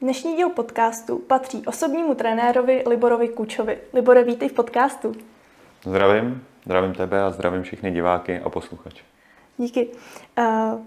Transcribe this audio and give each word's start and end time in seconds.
Dnešní 0.00 0.36
díl 0.36 0.50
podcastu 0.50 1.18
patří 1.18 1.66
osobnímu 1.66 2.14
trenérovi 2.14 2.84
Liborovi 2.88 3.28
Kučovi. 3.28 3.78
Libore, 3.94 4.24
vítej 4.24 4.48
v 4.48 4.52
podcastu. 4.52 5.14
Zdravím, 5.82 6.44
zdravím 6.64 6.94
tebe 6.94 7.22
a 7.22 7.30
zdravím 7.30 7.62
všechny 7.62 7.90
diváky 7.90 8.40
a 8.40 8.48
posluchače. 8.48 9.04
Díky. 9.56 9.88
Uh, 10.38 10.80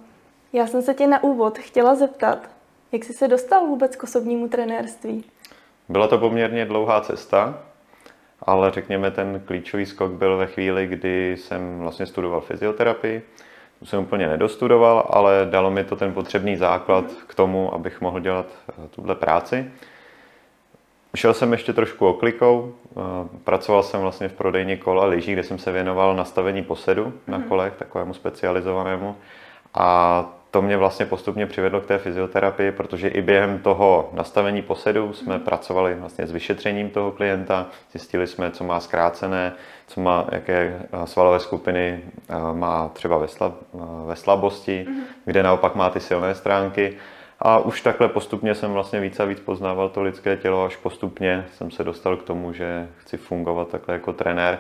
já 0.54 0.68
jsem 0.68 0.82
se 0.82 0.94
tě 0.94 1.08
na 1.08 1.24
úvod 1.24 1.58
chtěla 1.58 1.96
zeptat, 1.96 2.50
jak 2.92 3.04
jsi 3.04 3.14
se 3.14 3.28
dostal 3.28 3.66
vůbec 3.66 3.96
k 3.96 4.04
osobnímu 4.04 4.48
trenérství? 4.48 5.24
Byla 5.90 6.08
to 6.08 6.18
poměrně 6.18 6.66
dlouhá 6.66 7.02
cesta, 7.02 7.64
ale 8.40 8.72
řekněme 8.72 9.12
ten 9.12 9.42
klíčový 9.46 9.86
skok 9.86 10.12
byl 10.12 10.38
ve 10.38 10.48
chvíli, 10.48 10.88
kdy 10.88 11.38
jsem 11.38 11.80
vlastně 11.80 12.06
studoval 12.06 12.42
fyzioterapii. 12.42 13.22
Jsem 13.84 14.00
úplně 14.00 14.28
nedostudoval, 14.28 15.08
ale 15.10 15.48
dalo 15.50 15.72
mi 15.72 15.84
to 15.84 15.96
ten 15.96 16.14
potřebný 16.14 16.58
základ 16.58 17.06
k 17.28 17.36
tomu, 17.36 17.74
abych 17.74 18.02
mohl 18.02 18.20
dělat 18.20 18.46
eh, 18.70 18.88
tuhle 18.88 19.16
práci. 19.16 19.72
Šel 21.16 21.34
jsem 21.34 21.52
ještě 21.52 21.74
trošku 21.74 22.08
oklikou, 22.08 22.74
eh, 22.92 23.00
pracoval 23.44 23.84
jsem 23.84 24.02
vlastně 24.02 24.28
v 24.28 24.34
prodejně 24.34 24.78
kola 24.78 25.06
lyží, 25.06 25.34
kde 25.34 25.44
jsem 25.44 25.58
se 25.58 25.72
věnoval 25.72 26.16
nastavení 26.16 26.64
posedu 26.64 27.14
na 27.28 27.38
mhm. 27.38 27.48
kolech, 27.48 27.74
takovému 27.74 28.14
specializovanému. 28.14 29.16
A 29.74 30.26
to 30.52 30.62
mě 30.62 30.78
vlastně 30.78 31.06
postupně 31.06 31.46
přivedlo 31.46 31.82
k 31.82 31.86
té 31.86 31.98
fyzioterapii, 31.98 32.72
protože 32.72 33.08
i 33.08 33.22
během 33.22 33.60
toho 33.60 34.10
nastavení 34.14 34.62
posedu 34.62 35.14
jsme 35.14 35.38
mm. 35.38 35.44
pracovali 35.44 35.96
vlastně 35.96 36.28
s 36.28 36.32
vyšetřením 36.32 36.90
toho 36.90 37.12
klienta, 37.12 37.68
zjistili 37.92 38.28
jsme, 38.28 38.52
co 38.52 38.64
má 38.64 38.80
zkrácené, 38.80 39.54
co 39.88 40.02
má, 40.02 40.28
jaké 40.32 40.80
eh, 40.94 41.08
svalové 41.08 41.40
skupiny 41.40 42.00
eh, 42.30 42.36
má 42.54 42.90
třeba 42.94 43.18
ve, 43.18 43.28
slab, 43.28 43.54
eh, 43.76 43.78
ve 44.06 44.16
slabosti, 44.16 44.86
mm. 44.90 45.02
kde 45.26 45.44
naopak 45.44 45.76
má 45.76 45.90
ty 45.90 46.00
silné 46.00 46.36
stránky. 46.36 46.98
A 47.40 47.58
už 47.60 47.82
takhle 47.82 48.08
postupně 48.08 48.56
jsem 48.56 48.74
vlastně 48.74 49.00
víc 49.00 49.20
a 49.20 49.26
víc 49.26 49.40
poznával 49.40 49.90
to 49.90 50.02
lidské 50.02 50.38
tělo, 50.38 50.64
až 50.64 50.76
postupně 50.76 51.46
jsem 51.54 51.72
se 51.72 51.84
dostal 51.84 52.18
k 52.18 52.24
tomu, 52.24 52.54
že 52.54 52.90
chci 52.98 53.18
fungovat 53.18 53.68
takhle 53.68 53.94
jako 53.94 54.14
trenér 54.14 54.60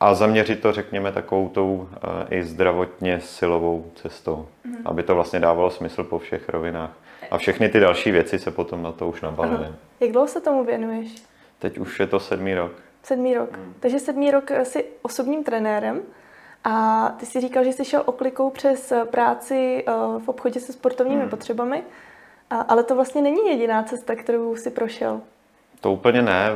a 0.00 0.14
zaměřit 0.14 0.60
to, 0.60 0.72
řekněme, 0.72 1.12
takovou 1.12 1.48
tou 1.48 1.88
i 2.30 2.44
zdravotně 2.44 3.20
silovou 3.20 3.90
cestou, 3.94 4.48
mm. 4.64 4.76
aby 4.84 5.02
to 5.02 5.14
vlastně 5.14 5.40
dávalo 5.40 5.70
smysl 5.70 6.04
po 6.04 6.18
všech 6.18 6.48
rovinách. 6.48 6.90
A 7.30 7.38
všechny 7.38 7.68
ty 7.68 7.80
další 7.80 8.10
věci 8.10 8.38
se 8.38 8.50
potom 8.50 8.82
na 8.82 8.92
to 8.92 9.08
už 9.08 9.20
nabalily. 9.20 9.68
Jak 10.00 10.12
dlouho 10.12 10.28
se 10.28 10.40
tomu 10.40 10.64
věnuješ? 10.64 11.14
Teď 11.58 11.78
už 11.78 12.00
je 12.00 12.06
to 12.06 12.20
sedmý 12.20 12.54
rok. 12.54 12.72
Sedmý 13.02 13.34
rok. 13.34 13.56
Mm. 13.56 13.74
Takže 13.80 13.98
sedmý 13.98 14.30
rok 14.30 14.50
jsi 14.50 14.84
osobním 15.02 15.44
trenérem 15.44 16.02
a 16.64 17.08
ty 17.08 17.26
si 17.26 17.40
říkal, 17.40 17.64
že 17.64 17.72
jsi 17.72 17.84
šel 17.84 18.02
oklikou 18.06 18.50
přes 18.50 18.92
práci 19.10 19.84
v 20.18 20.28
obchodě 20.28 20.60
se 20.60 20.72
sportovními 20.72 21.22
mm. 21.22 21.30
potřebami, 21.30 21.82
ale 22.50 22.84
to 22.84 22.94
vlastně 22.94 23.22
není 23.22 23.48
jediná 23.48 23.82
cesta, 23.82 24.14
kterou 24.14 24.56
jsi 24.56 24.70
prošel. 24.70 25.20
To 25.80 25.92
úplně 25.92 26.22
ne. 26.22 26.50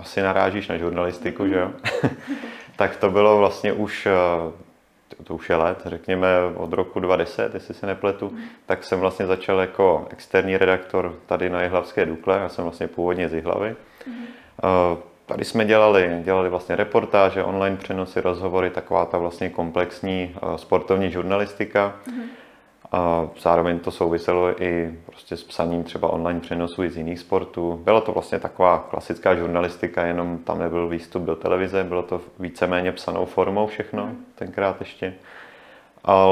Asi 0.00 0.22
narážíš 0.22 0.68
na 0.68 0.76
žurnalistiku, 0.76 1.46
že 1.46 1.58
jo? 1.58 1.70
tak 2.76 2.96
to 2.96 3.10
bylo 3.10 3.38
vlastně 3.38 3.72
už, 3.72 4.06
eh, 4.06 5.24
to 5.24 5.34
už 5.34 5.50
je 5.50 5.56
let, 5.56 5.82
řekněme 5.84 6.28
od 6.56 6.72
roku 6.72 7.00
2010, 7.00 7.54
jestli 7.54 7.74
se 7.74 7.86
nepletu, 7.86 8.32
tak 8.66 8.84
jsem 8.84 9.00
vlastně 9.00 9.26
začal 9.26 9.58
jako 9.60 10.06
externí 10.10 10.56
redaktor 10.56 11.14
tady 11.26 11.50
na 11.50 11.62
Jihlavské 11.62 12.06
Dukle, 12.06 12.38
já 12.38 12.48
jsem 12.48 12.64
vlastně 12.64 12.88
původně 12.88 13.28
z 13.28 13.34
Jihlavy. 13.34 13.76
Mm. 14.06 14.26
Tady 15.30 15.44
jsme 15.44 15.64
dělali, 15.64 16.20
dělali 16.24 16.48
vlastně 16.48 16.76
reportáže, 16.76 17.44
online 17.44 17.76
přenosy, 17.76 18.20
rozhovory, 18.20 18.70
taková 18.70 19.04
ta 19.04 19.18
vlastně 19.18 19.50
komplexní 19.50 20.36
eh, 20.36 20.58
sportovní 20.58 21.10
žurnalistika. 21.10 21.96
Mm. 22.06 22.22
A 22.92 23.28
zároveň 23.40 23.78
to 23.78 23.90
souviselo 23.90 24.62
i 24.62 24.94
prostě 25.06 25.36
s 25.36 25.44
psaním 25.44 25.84
třeba 25.84 26.08
online 26.08 26.40
přenosů 26.40 26.84
i 26.84 26.90
z 26.90 26.96
jiných 26.96 27.18
sportů. 27.18 27.80
Byla 27.84 28.00
to 28.00 28.12
vlastně 28.12 28.38
taková 28.38 28.78
klasická 28.90 29.34
žurnalistika, 29.34 30.06
jenom 30.06 30.38
tam 30.38 30.58
nebyl 30.58 30.88
výstup 30.88 31.22
do 31.22 31.36
televize, 31.36 31.84
bylo 31.84 32.02
to 32.02 32.20
víceméně 32.38 32.92
psanou 32.92 33.24
formou 33.24 33.66
všechno 33.66 34.06
mm. 34.06 34.24
tenkrát 34.34 34.80
ještě. 34.80 35.14
A 36.04 36.26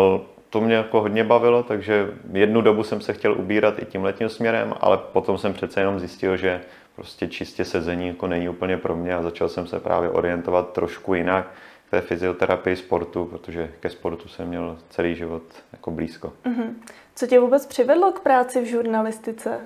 to 0.51 0.61
mě 0.61 0.75
jako 0.75 1.01
hodně 1.01 1.25
bavilo, 1.25 1.63
takže 1.63 2.11
jednu 2.33 2.61
dobu 2.61 2.83
jsem 2.83 3.01
se 3.01 3.13
chtěl 3.13 3.33
ubírat 3.33 3.79
i 3.79 3.85
tím 3.85 4.05
letním 4.05 4.29
směrem, 4.29 4.75
ale 4.81 4.99
potom 4.99 5.39
jsem 5.39 5.53
přece 5.53 5.81
jenom 5.81 5.99
zjistil, 5.99 6.37
že 6.37 6.61
prostě 6.97 7.29
čistě 7.29 7.65
sezení 7.65 8.09
jako 8.09 8.27
není 8.27 8.49
úplně 8.49 8.77
pro 8.77 8.97
mě 8.97 9.15
a 9.15 9.23
začal 9.23 9.49
jsem 9.49 9.67
se 9.67 9.81
právě 9.81 10.11
orientovat 10.11 10.73
trošku 10.73 11.15
jinak 11.15 11.51
té 11.91 12.01
fyzioterapii 12.01 12.77
sportu, 12.77 13.25
protože 13.25 13.71
ke 13.81 13.91
sportu 13.91 14.29
jsem 14.29 14.49
měl 14.49 14.79
celý 14.91 15.15
život 15.15 15.43
jako 15.73 15.91
blízko. 15.91 16.33
Mm-hmm. 16.45 16.71
Co 17.15 17.27
tě 17.27 17.41
vůbec 17.41 17.67
přivedlo 17.67 18.13
k 18.13 18.21
práci 18.21 18.63
v 18.63 18.65
žurnalistice? 18.65 19.61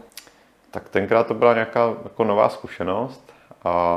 Tak 0.70 0.88
tenkrát 0.88 1.26
to 1.26 1.34
byla 1.34 1.54
nějaká 1.54 1.94
jako 2.04 2.24
nová 2.24 2.48
zkušenost 2.48 3.32
a 3.64 3.96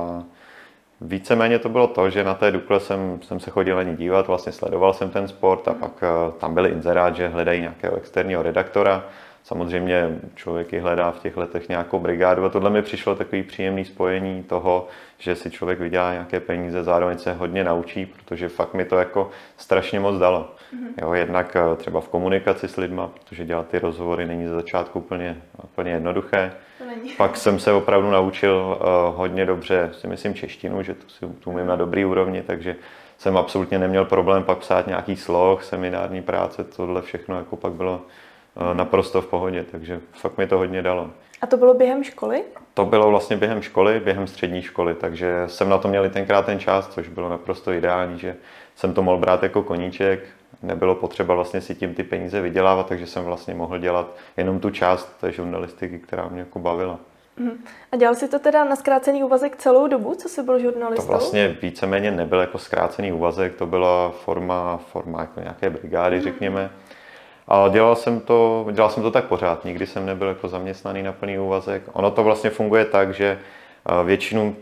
víceméně 1.01 1.59
to 1.59 1.69
bylo 1.69 1.87
to, 1.87 2.09
že 2.09 2.23
na 2.23 2.33
té 2.33 2.51
Dukle 2.51 2.79
jsem, 2.79 3.19
jsem 3.21 3.39
se 3.39 3.51
chodil 3.51 3.77
ani 3.77 3.95
dívat, 3.95 4.27
vlastně 4.27 4.51
sledoval 4.51 4.93
jsem 4.93 5.09
ten 5.09 5.27
sport 5.27 5.67
a 5.67 5.73
pak 5.73 5.91
eh, 6.03 6.31
tam 6.39 6.53
byly 6.53 6.69
inzerát, 6.69 7.15
že 7.15 7.27
hledají 7.27 7.61
nějakého 7.61 7.95
externího 7.95 8.43
redaktora 8.43 9.03
Samozřejmě 9.45 10.19
člověk 10.35 10.73
i 10.73 10.79
hledá 10.79 11.11
v 11.11 11.19
těch 11.19 11.37
letech 11.37 11.69
nějakou 11.69 11.99
brigádu 11.99 12.45
a 12.45 12.49
tohle 12.49 12.69
mi 12.69 12.81
přišlo 12.81 13.15
takový 13.15 13.43
příjemný 13.43 13.85
spojení 13.85 14.43
toho, 14.43 14.87
že 15.17 15.35
si 15.35 15.51
člověk 15.51 15.79
vydělá 15.79 16.13
nějaké 16.13 16.39
peníze, 16.39 16.83
zároveň 16.83 17.17
se 17.17 17.33
hodně 17.33 17.63
naučí, 17.63 18.05
protože 18.05 18.49
fakt 18.49 18.73
mi 18.73 18.85
to 18.85 18.97
jako 18.97 19.29
strašně 19.57 19.99
moc 19.99 20.19
dalo. 20.19 20.49
Mm-hmm. 20.73 21.01
Jo, 21.01 21.13
jednak 21.13 21.55
eh, 21.55 21.75
třeba 21.75 22.01
v 22.01 22.09
komunikaci 22.09 22.67
s 22.67 22.77
lidma, 22.77 23.07
protože 23.07 23.45
dělat 23.45 23.67
ty 23.67 23.79
rozhovory 23.79 24.25
není 24.25 24.47
ze 24.47 24.55
začátku 24.55 24.99
úplně, 24.99 25.37
úplně 25.63 25.91
jednoduché. 25.91 26.51
Pak 27.17 27.37
jsem 27.37 27.59
se 27.59 27.71
opravdu 27.71 28.11
naučil 28.11 28.77
uh, 28.79 29.17
hodně 29.17 29.45
dobře, 29.45 29.89
si 29.93 30.07
myslím, 30.07 30.33
češtinu, 30.33 30.83
že 30.83 30.93
tu 30.93 31.09
si 31.09 31.25
tu 31.39 31.49
umím 31.51 31.67
na 31.67 31.75
dobrý 31.75 32.05
úrovni, 32.05 32.41
takže 32.41 32.75
jsem 33.17 33.37
absolutně 33.37 33.79
neměl 33.79 34.05
problém 34.05 34.43
pak 34.43 34.57
psát 34.57 34.87
nějaký 34.87 35.15
sloh, 35.15 35.63
seminární 35.63 36.21
práce, 36.21 36.63
tohle 36.63 37.01
všechno 37.01 37.37
jako 37.37 37.55
pak 37.55 37.73
bylo 37.73 38.01
Eh, 38.01 38.24
naprosto 38.73 39.21
v 39.21 39.27
pohodě, 39.27 39.65
takže 39.71 39.99
fakt 40.13 40.37
mi 40.37 40.47
to 40.47 40.57
hodně 40.57 40.81
dalo. 40.81 41.09
A 41.41 41.47
to 41.47 41.57
bylo 41.57 41.73
během 41.73 42.03
školy? 42.03 42.43
To 42.73 42.85
bylo 42.85 43.09
vlastně 43.09 43.37
během 43.37 43.61
školy, 43.61 43.99
během 43.99 44.27
střední 44.27 44.61
školy, 44.61 44.95
takže 44.95 45.43
jsem 45.45 45.69
na 45.69 45.77
to 45.77 45.87
měl 45.87 46.05
i 46.05 46.09
tenkrát 46.09 46.45
ten 46.45 46.59
čas, 46.59 46.87
což 46.87 47.07
bylo 47.07 47.29
naprosto 47.29 47.71
ideální, 47.71 48.19
že 48.19 48.35
jsem 48.75 48.93
to 48.93 49.03
mohl 49.03 49.17
brát 49.17 49.43
jako 49.43 49.63
koníček, 49.63 50.23
nebylo 50.63 50.95
potřeba 50.95 51.35
vlastně 51.35 51.61
si 51.61 51.75
tím 51.75 51.93
ty 51.93 52.03
peníze 52.03 52.41
vydělávat, 52.41 52.87
takže 52.87 53.07
jsem 53.07 53.23
vlastně 53.23 53.53
mohl 53.53 53.77
dělat 53.77 54.15
jenom 54.37 54.59
tu 54.59 54.69
část 54.69 55.17
té 55.21 55.31
žurnalistiky, 55.31 55.99
která 55.99 56.27
mě 56.27 56.39
jako 56.39 56.59
bavila. 56.59 56.99
Mhm. 57.37 57.63
A 57.91 57.95
dělal 57.95 58.15
jsi 58.15 58.27
to 58.27 58.39
teda 58.39 58.63
na 58.63 58.75
zkrácený 58.75 59.23
úvazek 59.23 59.55
celou 59.55 59.87
dobu, 59.87 60.15
co 60.15 60.29
jsi 60.29 60.43
byl 60.43 60.59
žurnalistou? 60.59 61.05
To 61.05 61.11
vlastně 61.11 61.57
víceméně 61.61 62.11
nebyl 62.11 62.39
jako 62.39 62.57
zkrácený 62.57 63.11
úvazek, 63.11 63.55
to 63.55 63.65
byla 63.65 64.09
forma, 64.09 64.77
forma 64.77 65.21
jako 65.21 65.39
nějaké 65.39 65.69
brigády, 65.69 66.15
mm. 66.15 66.21
řekněme. 66.21 66.69
A 67.47 67.67
dělal 67.67 67.95
jsem 67.95 68.19
to, 68.19 68.67
dělal 68.71 68.89
jsem 68.89 69.03
to 69.03 69.11
tak 69.11 69.25
pořád, 69.25 69.65
nikdy 69.65 69.87
jsem 69.87 70.05
nebyl 70.05 70.27
jako 70.27 70.47
zaměstnaný 70.47 71.03
na 71.03 71.11
plný 71.11 71.39
úvazek. 71.39 71.83
Ono 71.93 72.11
to 72.11 72.23
vlastně 72.23 72.49
funguje 72.49 72.85
tak, 72.85 73.13
že 73.13 73.39
eh, 73.89 74.03
většinu, 74.03 74.55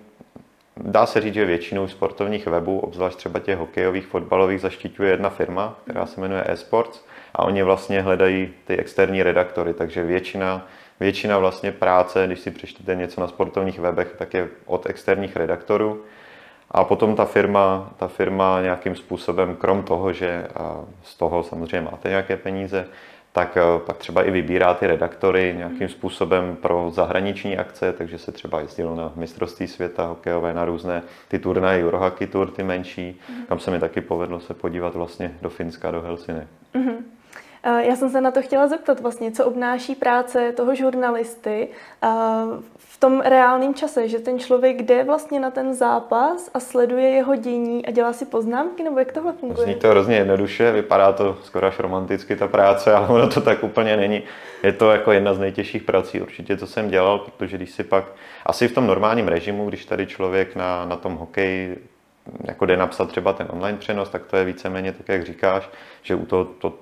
dá 0.77 1.05
se 1.05 1.21
říct, 1.21 1.33
že 1.33 1.45
většinu 1.45 1.87
sportovních 1.87 2.47
webů, 2.47 2.79
obzvlášť 2.79 3.17
třeba 3.17 3.39
těch 3.39 3.57
hokejových, 3.57 4.05
fotbalových, 4.05 4.61
zaštiťuje 4.61 5.11
jedna 5.11 5.29
firma, 5.29 5.75
která 5.83 6.05
se 6.05 6.21
jmenuje 6.21 6.43
eSports 6.47 7.05
a 7.35 7.43
oni 7.43 7.63
vlastně 7.63 8.01
hledají 8.01 8.53
ty 8.65 8.77
externí 8.77 9.23
redaktory, 9.23 9.73
takže 9.73 10.03
většina, 10.03 10.67
většina 10.99 11.37
vlastně 11.37 11.71
práce, 11.71 12.27
když 12.27 12.39
si 12.39 12.51
přečtete 12.51 12.95
něco 12.95 13.21
na 13.21 13.27
sportovních 13.27 13.79
webech, 13.79 14.15
tak 14.17 14.33
je 14.33 14.47
od 14.65 14.89
externích 14.89 15.35
redaktorů. 15.35 16.01
A 16.73 16.83
potom 16.83 17.15
ta 17.15 17.25
firma, 17.25 17.93
ta 17.97 18.07
firma 18.07 18.61
nějakým 18.61 18.95
způsobem, 18.95 19.55
krom 19.55 19.83
toho, 19.83 20.13
že 20.13 20.47
z 21.03 21.17
toho 21.17 21.43
samozřejmě 21.43 21.81
máte 21.81 22.09
nějaké 22.09 22.37
peníze, 22.37 22.87
tak 23.31 23.57
pak 23.85 23.97
třeba 23.97 24.23
i 24.23 24.31
vybírá 24.31 24.73
ty 24.73 24.87
redaktory 24.87 25.53
nějakým 25.57 25.89
způsobem 25.89 26.55
pro 26.61 26.91
zahraniční 26.93 27.57
akce, 27.57 27.93
takže 27.93 28.17
se 28.17 28.31
třeba 28.31 28.59
jezdilo 28.59 28.95
na 28.95 29.11
mistrovství 29.15 29.67
světa 29.67 30.05
hokejové, 30.05 30.53
na 30.53 30.65
různé 30.65 31.03
ty 31.27 31.39
turnaje, 31.39 31.83
Eurohockey 31.83 32.27
Tour, 32.27 32.51
ty 32.51 32.63
menší, 32.63 33.19
kam 33.47 33.59
se 33.59 33.71
mi 33.71 33.79
taky 33.79 34.01
povedlo 34.01 34.39
se 34.39 34.53
podívat 34.53 34.95
vlastně 34.95 35.37
do 35.41 35.49
Finska, 35.49 35.91
do 35.91 36.01
Helsinek. 36.01 36.47
Mm-hmm. 36.75 36.97
Já 37.63 37.95
jsem 37.95 38.09
se 38.09 38.21
na 38.21 38.31
to 38.31 38.41
chtěla 38.41 38.67
zeptat 38.67 38.99
vlastně, 38.99 39.31
co 39.31 39.45
obnáší 39.45 39.95
práce 39.95 40.51
toho 40.51 40.75
žurnalisty 40.75 41.67
v 42.77 42.99
tom 42.99 43.21
reálném 43.21 43.73
čase, 43.73 44.07
že 44.07 44.19
ten 44.19 44.39
člověk 44.39 44.81
jde 44.81 45.03
vlastně 45.03 45.39
na 45.39 45.51
ten 45.51 45.73
zápas 45.73 46.49
a 46.53 46.59
sleduje 46.59 47.09
jeho 47.09 47.35
dění 47.35 47.85
a 47.85 47.91
dělá 47.91 48.13
si 48.13 48.25
poznámky, 48.25 48.83
nebo 48.83 48.99
jak 48.99 49.11
tohle 49.11 49.33
funguje? 49.33 49.65
Zní 49.65 49.75
to 49.75 49.89
hrozně 49.89 50.15
jednoduše, 50.15 50.71
vypadá 50.71 51.11
to 51.11 51.37
skoro 51.43 51.67
až 51.67 51.79
romanticky 51.79 52.35
ta 52.35 52.47
práce, 52.47 52.93
ale 52.93 53.07
ono 53.07 53.29
to 53.29 53.41
tak 53.41 53.63
úplně 53.63 53.97
není. 53.97 54.23
Je 54.63 54.73
to 54.73 54.91
jako 54.91 55.11
jedna 55.11 55.33
z 55.33 55.39
nejtěžších 55.39 55.83
prací 55.83 56.21
určitě, 56.21 56.57
co 56.57 56.67
jsem 56.67 56.89
dělal, 56.89 57.19
protože 57.19 57.57
když 57.57 57.71
si 57.71 57.83
pak, 57.83 58.05
asi 58.45 58.67
v 58.67 58.73
tom 58.73 58.87
normálním 58.87 59.27
režimu, 59.27 59.69
když 59.69 59.85
tady 59.85 60.07
člověk 60.07 60.55
na, 60.55 60.85
na 60.85 60.95
tom 60.95 61.15
hokeji 61.15 61.87
jako 62.43 62.65
jde 62.65 62.77
napsat 62.77 63.09
třeba 63.09 63.33
ten 63.33 63.47
online 63.49 63.77
přenos, 63.77 64.09
tak 64.09 64.25
to 64.25 64.37
je 64.37 64.45
víceméně 64.45 64.91
tak, 64.91 65.09
jak 65.09 65.25
říkáš, 65.25 65.69
že 66.01 66.15
u 66.15 66.25
toho 66.25 66.45
to 66.45 66.73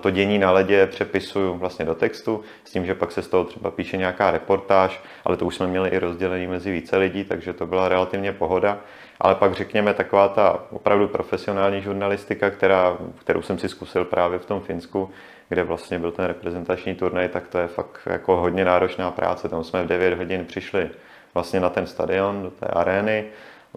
to 0.00 0.10
dění 0.10 0.38
na 0.38 0.50
ledě 0.50 0.86
přepisuju 0.86 1.54
vlastně 1.54 1.84
do 1.84 1.94
textu, 1.94 2.42
s 2.64 2.70
tím, 2.70 2.86
že 2.86 2.94
pak 2.94 3.12
se 3.12 3.22
z 3.22 3.28
toho 3.28 3.44
třeba 3.44 3.70
píše 3.70 3.96
nějaká 3.96 4.30
reportáž, 4.30 5.00
ale 5.24 5.36
to 5.36 5.46
už 5.46 5.54
jsme 5.54 5.66
měli 5.66 5.88
i 5.88 5.98
rozdělení 5.98 6.46
mezi 6.46 6.72
více 6.72 6.96
lidí, 6.96 7.24
takže 7.24 7.52
to 7.52 7.66
byla 7.66 7.88
relativně 7.88 8.32
pohoda. 8.32 8.78
Ale 9.20 9.34
pak 9.34 9.54
řekněme 9.54 9.94
taková 9.94 10.28
ta 10.28 10.64
opravdu 10.70 11.08
profesionální 11.08 11.80
žurnalistika, 11.80 12.50
která, 12.50 12.96
kterou 13.18 13.42
jsem 13.42 13.58
si 13.58 13.68
zkusil 13.68 14.04
právě 14.04 14.38
v 14.38 14.46
tom 14.46 14.60
Finsku, 14.60 15.10
kde 15.48 15.62
vlastně 15.62 15.98
byl 15.98 16.10
ten 16.10 16.24
reprezentační 16.24 16.94
turnaj, 16.94 17.28
tak 17.28 17.48
to 17.48 17.58
je 17.58 17.66
fakt 17.66 18.00
jako 18.06 18.36
hodně 18.36 18.64
náročná 18.64 19.10
práce. 19.10 19.48
Tam 19.48 19.64
jsme 19.64 19.82
v 19.82 19.86
9 19.86 20.18
hodin 20.18 20.44
přišli 20.44 20.90
vlastně 21.34 21.60
na 21.60 21.70
ten 21.70 21.86
stadion, 21.86 22.42
do 22.42 22.50
té 22.50 22.66
arény. 22.66 23.24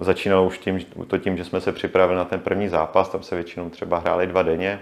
Začínalo 0.01 0.45
už 0.45 0.57
tím, 0.57 0.79
to 1.07 1.17
tím, 1.17 1.37
že 1.37 1.45
jsme 1.45 1.61
se 1.61 1.71
připravili 1.71 2.17
na 2.17 2.25
ten 2.25 2.39
první 2.39 2.69
zápas, 2.69 3.09
tam 3.09 3.23
se 3.23 3.35
většinou 3.35 3.69
třeba 3.69 3.99
hráli 3.99 4.27
dva 4.27 4.43
denně 4.43 4.79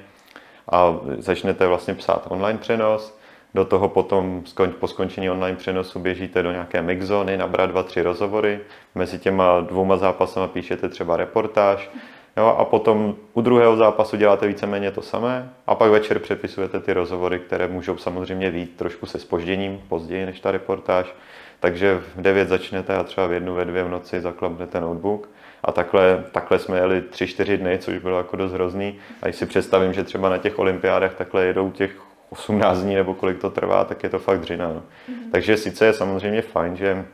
a 0.70 1.00
začnete 1.18 1.68
vlastně 1.68 1.94
psát 1.96 2.26
online 2.30 2.60
přenos, 2.60 3.18
do 3.54 3.66
toho 3.66 3.90
potom 3.90 4.44
po 4.80 4.88
skončení 4.88 5.30
online 5.30 5.58
přenosu 5.58 6.00
běžíte 6.00 6.44
do 6.44 6.52
nějaké 6.52 6.82
mixzóny, 6.82 7.38
nabrat 7.38 7.70
dva, 7.70 7.84
tři 7.84 8.02
rozhovory, 8.02 8.60
mezi 8.96 9.20
těma 9.20 9.60
dvouma 9.60 9.98
zápasama 9.98 10.48
píšete 10.48 10.90
třeba 10.90 11.18
reportáž, 11.18 11.90
jo, 12.38 12.46
a 12.46 12.66
potom 12.66 13.16
u 13.34 13.42
druhého 13.42 13.78
zápasu 13.78 14.18
děláte 14.18 14.48
víceméně 14.48 14.92
to 14.92 15.02
samé. 15.02 15.50
A 15.68 15.76
pak 15.76 15.92
večer 15.92 16.20
přepisujete 16.20 16.80
ty 16.80 16.94
rozhovory, 16.94 17.40
které 17.40 17.68
můžou 17.68 17.98
samozřejmě 17.98 18.52
být 18.52 18.78
trošku 18.78 19.06
se 19.06 19.20
spožděním, 19.20 19.82
později 19.90 20.26
než 20.26 20.40
ta 20.40 20.52
reportáž. 20.52 21.16
Takže 21.60 22.02
v 22.16 22.22
9 22.22 22.48
začnete 22.48 22.96
a 22.96 23.04
třeba 23.04 23.28
v 23.28 23.34
jednu, 23.34 23.54
ve 23.54 23.66
dvě 23.66 23.84
v 23.84 23.90
noci 23.90 24.22
zaklapnete 24.22 24.82
notebook 24.82 25.30
a 25.64 25.72
takhle, 25.72 26.24
takhle 26.32 26.60
jsme 26.60 26.78
jeli 26.78 27.02
3-4 27.02 27.58
dny, 27.58 27.78
což 27.78 27.98
bylo 27.98 28.18
jako 28.18 28.36
dost 28.36 28.52
hrozný. 28.52 29.00
A 29.22 29.26
když 29.26 29.36
si 29.36 29.46
představím, 29.46 29.94
že 29.94 30.04
třeba 30.04 30.30
na 30.30 30.38
těch 30.38 30.60
olympiádách 30.60 31.14
takhle 31.14 31.46
jedou 31.46 31.72
těch 31.72 31.92
18 32.30 32.80
dní 32.80 32.96
nebo 32.96 33.14
kolik 33.14 33.40
to 33.40 33.50
trvá, 33.50 33.86
tak 33.86 34.04
je 34.04 34.10
to 34.10 34.20
fakt 34.20 34.40
dřina. 34.40 34.68
No. 34.68 34.84
Mm-hmm. 34.84 35.32
Takže 35.32 35.58
sice 35.58 35.86
je 35.86 35.94
samozřejmě 35.94 36.42
fajn, 36.42 36.78
že 36.78 37.06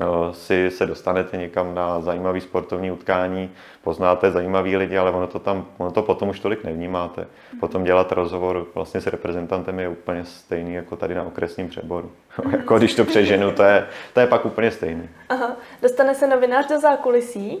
Eh, 0.00 0.34
si 0.34 0.70
se 0.70 0.86
dostanete 0.86 1.36
někam 1.36 1.74
na 1.74 2.00
zajímavý 2.00 2.40
sportovní 2.40 2.90
utkání, 2.90 3.50
poznáte 3.82 4.30
zajímavý 4.30 4.76
lidi, 4.76 4.98
ale 4.98 5.10
ono 5.10 5.26
to 5.26 5.38
tam, 5.38 5.66
ono 5.78 5.90
to 5.90 6.02
potom 6.02 6.28
už 6.28 6.40
tolik 6.40 6.64
nevnímáte. 6.64 7.26
Potom 7.60 7.84
dělat 7.84 8.12
rozhovor 8.12 8.66
vlastně 8.74 9.00
s 9.00 9.06
reprezentantem 9.06 9.80
je 9.80 9.88
úplně 9.88 10.24
stejný 10.24 10.74
jako 10.74 10.96
tady 10.96 11.14
na 11.14 11.22
okresním 11.22 11.68
přeboru. 11.68 12.12
jako 12.52 12.78
když 12.78 12.94
to 12.94 13.04
přeženu, 13.04 13.52
to 13.52 13.62
je, 13.62 13.86
to 14.12 14.20
je 14.20 14.26
pak 14.26 14.46
úplně 14.46 14.70
stejný. 14.70 15.08
Aha. 15.28 15.56
Dostane 15.82 16.14
se 16.14 16.26
novinář 16.26 16.68
do 16.68 16.80
zákulisí? 16.80 17.58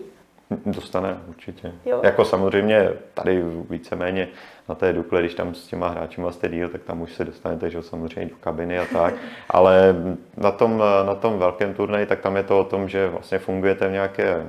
Dostane, 0.50 1.18
určitě. 1.28 1.72
Jo. 1.84 2.00
Jako 2.02 2.24
samozřejmě 2.24 2.92
tady 3.14 3.42
víceméně 3.70 4.28
na 4.68 4.74
té 4.74 4.92
Dukle, 4.92 5.20
když 5.20 5.34
tam 5.34 5.54
s 5.54 5.66
těma 5.66 5.88
hráči 5.88 6.22
jste 6.30 6.48
díl, 6.48 6.68
tak 6.68 6.82
tam 6.82 7.02
už 7.02 7.12
se 7.12 7.24
dostanete, 7.24 7.70
že 7.70 7.82
samozřejmě 7.82 8.30
do 8.30 8.36
kabiny 8.40 8.78
a 8.78 8.84
tak. 8.92 9.14
Ale 9.50 9.94
na 10.36 10.50
tom, 10.50 10.82
na 11.06 11.14
tom 11.14 11.38
velkém 11.38 11.74
turnaji, 11.74 12.06
tak 12.06 12.20
tam 12.20 12.36
je 12.36 12.42
to 12.42 12.60
o 12.60 12.64
tom, 12.64 12.88
že 12.88 13.08
vlastně 13.08 13.38
fungujete 13.38 13.88
v, 13.88 13.92
nějaké, 13.92 14.46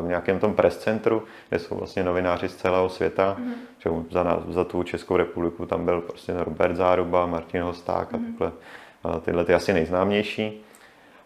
v 0.00 0.06
nějakém 0.06 0.38
tom 0.38 0.54
press 0.54 0.78
centru, 0.78 1.22
kde 1.48 1.58
jsou 1.58 1.76
vlastně 1.76 2.04
novináři 2.04 2.48
z 2.48 2.56
celého 2.56 2.88
světa. 2.88 3.36
Mm. 3.38 3.52
Že 3.78 3.90
za, 4.10 4.22
nás, 4.22 4.38
za 4.48 4.64
tu 4.64 4.82
Českou 4.82 5.16
republiku 5.16 5.66
tam 5.66 5.84
byl 5.84 6.00
prostě 6.00 6.32
Robert 6.36 6.76
Záruba, 6.76 7.26
Martin 7.26 7.62
Hosták 7.62 8.14
a 8.14 8.16
mm. 8.16 8.26
takhle. 8.26 8.52
A 9.04 9.18
tyhle 9.18 9.44
ty 9.44 9.54
asi 9.54 9.72
nejznámější. 9.72 10.64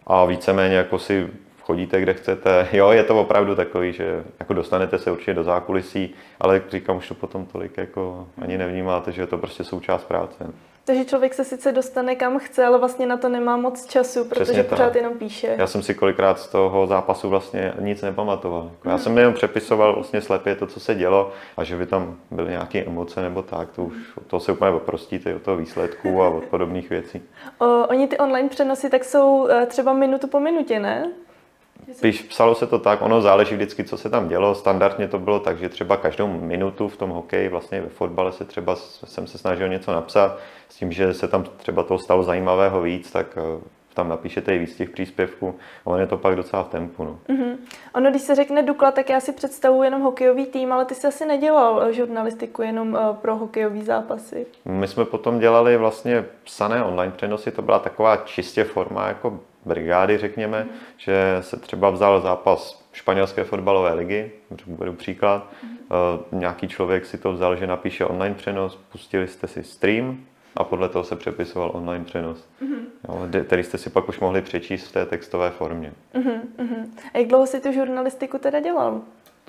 A 0.07 0.25
víceméně 0.25 0.75
jako 0.75 0.99
si 0.99 1.29
chodíte, 1.65 2.01
kde 2.01 2.13
chcete. 2.13 2.67
Jo, 2.71 2.89
je 2.91 3.03
to 3.03 3.21
opravdu 3.21 3.55
takový, 3.55 3.93
že 3.93 4.23
jako 4.39 4.53
dostanete 4.53 4.99
se 4.99 5.11
určitě 5.11 5.33
do 5.33 5.43
zákulisí, 5.43 6.15
ale 6.39 6.61
říkám, 6.69 6.97
už 6.97 7.07
to 7.07 7.13
potom 7.13 7.45
tolik 7.45 7.77
jako 7.77 8.27
ani 8.41 8.57
nevnímáte, 8.57 9.11
že 9.11 9.21
je 9.21 9.27
to 9.27 9.37
prostě 9.37 9.63
součást 9.63 10.03
práce. 10.03 10.47
Takže 10.85 11.05
člověk 11.05 11.33
se 11.33 11.43
sice 11.43 11.71
dostane 11.71 12.15
kam 12.15 12.39
chce, 12.39 12.65
ale 12.65 12.77
vlastně 12.79 13.05
na 13.05 13.17
to 13.17 13.29
nemá 13.29 13.57
moc 13.57 13.85
času, 13.85 14.25
protože 14.25 14.43
Přesně 14.43 14.63
pořád 14.63 14.85
tak. 14.85 14.95
jenom 14.95 15.13
píše. 15.17 15.55
Já 15.57 15.67
jsem 15.67 15.83
si 15.83 15.93
kolikrát 15.93 16.39
z 16.39 16.47
toho 16.47 16.87
zápasu 16.87 17.29
vlastně 17.29 17.73
nic 17.79 18.01
nepamatoval. 18.01 18.69
Jako 18.71 18.89
já 18.89 18.97
jsem 18.97 19.17
jenom 19.17 19.33
přepisoval 19.33 19.93
vlastně 19.93 20.21
slepě 20.21 20.55
to, 20.55 20.67
co 20.67 20.79
se 20.79 20.95
dělo 20.95 21.31
a 21.57 21.63
že 21.63 21.75
by 21.75 21.85
tam 21.85 22.15
byly 22.31 22.49
nějaké 22.49 22.85
emoce 22.85 23.21
nebo 23.21 23.41
tak, 23.41 23.69
to 23.71 23.83
už 23.83 23.93
to 24.27 24.39
se 24.39 24.51
úplně 24.51 24.71
oprostíte 24.71 25.35
od 25.35 25.41
toho 25.41 25.57
výsledku 25.57 26.21
a 26.23 26.29
od 26.29 26.43
podobných 26.43 26.89
věcí. 26.89 27.21
O, 27.59 27.65
oni 27.87 28.07
ty 28.07 28.17
online 28.17 28.49
přenosy 28.49 28.89
tak 28.89 29.03
jsou 29.03 29.47
eh, 29.49 29.65
třeba 29.65 29.93
minutu 29.93 30.27
po 30.27 30.39
minutě, 30.39 30.79
ne? 30.79 31.11
Když 31.99 32.21
psalo 32.21 32.55
se 32.55 32.67
to 32.67 32.79
tak, 32.79 33.01
ono 33.01 33.21
záleží 33.21 33.55
vždycky, 33.55 33.83
co 33.83 33.97
se 33.97 34.09
tam 34.09 34.27
dělo. 34.27 34.55
Standardně 34.55 35.07
to 35.07 35.19
bylo 35.19 35.39
tak, 35.39 35.59
že 35.59 35.69
třeba 35.69 35.97
každou 35.97 36.27
minutu 36.27 36.87
v 36.87 36.97
tom 36.97 37.09
hokeji, 37.09 37.49
vlastně 37.49 37.81
ve 37.81 37.89
fotbale 37.89 38.31
se 38.31 38.45
třeba 38.45 38.75
jsem 39.05 39.27
se 39.27 39.37
snažil 39.37 39.69
něco 39.69 39.93
napsat, 39.93 40.37
s 40.69 40.75
tím, 40.75 40.91
že 40.91 41.13
se 41.13 41.27
tam 41.27 41.43
třeba 41.57 41.83
toho 41.83 41.99
stalo 41.99 42.23
zajímavého 42.23 42.81
víc, 42.81 43.11
tak 43.11 43.37
eh, 43.37 43.63
tam 43.93 44.09
napíšete 44.09 44.55
i 44.55 44.59
víc 44.59 44.75
těch 44.75 44.89
příspěvků. 44.89 45.55
On 45.83 45.99
je 45.99 46.07
to 46.07 46.17
pak 46.17 46.35
docela 46.35 46.63
v 46.63 46.69
tempu. 46.69 47.03
No. 47.03 47.19
Mm-hmm. 47.29 47.57
Ono, 47.93 48.09
když 48.09 48.21
se 48.21 48.35
řekne 48.35 48.63
Dukla, 48.63 48.91
tak 48.91 49.09
já 49.09 49.19
si 49.19 49.33
představuji 49.33 49.83
jenom 49.83 50.01
hokejový 50.01 50.45
tým, 50.45 50.71
ale 50.71 50.85
ty 50.85 50.95
jsi 50.95 51.07
asi 51.07 51.25
nedělal 51.25 51.83
eh, 51.83 51.93
žurnalistiku 51.93 52.61
jenom 52.61 52.95
eh, 52.95 53.13
pro 53.21 53.35
hokejové 53.35 53.81
zápasy. 53.81 54.45
My 54.65 54.87
jsme 54.87 55.05
potom 55.05 55.39
dělali 55.39 55.77
vlastně 55.77 56.25
psané 56.43 56.83
online 56.83 57.13
přenosy, 57.15 57.51
to 57.51 57.61
byla 57.61 57.79
taková 57.79 58.17
čistě 58.17 58.63
forma 58.63 59.07
jako 59.07 59.39
brigády, 59.65 60.17
řekněme, 60.17 60.63
mm. 60.63 60.69
že 60.97 61.37
se 61.41 61.57
třeba 61.57 61.89
vzal 61.89 62.21
zápas 62.21 62.85
španělské 62.93 63.43
fotbalové 63.43 63.93
ligy, 63.93 64.31
budu 64.65 64.93
příklad, 64.93 65.51
mm. 65.63 66.39
nějaký 66.39 66.67
člověk 66.67 67.05
si 67.05 67.17
to 67.17 67.33
vzal, 67.33 67.55
že 67.55 67.67
napíše 67.67 68.05
online 68.05 68.35
přenos, 68.35 68.79
pustili 68.91 69.27
jste 69.27 69.47
si 69.47 69.63
stream 69.63 70.25
a 70.55 70.63
podle 70.63 70.89
toho 70.89 71.03
se 71.03 71.15
přepisoval 71.15 71.71
online 71.73 72.05
přenos, 72.05 72.47
mm. 72.61 72.85
jo, 73.09 73.27
který 73.43 73.63
jste 73.63 73.77
si 73.77 73.89
pak 73.89 74.09
už 74.09 74.19
mohli 74.19 74.41
přečíst 74.41 74.87
v 74.87 74.91
té 74.91 75.05
textové 75.05 75.51
formě. 75.51 75.93
Mm. 76.13 76.95
A 77.13 77.17
jak 77.17 77.27
dlouho 77.27 77.47
jsi 77.47 77.61
tu 77.61 77.71
žurnalistiku 77.71 78.37
teda 78.37 78.59
dělal? 78.59 79.01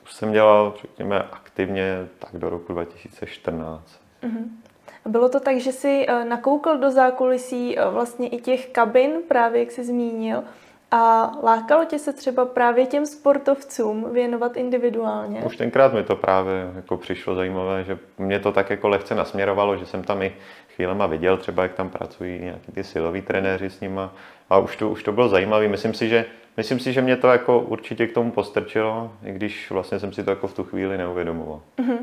Už 0.03 0.13
jsem 0.13 0.33
dělal, 0.33 0.75
řekněme, 0.81 1.23
aktivně 1.33 2.09
tak 2.19 2.31
do 2.33 2.51
roku 2.51 2.73
2014. 2.73 4.01
Mm. 4.23 4.63
Bylo 5.07 5.29
to 5.29 5.41
tak, 5.41 5.57
že 5.57 5.73
jsi 5.73 6.07
eh, 6.09 6.25
nakoukl 6.25 6.79
do 6.79 6.91
zákulisí 6.91 7.79
eh, 7.79 7.91
vlastně 7.91 8.29
i 8.29 8.41
těch 8.41 8.69
kabin, 8.69 9.11
právě 9.29 9.61
jak 9.61 9.71
jsi 9.71 9.85
zmínil, 9.85 10.45
a 10.91 11.33
lákalo 11.43 11.85
tě 11.85 11.99
se 11.99 12.13
třeba 12.13 12.45
právě 12.45 12.87
těm 12.87 13.07
sportovcům 13.07 14.07
věnovat 14.13 14.57
individuálně? 14.57 15.43
Už 15.47 15.57
tenkrát 15.57 15.93
mi 15.93 16.03
to 16.03 16.17
právě 16.17 16.73
jako 16.77 16.97
přišlo 16.97 17.35
zajímavé, 17.35 17.85
že 17.85 17.99
mě 18.19 18.41
to 18.41 18.53
tak 18.53 18.71
jako 18.71 18.89
lehce 18.89 19.15
nasměrovalo, 19.15 19.77
že 19.77 19.87
jsem 19.87 20.03
tam 20.03 20.23
i 20.23 20.33
chvílema 20.77 21.07
viděl 21.07 21.37
třeba, 21.37 21.63
jak 21.63 21.75
tam 21.75 21.91
pracují 21.91 22.41
nějaký 22.41 22.73
ty 22.73 22.85
siloví 22.85 23.23
trenéři 23.23 23.71
s 23.71 23.81
nima 23.81 24.15
a 24.51 24.59
už 24.59 24.77
to, 24.77 24.91
už 24.91 25.03
to 25.03 25.13
bylo 25.13 25.29
zajímavé. 25.29 25.69
Myslím 25.69 25.95
si, 25.95 26.09
že 26.09 26.25
Myslím 26.57 26.81
si, 26.81 26.93
že 26.93 27.03
mě 27.03 27.17
to 27.17 27.29
jako 27.29 27.61
určitě 27.61 28.07
k 28.07 28.15
tomu 28.15 28.31
postrčilo, 28.31 29.13
i 29.25 29.33
když 29.33 29.71
vlastně 29.71 29.99
jsem 29.99 30.13
si 30.13 30.25
to 30.25 30.31
jako 30.31 30.47
v 30.47 30.55
tu 30.55 30.65
chvíli 30.65 30.99
neuvědomoval. 30.99 31.61
Mm-hmm. 31.79 31.99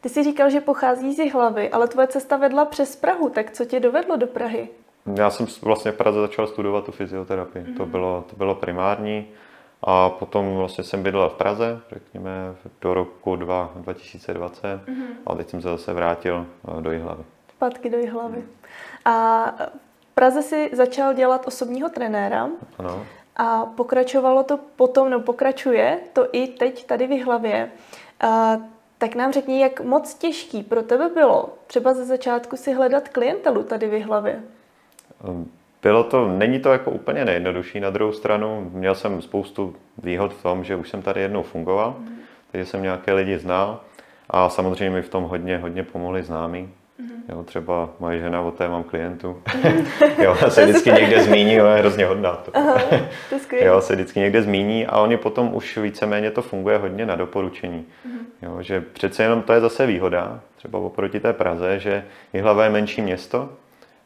Ty 0.00 0.08
jsi 0.08 0.22
říkal, 0.22 0.50
že 0.50 0.60
pochází 0.60 1.14
z 1.14 1.30
hlavy, 1.30 1.70
ale 1.70 1.88
tvoje 1.88 2.06
cesta 2.06 2.36
vedla 2.36 2.64
přes 2.64 2.96
Prahu, 2.96 3.28
tak 3.30 3.50
co 3.50 3.64
tě 3.64 3.80
dovedlo 3.80 4.16
do 4.16 4.26
Prahy? 4.26 4.68
Já 5.14 5.30
jsem 5.30 5.46
vlastně 5.62 5.92
v 5.92 5.96
Praze 5.96 6.20
začal 6.20 6.46
studovat 6.46 6.84
tu 6.84 6.92
fyzioterapii, 6.92 7.64
mm-hmm. 7.64 7.76
to, 7.76 7.86
bylo, 7.86 8.24
to 8.30 8.36
bylo 8.36 8.54
primární. 8.54 9.28
A 9.82 10.10
potom 10.10 10.56
vlastně 10.56 10.84
jsem 10.84 11.02
bydlel 11.02 11.30
v 11.30 11.34
Praze, 11.34 11.80
řekněme, 11.92 12.30
do 12.80 12.94
roku 12.94 13.36
2, 13.36 13.72
2020 13.76 14.62
mm-hmm. 14.66 15.06
a 15.26 15.34
teď 15.34 15.50
jsem 15.50 15.62
se 15.62 15.68
zase 15.68 15.92
vrátil 15.92 16.46
eh, 16.78 16.82
do 16.82 16.90
Jihlavy. 16.90 17.24
Zpátky 17.56 17.90
do 17.90 17.98
Jihlavy. 17.98 18.44
A 19.04 19.44
v 20.10 20.14
Praze 20.14 20.42
si 20.42 20.70
začal 20.72 21.14
dělat 21.14 21.46
osobního 21.46 21.88
trenéra. 21.88 22.48
Ano. 22.78 23.06
A 23.36 23.66
pokračovalo 23.66 24.42
to 24.42 24.58
potom, 24.76 25.10
no 25.10 25.20
pokračuje 25.20 25.98
to 26.12 26.28
i 26.32 26.46
teď 26.46 26.86
tady 26.86 27.06
v 27.06 27.12
Jihlavě. 27.12 27.70
A 28.20 28.56
tak 28.98 29.14
nám 29.14 29.32
řekni, 29.32 29.60
jak 29.60 29.80
moc 29.80 30.14
těžký 30.14 30.62
pro 30.62 30.82
tebe 30.82 31.08
bylo 31.08 31.48
třeba 31.66 31.94
ze 31.94 32.04
začátku 32.04 32.56
si 32.56 32.72
hledat 32.72 33.08
klientelu 33.08 33.62
tady 33.62 33.86
v 33.86 34.02
hlavě. 34.02 34.42
Ehm, 35.28 35.50
bylo 35.82 36.04
to, 36.04 36.28
není 36.28 36.60
to 36.60 36.72
jako 36.72 36.90
úplně 36.90 37.24
nejjednodušší. 37.24 37.80
Na 37.80 37.90
druhou 37.90 38.12
stranu 38.12 38.70
měl 38.72 38.94
jsem 38.94 39.22
spoustu 39.22 39.76
výhod 39.98 40.34
v 40.34 40.42
tom, 40.42 40.64
že 40.64 40.76
už 40.76 40.90
jsem 40.90 41.02
tady 41.02 41.20
jednou 41.20 41.42
fungoval, 41.42 41.96
mm. 41.98 42.18
takže 42.52 42.66
jsem 42.66 42.82
nějaké 42.82 43.12
lidi 43.12 43.38
znal 43.38 43.80
a 44.30 44.48
samozřejmě 44.48 44.90
mi 44.90 45.02
v 45.02 45.08
tom 45.08 45.24
hodně, 45.24 45.58
hodně 45.58 45.82
pomohli 45.82 46.22
známí. 46.22 46.70
Mm-hmm. 47.00 47.22
Jo, 47.28 47.42
třeba 47.44 47.90
moje 48.00 48.18
žena, 48.18 48.40
o 48.40 48.50
té 48.50 48.68
mám 48.68 48.82
klientu. 48.82 49.42
jo, 50.22 50.36
se 50.48 50.64
vždycky 50.64 50.92
někde 50.92 51.22
zmíní, 51.22 51.54
jo, 51.54 51.66
je 51.66 51.78
hrozně 51.78 52.06
hodná. 52.06 52.32
To. 52.36 52.56
Aha, 52.56 52.80
to 53.30 53.56
jo, 53.56 53.80
se 53.80 53.94
vždycky 53.94 54.20
někde 54.20 54.42
zmíní 54.42 54.86
a 54.86 54.98
oni 55.00 55.16
potom 55.16 55.54
už 55.54 55.76
víceméně 55.76 56.30
to 56.30 56.42
funguje 56.42 56.78
hodně 56.78 57.06
na 57.06 57.16
doporučení. 57.16 57.86
Mm-hmm. 58.06 58.18
Jo, 58.42 58.62
že 58.62 58.80
přece 58.80 59.22
jenom 59.22 59.42
to 59.42 59.52
je 59.52 59.60
zase 59.60 59.86
výhoda, 59.86 60.40
třeba 60.56 60.78
oproti 60.78 61.20
té 61.20 61.32
Praze, 61.32 61.78
že 61.78 62.04
Jihlava 62.32 62.64
je 62.64 62.70
menší 62.70 63.02
město 63.02 63.48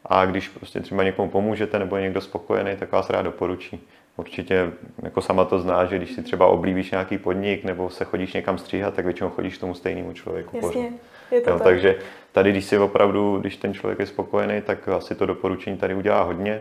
a 0.06 0.24
když 0.24 0.48
prostě 0.48 0.80
třeba 0.80 1.02
někomu 1.02 1.30
pomůžete 1.30 1.78
nebo 1.78 1.96
je 1.96 2.02
někdo 2.02 2.20
spokojený, 2.20 2.76
tak 2.76 2.92
vás 2.92 3.10
rád 3.10 3.22
doporučí. 3.22 3.88
určitě 4.16 4.72
jako 5.02 5.20
sama 5.20 5.44
to 5.44 5.58
zná, 5.58 5.84
že 5.84 5.96
když 5.96 6.12
si 6.12 6.22
třeba 6.22 6.46
oblíbíš 6.46 6.90
nějaký 6.90 7.18
podnik 7.18 7.64
nebo 7.64 7.90
se 7.90 8.04
chodíš 8.04 8.32
někam 8.32 8.58
stříhat, 8.58 8.94
tak 8.94 9.04
většinou 9.04 9.30
chodíš 9.30 9.58
tomu 9.58 9.74
stejnému 9.74 10.12
člověku. 10.12 10.56
Jasně, 10.56 10.92
je 11.32 11.40
to 11.40 11.50
jo, 11.50 11.56
tak. 11.56 11.64
Takže 11.64 11.96
tady, 12.32 12.50
když 12.50 12.64
si 12.64 12.78
opravdu, 12.78 13.38
když 13.40 13.56
ten 13.56 13.74
člověk 13.74 13.98
je 13.98 14.06
spokojený, 14.06 14.62
tak 14.62 14.88
asi 14.88 15.14
to 15.14 15.26
doporučení 15.26 15.76
tady 15.76 15.94
udělá 15.94 16.22
hodně. 16.22 16.60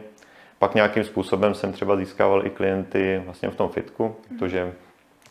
Pak 0.59 0.75
nějakým 0.75 1.03
způsobem 1.03 1.53
jsem 1.53 1.71
třeba 1.71 1.95
získával 1.95 2.45
i 2.45 2.49
klienty 2.49 3.21
vlastně 3.25 3.49
v 3.49 3.55
tom 3.55 3.69
fitku, 3.69 4.15
protože 4.29 4.73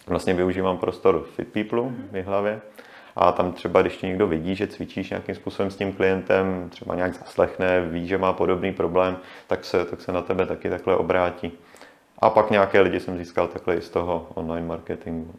vlastně 0.07 0.35
využívám 0.35 0.79
prostor 0.79 1.27
Fit 1.37 1.49
People 1.49 1.83
v 2.13 2.23
hlavě. 2.23 2.61
A 3.17 3.33
tam 3.33 3.53
třeba, 3.53 3.83
když 3.83 3.97
ti 3.97 4.07
někdo 4.07 4.27
vidí, 4.27 4.55
že 4.55 4.67
cvičíš 4.67 5.11
nějakým 5.11 5.35
způsobem 5.35 5.71
s 5.71 5.77
tím 5.77 5.93
klientem, 5.93 6.67
třeba 6.71 6.95
nějak 6.95 7.15
zaslechne, 7.15 7.81
ví, 7.81 8.07
že 8.07 8.19
má 8.19 8.33
podobný 8.33 8.73
problém, 8.73 9.17
tak 9.47 9.65
se, 9.65 9.85
tak 9.85 10.01
se 10.01 10.13
na 10.13 10.23
tebe 10.23 10.47
taky 10.47 10.71
takhle 10.71 10.97
obrátí. 10.97 11.53
A 12.19 12.31
pak 12.31 12.51
nějaké 12.51 12.81
lidi 12.81 13.01
jsem 13.01 13.19
získal 13.19 13.49
takhle 13.49 13.77
i 13.77 13.81
z 13.81 13.91
toho 13.91 14.27
online 14.35 14.67
marketingu. 14.67 15.35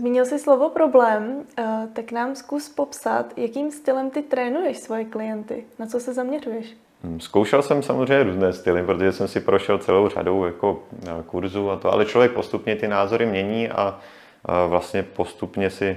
Zmínil 0.00 0.26
jsi 0.26 0.38
slovo 0.38 0.68
problém, 0.68 1.44
eh, 1.58 1.88
tak 1.92 2.12
nám 2.12 2.34
zkus 2.34 2.68
popsat, 2.68 3.32
jakým 3.36 3.70
stylem 3.70 4.10
ty 4.10 4.22
trénuješ 4.22 4.78
svoje 4.78 5.04
klienty, 5.04 5.64
na 5.78 5.86
co 5.86 6.00
se 6.00 6.14
zaměřuješ? 6.14 6.76
Hmm, 7.04 7.20
zkoušel 7.20 7.62
jsem 7.62 7.82
samozřejmě 7.82 8.22
různé 8.22 8.52
styly, 8.52 8.82
protože 8.82 9.12
jsem 9.12 9.28
si 9.28 9.40
prošel 9.40 9.78
celou 9.78 10.08
řadou 10.08 10.44
jako 10.44 10.82
eh, 11.06 11.22
kurzů 11.26 11.70
a 11.70 11.76
to, 11.76 11.92
ale 11.92 12.06
člověk 12.06 12.32
postupně 12.32 12.76
ty 12.76 12.88
názory 12.88 13.26
mění 13.26 13.68
a, 13.68 14.00
a 14.44 14.66
vlastně 14.66 15.02
postupně 15.02 15.70
si 15.70 15.96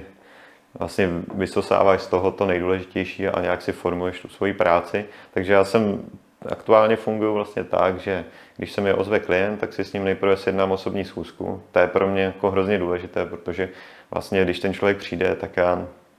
vlastně 0.78 1.08
vysosáváš 1.34 2.02
z 2.02 2.06
toho 2.06 2.30
to 2.30 2.46
nejdůležitější 2.46 3.28
a 3.28 3.40
nějak 3.40 3.62
si 3.62 3.72
formuješ 3.72 4.20
tu 4.20 4.28
svoji 4.28 4.52
práci. 4.52 5.04
Takže 5.34 5.52
já 5.52 5.64
jsem 5.64 6.02
aktuálně 6.48 6.96
funguji 6.96 7.34
vlastně 7.34 7.64
tak, 7.64 8.00
že 8.00 8.24
když 8.56 8.72
se 8.72 8.80
mi 8.80 8.94
ozve 8.94 9.20
klient, 9.20 9.60
tak 9.60 9.72
si 9.72 9.84
s 9.84 9.92
ním 9.92 10.04
nejprve 10.04 10.36
sjednám 10.36 10.72
osobní 10.72 11.04
schůzku. 11.04 11.62
To 11.72 11.78
je 11.78 11.86
pro 11.86 12.08
mě 12.08 12.22
jako 12.22 12.50
hrozně 12.50 12.78
důležité, 12.78 13.26
protože 13.26 13.68
vlastně 14.10 14.44
když 14.44 14.60
ten 14.60 14.74
člověk 14.74 14.96
přijde, 14.96 15.34
tak 15.34 15.56
já 15.56 15.76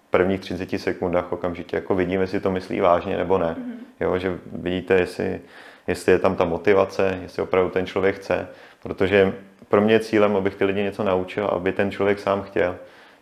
v 0.08 0.12
prvních 0.12 0.40
30 0.40 0.80
sekundách 0.80 1.32
okamžitě 1.32 1.76
jako 1.76 1.96
vidím, 1.96 2.22
jestli 2.22 2.40
to 2.40 2.52
myslí 2.52 2.80
vážně 2.80 3.18
nebo 3.18 3.38
ne. 3.38 3.56
Mm-hmm. 3.60 3.76
Jo, 4.00 4.18
že 4.18 4.38
vidíte, 4.52 4.94
jestli, 4.94 5.42
jestli 5.88 6.12
je 6.12 6.20
tam 6.20 6.36
ta 6.36 6.46
motivace, 6.46 7.20
jestli 7.22 7.44
opravdu 7.44 7.70
ten 7.70 7.86
člověk 7.86 8.16
chce, 8.16 8.48
protože 8.84 9.34
pro 9.68 9.82
mě 9.82 9.94
je 9.94 10.00
cílem, 10.00 10.36
abych 10.36 10.56
ty 10.56 10.66
lidi 10.66 10.84
něco 10.84 11.04
naučil, 11.04 11.46
aby 11.46 11.72
ten 11.72 11.92
člověk 11.92 12.20
sám 12.20 12.42
chtěl. 12.42 12.76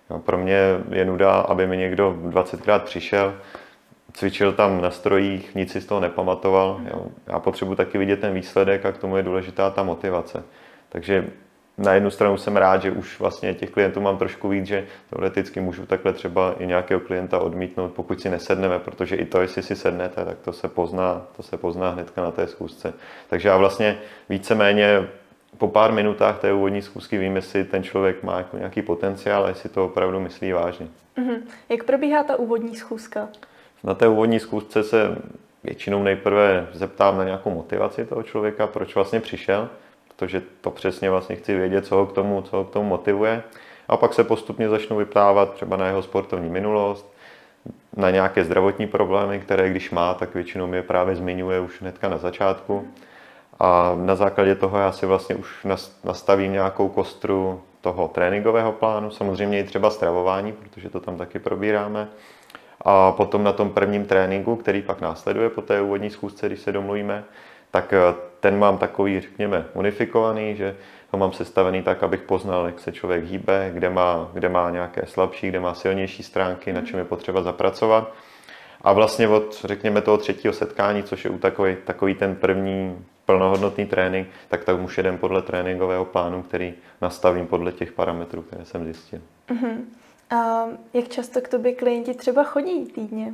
Jo, 0.10 0.20
pro 0.20 0.38
mě 0.38 0.58
je 0.91 1.05
nuda, 1.05 1.32
aby 1.32 1.67
mi 1.67 1.77
někdo 1.77 2.17
20krát 2.24 2.79
přišel, 2.79 3.34
cvičil 4.13 4.53
tam 4.53 4.82
na 4.82 4.91
strojích, 4.91 5.55
nic 5.55 5.72
si 5.72 5.82
z 5.82 5.86
toho 5.86 6.01
nepamatoval. 6.01 6.82
Jo. 6.93 7.05
Já 7.27 7.39
potřebuji 7.39 7.75
taky 7.75 7.98
vidět 7.98 8.20
ten 8.20 8.34
výsledek 8.34 8.86
a 8.86 8.91
k 8.91 8.98
tomu 8.98 9.17
je 9.17 9.24
důležitá 9.24 9.70
ta 9.70 9.84
motivace. 9.84 10.43
Takže 10.89 11.27
na 11.77 11.93
jednu 11.93 12.10
stranu 12.10 12.38
jsem 12.38 12.58
rád, 12.58 12.82
že 12.82 12.91
už 12.91 13.20
vlastně 13.20 13.53
těch 13.53 13.70
klientů 13.70 14.01
mám 14.01 14.17
trošku 14.17 14.50
víc, 14.50 14.65
že 14.65 14.86
teoreticky 15.10 15.62
můžu 15.62 15.86
takhle 15.86 16.13
třeba 16.13 16.55
i 16.60 16.67
nějakého 16.67 17.00
klienta 17.00 17.39
odmítnout, 17.39 17.91
pokud 17.91 18.22
si 18.22 18.29
nesedneme, 18.29 18.79
protože 18.79 19.15
i 19.15 19.25
to, 19.25 19.41
jestli 19.41 19.63
si 19.63 19.75
sednete, 19.75 20.25
tak 20.25 20.38
to 20.39 20.53
se 20.53 20.67
pozná, 20.67 21.22
to 21.38 21.43
se 21.43 21.58
pozná 21.58 21.89
hnedka 21.89 22.22
na 22.22 22.32
té 22.32 22.48
schůzce. 22.48 22.93
Takže 23.29 23.50
já 23.50 23.58
vlastně 23.58 23.98
víceméně 24.29 25.08
po 25.58 25.67
pár 25.67 25.91
minutách 25.91 26.39
té 26.39 26.53
úvodní 26.53 26.82
schůzky 26.82 27.17
vím, 27.17 27.36
jestli 27.36 27.63
ten 27.63 27.84
člověk 27.84 28.24
má 28.24 28.38
jako 28.38 28.58
nějaký 28.58 28.82
potenciál 28.82 29.46
a 29.46 29.50
jestli 29.50 29.70
to 29.70 29.86
opravdu 29.86 30.20
myslí 30.20 30.51
vážně. 30.51 30.88
Mm-hmm. 31.17 31.41
Jak 31.70 31.84
probíhá 31.84 32.24
ta 32.24 32.36
úvodní 32.36 32.75
schůzka? 32.75 33.29
Na 33.83 33.93
té 33.93 34.07
úvodní 34.07 34.39
schůzce 34.39 34.83
se 34.83 35.17
většinou 35.63 36.03
nejprve 36.03 36.67
zeptám 36.73 37.17
na 37.17 37.23
nějakou 37.23 37.49
motivaci 37.49 38.05
toho 38.05 38.23
člověka, 38.23 38.67
proč 38.67 38.95
vlastně 38.95 39.19
přišel, 39.19 39.69
protože 40.07 40.41
to 40.61 40.71
přesně 40.71 41.09
vlastně 41.09 41.35
chci 41.35 41.55
vědět, 41.55 41.85
co 41.85 41.95
ho 41.95 42.05
k 42.05 42.13
tomu, 42.13 42.41
co 42.41 42.57
ho 42.57 42.63
k 42.63 42.71
tomu 42.71 42.89
motivuje. 42.89 43.43
A 43.87 43.97
pak 43.97 44.13
se 44.13 44.23
postupně 44.23 44.69
začnu 44.69 44.97
vyptávat 44.97 45.53
třeba 45.53 45.77
na 45.77 45.87
jeho 45.87 46.03
sportovní 46.03 46.49
minulost, 46.49 47.13
na 47.97 48.09
nějaké 48.09 48.45
zdravotní 48.45 48.87
problémy, 48.87 49.39
které 49.39 49.69
když 49.69 49.91
má, 49.91 50.13
tak 50.13 50.33
většinou 50.33 50.67
mi 50.67 50.77
je 50.77 50.83
právě 50.83 51.15
zmiňuje 51.15 51.59
už 51.59 51.81
hnedka 51.81 52.09
na 52.09 52.17
začátku. 52.17 52.87
A 53.59 53.95
na 53.95 54.15
základě 54.15 54.55
toho 54.55 54.77
já 54.77 54.91
si 54.91 55.05
vlastně 55.05 55.35
už 55.35 55.67
nastavím 56.03 56.51
nějakou 56.51 56.89
kostru 56.89 57.61
toho 57.81 58.07
tréninkového 58.07 58.71
plánu, 58.71 59.11
samozřejmě 59.11 59.59
i 59.59 59.63
třeba 59.63 59.89
stravování, 59.89 60.51
protože 60.51 60.89
to 60.89 60.99
tam 60.99 61.17
taky 61.17 61.39
probíráme. 61.39 62.07
A 62.82 63.12
potom 63.12 63.44
na 63.44 63.53
tom 63.53 63.70
prvním 63.70 64.06
tréninku, 64.06 64.56
který 64.56 64.82
pak 64.82 65.01
následuje 65.01 65.50
po 65.50 65.62
té 65.62 65.82
úvodní 65.82 66.10
schůzce, 66.10 66.48
když 66.48 66.60
se 66.60 66.72
domluvíme, 66.72 67.24
tak 67.72 67.94
eh, 67.94 68.00
ten 68.39 68.60
mám 68.60 68.77
takový, 68.77 69.20
řekněme, 69.20 69.65
unifikovaný, 69.74 70.56
že 70.56 70.75
ho 71.12 71.20
mám 71.20 71.32
sestavený 71.32 71.82
tak, 71.82 72.03
abych 72.03 72.22
poznal, 72.22 72.65
jak 72.65 72.80
se 72.80 72.92
člověk 72.92 73.24
hýbe, 73.24 73.72
kde 73.74 73.89
má, 73.89 74.30
kde 74.34 74.50
má 74.50 74.70
nějaké 74.70 75.06
slabší, 75.06 75.48
kde 75.48 75.60
má 75.60 75.74
silnější 75.74 76.24
stránky, 76.24 76.74
na 76.74 76.82
čem 76.82 77.00
je 77.00 77.06
potřeba 77.06 77.42
zapracovat. 77.42 78.13
A 78.82 78.94
vlastně 78.94 79.27
od, 79.27 79.62
řekněme, 79.63 80.01
toho 80.01 80.18
třetího 80.18 80.53
setkání, 80.53 81.03
což 81.03 81.25
je 81.25 81.32
u 81.32 81.38
takový, 81.38 81.75
takový 81.86 82.15
ten 82.15 82.36
první 82.36 83.06
plnohodnotný 83.25 83.86
trénink, 83.86 84.27
tak 84.50 84.63
tak 84.63 84.80
už 84.80 84.98
jedem 84.98 85.18
podle 85.18 85.42
tréninkového 85.42 86.06
plánu, 86.06 86.44
který 86.44 86.74
nastavím 87.01 87.48
podle 87.48 87.72
těch 87.72 87.92
parametrů, 87.92 88.42
které 88.42 88.65
jsem 88.65 88.84
zjistil. 88.84 89.20
Uh-huh. 89.50 89.77
A 90.37 90.67
jak 90.93 91.07
často 91.07 91.41
k 91.41 91.47
tobě 91.47 91.73
klienti 91.73 92.13
třeba 92.13 92.43
chodí 92.43 92.85
týdně? 92.85 93.33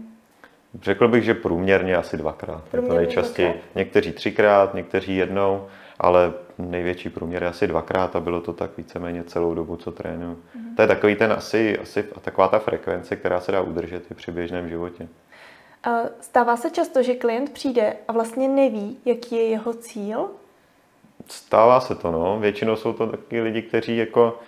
Řekl 0.81 1.07
bych, 1.07 1.23
že 1.23 1.33
průměrně 1.33 1.95
asi 1.95 2.17
dvakrát. 2.17 2.63
Průměrně 2.71 2.95
to 2.95 3.01
nejčastěji. 3.01 3.47
Dvakrát? 3.47 3.75
Někteří 3.75 4.11
třikrát, 4.11 4.73
někteří 4.73 5.15
jednou, 5.15 5.67
ale 5.99 6.33
největší 6.57 7.09
průměr 7.09 7.43
je 7.43 7.49
asi 7.49 7.67
dvakrát 7.67 8.15
a 8.15 8.19
bylo 8.19 8.41
to 8.41 8.53
tak 8.53 8.77
víceméně 8.77 9.23
celou 9.23 9.53
dobu, 9.53 9.75
co 9.75 9.91
trénuju. 9.91 10.33
Mm-hmm. 10.33 10.75
To 10.75 10.81
je 10.81 10.87
takový 10.87 11.15
ten 11.15 11.33
asi, 11.33 11.79
asi 11.79 12.03
taková 12.21 12.47
ta 12.47 12.59
frekvence, 12.59 13.15
která 13.15 13.39
se 13.39 13.51
dá 13.51 13.61
udržet 13.61 14.11
i 14.11 14.13
při 14.13 14.31
běžném 14.31 14.69
životě. 14.69 15.07
Stává 16.21 16.57
se 16.57 16.69
často, 16.69 17.03
že 17.03 17.15
klient 17.15 17.51
přijde 17.51 17.95
a 18.07 18.11
vlastně 18.11 18.47
neví, 18.47 18.97
jaký 19.05 19.35
je 19.35 19.43
jeho 19.43 19.73
cíl? 19.73 20.29
Stává 21.27 21.79
se 21.79 21.95
to, 21.95 22.11
no. 22.11 22.39
Většinou 22.39 22.75
jsou 22.75 22.93
to 22.93 23.07
taky 23.07 23.41
lidi, 23.41 23.61
kteří 23.61 23.97
jako 23.97 24.39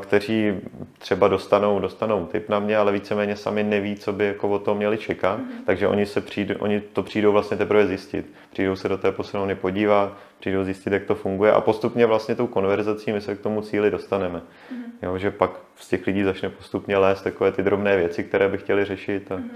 kteří 0.00 0.52
třeba 0.98 1.28
dostanou, 1.28 1.80
dostanou 1.80 2.26
tip 2.26 2.48
na 2.48 2.58
mě, 2.58 2.76
ale 2.76 2.92
víceméně 2.92 3.36
sami 3.36 3.62
neví, 3.62 3.96
co 3.96 4.12
by 4.12 4.26
jako 4.26 4.48
o 4.48 4.58
tom 4.58 4.76
měli 4.76 4.98
čekat, 4.98 5.38
mm-hmm. 5.38 5.64
takže 5.66 5.88
oni, 5.88 6.06
se 6.06 6.20
přijdou, 6.20 6.54
oni 6.58 6.80
to 6.80 7.02
přijdou 7.02 7.32
vlastně 7.32 7.56
teprve 7.56 7.86
zjistit. 7.86 8.32
Přijdou 8.52 8.76
se 8.76 8.88
do 8.88 8.98
té 8.98 9.12
posilovny 9.12 9.54
podívat, 9.54 10.16
přijdou 10.40 10.64
zjistit, 10.64 10.92
jak 10.92 11.04
to 11.04 11.14
funguje 11.14 11.52
a 11.52 11.60
postupně 11.60 12.06
vlastně 12.06 12.34
tou 12.34 12.46
konverzací 12.46 13.12
my 13.12 13.20
se 13.20 13.34
k 13.34 13.40
tomu 13.40 13.60
cíli 13.60 13.90
dostaneme. 13.90 14.38
Mm-hmm. 14.38 15.06
Jo, 15.06 15.18
že 15.18 15.30
pak 15.30 15.50
z 15.76 15.88
těch 15.88 16.06
lidí 16.06 16.22
začne 16.22 16.50
postupně 16.50 16.98
lézt 16.98 17.24
takové 17.24 17.52
ty 17.52 17.62
drobné 17.62 17.96
věci, 17.96 18.24
které 18.24 18.48
by 18.48 18.58
chtěli 18.58 18.84
řešit. 18.84 19.32
A 19.32 19.36
mm-hmm. 19.36 19.48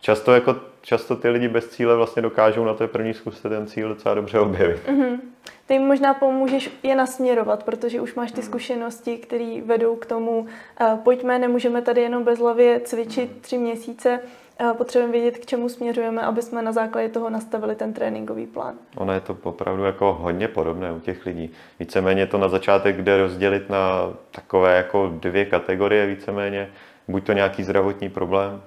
Často, 0.00 0.34
jako, 0.34 0.56
často 0.82 1.16
ty 1.16 1.28
lidi 1.28 1.48
bez 1.48 1.68
cíle 1.68 1.96
vlastně 1.96 2.22
dokážou 2.22 2.64
na 2.64 2.74
té 2.74 2.86
první 2.86 3.14
zkusce 3.14 3.48
ten 3.48 3.66
cíl 3.66 3.88
docela 3.88 4.14
dobře 4.14 4.40
objevit. 4.40 4.88
Mm-hmm. 4.88 5.18
Ty 5.66 5.74
jim 5.74 5.82
možná 5.82 6.14
pomůžeš 6.14 6.70
je 6.82 6.96
nasměrovat, 6.96 7.62
protože 7.62 8.00
už 8.00 8.14
máš 8.14 8.32
ty 8.32 8.42
zkušenosti, 8.42 9.16
které 9.16 9.60
vedou 9.64 9.96
k 9.96 10.06
tomu, 10.06 10.38
uh, 10.40 10.98
pojďme, 10.98 11.38
nemůžeme 11.38 11.82
tady 11.82 12.00
jenom 12.00 12.24
bezhlavě 12.24 12.80
cvičit 12.80 13.40
tři 13.40 13.58
měsíce, 13.58 14.20
uh, 14.60 14.72
potřebujeme 14.72 15.12
vědět, 15.12 15.38
k 15.38 15.46
čemu 15.46 15.68
směřujeme, 15.68 16.22
aby 16.22 16.42
jsme 16.42 16.62
na 16.62 16.72
základě 16.72 17.08
toho 17.08 17.30
nastavili 17.30 17.74
ten 17.74 17.92
tréninkový 17.92 18.46
plán. 18.46 18.74
Ono 18.96 19.12
je 19.12 19.20
to 19.20 19.36
opravdu 19.42 19.84
jako 19.84 20.12
hodně 20.20 20.48
podobné 20.48 20.92
u 20.92 21.00
těch 21.00 21.26
lidí. 21.26 21.50
Víceméně 21.80 22.26
to 22.26 22.38
na 22.38 22.48
začátek 22.48 23.02
jde 23.02 23.18
rozdělit 23.18 23.70
na 23.70 24.12
takové 24.30 24.76
jako 24.76 25.12
dvě 25.20 25.44
kategorie 25.44 26.06
víceméně. 26.06 26.70
Buď 27.08 27.26
to 27.26 27.32
nějaký 27.32 27.62
zdravotní 27.62 28.08
problém, 28.08 28.62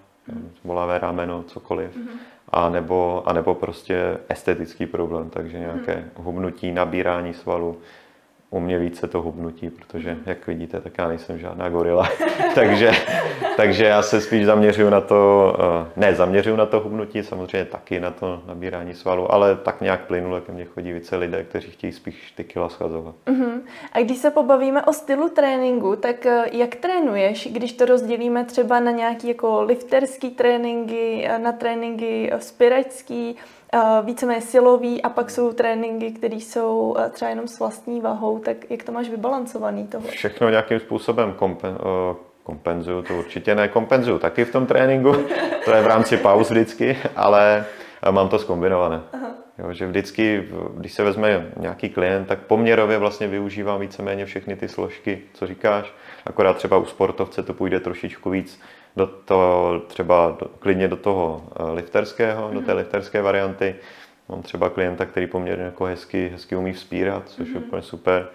bolavé 0.63 0.99
rameno, 0.99 1.43
cokoliv. 1.43 1.97
Mm-hmm 1.97 2.19
a 2.51 2.69
nebo, 2.69 3.23
a 3.25 3.33
nebo 3.33 3.55
prostě 3.55 4.17
estetický 4.29 4.85
problém, 4.85 5.29
takže 5.29 5.59
nějaké 5.59 5.93
hmm. 5.93 6.09
hubnutí, 6.15 6.71
nabírání 6.71 7.33
svalu, 7.33 7.77
u 8.53 8.59
mě 8.59 8.79
více 8.79 9.07
to 9.07 9.21
hubnutí, 9.21 9.69
protože, 9.69 10.17
jak 10.25 10.47
vidíte, 10.47 10.81
tak 10.81 10.97
já 10.97 11.07
nejsem 11.07 11.39
žádná 11.39 11.69
gorila. 11.69 12.09
takže, 12.55 12.91
takže 13.57 13.85
já 13.85 14.01
se 14.01 14.21
spíš 14.21 14.45
zaměřuju 14.45 14.89
na 14.89 15.01
to, 15.01 15.53
eh, 15.59 15.91
ne, 15.95 16.15
zaměřuju 16.15 16.55
na 16.55 16.65
to 16.65 16.79
hubnutí, 16.79 17.23
samozřejmě 17.23 17.65
taky 17.65 17.99
na 17.99 18.11
to 18.11 18.41
nabírání 18.47 18.93
svalu, 18.93 19.33
ale 19.33 19.55
tak 19.55 19.81
nějak 19.81 20.05
plynule 20.05 20.41
ke 20.41 20.51
mně 20.51 20.65
chodí 20.65 20.93
více 20.93 21.15
lidé, 21.15 21.43
kteří 21.43 21.71
chtějí 21.71 21.93
spíš 21.93 22.31
ty 22.31 22.43
kila 22.43 22.69
schazovat. 22.69 23.15
Uh-huh. 23.25 23.61
A 23.91 23.99
když 23.99 24.17
se 24.17 24.31
pobavíme 24.31 24.83
o 24.83 24.93
stylu 24.93 25.29
tréninku, 25.29 25.95
tak 25.95 26.25
eh, 26.25 26.43
jak 26.51 26.75
trénuješ, 26.75 27.47
když 27.51 27.73
to 27.73 27.85
rozdělíme 27.85 28.45
třeba 28.45 28.79
na 28.79 28.91
nějaký 28.91 29.27
jako 29.27 29.61
lifterský 29.63 30.29
tréninky, 30.29 31.25
eh, 31.25 31.39
na 31.39 31.51
tréninky 31.51 32.31
spiračský, 32.39 33.35
víceméně 34.05 34.41
silový 34.41 35.01
a 35.01 35.09
pak 35.09 35.29
jsou 35.29 35.53
tréninky, 35.53 36.11
které 36.11 36.35
jsou 36.35 36.95
eh, 36.99 37.09
třeba 37.09 37.29
jenom 37.29 37.47
s 37.47 37.59
vlastní 37.59 38.01
vahou, 38.01 38.39
tak 38.39 38.71
jak 38.71 38.83
to 38.83 38.91
máš 38.91 39.09
vybalancovaný 39.09 39.87
toho? 39.87 40.07
Všechno 40.07 40.49
nějakým 40.49 40.79
způsobem 40.79 41.33
kompen, 41.33 41.77
eh, 41.79 42.15
kompenzuju, 42.43 43.01
to 43.01 43.13
určitě 43.13 43.55
ne, 43.55 43.67
kompenzuju 43.67 44.19
taky 44.19 44.45
v 44.45 44.51
tom 44.51 44.65
tréninku, 44.65 45.13
to 45.65 45.71
je 45.71 45.81
v 45.81 45.87
rámci 45.87 46.17
pauz 46.17 46.49
vždycky, 46.49 46.97
ale 47.15 47.65
mám 48.11 48.29
to 48.29 48.39
zkombinované. 48.39 49.01
Aha. 49.13 49.27
Jo, 49.59 49.73
že 49.73 49.87
vždycky, 49.87 50.47
když 50.77 50.93
se 50.93 51.03
vezme 51.03 51.51
nějaký 51.57 51.89
klient, 51.89 52.25
tak 52.25 52.39
poměrově 52.39 52.97
vlastně 52.97 53.27
využívám 53.27 53.79
víceméně 53.79 54.25
všechny 54.25 54.55
ty 54.55 54.67
složky, 54.67 55.21
co 55.33 55.47
říkáš. 55.47 55.93
Akorát 56.25 56.57
třeba 56.57 56.77
u 56.77 56.85
sportovce 56.85 57.43
to 57.43 57.53
půjde 57.53 57.79
trošičku 57.79 58.29
víc 58.29 58.59
do 58.95 59.07
toho, 59.07 59.81
třeba 59.87 60.37
do, 60.39 60.47
klidně 60.59 60.87
do 60.87 60.95
toho 60.95 61.43
eh, 61.59 61.71
lifterského, 61.71 62.47
mm-hmm. 62.47 62.53
do 62.53 62.59
té 62.59 62.71
mhm. 62.71 62.77
lifterské 62.77 63.21
varianty. 63.21 63.75
Mám 64.29 64.41
třeba 64.41 64.69
klienta, 64.69 65.05
který 65.05 65.27
poměrně 65.27 65.63
jako 65.63 65.85
hezky, 65.85 66.29
hezky 66.31 66.55
umí 66.55 66.73
vzpírat, 66.73 67.23
což 67.25 67.47
mm-hmm. 67.47 67.53
je 67.53 67.59
mhm. 67.59 67.67
úplně 67.67 67.81
super. 67.81 68.27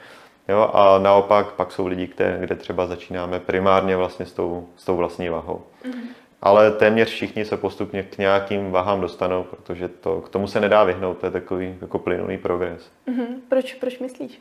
Jo, 0.48 0.70
a 0.75 0.98
naopak 0.98 1.52
pak 1.52 1.72
jsou 1.72 1.86
lidi, 1.86 2.06
kde, 2.06 2.38
kde 2.40 2.54
třeba 2.54 2.86
začínáme 2.86 3.40
primárně 3.40 3.96
vlastně 3.96 4.26
s 4.26 4.32
tou, 4.32 4.68
s 4.76 4.84
tou 4.84 4.96
vlastní 4.96 5.28
vahou. 5.28 5.62
Mm-hmm. 5.84 6.06
Ale 6.42 6.70
téměř 6.70 7.08
všichni 7.08 7.44
se 7.44 7.56
postupně 7.56 8.02
k 8.02 8.18
nějakým 8.18 8.70
vahám 8.70 9.00
dostanou, 9.00 9.42
protože 9.44 9.88
to, 9.88 10.20
k 10.20 10.28
tomu 10.28 10.46
se 10.46 10.60
nedá 10.60 10.84
vyhnout, 10.84 11.18
to 11.18 11.26
je 11.26 11.30
takový 11.32 11.75
jako 11.80 11.98
plynulý 11.98 12.38
progres. 12.38 12.90
Mm-hmm. 13.08 13.26
Proč, 13.48 13.75
proč 13.75 13.98
myslíš? 13.98 14.40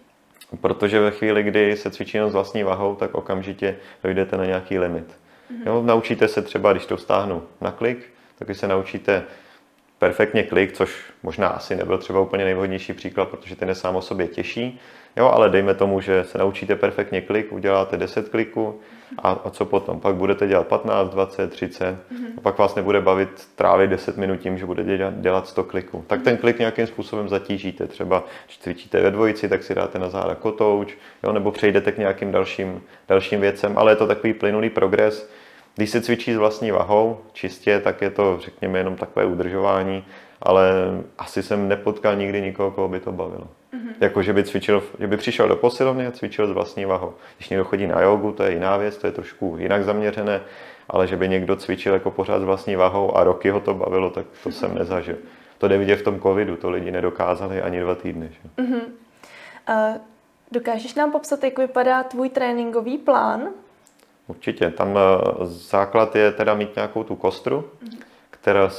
Protože 0.62 1.00
ve 1.00 1.12
chvíli, 1.12 1.44
kdy 1.44 1.78
se 1.78 1.92
cvičí 1.92 2.18
jenom 2.18 2.30
s 2.32 2.34
vlastní 2.34 2.64
vahou, 2.64 2.96
tak 2.96 3.16
okamžitě 3.16 3.78
dojdete 4.04 4.38
na 4.38 4.46
nějaký 4.46 4.80
limit. 4.80 5.16
Mm-hmm. 5.52 5.68
Jo, 5.68 5.84
naučíte 5.86 6.28
se 6.28 6.42
třeba, 6.42 6.72
když 6.72 6.86
to 6.86 6.98
stáhnu 6.98 7.44
na 7.62 7.72
klik, 7.72 8.14
tak 8.36 8.48
když 8.48 8.58
se 8.58 8.68
naučíte 8.68 9.24
perfektně 10.06 10.44
klik, 10.44 10.72
což 10.72 11.04
možná 11.24 11.48
asi 11.48 11.76
nebyl 11.76 11.98
třeba 11.98 12.20
úplně 12.20 12.46
nejvhodnější 12.46 12.94
příklad, 12.94 13.30
protože 13.30 13.56
ten 13.56 13.70
je 13.70 13.76
sám 13.76 13.96
o 13.96 14.02
sobě 14.02 14.28
těžší, 14.28 14.80
jo, 15.18 15.28
ale 15.28 15.50
dejme 15.50 15.74
tomu, 15.74 16.02
že 16.02 16.24
se 16.24 16.38
naučíte 16.38 16.76
perfektně 16.76 17.22
klik, 17.22 17.52
uděláte 17.52 17.98
10 17.98 18.30
kliků 18.30 18.80
a, 19.18 19.32
a 19.32 19.50
co 19.50 19.66
potom? 19.66 20.00
Pak 20.00 20.16
budete 20.16 20.48
dělat 20.48 20.68
15, 20.68 21.10
20, 21.10 21.52
30 21.52 21.86
mm-hmm. 21.86 22.28
a 22.38 22.42
pak 22.42 22.58
vás 22.58 22.76
nebude 22.76 23.02
bavit 23.02 23.30
trávit 23.56 23.90
10 23.90 24.18
minut 24.18 24.40
tím, 24.40 24.58
že 24.58 24.66
budete 24.66 24.98
dělat, 24.98 25.14
dělat 25.18 25.48
100 25.48 25.64
kliků. 25.64 26.04
Tak 26.08 26.22
ten 26.22 26.38
klik 26.38 26.60
nějakým 26.60 26.88
způsobem 26.88 27.30
zatížíte. 27.30 27.88
Třeba 27.88 28.24
když 28.46 28.58
cvičíte 28.58 29.02
ve 29.02 29.12
dvojici, 29.12 29.50
tak 29.50 29.64
si 29.64 29.76
dáte 29.76 30.00
na 30.00 30.10
záda 30.10 30.36
kotouč, 30.36 30.98
jo, 31.24 31.32
nebo 31.34 31.52
přejdete 31.52 31.92
k 31.92 31.98
nějakým 31.98 32.32
dalším, 32.32 32.82
dalším 33.08 33.42
věcem, 33.42 33.78
ale 33.78 33.92
je 33.92 33.96
to 33.96 34.08
takový 34.08 34.34
plynulý 34.34 34.70
progres, 34.70 35.30
když 35.76 35.90
se 35.90 36.02
cvičí 36.02 36.34
s 36.34 36.38
vlastní 36.38 36.72
vahou 36.72 37.18
čistě, 37.34 37.80
tak 37.80 38.02
je 38.02 38.10
to, 38.10 38.38
řekněme, 38.42 38.80
jenom 38.80 38.96
takové 38.96 39.26
udržování, 39.26 40.06
ale 40.42 40.72
asi 41.18 41.44
jsem 41.44 41.68
nepotkal 41.68 42.16
nikdy 42.16 42.42
nikoho, 42.42 42.72
koho 42.72 42.88
by 42.88 43.00
to 43.00 43.12
bavilo. 43.12 43.48
Mm-hmm. 43.74 43.94
Jako, 44.02 44.22
že 44.22 44.34
by, 44.34 44.44
cvičil, 44.44 44.84
že 45.00 45.08
by 45.08 45.18
přišel 45.18 45.48
do 45.48 45.56
posilovny 45.56 46.08
a 46.08 46.12
cvičil 46.12 46.48
s 46.48 46.52
vlastní 46.52 46.86
vahou. 46.86 47.14
Když 47.38 47.50
někdo 47.50 47.66
chodí 47.66 47.88
na 47.88 48.02
jogu, 48.02 48.32
to 48.32 48.44
je 48.44 48.54
jiná 48.54 48.78
věc, 48.78 48.98
to 48.98 49.08
je 49.08 49.14
trošku 49.14 49.56
jinak 49.60 49.84
zaměřené, 49.84 50.42
ale 50.90 51.08
že 51.08 51.18
by 51.18 51.30
někdo 51.30 51.56
cvičil 51.56 51.94
jako 51.94 52.12
pořád 52.12 52.40
s 52.40 52.44
vlastní 52.44 52.76
vahou 52.76 53.18
a 53.18 53.24
roky 53.24 53.50
ho 53.50 53.60
to 53.60 53.74
bavilo, 53.74 54.10
tak 54.10 54.26
to 54.44 54.52
jsem 54.52 54.76
nezažil. 54.76 55.18
To 55.58 55.68
jde 55.68 55.78
vidět 55.78 55.96
v 55.96 56.04
tom 56.04 56.20
covidu, 56.22 56.56
to 56.56 56.70
lidi 56.70 56.92
nedokázali 56.92 57.62
ani 57.62 57.80
dva 57.80 57.96
týdny. 57.96 58.30
Že? 58.32 58.64
Mm-hmm. 58.64 58.82
Uh, 59.70 59.98
dokážeš 60.52 60.96
nám 60.96 61.12
popsat, 61.12 61.44
jak 61.44 61.60
vypadá 61.60 62.04
tvůj 62.04 62.30
tréninkový 62.30 62.98
plán? 62.98 63.50
Určitě. 64.28 64.70
Tam 64.70 64.98
eh, 64.98 65.02
základ 65.46 66.16
je 66.16 66.32
teda 66.32 66.54
mít 66.54 66.76
nějakou 66.76 67.04
tu 67.04 67.16
kostru, 67.16 67.70
která, 68.30 68.70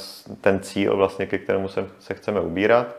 ten 0.41 0.61
cíl, 0.61 0.97
vlastně, 0.97 1.27
ke 1.27 1.39
kterému 1.39 1.69
se, 1.69 1.89
se 2.01 2.15
chceme 2.15 2.41
ubírat. 2.41 2.97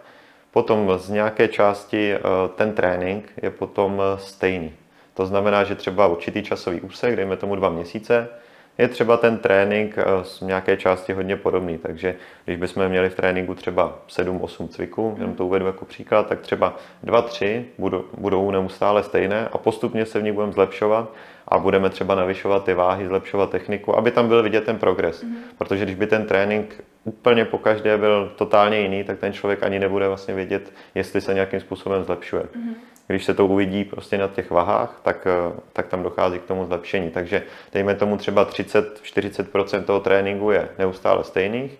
Potom 0.51 0.91
z 0.97 1.09
nějaké 1.09 1.47
části 1.47 2.13
eh, 2.13 2.19
ten 2.55 2.73
trénink 2.73 3.31
je 3.41 3.51
potom 3.51 4.01
eh, 4.01 4.19
stejný. 4.19 4.73
To 5.13 5.25
znamená, 5.25 5.63
že 5.63 5.75
třeba 5.75 6.07
určitý 6.07 6.43
časový 6.43 6.81
úsek, 6.81 7.15
dejme 7.15 7.37
tomu 7.37 7.55
dva 7.55 7.69
měsíce, 7.69 8.29
je 8.77 8.87
třeba 8.87 9.17
ten 9.17 9.37
trénink 9.37 9.95
z 10.21 10.41
nějaké 10.41 10.77
části 10.77 11.13
hodně 11.13 11.35
podobný. 11.35 11.77
Takže 11.77 12.15
když 12.45 12.57
bychom 12.57 12.89
měli 12.89 13.09
v 13.09 13.15
tréninku 13.15 13.55
třeba 13.55 13.99
7-8 14.09 14.67
cviků, 14.67 15.15
jenom 15.17 15.35
to 15.35 15.45
uvedu 15.45 15.65
jako 15.65 15.85
příklad, 15.85 16.27
tak 16.27 16.39
třeba 16.39 16.75
2-3 17.05 17.63
budou, 17.77 18.05
budou 18.17 18.51
neustále 18.51 19.03
stejné 19.03 19.47
a 19.51 19.57
postupně 19.57 20.05
se 20.05 20.19
v 20.19 20.23
nich 20.23 20.33
budeme 20.33 20.53
zlepšovat 20.53 21.11
a 21.47 21.57
budeme 21.59 21.89
třeba 21.89 22.15
navyšovat 22.15 22.63
ty 22.63 22.73
váhy, 22.73 23.07
zlepšovat 23.07 23.49
techniku, 23.49 23.97
aby 23.97 24.11
tam 24.11 24.27
byl 24.27 24.43
vidět 24.43 24.63
ten 24.63 24.77
progres. 24.77 25.23
Mm. 25.23 25.35
Protože 25.57 25.83
když 25.85 25.95
by 25.95 26.07
ten 26.07 26.25
trénink 26.25 26.83
úplně 27.03 27.45
po 27.45 27.57
každé 27.57 27.97
byl 27.97 28.33
totálně 28.35 28.79
jiný, 28.79 29.03
tak 29.03 29.19
ten 29.19 29.33
člověk 29.33 29.63
ani 29.63 29.79
nebude 29.79 30.07
vlastně 30.07 30.33
vědět, 30.33 30.73
jestli 30.95 31.21
se 31.21 31.33
nějakým 31.33 31.59
způsobem 31.59 32.03
zlepšuje. 32.03 32.43
Mm. 32.55 32.75
Když 33.07 33.25
se 33.25 33.33
to 33.33 33.47
uvidí 33.47 33.83
prostě 33.83 34.17
na 34.17 34.27
těch 34.27 34.51
vahách, 34.51 34.99
tak, 35.03 35.27
eh, 35.27 35.59
tak 35.73 35.87
tam 35.87 36.03
dochází 36.03 36.39
k 36.39 36.45
tomu 36.45 36.65
zlepšení. 36.65 37.09
Takže 37.09 37.43
dejme 37.73 37.95
tomu 37.95 38.17
třeba 38.17 38.45
30-40% 38.45 39.83
toho 39.83 39.99
tréninku 39.99 40.51
je 40.51 40.69
neustále 40.79 41.23
stejných. 41.23 41.77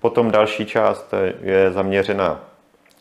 Potom 0.00 0.30
další 0.30 0.66
část 0.66 1.14
je 1.42 1.72
zaměřena 1.72 2.40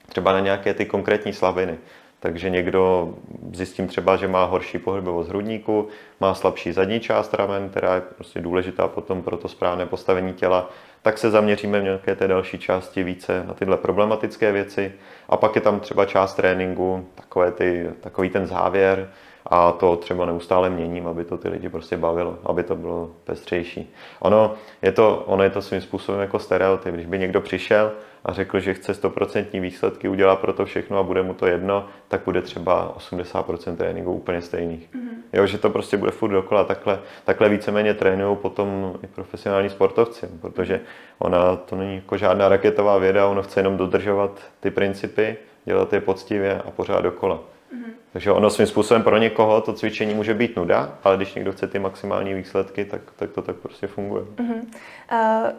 třeba 0.10 0.34
na 0.34 0.40
nějaké 0.40 0.74
ty 0.74 0.86
konkrétní 0.86 1.34
slabiny. 1.34 1.78
Takže 2.24 2.50
někdo 2.50 3.14
zjistím 3.54 3.88
třeba, 3.88 4.16
že 4.16 4.28
má 4.28 4.46
horší 4.46 4.80
pohybovost 4.80 5.30
hrudníku, 5.30 5.88
má 6.20 6.34
slabší 6.34 6.72
zadní 6.72 7.00
část 7.00 7.34
ramen, 7.34 7.70
která 7.70 7.96
je 7.96 8.02
prostě 8.02 8.42
důležitá 8.42 8.88
potom 8.88 9.22
pro 9.22 9.38
to 9.38 9.48
správné 9.48 9.86
postavení 9.86 10.34
těla, 10.34 10.70
tak 11.02 11.18
se 11.18 11.32
zaměříme 11.32 11.80
v 11.80 11.84
nějaké 11.84 12.16
té 12.16 12.28
další 12.28 12.60
části 12.60 13.04
více 13.04 13.44
na 13.48 13.54
tyhle 13.54 13.78
problematické 13.78 14.52
věci. 14.52 14.92
A 15.30 15.38
pak 15.38 15.56
je 15.56 15.62
tam 15.62 15.80
třeba 15.80 16.06
část 16.06 16.34
tréninku, 16.34 17.08
takové 17.16 17.52
ty, 17.52 17.90
takový 18.02 18.30
ten 18.30 18.48
závěr, 18.48 19.10
a 19.46 19.72
to 19.72 19.96
třeba 19.96 20.26
neustále 20.26 20.70
měním, 20.70 21.08
aby 21.08 21.24
to 21.24 21.38
ty 21.38 21.50
lidi 21.50 21.70
prostě 21.70 21.98
bavilo, 21.98 22.38
aby 22.46 22.64
to 22.64 22.76
bylo 22.76 23.10
pestřejší. 23.24 23.94
Ono 24.20 24.54
je 24.82 24.92
to, 24.92 25.24
ono 25.26 25.44
je 25.44 25.50
to 25.50 25.62
svým 25.62 25.82
způsobem 25.82 26.22
jako 26.22 26.40
stereotyp. 26.40 26.94
Když 26.94 27.06
by 27.06 27.20
někdo 27.20 27.42
přišel 27.42 27.92
a 28.26 28.34
řekl, 28.34 28.60
že 28.60 28.74
chce 28.74 28.92
100% 28.92 29.62
výsledky, 29.62 30.08
udělá 30.08 30.36
pro 30.36 30.54
to 30.54 30.66
všechno 30.66 31.00
a 31.00 31.04
bude 31.04 31.24
mu 31.24 31.34
to 31.34 31.46
jedno, 31.46 31.86
tak 32.08 32.22
bude 32.26 32.42
třeba 32.42 32.96
80% 32.98 33.76
tréninku 33.76 34.14
úplně 34.14 34.42
stejných. 34.42 34.90
Mm-hmm. 34.94 35.14
Jo, 35.34 35.46
že 35.46 35.58
to 35.58 35.70
prostě 35.70 35.98
bude 35.98 36.12
furt 36.12 36.32
dokola. 36.32 36.64
Takhle, 36.64 37.00
takhle 37.26 37.50
víceméně 37.50 37.94
trénují 37.94 38.38
potom 38.38 38.96
i 39.04 39.08
profesionální 39.08 39.70
sportovci, 39.70 40.30
protože 40.42 40.82
ona 41.20 41.56
to 41.56 41.76
není 41.76 41.96
jako 41.96 42.18
žádná 42.18 42.50
raketová 42.50 42.98
věda, 42.98 43.28
ono 43.28 43.44
chce 43.44 43.60
jenom 43.60 43.78
dodržovat 43.78 44.42
ty 44.60 44.72
principy, 44.72 45.38
dělat 45.66 45.94
je 45.94 46.02
poctivě 46.02 46.62
a 46.66 46.72
pořád 46.72 47.02
dokola. 47.02 47.40
Mm-hmm. 47.74 47.92
Takže 48.14 48.32
ono 48.32 48.50
svým 48.50 48.68
způsobem 48.68 49.04
pro 49.04 49.18
někoho 49.18 49.62
to 49.62 49.74
cvičení 49.74 50.14
může 50.14 50.34
být 50.34 50.56
nuda, 50.56 50.98
ale 51.04 51.18
když 51.18 51.34
někdo 51.34 51.52
chce 51.52 51.68
ty 51.68 51.80
maximální 51.80 52.34
výsledky, 52.34 52.86
tak, 52.86 53.02
tak 53.16 53.32
to 53.32 53.42
tak 53.42 53.56
prostě 53.56 53.88
funguje. 53.88 54.24
Mm-hmm. 54.24 54.66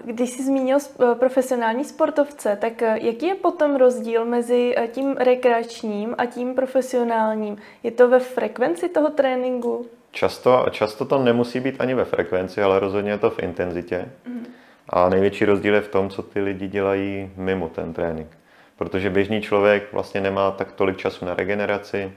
Když 0.05 0.31
jsi 0.31 0.45
zmínil 0.45 0.79
profesionální 1.15 1.85
sportovce, 1.85 2.59
tak 2.61 2.83
eh, 2.83 2.99
jaký 3.03 3.27
je 3.27 3.35
potom 3.35 3.77
rozdíl 3.77 4.25
mezi 4.25 4.75
eh, 4.77 4.89
tím 4.89 5.17
rekreačním 5.17 6.15
a 6.19 6.27
tím 6.27 6.55
profesionálním? 6.55 7.57
Je 7.83 7.91
to 7.91 8.09
ve 8.09 8.19
frekvenci 8.21 8.89
toho 8.89 9.11
tréninku? 9.11 9.87
Často, 10.11 10.67
často 10.71 11.05
to 11.05 11.19
nemusí 11.19 11.61
být 11.61 11.81
ani 11.81 11.95
ve 11.95 12.05
frekvenci, 12.05 12.63
ale 12.63 12.81
rozhodně 12.81 13.11
je 13.11 13.19
to 13.19 13.31
v 13.31 13.39
intenzitě. 13.39 14.09
Mm-hmm. 14.29 14.47
A 14.89 15.09
největší 15.09 15.45
rozdíl 15.45 15.75
je 15.75 15.81
v 15.81 15.89
tom, 15.89 16.11
co 16.11 16.23
ty 16.23 16.41
lidi 16.41 16.69
dělají 16.69 17.31
mimo 17.37 17.69
ten 17.69 17.93
trénink 17.93 18.29
protože 18.77 19.11
běžný 19.11 19.41
člověk 19.41 19.93
vlastně 19.93 20.21
nemá 20.21 20.51
tak 20.51 20.73
tolik 20.73 20.97
času 20.97 21.25
na 21.25 21.35
regeneraci, 21.35 22.13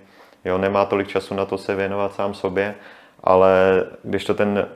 jo, 0.46 0.58
nemá 0.58 0.86
tolik 0.86 1.08
času 1.08 1.36
na 1.36 1.46
to 1.46 1.58
se 1.58 1.76
věnovat 1.76 2.14
sám 2.14 2.34
sobě, 2.34 2.76
ale 3.24 3.84
když 4.04 4.26
to 4.26 4.34
ten 4.34 4.68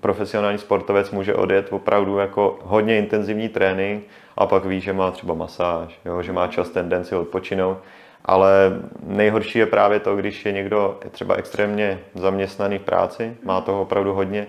profesionální 0.00 0.58
sportovec 0.58 1.10
může 1.10 1.34
odjet 1.34 1.66
opravdu 1.70 2.18
jako 2.18 2.58
hodně 2.62 2.98
intenzivní 2.98 3.48
trénink 3.48 4.04
a 4.36 4.46
pak 4.46 4.64
ví, 4.64 4.80
že 4.80 4.92
má 4.92 5.10
třeba 5.10 5.34
masáž, 5.34 6.00
jo, 6.04 6.22
že 6.22 6.32
má 6.32 6.46
čas 6.46 6.70
tendenci 6.70 7.14
odpočinout, 7.14 7.78
ale 8.24 8.80
nejhorší 9.06 9.58
je 9.58 9.66
právě 9.66 10.00
to, 10.00 10.16
když 10.16 10.46
je 10.46 10.52
někdo 10.52 11.00
třeba 11.10 11.34
extrémně 11.34 11.98
zaměstnaný 12.14 12.78
v 12.78 12.82
práci, 12.82 13.36
má 13.44 13.60
toho 13.60 13.82
opravdu 13.82 14.14
hodně, 14.14 14.46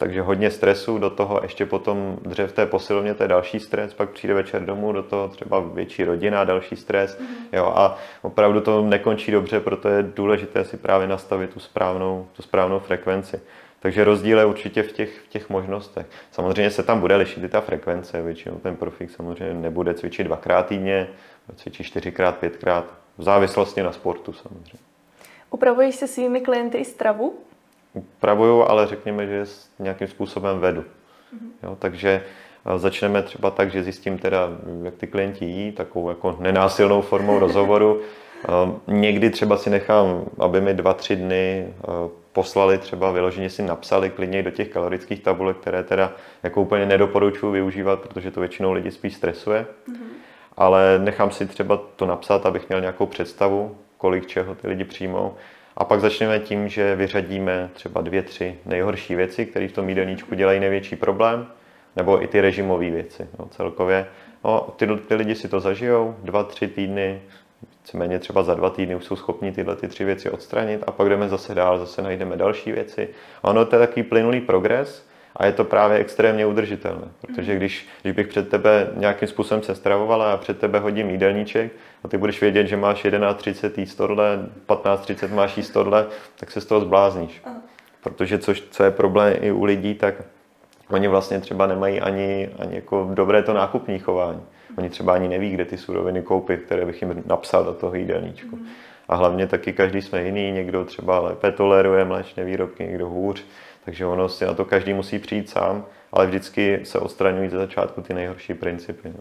takže 0.00 0.22
hodně 0.22 0.50
stresu, 0.50 0.98
do 0.98 1.10
toho 1.10 1.40
ještě 1.42 1.66
potom 1.66 2.18
dřev 2.22 2.52
té 2.52 2.66
posilovně, 2.66 3.14
to 3.14 3.22
je 3.22 3.28
další 3.28 3.60
stres, 3.60 3.94
pak 3.94 4.10
přijde 4.10 4.34
večer 4.34 4.64
domů, 4.64 4.92
do 4.92 5.02
toho 5.02 5.28
třeba 5.28 5.60
větší 5.60 6.04
rodina, 6.04 6.44
další 6.44 6.76
stres. 6.76 7.18
Mm-hmm. 7.18 7.56
Jo, 7.56 7.72
a 7.76 7.98
opravdu 8.22 8.60
to 8.60 8.82
nekončí 8.82 9.32
dobře, 9.32 9.60
proto 9.60 9.88
je 9.88 10.02
důležité 10.02 10.64
si 10.64 10.76
právě 10.76 11.06
nastavit 11.06 11.50
tu 11.50 11.60
správnou, 11.60 12.26
tu 12.32 12.42
správnou 12.42 12.78
frekvenci. 12.78 13.40
Takže 13.80 14.04
rozdíl 14.04 14.38
je 14.38 14.44
určitě 14.44 14.82
v 14.82 14.92
těch, 14.92 15.18
v 15.18 15.28
těch 15.28 15.50
možnostech. 15.50 16.06
Samozřejmě 16.30 16.70
se 16.70 16.82
tam 16.82 17.00
bude 17.00 17.16
lišit 17.16 17.44
i 17.44 17.48
ta 17.48 17.60
frekvence, 17.60 18.22
většinou 18.22 18.56
ten 18.56 18.76
profik 18.76 19.10
samozřejmě 19.10 19.54
nebude 19.54 19.94
cvičit 19.94 20.26
dvakrát 20.26 20.66
týdně, 20.66 21.08
cvičí 21.56 21.84
čtyřikrát, 21.84 22.36
pětkrát, 22.36 22.84
v 23.18 23.22
závislosti 23.22 23.82
na 23.82 23.92
sportu 23.92 24.32
samozřejmě. 24.32 24.78
Upravuješ 25.50 25.94
se 25.94 26.06
svými 26.06 26.40
klienty 26.40 26.78
i 26.78 26.84
stravu? 26.84 27.38
Upravuju, 27.94 28.62
ale 28.62 28.86
řekněme, 28.86 29.26
že 29.26 29.44
nějakým 29.78 30.08
způsobem 30.08 30.58
vedu. 30.58 30.80
Mm-hmm. 30.80 31.50
Jo, 31.62 31.76
takže 31.78 32.22
eh, 32.66 32.78
začneme 32.78 33.22
třeba 33.22 33.50
tak, 33.50 33.70
že 33.70 33.82
zjistím 33.82 34.18
teda, 34.18 34.48
jak 34.82 34.94
ty 34.94 35.06
klienti 35.06 35.44
jí, 35.44 35.72
takovou 35.72 36.08
jako 36.08 36.36
nenásilnou 36.40 37.00
formou 37.00 37.38
rozhovoru. 37.44 38.00
Eh, 38.44 38.48
někdy 38.86 39.30
třeba 39.30 39.56
si 39.56 39.70
nechám, 39.70 40.24
aby 40.38 40.60
mi 40.60 40.74
dva, 40.74 40.94
tři 40.94 41.16
dny 41.16 41.66
eh, 41.68 41.86
poslali 42.32 42.78
třeba 42.78 43.12
vyloženě 43.12 43.50
si 43.50 43.62
napsali 43.62 44.10
klidně 44.10 44.42
do 44.42 44.50
těch 44.50 44.68
kalorických 44.68 45.22
tabulek, 45.22 45.56
které 45.56 45.82
teda 45.82 46.12
jako 46.42 46.62
úplně 46.62 46.86
nedoporučuji 46.86 47.52
využívat, 47.52 48.00
protože 48.00 48.30
to 48.30 48.40
většinou 48.40 48.72
lidi 48.72 48.90
spíš 48.90 49.14
stresuje. 49.14 49.66
Mm-hmm. 49.88 49.94
ale 50.56 50.98
nechám 50.98 51.30
si 51.30 51.46
třeba 51.46 51.80
to 51.96 52.06
napsat, 52.06 52.46
abych 52.46 52.68
měl 52.68 52.80
nějakou 52.80 53.06
představu, 53.06 53.76
kolik 53.98 54.26
čeho 54.26 54.54
ty 54.54 54.68
lidi 54.68 54.84
přijmou. 54.84 55.34
A 55.76 55.84
pak 55.84 56.00
začneme 56.00 56.38
tím, 56.38 56.68
že 56.68 56.96
vyřadíme 56.96 57.70
třeba 57.72 58.00
dvě, 58.00 58.22
tři 58.22 58.58
nejhorší 58.66 59.14
věci, 59.14 59.46
které 59.46 59.68
v 59.68 59.72
tom 59.72 59.88
jídelníčku 59.88 60.34
dělají 60.34 60.60
největší 60.60 60.96
problém, 60.96 61.46
nebo 61.96 62.22
i 62.22 62.26
ty 62.26 62.40
režimové 62.40 62.90
věci 62.90 63.28
no, 63.38 63.46
celkově. 63.46 64.06
No, 64.44 64.74
ty, 64.76 64.86
ty 64.86 65.14
lidi 65.14 65.34
si 65.34 65.48
to 65.48 65.60
zažijou, 65.60 66.16
dva, 66.22 66.44
tři 66.44 66.68
týdny, 66.68 67.20
víceméně 67.80 68.18
třeba 68.18 68.42
za 68.42 68.54
dva 68.54 68.70
týdny 68.70 68.94
už 68.94 69.04
jsou 69.04 69.16
schopni 69.16 69.52
tyhle 69.52 69.76
ty 69.76 69.88
tři 69.88 70.04
věci 70.04 70.30
odstranit 70.30 70.84
a 70.86 70.92
pak 70.92 71.08
jdeme 71.08 71.28
zase 71.28 71.54
dál, 71.54 71.78
zase 71.78 72.02
najdeme 72.02 72.36
další 72.36 72.72
věci. 72.72 73.08
A 73.42 73.48
ono 73.48 73.64
to 73.64 73.76
je 73.76 73.86
takový 73.86 74.02
plynulý 74.02 74.40
progres 74.40 75.06
a 75.36 75.46
je 75.46 75.52
to 75.52 75.64
právě 75.64 75.98
extrémně 75.98 76.46
udržitelné, 76.46 77.08
protože 77.20 77.56
když, 77.56 77.88
když 78.02 78.14
bych 78.14 78.28
před 78.28 78.48
tebe 78.48 78.90
nějakým 78.94 79.28
způsobem 79.28 79.62
se 79.62 79.74
stravovala 79.74 80.32
a 80.32 80.36
před 80.36 80.58
tebe 80.58 80.78
hodím 80.78 81.10
jídelníček 81.10 81.72
a 82.04 82.08
ty 82.08 82.18
budeš 82.18 82.40
vědět, 82.40 82.66
že 82.66 82.76
máš 82.76 83.04
11.30 83.04 83.70
jíst 83.76 83.94
tohle, 83.94 84.46
15.30 84.66 85.34
máš 85.34 85.56
jíst 85.56 85.70
tohle, 85.70 86.06
tak 86.36 86.50
se 86.50 86.60
z 86.60 86.64
toho 86.64 86.80
zblázníš. 86.80 87.42
Protože 88.02 88.38
což, 88.38 88.64
co 88.70 88.84
je 88.84 88.90
problém 88.90 89.36
i 89.40 89.52
u 89.52 89.64
lidí, 89.64 89.94
tak 89.94 90.14
oni 90.90 91.08
vlastně 91.08 91.40
třeba 91.40 91.66
nemají 91.66 92.00
ani, 92.00 92.50
ani 92.58 92.74
jako 92.74 93.10
dobré 93.14 93.42
to 93.42 93.54
nákupní 93.54 93.98
chování. 93.98 94.42
Oni 94.78 94.90
třeba 94.90 95.14
ani 95.14 95.28
neví, 95.28 95.50
kde 95.50 95.64
ty 95.64 95.76
suroviny 95.76 96.22
koupit, 96.22 96.60
které 96.60 96.86
bych 96.86 97.02
jim 97.02 97.22
napsal 97.26 97.64
do 97.64 97.74
toho 97.74 97.94
jídelníčku. 97.94 98.56
Mm. 98.56 98.66
A 99.08 99.16
hlavně 99.16 99.46
taky 99.46 99.72
každý 99.72 100.02
jsme 100.02 100.22
jiný, 100.22 100.52
někdo 100.52 100.84
třeba 100.84 101.20
lépe 101.20 101.52
toleruje 101.52 102.04
mléčné 102.04 102.44
výrobky, 102.44 102.84
někdo 102.84 103.08
hůř, 103.08 103.44
takže 103.84 104.06
ono 104.06 104.28
si 104.28 104.46
na 104.46 104.54
to 104.54 104.64
každý 104.64 104.94
musí 104.94 105.18
přijít 105.18 105.50
sám, 105.50 105.84
ale 106.12 106.26
vždycky 106.26 106.80
se 106.84 106.98
odstraňují 106.98 107.48
ze 107.48 107.58
začátku 107.58 108.00
ty 108.00 108.14
nejhorší 108.14 108.54
principy. 108.54 109.08
No. 109.08 109.20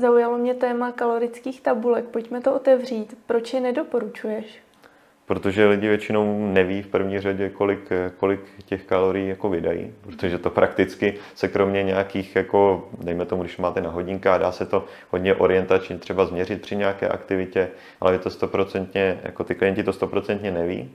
Zaujalo 0.00 0.38
mě 0.38 0.54
téma 0.54 0.92
kalorických 0.92 1.60
tabulek, 1.60 2.04
pojďme 2.04 2.40
to 2.40 2.54
otevřít. 2.54 3.18
Proč 3.26 3.54
je 3.54 3.60
nedoporučuješ? 3.60 4.62
protože 5.28 5.66
lidi 5.66 5.88
většinou 5.88 6.52
neví 6.52 6.82
v 6.82 6.86
první 6.86 7.20
řadě, 7.20 7.48
kolik, 7.48 7.88
kolik 8.16 8.40
těch 8.64 8.84
kalorií 8.84 9.28
jako 9.28 9.48
vydají, 9.48 9.94
protože 10.00 10.38
to 10.38 10.50
prakticky 10.50 11.14
se 11.34 11.48
kromě 11.48 11.82
nějakých, 11.82 12.36
jako, 12.36 12.88
dejme 12.98 13.24
tomu, 13.26 13.42
když 13.42 13.58
máte 13.58 13.80
na 13.80 13.90
hodinka, 13.90 14.38
dá 14.38 14.52
se 14.52 14.66
to 14.66 14.84
hodně 15.10 15.34
orientačně 15.34 15.98
třeba 15.98 16.24
změřit 16.24 16.62
při 16.62 16.76
nějaké 16.76 17.08
aktivitě, 17.08 17.68
ale 18.00 18.12
je 18.12 18.18
to 18.18 18.30
stoprocentně, 18.30 19.20
jako 19.22 19.44
ty 19.44 19.54
klienti 19.54 19.82
to 19.82 19.92
stoprocentně 19.92 20.50
neví, 20.50 20.90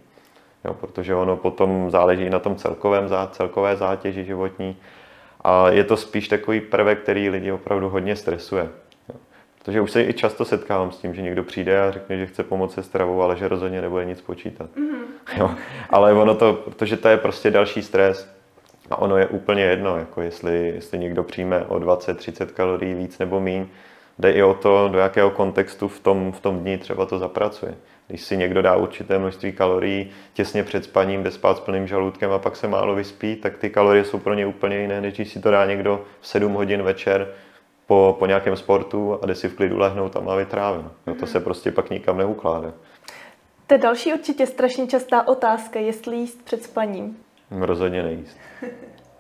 jo, 0.66 0.74
protože 0.74 1.16
ono 1.16 1.38
potom 1.38 1.92
záleží 1.92 2.30
na 2.30 2.39
tom 2.39 2.56
celkovém, 2.56 3.10
celkové 3.32 3.76
zátěži 3.76 4.24
životní 4.24 4.78
a 5.42 5.70
je 5.70 5.84
to 5.84 5.98
spíš 5.98 6.28
takový 6.28 6.62
prvek, 6.62 7.00
který 7.00 7.30
lidi 7.30 7.52
opravdu 7.52 7.89
hodně 7.89 8.16
stresuje. 8.16 8.70
Protože 9.63 9.82
už 9.82 9.91
se 9.91 10.04
i 10.04 10.13
často 10.13 10.45
setkávám 10.45 10.91
s 10.91 10.97
tím, 10.97 11.13
že 11.13 11.21
někdo 11.21 11.43
přijde 11.43 11.82
a 11.82 11.91
řekne, 11.91 12.17
že 12.17 12.26
chce 12.26 12.43
pomoct 12.43 12.73
se 12.73 12.84
stravou, 12.84 13.21
ale 13.21 13.38
že 13.38 13.47
rozhodně 13.47 13.82
nebude 13.82 14.06
nic 14.06 14.21
počítat. 14.21 14.69
Mm-hmm. 14.76 15.04
Jo. 15.38 15.52
Ale 15.89 16.13
ono 16.13 16.36
to, 16.36 16.54
protože 16.54 16.97
to 16.97 17.08
je 17.08 17.17
prostě 17.17 17.52
další 17.52 17.82
stres 17.82 18.34
a 18.89 18.97
ono 18.97 19.17
je 19.17 19.28
úplně 19.28 19.63
jedno, 19.63 19.97
jako 19.97 20.21
jestli, 20.21 20.71
jestli 20.76 20.99
někdo 20.99 21.23
přijme 21.23 21.65
o 21.67 21.76
20-30 21.76 22.45
kalorií 22.45 22.93
víc 22.93 23.19
nebo 23.19 23.39
míň, 23.39 23.65
jde 24.19 24.32
i 24.32 24.43
o 24.43 24.54
to, 24.54 24.89
do 24.91 24.99
jakého 24.99 25.30
kontextu 25.30 25.88
v 25.88 25.99
tom, 25.99 26.32
v 26.32 26.39
tom 26.39 26.60
dní 26.60 26.78
třeba 26.78 27.06
to 27.06 27.19
zapracuje. 27.19 27.76
Když 28.08 28.21
si 28.21 28.38
někdo 28.38 28.62
dá 28.62 28.76
určité 28.76 29.19
množství 29.19 29.52
kalorií 29.52 30.12
těsně 30.34 30.63
před 30.63 30.84
spaním, 30.84 31.23
jde 31.23 31.32
spát 31.32 31.58
s 31.58 31.60
plným 31.60 31.88
žaludkem 31.88 32.32
a 32.32 32.39
pak 32.39 32.56
se 32.56 32.67
málo 32.67 32.95
vyspí, 32.95 33.36
tak 33.36 33.58
ty 33.58 33.69
kalorie 33.69 34.06
jsou 34.06 34.19
pro 34.19 34.34
ně 34.34 34.45
úplně 34.45 34.78
jiné, 34.78 35.02
než 35.02 35.13
když 35.13 35.30
si 35.30 35.39
to 35.39 35.52
dá 35.52 35.65
někdo 35.65 36.02
v 36.21 36.28
7 36.28 36.54
hodin 36.54 36.82
večer 36.84 37.28
po, 37.88 38.15
po 38.19 38.26
nějakém 38.26 38.56
sportu 38.56 39.19
a 39.22 39.26
jde 39.26 39.36
si 39.36 39.50
v 39.50 39.56
klidu 39.56 39.78
lehnout 39.78 40.15
a 40.15 40.19
má 40.19 40.36
vytráveno. 40.36 40.91
No, 41.08 41.15
to 41.15 41.28
se 41.28 41.39
prostě 41.39 41.72
pak 41.72 41.89
nikam 41.89 42.17
neukládá. 42.17 42.74
To 43.67 43.74
je 43.74 43.78
další 43.78 44.13
určitě 44.13 44.48
strašně 44.48 44.88
častá 44.88 45.28
otázka, 45.28 45.80
jestli 45.80 46.15
jíst 46.15 46.46
před 46.46 46.63
spaním. 46.63 47.17
Rozhodně 47.52 48.04
nejíst. 48.04 48.38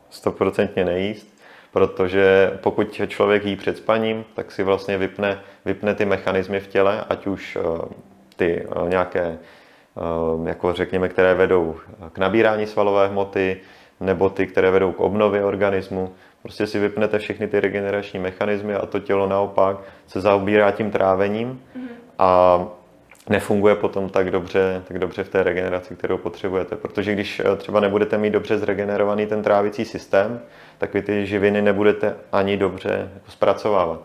Stoprocentně 0.09 0.85
nejíst, 0.85 1.27
protože 1.71 2.51
pokud 2.63 3.01
člověk 3.07 3.45
jí 3.45 3.55
před 3.55 3.77
spaním, 3.77 4.25
tak 4.33 4.51
si 4.51 4.63
vlastně 4.63 4.97
vypne, 4.97 5.41
vypne 5.65 5.95
ty 5.95 6.05
mechanismy 6.05 6.59
v 6.59 6.67
těle, 6.67 7.05
ať 7.09 7.27
už 7.27 7.55
uh, 7.55 7.79
ty 8.35 8.65
uh, 8.65 8.89
nějaké, 8.89 9.37
uh, 10.35 10.47
jako 10.47 10.73
řekněme, 10.73 11.09
které 11.09 11.33
vedou 11.33 11.75
k 12.13 12.17
nabírání 12.17 12.67
svalové 12.67 13.07
hmoty, 13.07 13.61
nebo 13.99 14.29
ty, 14.29 14.47
které 14.47 14.71
vedou 14.71 14.91
k 14.91 14.99
obnově 14.99 15.45
organismu. 15.45 16.15
Prostě 16.43 16.67
si 16.67 16.79
vypnete 16.79 17.19
všechny 17.19 17.47
ty 17.47 17.59
regenerační 17.59 18.19
mechanismy 18.19 18.75
a 18.75 18.85
to 18.85 18.99
tělo 18.99 19.27
naopak 19.27 19.77
se 20.07 20.21
zaobírá 20.21 20.71
tím 20.71 20.91
trávením 20.91 21.61
a 22.19 22.59
nefunguje 23.29 23.75
potom 23.75 24.09
tak 24.09 24.31
dobře, 24.31 24.83
tak 24.87 24.99
dobře 24.99 25.23
v 25.23 25.29
té 25.29 25.43
regeneraci, 25.43 25.95
kterou 25.95 26.17
potřebujete. 26.17 26.75
Protože 26.75 27.13
když 27.13 27.39
eh, 27.39 27.55
třeba 27.55 27.79
nebudete 27.79 28.17
mít 28.17 28.29
dobře 28.29 28.57
zregenerovaný 28.57 29.25
ten 29.25 29.43
trávicí 29.43 29.85
systém, 29.85 30.41
tak 30.77 30.93
vy 30.93 31.01
ty 31.01 31.25
živiny 31.25 31.61
nebudete 31.61 32.15
ani 32.31 32.57
dobře 32.57 33.09
jako 33.13 33.31
zpracovávat. 33.31 33.99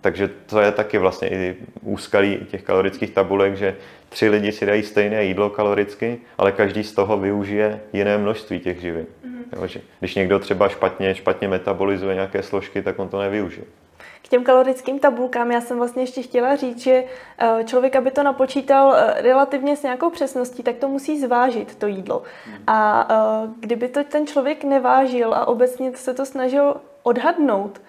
Takže 0.00 0.30
to 0.46 0.60
je 0.60 0.72
taky 0.72 0.98
vlastně 0.98 1.28
i 1.28 1.56
úskalí 1.82 2.38
těch 2.50 2.62
kalorických 2.62 3.10
tabulek, 3.10 3.56
že 3.56 3.76
tři 4.08 4.28
lidi 4.28 4.52
si 4.52 4.66
dají 4.66 4.82
stejné 4.82 5.24
jídlo 5.24 5.50
kaloricky, 5.50 6.18
ale 6.38 6.52
každý 6.52 6.84
z 6.84 6.92
toho 6.92 7.18
využije 7.18 7.80
jiné 7.92 8.18
množství 8.18 8.60
těch 8.60 8.80
živin. 8.80 9.06
Mm-hmm. 9.40 9.60
Jo, 9.60 9.66
že 9.66 9.80
když 9.98 10.14
někdo 10.14 10.38
třeba 10.38 10.68
špatně, 10.68 11.14
špatně 11.14 11.48
metabolizuje 11.48 12.14
nějaké 12.14 12.42
složky, 12.42 12.82
tak 12.82 12.98
on 12.98 13.08
to 13.08 13.20
nevyužije. 13.20 13.66
K 14.22 14.28
těm 14.28 14.44
kalorickým 14.44 14.98
tabulkám 14.98 15.50
já 15.50 15.60
jsem 15.60 15.78
vlastně 15.78 16.02
ještě 16.02 16.22
chtěla 16.22 16.56
říct, 16.56 16.78
že 16.78 17.04
eh, 17.38 17.64
člověk, 17.64 17.96
aby 17.96 18.10
to 18.10 18.22
napočítal 18.22 18.94
eh, 18.96 19.22
relativně 19.22 19.76
s 19.76 19.82
nějakou 19.82 20.10
přesností, 20.10 20.62
tak 20.62 20.76
to 20.76 20.88
musí 20.88 21.20
zvážit, 21.20 21.74
to 21.74 21.86
jídlo. 21.86 22.22
A 22.66 23.08
eh, 23.10 23.50
kdyby 23.60 23.88
to 23.88 24.04
ten 24.04 24.26
člověk 24.26 24.64
nevážil 24.64 25.34
a 25.34 25.48
obecně 25.48 25.96
se 25.96 26.14
to 26.14 26.26
snažil 26.26 26.76
odhadnout, 27.02 27.80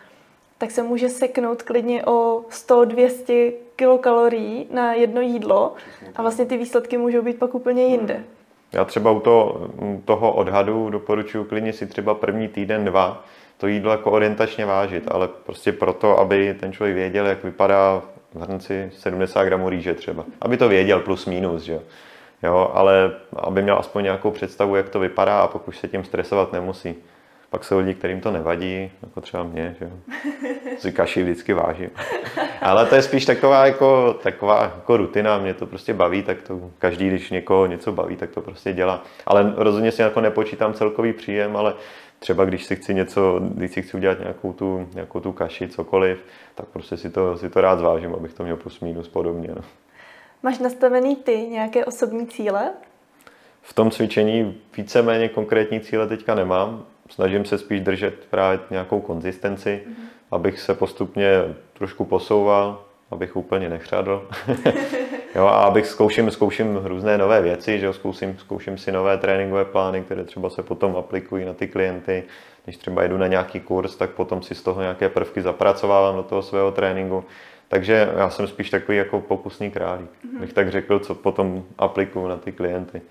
tak 0.57 0.71
se 0.71 0.83
může 0.83 1.09
seknout 1.09 1.63
klidně 1.63 2.05
o 2.05 2.45
100-200 2.49 3.53
kilokalorií 3.75 4.67
na 4.71 4.93
jedno 4.93 5.21
jídlo 5.21 5.73
a 6.15 6.21
vlastně 6.21 6.45
ty 6.45 6.57
výsledky 6.57 6.97
můžou 6.97 7.21
být 7.21 7.39
pak 7.39 7.55
úplně 7.55 7.85
jinde. 7.85 8.23
Já 8.73 8.85
třeba 8.85 9.11
u 9.11 9.19
toho, 9.19 9.69
toho 10.05 10.31
odhadu 10.31 10.89
doporučuji 10.89 11.43
klidně 11.43 11.73
si 11.73 11.87
třeba 11.87 12.13
první 12.13 12.47
týden, 12.47 12.85
dva 12.85 13.23
to 13.61 13.67
jídlo 13.67 13.91
jako 13.91 14.11
orientačně 14.11 14.65
vážit, 14.65 15.03
ale 15.07 15.27
prostě 15.27 15.71
proto, 15.71 16.19
aby 16.19 16.55
ten 16.59 16.73
člověk 16.73 16.95
věděl, 16.95 17.25
jak 17.25 17.43
vypadá 17.43 18.01
v 18.33 18.41
hrnci 18.41 18.91
70 18.97 19.43
gramů 19.43 19.69
rýže 19.69 19.93
třeba. 19.93 20.25
Aby 20.41 20.57
to 20.57 20.69
věděl 20.69 20.99
plus 20.99 21.25
minus, 21.25 21.63
že 21.63 21.79
jo. 22.43 22.71
ale 22.73 23.11
aby 23.35 23.61
měl 23.61 23.77
aspoň 23.77 24.03
nějakou 24.03 24.31
představu, 24.31 24.75
jak 24.75 24.89
to 24.89 24.99
vypadá 24.99 25.41
a 25.41 25.47
pokud 25.47 25.71
se 25.75 25.87
tím 25.87 26.03
stresovat 26.03 26.53
nemusí. 26.53 26.95
Pak 27.51 27.63
jsou 27.63 27.77
lidi, 27.79 27.93
kterým 27.93 28.21
to 28.21 28.31
nevadí, 28.31 28.91
jako 29.03 29.21
třeba 29.21 29.43
mě, 29.43 29.75
že. 29.79 29.89
Si 30.77 30.91
kaši 30.91 31.23
vždycky 31.23 31.53
vážím. 31.53 31.89
Ale 32.61 32.85
to 32.85 32.95
je 32.95 33.01
spíš 33.01 33.25
taková 33.25 33.65
jako, 33.65 34.19
taková 34.23 34.63
jako 34.63 34.97
rutina, 34.97 35.37
mě 35.37 35.53
to 35.53 35.65
prostě 35.65 35.93
baví, 35.93 36.23
tak 36.23 36.41
to 36.41 36.71
každý, 36.79 37.07
když 37.07 37.29
někoho 37.29 37.65
něco 37.65 37.91
baví, 37.91 38.15
tak 38.15 38.29
to 38.29 38.41
prostě 38.41 38.73
dělá. 38.73 39.03
Ale 39.25 39.53
rozhodně 39.55 39.91
si 39.91 40.01
jako 40.01 40.21
nepočítám 40.21 40.73
celkový 40.73 41.13
příjem, 41.13 41.57
ale 41.57 41.73
třeba 42.19 42.45
když 42.45 42.65
si 42.65 42.75
chci 42.75 42.93
něco, 42.93 43.39
když 43.43 43.71
si 43.71 43.81
chci 43.81 43.97
udělat 43.97 44.19
nějakou 44.19 44.53
tu, 44.53 44.89
nějakou 44.93 45.19
tu 45.19 45.31
kaši, 45.31 45.67
cokoliv, 45.67 46.25
tak 46.55 46.65
prostě 46.65 46.97
si 46.97 47.09
to, 47.09 47.37
si 47.37 47.49
to 47.49 47.61
rád 47.61 47.79
zvážím, 47.79 48.13
abych 48.13 48.33
to 48.33 48.43
měl 48.43 48.55
plus 48.55 48.79
minus 48.79 49.07
podobně. 49.07 49.49
No. 49.55 49.61
Máš 50.43 50.59
nastavený 50.59 51.15
ty 51.15 51.37
nějaké 51.37 51.85
osobní 51.85 52.27
cíle? 52.27 52.71
V 53.61 53.73
tom 53.73 53.91
cvičení 53.91 54.57
víceméně 54.77 55.29
konkrétní 55.29 55.79
cíle 55.79 56.07
teďka 56.07 56.35
nemám 56.35 56.85
snažím 57.11 57.45
se 57.45 57.57
spíš 57.57 57.81
držet 57.81 58.13
právě 58.29 58.59
nějakou 58.69 59.01
konzistenci, 59.01 59.83
mm-hmm. 59.85 60.05
abych 60.31 60.59
se 60.59 60.73
postupně 60.73 61.27
trošku 61.73 62.05
posouval, 62.05 62.83
abych 63.11 63.35
úplně 63.35 63.69
nechřadl. 63.69 64.27
jo, 65.35 65.45
a 65.45 65.63
abych 65.63 65.87
zkouším, 65.87 66.31
zkouším 66.31 66.79
různé 66.83 67.17
nové 67.17 67.41
věci, 67.41 67.79
že 67.79 67.85
jo, 67.85 67.93
zkouším, 67.93 68.37
zkouším 68.37 68.77
si 68.77 68.91
nové 68.91 69.17
tréninkové 69.17 69.65
plány, 69.65 70.01
které 70.01 70.23
třeba 70.23 70.49
se 70.49 70.63
potom 70.63 70.95
aplikují 70.95 71.45
na 71.45 71.53
ty 71.53 71.67
klienty. 71.67 72.23
Když 72.63 72.77
třeba 72.77 73.03
jedu 73.03 73.17
na 73.17 73.27
nějaký 73.27 73.59
kurz, 73.59 73.95
tak 73.95 74.09
potom 74.09 74.41
si 74.41 74.55
z 74.55 74.61
toho 74.61 74.81
nějaké 74.81 75.09
prvky 75.09 75.41
zapracovávám 75.41 76.15
do 76.15 76.23
toho 76.23 76.41
svého 76.41 76.71
tréninku. 76.71 77.23
Takže 77.67 78.11
já 78.17 78.29
jsem 78.29 78.47
spíš 78.47 78.69
takový 78.69 78.97
jako 78.97 79.19
pokusný 79.19 79.71
králík, 79.71 80.09
mm-hmm. 80.09 80.39
bych 80.39 80.53
tak 80.53 80.71
řekl, 80.71 80.99
co 80.99 81.15
potom 81.15 81.63
aplikuju 81.77 82.27
na 82.27 82.37
ty 82.37 82.51
klienty. 82.51 83.01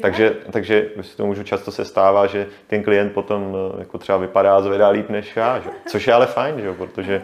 Takže, 0.00 0.36
takže 0.50 0.90
si 1.00 1.16
to 1.16 1.26
můžu 1.26 1.42
často 1.42 1.72
se 1.72 1.84
stává, 1.84 2.26
že 2.26 2.46
ten 2.66 2.82
klient 2.82 3.12
potom 3.12 3.56
eh, 3.56 3.80
jako 3.80 3.98
třeba 3.98 4.18
vypadá 4.18 4.56
a 4.56 4.62
zvedá 4.62 4.88
líp 4.88 5.10
než 5.10 5.36
já, 5.36 5.60
že? 5.60 5.70
což 5.86 6.06
je 6.06 6.12
ale 6.12 6.26
fajn, 6.26 6.60
že? 6.60 6.72
protože 6.72 7.22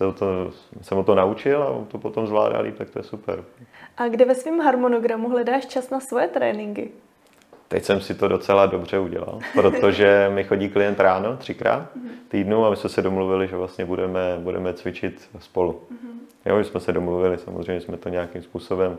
to, 0.00 0.12
to, 0.12 0.50
jsem 0.82 0.96
ho 0.96 1.04
to 1.04 1.14
naučil 1.14 1.62
a 1.62 1.68
on 1.68 1.84
to 1.84 1.98
potom 1.98 2.26
zvládá 2.26 2.60
líp, 2.60 2.78
tak 2.78 2.90
to 2.90 2.98
je 2.98 3.02
super. 3.02 3.44
A 3.96 4.08
kde 4.08 4.24
ve 4.24 4.34
svém 4.34 4.60
harmonogramu 4.60 5.28
hledáš 5.28 5.66
čas 5.66 5.90
na 5.90 6.00
svoje 6.00 6.28
tréninky? 6.28 6.90
Teď 7.68 7.84
jsem 7.84 8.00
si 8.00 8.14
to 8.14 8.28
docela 8.28 8.66
dobře 8.66 8.98
udělal, 8.98 9.38
protože 9.54 10.30
mi 10.34 10.44
chodí 10.44 10.68
klient 10.68 11.00
ráno 11.00 11.36
třikrát 11.36 11.88
týdnu 12.28 12.66
a 12.66 12.70
my 12.70 12.76
jsme 12.76 12.90
se 12.90 13.02
domluvili, 13.02 13.48
že 13.48 13.56
vlastně 13.56 13.84
budeme, 13.84 14.20
budeme 14.38 14.74
cvičit 14.74 15.28
spolu. 15.38 15.80
Jo, 16.46 16.58
že 16.58 16.64
jsme 16.64 16.80
se 16.80 16.92
domluvili, 16.92 17.38
samozřejmě 17.38 17.80
jsme 17.80 17.96
to 17.96 18.08
nějakým 18.08 18.42
způsobem 18.42 18.98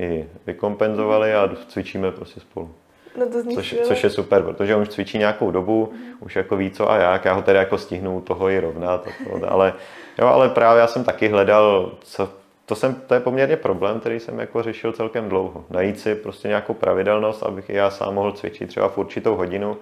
i 0.00 0.26
vykompenzovali 0.46 1.34
a 1.34 1.50
cvičíme 1.68 2.12
prostě 2.12 2.40
spolu. 2.40 2.70
No 3.18 3.26
to 3.26 3.42
zní 3.42 3.54
Což, 3.54 3.76
což 3.82 4.04
je 4.04 4.10
super, 4.10 4.42
protože 4.42 4.76
on 4.76 4.82
už 4.82 4.88
cvičí 4.88 5.18
nějakou 5.18 5.50
dobu, 5.50 5.88
mm. 5.92 6.12
už 6.20 6.36
jako 6.36 6.56
ví 6.56 6.70
co 6.70 6.90
a 6.90 6.96
jak, 6.96 7.24
já 7.24 7.32
ho 7.32 7.42
tedy 7.42 7.58
jako 7.58 7.78
stihnu 7.78 8.20
toho 8.20 8.50
i 8.50 8.60
rovnat, 8.60 9.04
to, 9.40 9.52
ale, 9.52 9.74
jo, 10.18 10.26
ale 10.26 10.48
právě 10.48 10.80
já 10.80 10.86
jsem 10.86 11.04
taky 11.04 11.28
hledal, 11.28 11.92
co, 12.00 12.28
to, 12.66 12.74
jsem, 12.74 12.94
to 12.94 13.14
je 13.14 13.20
poměrně 13.20 13.56
problém, 13.56 14.00
který 14.00 14.20
jsem 14.20 14.38
jako 14.38 14.62
řešil 14.62 14.92
celkem 14.92 15.28
dlouho. 15.28 15.64
Najít 15.70 16.00
si 16.00 16.14
prostě 16.14 16.48
nějakou 16.48 16.74
pravidelnost, 16.74 17.42
abych 17.42 17.70
i 17.70 17.74
já 17.74 17.90
sám 17.90 18.14
mohl 18.14 18.32
cvičit 18.32 18.68
třeba 18.68 18.88
v 18.88 18.98
určitou 18.98 19.36
hodinu, 19.36 19.76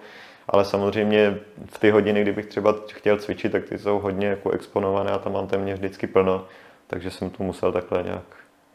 ale 0.49 0.65
samozřejmě 0.65 1.39
v 1.65 1.79
ty 1.79 1.91
hodiny, 1.91 2.21
kdybych 2.21 2.45
třeba 2.45 2.75
chtěl 2.87 3.17
cvičit, 3.17 3.51
tak 3.51 3.63
ty 3.63 3.77
jsou 3.77 3.99
hodně 3.99 4.27
jako 4.27 4.51
exponované 4.51 5.11
a 5.11 5.17
tam 5.17 5.33
mám 5.33 5.47
téměř 5.47 5.79
vždycky 5.79 6.07
plno, 6.07 6.45
takže 6.87 7.11
jsem 7.11 7.29
to 7.29 7.43
musel 7.43 7.71
takhle 7.71 8.03
nějak 8.03 8.23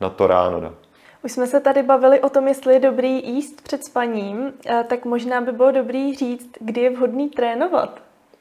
na 0.00 0.10
to 0.10 0.26
ráno 0.26 0.60
dát. 0.60 0.93
Už 1.24 1.32
jsme 1.32 1.46
se 1.46 1.60
tady 1.60 1.82
bavili 1.82 2.20
o 2.20 2.28
tom, 2.28 2.48
jestli 2.48 2.74
je 2.74 2.80
dobrý 2.80 3.28
jíst 3.28 3.62
před 3.62 3.84
spaním, 3.84 4.52
eh, 4.66 4.84
tak 4.88 5.04
možná 5.04 5.40
by 5.40 5.52
bylo 5.52 5.70
dobrý 5.70 6.16
říct, 6.16 6.50
kdy 6.60 6.80
je 6.80 6.90
vhodný 6.90 7.28
trénovat. 7.28 8.00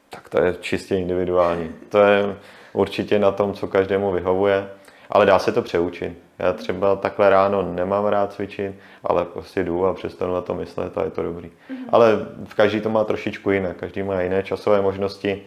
Tak 0.09 0.29
to 0.29 0.41
je 0.41 0.55
čistě 0.61 0.95
individuální. 0.95 1.71
To 1.89 1.97
je 1.97 2.35
určitě 2.73 3.19
na 3.19 3.31
tom, 3.31 3.53
co 3.53 3.67
každému 3.67 4.11
vyhovuje, 4.11 4.69
ale 5.09 5.25
dá 5.25 5.39
se 5.39 5.51
to 5.51 5.61
přeučit. 5.61 6.13
Já 6.39 6.53
třeba 6.53 6.95
takhle 6.95 7.29
ráno 7.29 7.61
nemám 7.61 8.05
rád 8.05 8.33
cvičit, 8.33 8.75
ale 9.03 9.25
prostě 9.25 9.63
jdu 9.63 9.85
a 9.85 9.93
přestanu 9.93 10.33
na 10.33 10.41
to 10.41 10.53
myslet 10.53 10.97
a 10.97 11.03
je 11.03 11.11
to 11.11 11.23
dobrý. 11.23 11.47
Mm-hmm. 11.47 11.89
Ale 11.89 12.17
v 12.45 12.55
každý 12.55 12.81
to 12.81 12.89
má 12.89 13.03
trošičku 13.03 13.51
jiné, 13.51 13.75
každý 13.79 14.03
má 14.03 14.21
jiné 14.21 14.43
časové 14.43 14.81
možnosti. 14.81 15.43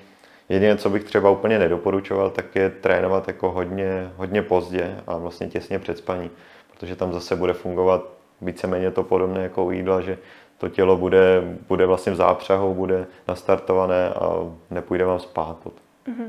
Jediné, 0.48 0.76
co 0.76 0.90
bych 0.90 1.04
třeba 1.04 1.30
úplně 1.30 1.58
nedoporučoval, 1.58 2.30
tak 2.30 2.56
je 2.56 2.70
trénovat 2.70 3.28
jako 3.28 3.50
hodně, 3.50 4.12
hodně 4.16 4.42
pozdě 4.42 4.96
a 5.06 5.16
vlastně 5.16 5.46
těsně 5.46 5.78
před 5.78 5.98
spaní 5.98 6.30
protože 6.78 6.96
tam 6.96 7.12
zase 7.12 7.36
bude 7.36 7.52
fungovat 7.52 8.16
víceméně 8.40 8.90
to 8.90 9.02
podobné 9.02 9.42
jako 9.42 9.64
u 9.64 9.70
jídla, 9.70 10.00
že 10.00 10.18
to 10.58 10.68
tělo 10.68 10.96
bude, 10.96 11.42
bude 11.68 11.86
vlastně 11.86 12.12
v 12.12 12.16
zápřahu, 12.16 12.74
bude 12.74 13.06
nastartované 13.28 14.08
a 14.08 14.52
nepůjde 14.70 15.04
vám 15.04 15.18
spát. 15.18 15.56
Mm-hmm. 15.66 16.28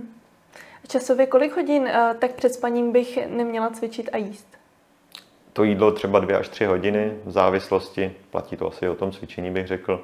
Časově 0.87 1.27
kolik 1.27 1.55
hodin 1.55 1.83
uh, 1.83 2.17
tak 2.19 2.31
před 2.31 2.53
spaním 2.53 2.91
bych 2.91 3.27
neměla 3.27 3.69
cvičit 3.69 4.09
a 4.13 4.17
jíst? 4.17 4.47
To 5.53 5.63
jídlo 5.63 5.91
třeba 5.91 6.19
dvě 6.19 6.37
až 6.37 6.49
tři 6.49 6.65
hodiny 6.65 7.13
v 7.25 7.31
závislosti, 7.31 8.15
platí 8.31 8.57
to 8.57 8.67
asi 8.67 8.89
o 8.89 8.95
tom 8.95 9.11
cvičení 9.11 9.51
bych 9.51 9.67
řekl, 9.67 10.03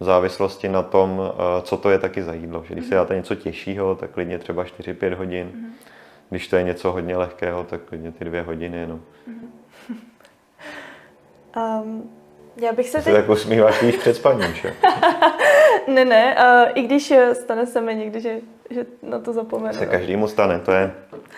v 0.00 0.04
závislosti 0.04 0.68
na 0.68 0.82
tom, 0.82 1.18
uh, 1.18 1.26
co 1.62 1.76
to 1.76 1.90
je 1.90 1.98
taky 1.98 2.22
za 2.22 2.32
jídlo. 2.32 2.64
Že 2.64 2.74
když 2.74 2.84
mm-hmm. 2.84 2.88
se 2.88 2.94
dáte 2.94 3.16
něco 3.16 3.34
těžšího, 3.34 3.94
tak 3.94 4.10
klidně 4.10 4.38
třeba 4.38 4.64
4-5 4.64 5.14
hodin. 5.14 5.52
Mm-hmm. 5.54 5.70
Když 6.30 6.48
to 6.48 6.56
je 6.56 6.62
něco 6.62 6.92
hodně 6.92 7.16
lehkého, 7.16 7.64
tak 7.64 7.80
klidně 7.80 8.12
ty 8.12 8.24
dvě 8.24 8.42
hodiny. 8.42 8.86
No. 8.86 8.94
Mm-hmm. 8.96 9.59
Um, 11.56 12.10
já 12.56 12.72
bych 12.72 12.88
se 12.88 13.02
teď... 13.02 13.14
Tak 13.14 13.28
usmíváš 13.28 13.82
víš 13.82 13.96
před 13.96 14.14
spaním, 14.14 14.54
že? 14.54 14.74
ne, 15.88 16.04
ne, 16.04 16.36
uh, 16.36 16.70
i 16.74 16.82
když 16.82 17.10
eh, 17.10 17.34
stane 17.34 17.66
se 17.66 17.80
mi 17.80 17.94
někdy, 17.94 18.20
že, 18.20 18.40
že 18.70 18.86
na 19.02 19.18
to 19.18 19.32
zapomenu. 19.32 19.78
Se 19.78 19.86
každému 19.86 20.28
stane, 20.28 20.60
to 20.60 20.72
je, 20.72 20.92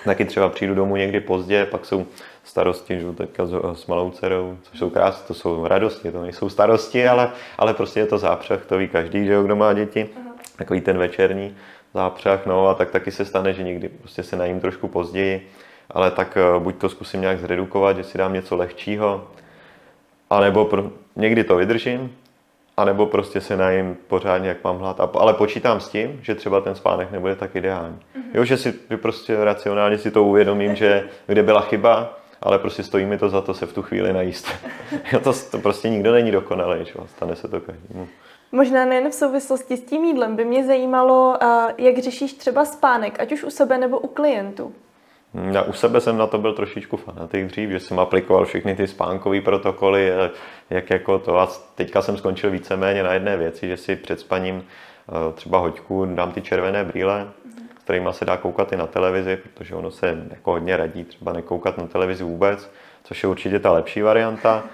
taky 0.04 0.24
třeba 0.24 0.48
přijdu 0.48 0.74
domů 0.74 0.96
někdy 0.96 1.20
pozdě, 1.20 1.66
pak 1.66 1.86
jsou 1.86 2.06
starosti, 2.44 3.00
že 3.00 3.12
teďka 3.12 3.46
s, 3.46 3.52
s 3.74 3.86
malou 3.86 4.10
dcerou, 4.10 4.58
což 4.62 4.78
jsou 4.78 4.90
krásné, 4.90 5.24
to 5.26 5.34
jsou 5.34 5.66
radosti, 5.66 6.12
to 6.12 6.22
nejsou 6.22 6.48
starosti, 6.48 7.08
ale, 7.08 7.30
ale 7.58 7.74
prostě 7.74 8.00
je 8.00 8.06
to 8.06 8.18
zápřeh, 8.18 8.64
to 8.66 8.78
ví 8.78 8.88
každý, 8.88 9.26
že 9.26 9.32
jo, 9.32 9.42
kdo 9.42 9.56
má 9.56 9.72
děti, 9.72 10.04
uh-huh. 10.04 10.56
takový 10.56 10.80
ten 10.80 10.98
večerní 10.98 11.56
zápřeh, 11.94 12.46
no 12.46 12.68
a 12.68 12.74
tak 12.74 12.90
taky 12.90 13.10
se 13.10 13.24
stane, 13.24 13.52
že 13.52 13.62
někdy 13.62 13.88
prostě 13.88 14.22
se 14.22 14.36
najím 14.36 14.60
trošku 14.60 14.88
později, 14.88 15.48
ale 15.90 16.10
tak 16.10 16.36
eh, 16.36 16.60
buď 16.60 16.76
to 16.76 16.88
zkusím 16.88 17.20
nějak 17.20 17.38
zredukovat, 17.38 17.96
že 17.96 18.04
si 18.04 18.18
dám 18.18 18.32
něco 18.32 18.56
lehčího, 18.56 19.28
anebo 20.32 20.64
pro, 20.64 20.90
někdy 21.16 21.44
to 21.44 21.56
vydržím, 21.56 22.16
anebo 22.76 23.06
prostě 23.06 23.40
se 23.40 23.56
najím 23.56 23.96
pořádně, 24.08 24.48
jak 24.48 24.64
mám 24.64 24.78
hlad. 24.78 25.00
Ale 25.14 25.34
počítám 25.34 25.80
s 25.80 25.88
tím, 25.88 26.20
že 26.22 26.34
třeba 26.34 26.60
ten 26.60 26.74
spánek 26.74 27.10
nebude 27.10 27.36
tak 27.36 27.56
ideální. 27.56 27.96
Mm-hmm. 27.96 28.22
Jo, 28.34 28.44
že 28.44 28.56
si 28.56 28.74
že 28.90 28.96
prostě 28.96 29.44
racionálně 29.44 29.98
si 29.98 30.10
to 30.10 30.24
uvědomím, 30.24 30.74
že 30.74 31.08
kde 31.26 31.42
byla 31.42 31.60
chyba, 31.60 32.18
ale 32.42 32.58
prostě 32.58 32.82
stojí 32.82 33.06
mi 33.06 33.18
to 33.18 33.28
za 33.28 33.40
to 33.40 33.54
se 33.54 33.66
v 33.66 33.72
tu 33.72 33.82
chvíli 33.82 34.12
najíst. 34.12 34.48
jo, 35.12 35.20
to, 35.20 35.32
to 35.50 35.58
prostě 35.58 35.88
nikdo 35.88 36.12
není 36.12 36.30
dokonalý, 36.30 36.84
že? 36.84 36.92
stane 37.06 37.36
se 37.36 37.48
to 37.48 37.60
každému. 37.60 38.08
Možná 38.52 38.84
nejen 38.84 39.10
v 39.10 39.14
souvislosti 39.14 39.76
s 39.76 39.84
tím 39.84 40.04
jídlem 40.04 40.36
by 40.36 40.44
mě 40.44 40.66
zajímalo, 40.66 41.36
jak 41.78 41.98
řešíš 41.98 42.32
třeba 42.32 42.64
spánek, 42.64 43.20
ať 43.20 43.32
už 43.32 43.44
u 43.44 43.50
sebe 43.50 43.78
nebo 43.78 43.98
u 43.98 44.08
klientů. 44.08 44.72
Já 45.52 45.62
u 45.62 45.72
sebe 45.72 46.00
jsem 46.00 46.18
na 46.18 46.26
to 46.26 46.38
byl 46.38 46.52
trošičku 46.52 46.96
fanatik 46.96 47.46
dřív, 47.46 47.70
že 47.70 47.80
jsem 47.80 47.98
aplikoval 47.98 48.44
všechny 48.44 48.76
ty 48.76 48.86
spánkové 48.86 49.40
protokoly, 49.40 50.10
eh, 50.10 50.30
jak 50.70 50.90
jako 50.90 51.18
to 51.18 51.38
a 51.38 51.48
teďka 51.74 52.02
jsem 52.02 52.16
skončil 52.16 52.50
víceméně 52.50 53.02
na 53.02 53.12
jedné 53.12 53.36
věci, 53.36 53.68
že 53.68 53.76
si 53.76 53.96
před 53.96 54.20
spaním 54.20 54.64
eh, 55.08 55.32
třeba 55.32 55.58
hoďku 55.58 56.04
dám 56.14 56.32
ty 56.32 56.40
červené 56.40 56.84
brýle, 56.84 57.28
s 57.80 57.84
kterými 57.84 58.08
se 58.10 58.24
dá 58.24 58.36
koukat 58.36 58.72
i 58.72 58.76
na 58.76 58.86
televizi, 58.86 59.36
protože 59.36 59.74
ono 59.74 59.90
se 59.90 60.26
jako 60.30 60.50
hodně 60.50 60.76
radí 60.76 61.04
třeba 61.04 61.32
nekoukat 61.32 61.78
na 61.78 61.86
televizi 61.86 62.24
vůbec, 62.24 62.70
což 63.04 63.22
je 63.22 63.28
určitě 63.28 63.58
ta 63.58 63.72
lepší 63.72 64.02
varianta. 64.02 64.64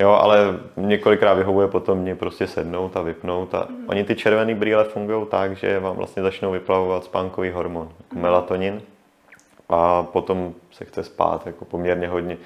Jo, 0.00 0.10
ale 0.10 0.38
několikrát 0.76 1.34
vyhovuje 1.34 1.68
potom 1.68 1.98
mě 1.98 2.14
prostě 2.14 2.46
sednout 2.46 2.96
a 2.96 3.02
vypnout. 3.02 3.54
A 3.54 3.66
mm. 3.70 3.84
oni 3.88 4.04
ty 4.04 4.14
červené 4.14 4.54
brýle 4.54 4.84
fungují 4.84 5.26
tak, 5.26 5.56
že 5.56 5.78
vám 5.78 5.96
vlastně 5.96 6.22
začnou 6.22 6.52
vyplavovat 6.52 7.04
spánkový 7.04 7.50
hormon, 7.50 7.88
jako 7.98 8.18
melatonin 8.18 8.82
a 9.68 10.02
potom 10.02 10.54
se 10.70 10.84
chce 10.84 11.04
spát 11.04 11.46
jako 11.46 11.64
poměrně 11.64 12.08
hodně. 12.08 12.36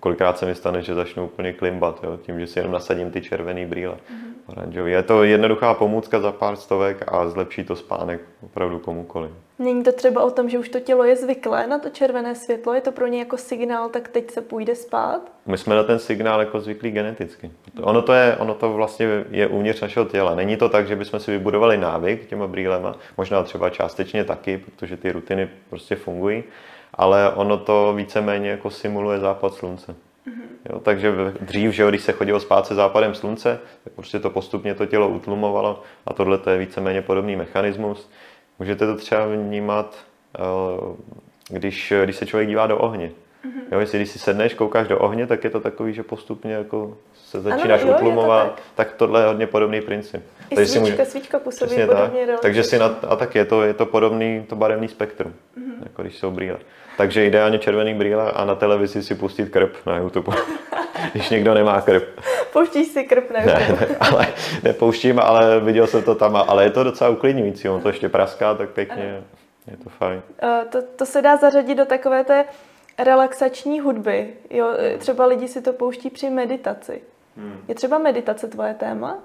Kolikrát 0.00 0.38
se 0.38 0.46
mi 0.46 0.54
stane, 0.54 0.82
že 0.82 0.94
začnu 0.94 1.24
úplně 1.24 1.52
klimbat, 1.52 2.00
jo, 2.02 2.16
tím, 2.16 2.40
že 2.40 2.46
si 2.46 2.58
jenom 2.58 2.72
nasadím 2.72 3.10
ty 3.10 3.20
červené 3.20 3.66
brýle 3.66 3.94
mm-hmm. 3.94 4.32
oranžový. 4.46 4.92
Je 4.92 5.02
to 5.02 5.24
jednoduchá 5.24 5.74
pomůcka 5.74 6.20
za 6.20 6.32
pár 6.32 6.56
stovek 6.56 7.04
a 7.06 7.28
zlepší 7.28 7.64
to 7.64 7.76
spánek 7.76 8.20
opravdu 8.42 8.78
komukoliv. 8.78 9.30
Není 9.58 9.82
to 9.82 9.92
třeba 9.92 10.22
o 10.22 10.30
tom, 10.30 10.48
že 10.48 10.58
už 10.58 10.68
to 10.68 10.80
tělo 10.80 11.04
je 11.04 11.16
zvyklé 11.16 11.66
na 11.66 11.78
to 11.78 11.88
červené 11.90 12.34
světlo, 12.34 12.74
je 12.74 12.80
to 12.80 12.92
pro 12.92 13.06
ně 13.06 13.18
jako 13.18 13.36
signál, 13.36 13.88
tak 13.88 14.08
teď 14.08 14.30
se 14.30 14.40
půjde 14.40 14.74
spát? 14.74 15.32
My 15.46 15.58
jsme 15.58 15.74
na 15.74 15.82
ten 15.82 15.98
signál 15.98 16.40
jako 16.40 16.60
zvyklí 16.60 16.90
geneticky. 16.90 17.50
Ono 17.82 18.02
to, 18.02 18.12
je, 18.12 18.36
ono 18.36 18.54
to 18.54 18.72
vlastně 18.72 19.24
je 19.30 19.46
uvnitř 19.46 19.80
našeho 19.80 20.06
těla. 20.06 20.34
Není 20.34 20.56
to 20.56 20.68
tak, 20.68 20.86
že 20.86 20.96
bychom 20.96 21.20
si 21.20 21.30
vybudovali 21.30 21.76
návyk 21.76 22.26
těma 22.26 22.46
brýlema, 22.46 22.96
možná 23.16 23.42
třeba 23.42 23.70
částečně 23.70 24.24
taky, 24.24 24.58
protože 24.58 24.96
ty 24.96 25.12
rutiny 25.12 25.48
prostě 25.70 25.96
fungují, 25.96 26.44
ale 26.94 27.30
ono 27.30 27.56
to 27.56 27.92
víceméně 27.96 28.50
jako 28.50 28.70
simuluje 28.70 29.18
západ 29.18 29.54
slunce. 29.54 29.92
Mm-hmm. 29.92 30.70
Jo, 30.70 30.80
takže 30.80 31.12
dřív, 31.40 31.72
že 31.72 31.82
jo, 31.82 31.88
když 31.88 32.02
se 32.02 32.12
chodilo 32.12 32.40
spát 32.40 32.66
se 32.66 32.74
západem 32.74 33.14
slunce, 33.14 33.60
tak 33.84 33.92
prostě 33.92 34.18
to 34.18 34.30
postupně 34.30 34.74
to 34.74 34.86
tělo 34.86 35.08
utlumovalo 35.08 35.82
a 36.06 36.12
tohle 36.12 36.38
to 36.38 36.50
je 36.50 36.58
víceméně 36.58 37.02
podobný 37.02 37.36
mechanismus. 37.36 38.10
Můžete 38.58 38.86
to 38.86 38.96
třeba 38.96 39.26
vnímat, 39.26 39.96
eh, 40.38 40.40
když, 41.48 41.92
když 42.04 42.16
se 42.16 42.26
člověk 42.26 42.48
dívá 42.48 42.66
do 42.66 42.78
ohně. 42.78 43.10
Mm-hmm. 43.44 43.72
Jo, 43.72 43.80
jestli 43.80 43.98
když 43.98 44.10
si 44.10 44.18
sedneš, 44.18 44.54
koukáš 44.54 44.88
do 44.88 44.98
ohně, 44.98 45.26
tak 45.26 45.44
je 45.44 45.50
to 45.50 45.60
takový, 45.60 45.94
že 45.94 46.02
postupně 46.02 46.52
jako 46.52 46.96
se 47.14 47.40
začínáš 47.40 47.82
ano, 47.82 47.90
jo, 47.90 47.96
utlumovat, 47.96 48.54
tak. 48.54 48.62
tak 48.74 48.92
tohle 48.92 49.22
je 49.22 49.26
hodně 49.26 49.46
podobný 49.46 49.80
princip. 49.80 50.22
I 50.50 50.54
Takže 50.54 50.72
svíčka, 50.72 50.90
může... 50.90 51.04
svíčka 51.04 51.38
působí 51.38 51.76
podobně 51.86 52.26
tak. 52.26 52.40
Takže 52.40 52.62
si 52.62 52.78
na, 52.78 52.86
a 52.86 53.16
tak 53.16 53.34
je 53.34 53.44
to, 53.44 53.62
je 53.62 53.74
to 53.74 53.86
podobný, 53.86 54.44
to 54.48 54.56
barevný 54.56 54.88
spektrum, 54.88 55.34
mm-hmm. 55.58 55.82
jako 55.82 56.02
když 56.02 56.18
jsou 56.18 56.30
brýle. 56.30 56.58
Takže 56.96 57.26
ideálně 57.26 57.58
červený 57.58 57.94
brýle 57.94 58.32
a 58.32 58.44
na 58.44 58.54
televizi 58.54 59.02
si 59.02 59.14
pustit 59.14 59.48
krp 59.48 59.86
na 59.86 59.96
YouTube, 59.98 60.36
když 61.12 61.30
někdo 61.30 61.54
nemá 61.54 61.80
krp. 61.80 62.04
Pouštíš 62.52 62.88
si 62.88 63.04
krp 63.04 63.30
na 63.30 63.40
YouTube? 63.40 63.58
Ne, 63.58 63.86
ne, 63.88 63.96
ale 64.00 64.26
nepouštím, 64.62 65.18
ale 65.18 65.60
viděl 65.60 65.86
jsem 65.86 66.02
to 66.02 66.14
tam, 66.14 66.36
ale 66.36 66.64
je 66.64 66.70
to 66.70 66.84
docela 66.84 67.10
uklidňující, 67.10 67.68
on 67.68 67.80
to 67.80 67.88
ještě 67.88 68.08
praská 68.08 68.54
tak 68.54 68.70
pěkně, 68.70 69.16
ano. 69.16 69.24
je 69.70 69.76
to 69.76 69.90
fajn. 69.90 70.22
Uh, 70.42 70.48
to, 70.70 70.82
to 70.96 71.06
se 71.06 71.22
dá 71.22 71.36
zařadit 71.36 71.74
do 71.74 71.86
takové 71.86 72.24
té 72.24 72.44
relaxační 72.98 73.80
hudby. 73.80 74.28
Jo, 74.50 74.66
třeba 74.98 75.26
lidi 75.26 75.48
si 75.48 75.62
to 75.62 75.72
pouští 75.72 76.10
při 76.10 76.30
meditaci. 76.30 77.02
Hmm. 77.36 77.60
Je 77.68 77.74
třeba 77.74 77.98
meditace 77.98 78.48
tvoje 78.48 78.74
téma? 78.74 79.18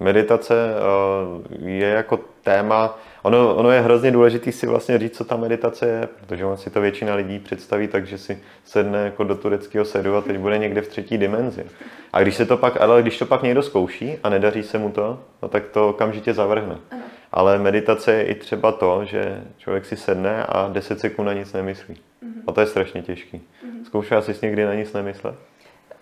Meditace 0.00 0.54
uh, 0.54 1.68
je 1.68 1.88
jako 1.88 2.20
téma, 2.42 2.98
ono, 3.22 3.54
ono 3.54 3.70
je 3.70 3.80
hrozně 3.80 4.10
důležité 4.10 4.52
si 4.52 4.66
vlastně 4.66 4.98
říct, 4.98 5.16
co 5.16 5.24
ta 5.24 5.36
meditace 5.36 5.86
je, 5.86 6.08
protože 6.20 6.44
on 6.44 6.56
si 6.56 6.70
to 6.70 6.80
většina 6.80 7.14
lidí 7.14 7.38
představí 7.38 7.88
tak, 7.88 8.06
že 8.06 8.18
si 8.18 8.38
sedne 8.64 8.98
jako 8.98 9.24
do 9.24 9.34
tureckého 9.34 9.84
sedu 9.84 10.16
a 10.16 10.20
teď 10.20 10.38
bude 10.38 10.58
někde 10.58 10.80
v 10.80 10.88
třetí 10.88 11.18
dimenzi. 11.18 11.64
A 12.12 12.22
když 12.22 12.34
se 12.34 12.46
to 12.46 12.56
pak, 12.56 12.80
ale 12.80 13.02
když 13.02 13.18
to 13.18 13.26
pak 13.26 13.42
někdo 13.42 13.62
zkouší 13.62 14.16
a 14.22 14.28
nedaří 14.28 14.62
se 14.62 14.78
mu 14.78 14.90
to, 14.90 15.20
no 15.42 15.48
tak 15.48 15.64
to 15.66 15.88
okamžitě 15.88 16.34
zavrhne. 16.34 16.76
Ano. 16.90 17.02
Ale 17.32 17.58
meditace 17.58 18.12
je 18.12 18.24
i 18.24 18.34
třeba 18.34 18.72
to, 18.72 19.04
že 19.04 19.42
člověk 19.58 19.84
si 19.84 19.96
sedne 19.96 20.46
a 20.46 20.68
10 20.68 21.00
sekund 21.00 21.26
na 21.26 21.32
nic 21.32 21.52
nemyslí. 21.52 21.94
Uh-huh. 21.94 22.42
A 22.46 22.52
to 22.52 22.60
je 22.60 22.66
strašně 22.66 23.02
těžký. 23.02 23.36
Uh-huh. 23.36 23.84
Zkoušela 23.84 24.22
jsi 24.22 24.34
někdy 24.42 24.64
na 24.64 24.74
nic 24.74 24.92
nemyslet? 24.92 25.34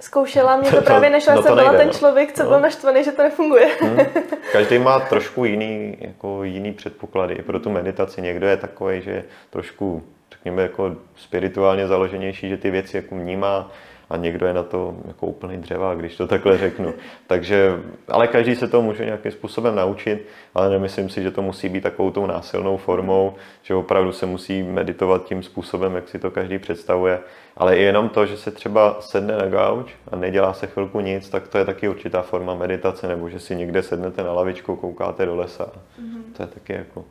Zkoušela, 0.03 0.57
mě 0.57 0.71
to, 0.71 0.77
to 0.77 0.83
právě 0.83 1.11
nešlo, 1.11 1.35
no 1.35 1.43
jsem 1.43 1.55
byla 1.55 1.73
nejde, 1.73 1.79
ten 1.79 1.87
no. 1.87 1.99
člověk, 1.99 2.33
co 2.33 2.43
no. 2.43 2.49
byl 2.49 2.61
naštvaný, 2.61 3.05
že 3.05 3.13
to 3.13 3.23
nefunguje. 3.23 3.69
Hmm. 3.81 3.99
Každý 4.53 4.79
má 4.79 5.01
trošku 5.01 5.45
jiný, 5.45 5.97
jako 6.01 6.45
jiný 6.45 6.73
předpoklady 6.73 7.35
i 7.35 7.43
pro 7.43 7.61
tu 7.61 7.71
meditaci. 7.71 8.23
Někdo 8.23 8.47
je 8.47 8.57
takový, 8.57 9.03
že 9.03 9.25
trošku, 9.51 10.03
řekněme, 10.33 10.63
jako 10.63 10.97
spirituálně 11.17 11.87
založenější, 11.87 12.49
že 12.49 12.57
ty 12.57 12.71
věci 12.71 12.97
jako 12.97 13.15
vnímá 13.15 13.71
a 14.13 14.17
někdo 14.17 14.47
je 14.47 14.55
na 14.55 14.63
to 14.63 14.97
jako 15.07 15.27
úplný 15.27 15.57
dřeva, 15.57 15.95
když 15.95 16.17
to 16.17 16.27
takhle 16.27 16.59
řeknu. 16.59 16.95
Takže, 17.27 17.81
ale 18.09 18.29
každý 18.29 18.57
se 18.57 18.69
to 18.69 18.83
může 18.83 19.05
nějakým 19.05 19.33
způsobem 19.33 19.75
naučit, 19.75 20.27
ale 20.55 20.71
nemyslím 20.71 21.09
si, 21.09 21.23
že 21.23 21.31
to 21.31 21.43
musí 21.43 21.69
být 21.69 21.81
takovou 21.81 22.11
tou 22.11 22.27
násilnou 22.27 22.77
formou, 22.77 23.35
že 23.63 23.75
opravdu 23.75 24.13
se 24.13 24.27
musí 24.27 24.63
meditovat 24.63 25.25
tím 25.25 25.43
způsobem, 25.43 25.95
jak 25.95 26.09
si 26.09 26.19
to 26.19 26.31
každý 26.31 26.59
představuje. 26.59 27.21
Ale 27.57 27.77
i 27.77 27.83
jenom 27.83 28.09
to, 28.09 28.27
že 28.27 28.37
se 28.37 28.51
třeba 28.51 28.97
sedne 29.01 29.37
na 29.37 29.47
gauč 29.47 29.93
a 30.11 30.17
nedělá 30.17 30.53
se 30.53 30.67
chvilku 30.67 31.01
nic, 31.01 31.29
tak 31.29 31.49
to 31.49 31.59
je 31.59 31.65
taky 31.65 31.89
určitá 31.89 32.23
forma 32.23 32.55
meditace, 32.55 33.09
nebo 33.09 33.29
že 33.29 33.39
si 33.39 33.57
někde 33.57 33.83
sednete 33.83 34.23
na 34.23 34.33
lavičku, 34.33 34.77
koukáte 34.77 35.27
do 35.27 35.37
lesa. 35.37 35.65
Mm-hmm. 35.65 36.23
To 36.37 36.43
je 36.43 36.47
taky 36.47 36.73
jako 36.73 37.05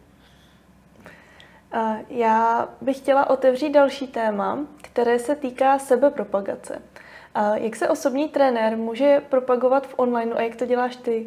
já 2.09 2.69
bych 2.81 2.97
chtěla 2.97 3.29
otevřít 3.29 3.69
další 3.69 4.07
téma, 4.07 4.59
které 4.81 5.19
se 5.19 5.35
týká 5.35 5.79
sebepropagace. 5.79 6.81
Jak 7.53 7.75
se 7.75 7.89
osobní 7.89 8.29
trenér 8.29 8.77
může 8.77 9.21
propagovat 9.29 9.87
v 9.87 9.93
onlineu 9.97 10.35
a 10.37 10.41
jak 10.41 10.55
to 10.55 10.65
děláš 10.65 10.95
ty? 10.95 11.25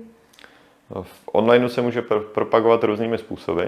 V 1.02 1.28
onlineu 1.32 1.68
se 1.68 1.82
může 1.82 2.02
propagovat 2.34 2.84
různými 2.84 3.18
způsoby, 3.18 3.64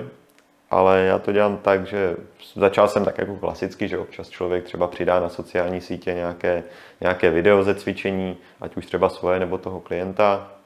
ale 0.71 1.01
já 1.01 1.19
to 1.19 1.33
dělám 1.33 1.57
tak, 1.57 1.87
že 1.87 2.17
začal 2.55 2.89
jsem 2.89 3.05
tak 3.05 3.19
jako 3.19 3.37
klasicky, 3.37 3.89
že 3.89 3.99
občas 3.99 4.29
člověk 4.29 4.65
třeba 4.65 4.89
přidá 4.89 5.21
na 5.21 5.29
sociální 5.29 5.81
sítě 5.81 6.15
nějaké, 6.15 6.65
nějaké 7.01 7.31
video 7.31 7.63
ze 7.63 7.75
cvičení, 7.75 8.37
ať 8.61 8.77
už 8.77 8.87
třeba 8.87 9.09
svoje 9.09 9.41
nebo 9.41 9.59
toho 9.59 9.81
klienta, 9.81 10.57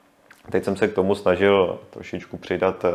Teď 0.50 0.64
jsem 0.64 0.76
se 0.76 0.88
k 0.88 0.94
tomu 0.94 1.14
snažil 1.14 1.78
trošičku 1.90 2.36
přidat 2.36 2.84
eh, 2.84 2.88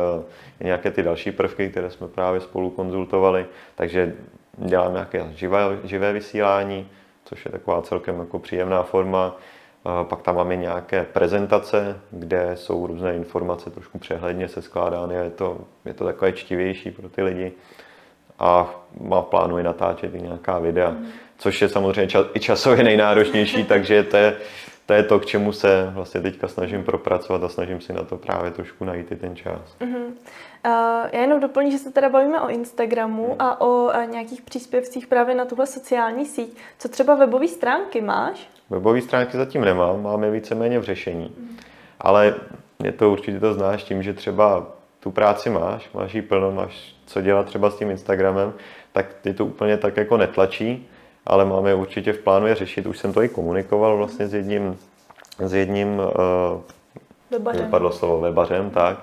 nějaké 0.64 0.90
ty 0.90 1.02
další 1.02 1.32
prvky, 1.32 1.70
které 1.70 1.90
jsme 1.90 2.08
právě 2.08 2.40
spolu 2.40 2.70
konzultovali, 2.70 3.46
takže 3.74 4.14
dělám 4.56 4.92
nějaké 4.92 5.26
živé, 5.34 5.60
živé 5.84 6.12
vysílání, 6.12 6.88
což 7.26 7.44
je 7.44 7.50
taková 7.50 7.82
celkem 7.82 8.20
jako 8.20 8.38
příjemná 8.38 8.82
forma. 8.82 9.36
Pak 10.02 10.22
tam 10.22 10.36
máme 10.36 10.56
nějaké 10.56 11.04
prezentace, 11.04 12.00
kde 12.10 12.50
jsou 12.54 12.86
různé 12.86 13.14
informace 13.14 13.70
trošku 13.70 13.98
přehledně 13.98 14.48
se 14.48 14.62
skládány 14.62 15.18
a 15.18 15.22
je 15.22 15.30
to, 15.30 15.58
je 15.84 15.94
to 15.94 16.04
takové 16.04 16.32
čtivější 16.32 16.90
pro 16.90 17.08
ty 17.08 17.22
lidi. 17.22 17.52
A 18.38 18.74
má 19.00 19.22
plánuji 19.22 19.64
natáčet 19.64 20.14
i 20.14 20.22
nějaká 20.22 20.58
videa, 20.58 20.90
mm. 20.90 21.06
což 21.38 21.62
je 21.62 21.68
samozřejmě 21.68 22.06
čas, 22.06 22.26
i 22.34 22.40
časově 22.40 22.84
nejnáročnější, 22.84 23.64
takže 23.64 24.02
to 24.02 24.16
je, 24.16 24.36
to 24.86 24.92
je 24.92 25.02
to, 25.02 25.20
k 25.20 25.26
čemu 25.26 25.52
se 25.52 25.90
vlastně 25.94 26.20
teďka 26.20 26.48
snažím 26.48 26.84
propracovat 26.84 27.42
a 27.44 27.48
snažím 27.48 27.80
si 27.80 27.92
na 27.92 28.02
to 28.02 28.16
právě 28.16 28.50
trošku 28.50 28.84
najít 28.84 29.12
i 29.12 29.16
ten 29.16 29.36
čas. 29.36 29.76
Uh-huh. 29.80 30.04
Uh, 30.66 31.08
já 31.12 31.20
jenom 31.20 31.40
doplním, 31.40 31.72
že 31.72 31.78
se 31.78 31.92
teda 31.92 32.08
bavíme 32.08 32.40
o 32.40 32.48
Instagramu 32.48 33.26
uh-huh. 33.26 33.36
a 33.38 33.60
o 33.60 33.88
a 33.88 34.04
nějakých 34.04 34.42
příspěvcích 34.42 35.06
právě 35.06 35.34
na 35.34 35.44
tuhle 35.44 35.66
sociální 35.66 36.26
síť. 36.26 36.56
Co 36.78 36.88
třeba 36.88 37.14
webové 37.14 37.48
stránky 37.48 38.00
máš? 38.00 38.50
Webové 38.70 39.00
stránky 39.00 39.36
zatím 39.36 39.64
nemám, 39.64 40.02
máme 40.02 40.30
víceméně 40.30 40.78
v 40.78 40.82
řešení. 40.82 41.28
Uh-huh. 41.28 41.62
Ale 42.00 42.34
je 42.82 42.92
to 42.92 43.10
určitě 43.10 43.40
to 43.40 43.54
znáš 43.54 43.84
tím, 43.84 44.02
že 44.02 44.12
třeba 44.12 44.66
tu 45.00 45.10
práci 45.10 45.50
máš, 45.50 45.90
máš 45.94 46.14
ji 46.14 46.22
plno, 46.22 46.52
máš 46.52 46.94
co 47.06 47.20
dělat 47.20 47.46
třeba 47.46 47.70
s 47.70 47.78
tím 47.78 47.90
Instagramem, 47.90 48.52
tak 48.92 49.06
ty 49.22 49.34
to 49.34 49.46
úplně 49.46 49.76
tak 49.76 49.96
jako 49.96 50.16
netlačí 50.16 50.88
ale 51.26 51.44
máme 51.44 51.74
určitě 51.74 52.12
v 52.12 52.18
plánu 52.18 52.46
je 52.46 52.54
řešit. 52.54 52.86
Už 52.86 52.98
jsem 52.98 53.12
to 53.12 53.22
i 53.22 53.28
komunikoval 53.28 53.96
vlastně 53.96 54.28
s 54.28 54.34
jedním, 54.34 54.78
s 55.38 55.54
jedním 55.54 55.98
uh, 55.98 57.52
vypadlo 57.52 57.92
slovo 57.92 58.20
webařem, 58.20 58.70
tak 58.70 58.98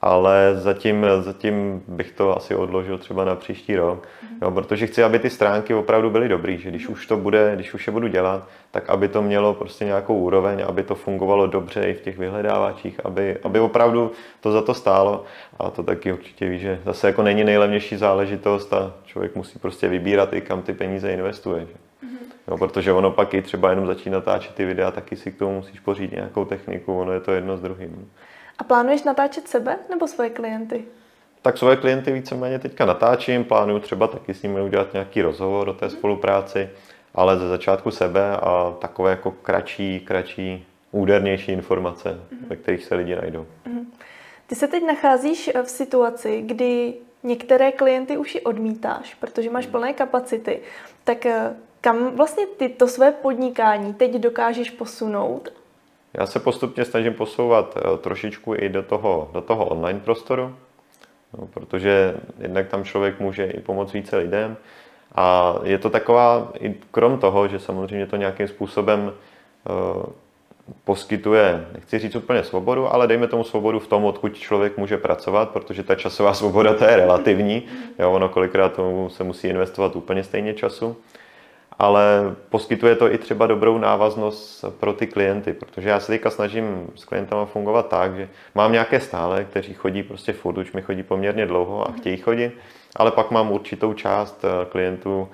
ale 0.00 0.52
zatím, 0.54 1.06
zatím 1.20 1.82
bych 1.88 2.12
to 2.12 2.36
asi 2.36 2.54
odložil 2.54 2.98
třeba 2.98 3.24
na 3.24 3.34
příští 3.34 3.76
rok, 3.76 4.08
mm. 4.22 4.38
no, 4.42 4.50
protože 4.50 4.86
chci, 4.86 5.02
aby 5.02 5.18
ty 5.18 5.30
stránky 5.30 5.74
opravdu 5.74 6.10
byly 6.10 6.28
dobrý, 6.28 6.58
že 6.58 6.70
když 6.70 6.88
už 6.88 7.06
to 7.06 7.16
bude, 7.16 7.52
když 7.54 7.74
už 7.74 7.86
je 7.86 7.92
budu 7.92 8.08
dělat, 8.08 8.48
tak 8.70 8.90
aby 8.90 9.08
to 9.08 9.22
mělo 9.22 9.54
prostě 9.54 9.84
nějakou 9.84 10.18
úroveň, 10.18 10.64
aby 10.68 10.82
to 10.82 10.94
fungovalo 10.94 11.46
dobře 11.46 11.82
i 11.82 11.94
v 11.94 12.00
těch 12.00 12.18
vyhledávačích, 12.18 13.00
aby, 13.04 13.36
aby 13.42 13.60
opravdu 13.60 14.12
to 14.40 14.52
za 14.52 14.62
to 14.62 14.74
stálo 14.74 15.24
a 15.58 15.70
to 15.70 15.82
taky 15.82 16.12
určitě 16.12 16.48
ví, 16.48 16.58
že 16.58 16.80
zase 16.84 17.06
jako 17.06 17.22
není 17.22 17.44
nejlevnější 17.44 17.96
záležitost 17.96 18.72
a 18.72 18.92
člověk 19.04 19.34
musí 19.36 19.58
prostě 19.58 19.88
vybírat 19.88 20.32
i 20.32 20.40
kam 20.40 20.62
ty 20.62 20.72
peníze 20.72 21.12
investuje. 21.12 21.60
Že? 21.60 21.74
Mm. 22.02 22.18
No, 22.48 22.58
protože 22.58 22.92
ono 22.92 23.10
pak 23.10 23.34
i 23.34 23.42
třeba 23.42 23.70
jenom 23.70 23.86
začít 23.86 24.10
natáčet 24.10 24.54
ty 24.54 24.64
videa, 24.64 24.90
taky 24.90 25.16
si 25.16 25.32
k 25.32 25.38
tomu 25.38 25.54
musíš 25.54 25.80
pořídit 25.80 26.12
nějakou 26.12 26.44
techniku, 26.44 26.98
ono 26.98 27.12
je 27.12 27.20
to 27.20 27.32
jedno 27.32 27.56
s 27.56 27.60
druhým. 27.60 28.10
A 28.58 28.64
plánuješ 28.64 29.02
natáčet 29.02 29.48
sebe 29.48 29.78
nebo 29.90 30.08
svoje 30.08 30.30
klienty? 30.30 30.84
Tak 31.42 31.58
svoje 31.58 31.76
klienty 31.76 32.12
víceméně 32.12 32.58
teďka 32.58 32.84
natáčím, 32.84 33.44
plánuju 33.44 33.78
třeba 33.78 34.06
taky 34.06 34.34
s 34.34 34.42
nimi 34.42 34.60
udělat 34.60 34.92
nějaký 34.92 35.22
rozhovor 35.22 35.68
o 35.68 35.72
té 35.72 35.90
spolupráci, 35.90 36.70
ale 37.14 37.38
ze 37.38 37.48
začátku 37.48 37.90
sebe 37.90 38.36
a 38.36 38.76
takové 38.78 39.10
jako 39.10 39.30
kratší, 39.30 40.00
kratší, 40.00 40.66
údernější 40.90 41.52
informace, 41.52 42.10
mm-hmm. 42.10 42.48
ve 42.48 42.56
kterých 42.56 42.84
se 42.84 42.94
lidi 42.94 43.16
najdou. 43.16 43.46
Mm-hmm. 43.66 43.84
Ty 44.46 44.54
se 44.54 44.68
teď 44.68 44.82
nacházíš 44.86 45.50
v 45.62 45.70
situaci, 45.70 46.42
kdy 46.42 46.94
některé 47.22 47.72
klienty 47.72 48.16
už 48.16 48.34
i 48.34 48.40
odmítáš, 48.40 49.14
protože 49.14 49.50
máš 49.50 49.66
plné 49.66 49.92
kapacity. 49.92 50.60
Tak 51.04 51.26
eh, 51.26 51.56
kam 51.80 52.10
vlastně 52.10 52.46
ty 52.46 52.68
to 52.68 52.88
své 52.88 53.12
podnikání 53.12 53.94
teď 53.94 54.12
dokážeš 54.12 54.70
posunout 54.70 55.52
já 56.18 56.26
se 56.26 56.38
postupně 56.38 56.84
snažím 56.84 57.14
posouvat 57.14 57.76
eh, 57.76 57.98
trošičku 57.98 58.54
i 58.54 58.68
do 58.68 58.82
toho, 58.82 59.30
do 59.32 59.40
toho 59.40 59.64
online 59.64 60.00
prostoru, 60.00 60.56
no, 61.38 61.46
protože 61.46 62.14
jednak 62.38 62.68
tam 62.68 62.84
člověk 62.84 63.20
může 63.20 63.44
i 63.44 63.60
pomoct 63.60 63.92
více 63.92 64.16
lidem. 64.16 64.56
A 65.14 65.54
je 65.62 65.78
to 65.78 65.90
taková, 65.90 66.52
i 66.60 66.74
krom 66.90 67.18
toho, 67.18 67.48
že 67.48 67.58
samozřejmě 67.58 68.06
to 68.06 68.16
nějakým 68.16 68.48
způsobem 68.48 69.12
uh, 69.12 70.02
poskytuje, 70.84 71.66
nechci 71.74 71.98
říct 71.98 72.16
úplně 72.16 72.44
svobodu, 72.44 72.94
ale 72.94 73.06
dejme 73.06 73.26
tomu 73.26 73.44
svobodu 73.44 73.78
v 73.78 73.86
tom, 73.86 74.04
odkud 74.04 74.36
člověk 74.36 74.78
může 74.78 74.98
pracovat, 74.98 75.50
protože 75.50 75.82
ta 75.82 75.94
časová 75.94 76.34
svoboda 76.40 76.74
to 76.74 76.84
je 76.84 76.96
relativní. 76.96 77.62
Jo, 77.98 78.12
ono 78.12 78.28
kolikrát 78.28 78.72
tomu 78.72 79.08
se 79.08 79.24
musí 79.24 79.48
investovat 79.48 79.96
úplně 79.96 80.24
stejně 80.24 80.54
času 80.54 80.96
ale 81.78 82.34
poskytuje 82.48 82.96
to 82.96 83.12
i 83.12 83.18
třeba 83.18 83.46
dobrou 83.46 83.78
návaznost 83.78 84.64
pro 84.80 84.92
ty 84.92 85.06
klienty, 85.06 85.52
protože 85.52 85.88
já 85.88 86.00
se 86.00 86.06
teďka 86.06 86.30
snažím 86.30 86.86
s 86.94 87.04
klientama 87.04 87.44
fungovat 87.44 87.88
tak, 87.88 88.16
že 88.16 88.28
mám 88.54 88.72
nějaké 88.72 89.00
stále, 89.00 89.44
kteří 89.44 89.74
chodí 89.74 90.02
prostě 90.02 90.32
furt, 90.32 90.58
už 90.58 90.72
mi 90.72 90.82
chodí 90.82 91.02
poměrně 91.02 91.46
dlouho 91.46 91.88
a 91.88 91.90
mhm. 91.90 92.00
chtějí 92.00 92.16
chodit, 92.16 92.52
ale 92.96 93.10
pak 93.10 93.30
mám 93.30 93.52
určitou 93.52 93.92
část 93.92 94.44
eh, 94.44 94.66
klientů, 94.70 95.28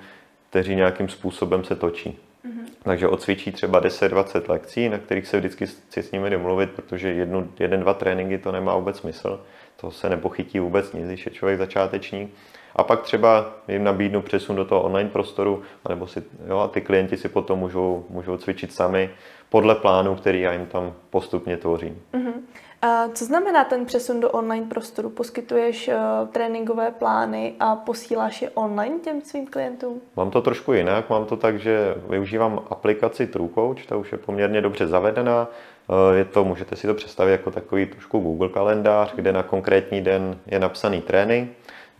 kteří 0.49 0.75
nějakým 0.75 1.09
způsobem 1.09 1.63
se 1.63 1.75
točí. 1.75 2.19
Mm-hmm. 2.45 2.65
Takže 2.83 3.07
odcvičí 3.07 3.51
třeba 3.51 3.81
10-20 3.81 4.49
lekcí, 4.49 4.89
na 4.89 4.97
kterých 4.97 5.27
se 5.27 5.37
vždycky 5.37 5.67
chci 5.67 6.03
s 6.03 6.11
nimi 6.11 6.29
domluvit, 6.29 6.69
protože 6.69 7.07
jednu, 7.09 7.49
jeden, 7.59 7.79
dva 7.79 7.93
tréninky 7.93 8.37
to 8.37 8.51
nemá 8.51 8.75
vůbec 8.75 8.97
smysl. 8.97 9.39
To 9.81 9.91
se 9.91 10.09
nepochytí 10.09 10.59
vůbec 10.59 10.93
nic, 10.93 11.07
když 11.07 11.25
je 11.25 11.31
člověk 11.31 11.57
začátečník 11.57 12.33
a 12.75 12.83
pak 12.83 13.01
třeba 13.01 13.45
jim 13.67 13.83
nabídnu 13.83 14.21
přesun 14.21 14.55
do 14.55 14.65
toho 14.65 14.81
online 14.81 15.09
prostoru, 15.09 15.61
nebo 15.89 16.07
si, 16.07 16.23
jo, 16.47 16.59
a 16.59 16.67
ty 16.67 16.81
klienti 16.81 17.17
si 17.17 17.29
potom 17.29 17.59
můžou, 17.59 18.05
můžou 18.09 18.37
cvičit 18.37 18.73
sami 18.73 19.09
podle 19.49 19.75
plánu, 19.75 20.15
který 20.15 20.41
já 20.41 20.53
jim 20.53 20.65
tam 20.65 20.93
postupně 21.09 21.57
tvořím. 21.57 22.01
Uh-huh. 22.13 22.33
A 22.81 23.07
co 23.13 23.25
znamená 23.25 23.63
ten 23.63 23.85
přesun 23.85 24.19
do 24.19 24.29
online 24.29 24.65
prostoru? 24.65 25.09
Poskytuješ 25.09 25.87
uh, 25.87 26.27
tréninkové 26.27 26.91
plány 26.91 27.53
a 27.59 27.75
posíláš 27.75 28.41
je 28.41 28.49
online 28.49 28.99
těm 28.99 29.21
svým 29.21 29.47
klientům? 29.47 30.01
Mám 30.15 30.31
to 30.31 30.41
trošku 30.41 30.73
jinak. 30.73 31.09
Mám 31.09 31.25
to 31.25 31.37
tak, 31.37 31.59
že 31.59 31.95
využívám 32.09 32.59
aplikaci 32.69 33.27
TrueCoach, 33.27 33.85
ta 33.85 33.97
už 33.97 34.11
je 34.11 34.17
poměrně 34.17 34.61
dobře 34.61 34.87
zavedená. 34.87 35.47
Uh, 35.87 36.17
je 36.17 36.25
to, 36.25 36.43
můžete 36.43 36.75
si 36.75 36.87
to 36.87 36.93
představit 36.93 37.31
jako 37.31 37.51
takový 37.51 37.85
trošku 37.85 38.19
Google 38.19 38.49
kalendář, 38.49 39.13
kde 39.15 39.33
na 39.33 39.43
konkrétní 39.43 40.01
den 40.01 40.39
je 40.47 40.59
napsaný 40.59 41.01
trénink 41.01 41.51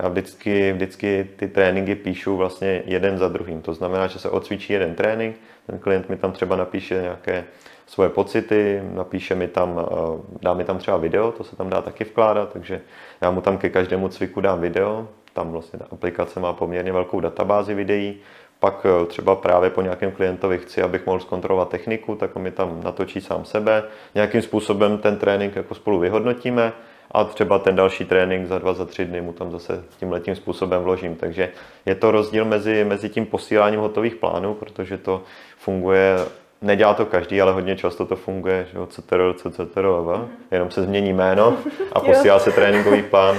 já 0.02 0.10
vždycky, 0.10 0.74
vždycky 0.74 1.30
ty 1.36 1.48
tréninky 1.48 1.96
píšu 1.96 2.38
vlastně 2.38 2.84
jeden 2.86 3.18
za 3.18 3.28
druhým. 3.28 3.62
To 3.62 3.74
znamená, 3.74 4.08
že 4.08 4.20
se 4.20 4.30
odcvičí 4.30 4.74
jeden 4.74 4.96
trénink, 4.96 5.36
ten 5.68 5.80
klient 5.80 6.10
mi 6.10 6.18
tam 6.18 6.32
třeba 6.32 6.56
napíše 6.56 7.02
nějaké 7.02 7.44
svoje 7.88 8.10
pocity, 8.10 8.82
napíše 8.94 9.36
mi 9.36 9.48
tam, 9.48 9.80
eh, 9.80 10.38
dá 10.42 10.54
mi 10.54 10.64
tam 10.64 10.78
třeba 10.78 10.98
video, 10.98 11.32
to 11.32 11.44
se 11.44 11.56
tam 11.56 11.70
dá 11.70 11.82
taky 11.82 12.04
vkládat, 12.04 12.54
takže 12.54 12.82
já 13.22 13.32
mu 13.32 13.42
tam 13.42 13.58
ke 13.58 13.70
každému 13.70 14.10
cviku 14.10 14.42
dám 14.42 14.62
video, 14.62 15.08
tam 15.34 15.52
vlastně 15.52 15.80
ta 15.80 15.86
aplikace 15.92 16.40
má 16.40 16.54
poměrně 16.54 16.94
velkou 16.94 17.20
databázi 17.20 17.74
videí, 17.74 18.20
pak 18.60 18.86
eh, 18.86 19.06
třeba 19.06 19.36
právě 19.36 19.70
po 19.70 19.82
nějakém 19.82 20.12
klientovi 20.12 20.58
chci, 20.58 20.82
abych 20.82 21.06
mohl 21.06 21.20
zkontrolovat 21.20 21.70
techniku, 21.70 22.16
tak 22.16 22.36
on 22.36 22.42
mi 22.42 22.52
tam 22.52 22.82
natočí 22.84 23.22
sám 23.22 23.46
sebe. 23.46 23.84
Nějakým 24.16 24.42
způsobem 24.42 24.98
ten 24.98 25.18
trénink 25.18 25.56
jako 25.56 25.76
spolu 25.76 26.00
vyhodnotíme 26.00 26.74
a 27.12 27.24
třeba 27.24 27.60
ten 27.60 27.76
další 27.76 28.06
trénink 28.06 28.48
za 28.48 28.60
dva, 28.60 28.74
za 28.74 28.86
tři 28.86 29.06
dny 29.06 29.22
mu 29.22 29.34
tam 29.34 29.52
zase 29.52 29.84
tím 30.00 30.12
letím 30.12 30.36
způsobem 30.36 30.82
vložím. 30.82 31.16
Takže 31.16 31.50
je 31.86 31.96
to 31.96 32.12
rozdíl 32.12 32.46
mezi, 32.46 32.84
mezi 32.84 33.10
tím 33.10 33.26
posíláním 33.26 33.80
hotových 33.80 34.16
plánů, 34.16 34.54
protože 34.54 34.98
to 34.98 35.24
funguje 35.58 36.18
nedělá 36.62 36.94
to 36.94 37.06
každý, 37.06 37.42
ale 37.42 37.52
hodně 37.52 37.76
často 37.76 38.06
to 38.06 38.16
funguje, 38.16 38.68
že 38.72 38.78
jo, 38.78 38.86
CTRL, 38.86 39.34
CTRL, 39.34 40.18
mm. 40.18 40.28
jenom 40.52 40.72
se 40.72 40.84
změní 40.84 41.14
jméno 41.14 41.58
a 41.94 42.00
posílá 42.06 42.40
se 42.40 42.52
tréninkový 42.52 43.04
plán. 43.04 43.38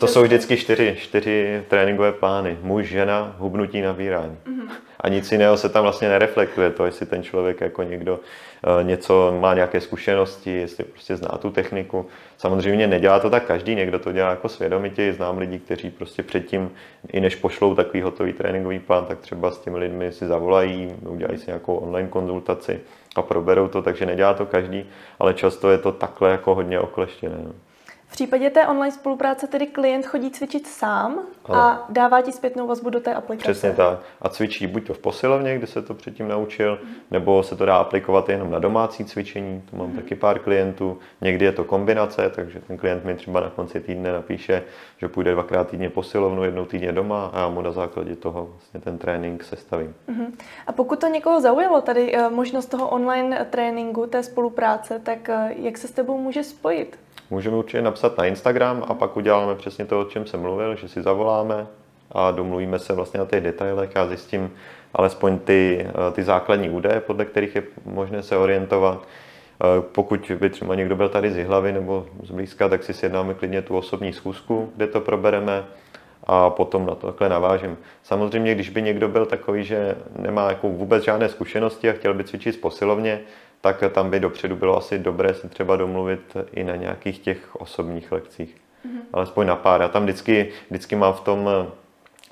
to 0.00 0.06
jsou 0.06 0.22
vždycky 0.22 0.56
čtyři, 0.56 0.96
čtyři 0.98 1.62
tréninkové 1.68 2.12
plány. 2.12 2.58
Muž, 2.62 2.86
žena, 2.86 3.36
hubnutí, 3.38 3.80
nabírání. 3.80 4.36
Mm. 4.46 4.68
A 5.00 5.08
nic 5.08 5.32
jiného 5.32 5.56
se 5.56 5.68
tam 5.68 5.82
vlastně 5.82 6.08
nereflektuje, 6.08 6.70
to 6.70 6.86
jestli 6.86 7.06
ten 7.06 7.22
člověk 7.22 7.60
jako 7.60 7.82
někdo 7.82 8.20
Eh, 8.66 8.84
něco 8.84 9.36
má 9.40 9.54
nějaké 9.54 9.80
zkušenosti, 9.80 10.50
jestli 10.50 10.84
prostě 10.84 11.16
zná 11.16 11.28
tu 11.28 11.50
techniku. 11.50 12.06
Samozřejmě 12.38 12.86
nedělá 12.86 13.20
to 13.20 13.30
tak 13.30 13.46
každý, 13.46 13.74
někdo 13.74 13.98
to 13.98 14.12
dělá 14.12 14.30
jako 14.30 14.48
svědomitě. 14.48 15.12
Znám 15.12 15.38
lidi, 15.38 15.58
kteří 15.58 15.90
prostě 15.90 16.22
předtím, 16.22 16.70
i 17.12 17.20
než 17.20 17.34
pošlou 17.34 17.74
takový 17.74 18.02
hotový 18.02 18.32
tréninkový 18.32 18.78
plán, 18.78 19.06
tak 19.06 19.18
třeba 19.18 19.50
s 19.50 19.58
těmi 19.58 19.78
lidmi 19.78 20.12
si 20.12 20.26
zavolají, 20.26 20.94
udělají 21.08 21.38
si 21.38 21.44
nějakou 21.46 21.74
online 21.74 22.08
konzultaci 22.08 22.61
a 23.16 23.22
proberou 23.22 23.68
to, 23.68 23.82
takže 23.82 24.06
nedělá 24.06 24.34
to 24.34 24.46
každý, 24.46 24.84
ale 25.18 25.34
často 25.34 25.70
je 25.70 25.78
to 25.78 25.92
takhle 25.92 26.30
jako 26.30 26.54
hodně 26.54 26.80
okleštěné. 26.80 27.44
V 28.12 28.14
případě 28.14 28.50
té 28.50 28.66
online 28.66 28.92
spolupráce 28.92 29.46
tedy 29.46 29.66
klient 29.66 30.06
chodí 30.06 30.30
cvičit 30.30 30.66
sám 30.66 31.18
ano. 31.44 31.60
a 31.60 31.86
dává 31.88 32.22
ti 32.22 32.32
zpětnou 32.32 32.66
vazbu 32.66 32.90
do 32.90 33.00
té 33.00 33.14
aplikace. 33.14 33.52
Přesně 33.52 33.72
tak. 33.72 33.98
A 34.22 34.28
cvičí 34.28 34.66
buď 34.66 34.86
to 34.86 34.94
v 34.94 34.98
posilovně, 34.98 35.58
kde 35.58 35.66
se 35.66 35.82
to 35.82 35.94
předtím 35.94 36.28
naučil, 36.28 36.78
mm. 36.82 36.90
nebo 37.10 37.42
se 37.42 37.56
to 37.56 37.66
dá 37.66 37.76
aplikovat 37.76 38.28
jenom 38.28 38.50
na 38.50 38.58
domácí 38.58 39.04
cvičení. 39.04 39.62
To 39.70 39.76
mám 39.76 39.86
mm. 39.86 39.96
taky 39.96 40.14
pár 40.14 40.38
klientů. 40.38 40.98
Někdy 41.20 41.44
je 41.44 41.52
to 41.52 41.64
kombinace, 41.64 42.30
takže 42.34 42.60
ten 42.60 42.76
klient 42.76 43.04
mi 43.04 43.14
třeba 43.14 43.40
na 43.40 43.50
konci 43.50 43.80
týdne 43.80 44.12
napíše, 44.12 44.62
že 44.98 45.08
půjde 45.08 45.32
dvakrát 45.32 45.68
týdně 45.68 45.90
posilovnu, 45.90 46.44
jednou 46.44 46.64
týdně 46.64 46.92
doma 46.92 47.30
a 47.32 47.38
já 47.38 47.48
mu 47.48 47.60
na 47.60 47.72
základě 47.72 48.16
toho 48.16 48.46
vlastně 48.46 48.80
ten 48.80 48.98
trénink 48.98 49.44
sestavím. 49.44 49.94
Mm. 50.06 50.36
A 50.66 50.72
pokud 50.72 51.00
to 51.00 51.06
někoho 51.06 51.40
zaujalo, 51.40 51.80
tady 51.80 52.16
eh, 52.16 52.30
možnost 52.30 52.66
toho 52.66 52.88
online 52.88 53.46
tréninku, 53.50 54.06
té 54.06 54.22
spolupráce, 54.22 54.98
tak 54.98 55.28
eh, 55.28 55.54
jak 55.56 55.78
se 55.78 55.88
s 55.88 55.90
tebou 55.90 56.18
může 56.18 56.44
spojit? 56.44 57.01
Můžeme 57.32 57.56
určitě 57.56 57.82
napsat 57.82 58.18
na 58.18 58.24
Instagram 58.24 58.84
a 58.88 58.94
pak 58.94 59.16
uděláme 59.16 59.54
přesně 59.54 59.84
to, 59.84 60.00
o 60.00 60.04
čem 60.04 60.26
jsem 60.26 60.40
mluvil, 60.40 60.76
že 60.76 60.88
si 60.88 61.02
zavoláme 61.02 61.66
a 62.10 62.30
domluvíme 62.30 62.78
se 62.78 62.92
vlastně 62.92 63.20
na 63.20 63.26
těch 63.26 63.42
detailech. 63.42 63.90
Já 63.94 64.06
zjistím 64.06 64.52
alespoň 64.94 65.38
ty, 65.38 65.86
eh, 65.88 66.12
ty 66.12 66.22
základní 66.22 66.70
údaje, 66.70 67.00
podle 67.00 67.24
kterých 67.24 67.54
je 67.54 67.62
možné 67.84 68.22
se 68.22 68.36
orientovat. 68.36 69.02
Eh, 69.02 69.82
pokud 69.92 70.32
by 70.40 70.50
třeba 70.50 70.74
někdo 70.74 70.96
byl 70.96 71.08
tady 71.08 71.30
z 71.30 71.44
hlavy 71.44 71.72
nebo 71.72 72.06
z 72.22 72.30
blízka, 72.30 72.68
tak 72.68 72.84
si 72.84 72.94
sjednáme 72.94 73.34
klidně 73.34 73.62
tu 73.62 73.76
osobní 73.76 74.12
schůzku, 74.12 74.72
kde 74.76 74.86
to 74.86 75.00
probereme 75.00 75.64
a 76.24 76.50
potom 76.50 76.86
na 76.86 76.94
to 76.94 77.06
takhle 77.06 77.28
navážím. 77.28 77.78
Samozřejmě, 78.02 78.54
když 78.54 78.70
by 78.70 78.82
někdo 78.82 79.08
byl 79.08 79.26
takový, 79.26 79.64
že 79.64 79.96
nemá 80.18 80.48
jako 80.48 80.68
vůbec 80.68 81.04
žádné 81.04 81.28
zkušenosti 81.28 81.90
a 81.90 81.92
chtěl 81.92 82.14
by 82.14 82.24
cvičit 82.24 82.54
z 82.54 82.58
posilovně, 82.58 83.20
tak 83.62 83.84
tam 83.92 84.10
by 84.10 84.20
dopředu 84.20 84.56
bylo 84.56 84.76
asi 84.76 84.98
dobré 84.98 85.34
se 85.34 85.48
třeba 85.48 85.76
domluvit 85.76 86.36
i 86.52 86.64
na 86.64 86.76
nějakých 86.76 87.18
těch 87.18 87.56
osobních 87.56 88.12
lekcích. 88.12 88.56
Mm-hmm. 88.56 89.00
Alespoň 89.12 89.46
na 89.46 89.56
pár. 89.56 89.80
Já 89.80 89.88
tam 89.88 90.02
vždycky, 90.02 90.48
vždycky 90.70 90.96
mám 90.96 91.12
v 91.12 91.20
tom 91.20 91.48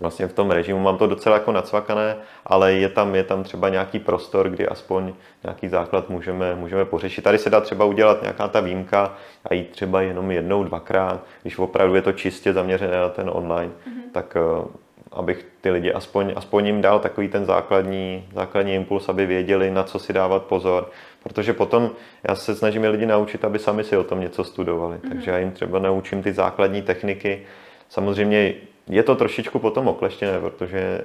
vlastně 0.00 0.26
v 0.26 0.32
tom 0.32 0.50
režimu 0.50 0.80
mám 0.80 0.98
to 0.98 1.06
docela 1.06 1.36
jako 1.36 1.52
nacvakané, 1.52 2.16
ale 2.46 2.72
je 2.72 2.88
tam, 2.88 3.14
je 3.14 3.24
tam 3.24 3.44
třeba 3.44 3.68
nějaký 3.68 3.98
prostor, 3.98 4.48
kdy 4.50 4.68
aspoň 4.68 5.12
nějaký 5.44 5.68
základ 5.68 6.08
můžeme, 6.08 6.54
můžeme 6.54 6.84
pořešit. 6.84 7.24
Tady 7.24 7.38
se 7.38 7.50
dá 7.50 7.60
třeba 7.60 7.84
udělat 7.84 8.22
nějaká 8.22 8.48
ta 8.48 8.60
výjimka 8.60 9.14
a 9.44 9.54
jít 9.54 9.70
třeba 9.70 10.02
jenom 10.02 10.30
jednou, 10.30 10.64
dvakrát, 10.64 11.24
když 11.42 11.58
opravdu 11.58 11.94
je 11.94 12.02
to 12.02 12.12
čistě 12.12 12.52
zaměřené 12.52 13.00
na 13.00 13.08
ten 13.08 13.30
online, 13.32 13.72
mm-hmm. 13.72 14.12
tak 14.12 14.36
eh, 14.36 14.68
abych 15.12 15.46
ty 15.60 15.70
lidi 15.70 15.92
aspoň, 15.92 16.32
aspoň 16.36 16.66
jim 16.66 16.80
dal 16.80 16.98
takový 16.98 17.28
ten 17.28 17.44
základní, 17.44 18.28
základní 18.34 18.74
impuls, 18.74 19.08
aby 19.08 19.26
věděli, 19.26 19.70
na 19.70 19.82
co 19.82 19.98
si 19.98 20.12
dávat 20.12 20.42
pozor. 20.42 20.90
Protože 21.22 21.52
potom 21.52 21.90
já 22.28 22.34
se 22.34 22.54
snažím 22.54 22.82
lidi 22.82 23.06
naučit, 23.06 23.44
aby 23.44 23.58
sami 23.58 23.84
si 23.84 23.96
o 23.96 24.04
tom 24.04 24.20
něco 24.20 24.44
studovali. 24.44 24.96
Mm-hmm. 24.96 25.08
Takže 25.08 25.30
já 25.30 25.38
jim 25.38 25.50
třeba 25.50 25.78
naučím 25.78 26.22
ty 26.22 26.32
základní 26.32 26.82
techniky. 26.82 27.42
Samozřejmě 27.88 28.54
je 28.88 29.02
to 29.02 29.16
trošičku 29.16 29.58
potom 29.58 29.88
okleštěné, 29.88 30.40
protože 30.40 31.00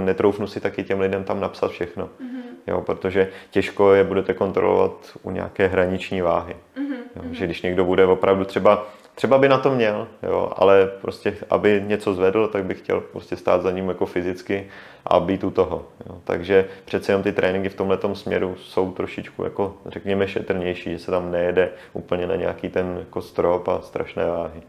netroufnu 0.00 0.46
si 0.46 0.60
taky 0.60 0.84
těm 0.84 1.00
lidem 1.00 1.24
tam 1.24 1.40
napsat 1.40 1.70
všechno. 1.70 2.04
Mm-hmm. 2.04 2.42
Jo, 2.66 2.80
protože 2.80 3.28
těžko 3.50 3.92
je 3.92 4.04
budete 4.04 4.34
kontrolovat 4.34 5.18
u 5.22 5.30
nějaké 5.30 5.66
hraniční 5.66 6.20
váhy. 6.20 6.56
Mm-hmm. 6.76 6.96
Jo, 7.16 7.22
že 7.30 7.44
když 7.44 7.62
někdo 7.62 7.84
bude 7.84 8.06
opravdu 8.06 8.44
třeba 8.44 8.86
třeba 9.14 9.38
by 9.38 9.48
na 9.48 9.58
to 9.58 9.70
měl, 9.70 10.08
jo, 10.22 10.52
ale 10.56 10.86
prostě, 11.00 11.36
aby 11.50 11.82
něco 11.86 12.14
zvedl, 12.14 12.48
tak 12.48 12.64
bych 12.64 12.78
chtěl 12.78 13.00
prostě 13.00 13.36
stát 13.36 13.62
za 13.62 13.70
ním 13.70 13.88
jako 13.88 14.06
fyzicky 14.06 14.70
a 15.06 15.20
být 15.20 15.44
u 15.44 15.50
toho. 15.50 15.86
Jo. 16.06 16.18
Takže 16.24 16.68
přece 16.84 17.12
jen 17.12 17.22
ty 17.22 17.32
tréninky 17.32 17.68
v 17.68 17.74
tomhle 17.74 17.98
směru 18.14 18.56
jsou 18.56 18.92
trošičku 18.92 19.44
jako, 19.44 19.76
řekněme, 19.86 20.28
šetrnější, 20.28 20.90
že 20.90 20.98
se 20.98 21.10
tam 21.10 21.30
nejede 21.30 21.70
úplně 21.92 22.26
na 22.26 22.36
nějaký 22.36 22.68
ten 22.68 22.96
jako 22.98 23.22
strop 23.22 23.68
a 23.68 23.80
strašné 23.80 24.26
váhy. 24.26 24.62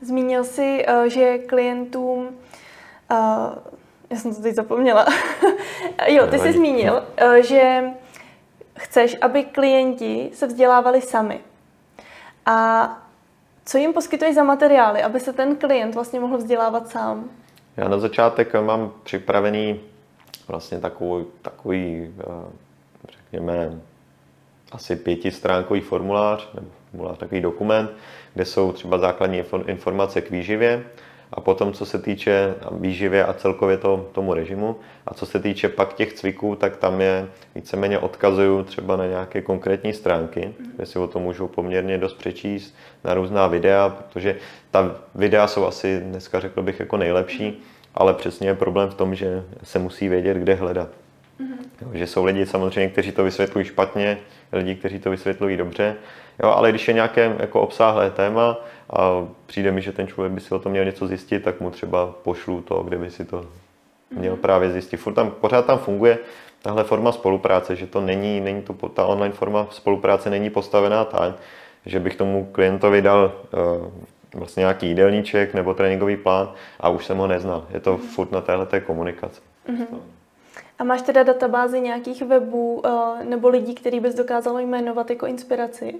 Zmínil 0.00 0.44
jsi, 0.44 0.84
eh, 0.86 1.10
že 1.10 1.38
klientům, 1.38 2.28
uh, 3.10 3.16
já 4.10 4.16
jsem 4.16 4.34
to 4.34 4.42
teď 4.42 4.54
zapomněla, 4.54 5.06
jo, 6.08 6.26
ty 6.26 6.38
jsi 6.38 6.52
zmínil, 6.52 7.02
eh, 7.16 7.42
že 7.42 7.82
chceš, 8.78 9.16
aby 9.20 9.44
klienti 9.44 10.30
se 10.34 10.46
vzdělávali 10.46 11.00
sami. 11.00 11.40
A 12.46 13.07
co 13.68 13.78
jim 13.78 13.92
poskytuješ 13.92 14.34
za 14.34 14.42
materiály, 14.42 15.02
aby 15.02 15.20
se 15.20 15.32
ten 15.32 15.56
klient 15.56 15.94
vlastně 15.94 16.20
mohl 16.20 16.38
vzdělávat 16.38 16.88
sám? 16.88 17.30
Já 17.76 17.88
na 17.88 17.98
začátek 17.98 18.54
mám 18.54 18.92
připravený 19.02 19.80
vlastně 20.48 20.78
takový, 20.78 21.24
takový 21.42 22.14
řekněme, 23.10 23.80
asi 24.72 24.96
pětistránkový 24.96 25.80
formulář, 25.80 26.48
nebo 26.54 26.66
formulář, 26.90 27.18
takový 27.18 27.40
dokument, 27.40 27.90
kde 28.34 28.44
jsou 28.44 28.72
třeba 28.72 28.98
základní 28.98 29.42
informace 29.66 30.20
k 30.20 30.30
výživě, 30.30 30.84
a 31.32 31.40
potom, 31.40 31.72
co 31.72 31.86
se 31.86 31.98
týče 31.98 32.54
výživě 32.70 33.24
a 33.24 33.32
celkově 33.32 33.78
to, 33.78 34.08
tomu 34.12 34.34
režimu, 34.34 34.76
a 35.06 35.14
co 35.14 35.26
se 35.26 35.40
týče 35.40 35.68
pak 35.68 35.94
těch 35.94 36.12
cviků, 36.12 36.54
tak 36.54 36.76
tam 36.76 37.00
je 37.00 37.28
víceméně 37.54 37.98
odkazuju 37.98 38.62
třeba 38.62 38.96
na 38.96 39.06
nějaké 39.06 39.42
konkrétní 39.42 39.92
stránky, 39.92 40.54
kde 40.76 40.86
si 40.86 40.98
o 40.98 41.06
tom 41.06 41.22
můžou 41.22 41.48
poměrně 41.48 41.98
dost 41.98 42.14
přečíst, 42.14 42.74
na 43.04 43.14
různá 43.14 43.46
videa, 43.46 43.88
protože 43.88 44.36
ta 44.70 44.96
videa 45.14 45.46
jsou 45.46 45.66
asi 45.66 46.00
dneska 46.00 46.40
řekl 46.40 46.62
bych 46.62 46.80
jako 46.80 46.96
nejlepší, 46.96 47.62
ale 47.94 48.14
přesně 48.14 48.48
je 48.48 48.54
problém 48.54 48.88
v 48.88 48.94
tom, 48.94 49.14
že 49.14 49.44
se 49.62 49.78
musí 49.78 50.08
vědět, 50.08 50.36
kde 50.36 50.54
hledat. 50.54 50.88
Mm-hmm. 51.40 51.92
že 51.92 52.06
jsou 52.06 52.24
lidi 52.24 52.46
samozřejmě, 52.46 52.88
kteří 52.88 53.12
to 53.12 53.24
vysvětlují 53.24 53.66
špatně, 53.66 54.18
lidi, 54.52 54.74
kteří 54.74 54.98
to 54.98 55.10
vysvětlují 55.10 55.56
dobře, 55.56 55.96
jo, 56.42 56.50
ale 56.50 56.70
když 56.70 56.88
je 56.88 56.94
nějaké 56.94 57.36
jako 57.38 57.60
obsáhlé 57.60 58.10
téma 58.10 58.56
a 58.90 59.28
přijde 59.46 59.72
mi, 59.72 59.82
že 59.82 59.92
ten 59.92 60.06
člověk 60.06 60.32
by 60.32 60.40
si 60.40 60.54
o 60.54 60.58
tom 60.58 60.72
měl 60.72 60.84
něco 60.84 61.06
zjistit, 61.06 61.44
tak 61.44 61.60
mu 61.60 61.70
třeba 61.70 62.14
pošlu 62.22 62.62
to, 62.62 62.82
kde 62.82 62.98
by 62.98 63.10
si 63.10 63.24
to 63.24 63.46
měl 64.10 64.34
mm-hmm. 64.34 64.40
právě 64.40 64.72
zjistit. 64.72 64.96
Furt 64.96 65.14
tam, 65.14 65.30
pořád 65.30 65.66
tam 65.66 65.78
funguje 65.78 66.18
tahle 66.62 66.84
forma 66.84 67.12
spolupráce, 67.12 67.76
že 67.76 67.86
to 67.86 68.00
není, 68.00 68.40
není 68.40 68.62
to, 68.62 68.88
ta 68.88 69.06
online 69.06 69.34
forma 69.34 69.66
spolupráce 69.70 70.30
není 70.30 70.50
postavená 70.50 71.04
tak, 71.04 71.34
že 71.86 72.00
bych 72.00 72.16
tomu 72.16 72.48
klientovi 72.52 73.02
dal 73.02 73.32
uh, 73.52 73.86
vlastně 74.34 74.60
nějaký 74.60 74.86
jídelníček 74.86 75.54
nebo 75.54 75.74
tréninkový 75.74 76.16
plán 76.16 76.52
a 76.80 76.88
už 76.88 77.06
jsem 77.06 77.18
ho 77.18 77.26
neznal. 77.26 77.66
Je 77.70 77.80
to 77.80 77.96
mm-hmm. 77.96 78.08
furt 78.08 78.32
na 78.32 78.40
téhle 78.40 78.66
komunikaci. 78.86 79.40
Mm-hmm. 79.68 79.98
A 80.78 80.84
máš 80.84 81.02
teda 81.02 81.22
databázy 81.22 81.80
nějakých 81.80 82.22
webů 82.22 82.74
uh, 82.84 83.24
nebo 83.24 83.48
lidí, 83.48 83.74
který 83.74 84.00
bys 84.00 84.14
dokázal 84.14 84.58
jmenovat 84.60 85.10
jako 85.10 85.26
inspiraci? 85.26 85.94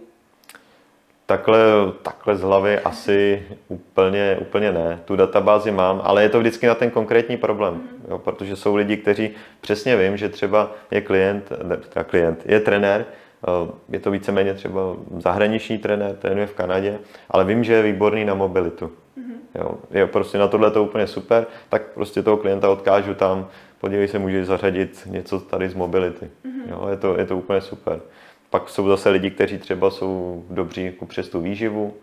Takhle, 1.31 1.59
takhle 2.03 2.37
z 2.37 2.41
hlavy 2.41 2.79
asi 2.79 3.43
úplně, 3.69 4.37
úplně 4.41 4.73
ne. 4.73 5.01
Tu 5.05 5.17
databázi 5.17 5.71
mám, 5.71 6.01
ale 6.05 6.23
je 6.23 6.29
to 6.29 6.39
vždycky 6.39 6.67
na 6.67 6.75
ten 6.75 6.91
konkrétní 6.91 7.37
problém, 7.37 7.75
mm. 7.75 8.05
jo, 8.09 8.19
protože 8.19 8.57
jsou 8.57 8.77
lidi, 8.77 8.97
kteří 8.97 9.31
přesně 9.61 9.97
vím, 9.97 10.17
že 10.17 10.29
třeba 10.29 10.73
je 10.91 11.01
klient, 11.01 11.53
ne, 11.63 11.79
klient, 12.05 12.43
je 12.47 12.61
trenér, 12.61 13.05
eh, 13.49 13.73
je 13.89 14.01
to 14.01 14.11
víceméně 14.11 14.55
třeba 14.55 14.81
zahraniční 15.19 15.79
trenér, 15.79 16.17
trénuje 16.17 16.47
v 16.47 16.55
Kanadě, 16.55 16.99
ale 17.31 17.45
vím, 17.45 17.65
že 17.65 17.73
je 17.73 17.83
výborný 17.83 18.25
na 18.25 18.35
mobilitu. 18.35 18.93
Mm. 19.17 19.35
Jo, 19.55 19.75
je 19.91 20.07
prostě 20.07 20.39
na 20.39 20.49
tohle 20.49 20.71
to 20.71 20.85
úplně 20.85 21.07
super, 21.07 21.47
tak 21.69 21.83
prostě 21.83 22.23
toho 22.23 22.37
klienta 22.37 22.71
odkážu 22.71 23.15
tam, 23.15 23.49
podívej 23.81 24.09
se, 24.09 24.19
můžeš 24.19 24.47
zařadit 24.47 25.03
něco 25.07 25.41
tady 25.41 25.69
z 25.69 25.75
mobility. 25.75 26.31
Mm. 26.45 26.63
Jo, 26.71 26.87
je, 26.91 26.97
to, 26.97 27.19
je 27.19 27.27
to 27.27 27.37
úplně 27.37 27.61
super. 27.61 28.01
Pak 28.51 28.69
jsou 28.69 28.89
zase 28.89 29.11
lidi, 29.11 29.31
kteří 29.31 29.59
třeba 29.59 29.91
jsou 29.91 30.45
dobří 30.51 30.85
jako 30.85 31.07
přes 31.07 31.29
tu 31.29 31.41
výživu, 31.41 31.95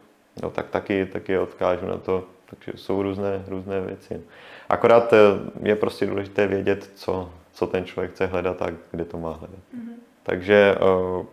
no, 0.43 0.49
tak 0.49 0.69
taky, 0.69 1.05
taky 1.05 1.37
odkážu 1.37 1.85
na 1.85 1.97
to. 1.97 2.23
Takže 2.45 2.71
jsou 2.75 3.03
různé, 3.03 3.43
různé 3.47 3.81
věci. 3.81 4.21
Akorát 4.69 5.13
eh, 5.13 5.17
je 5.63 5.75
prostě 5.75 6.05
důležité 6.05 6.47
vědět, 6.47 6.91
co, 6.95 7.31
co 7.53 7.67
ten 7.67 7.85
člověk 7.85 8.11
chce 8.11 8.25
hledat 8.25 8.61
a 8.61 8.71
kde 8.91 9.05
to 9.05 9.17
má 9.17 9.31
hledat. 9.31 9.59
Mm-hmm. 9.75 9.93
Takže 10.23 10.75
eh, 10.75 11.25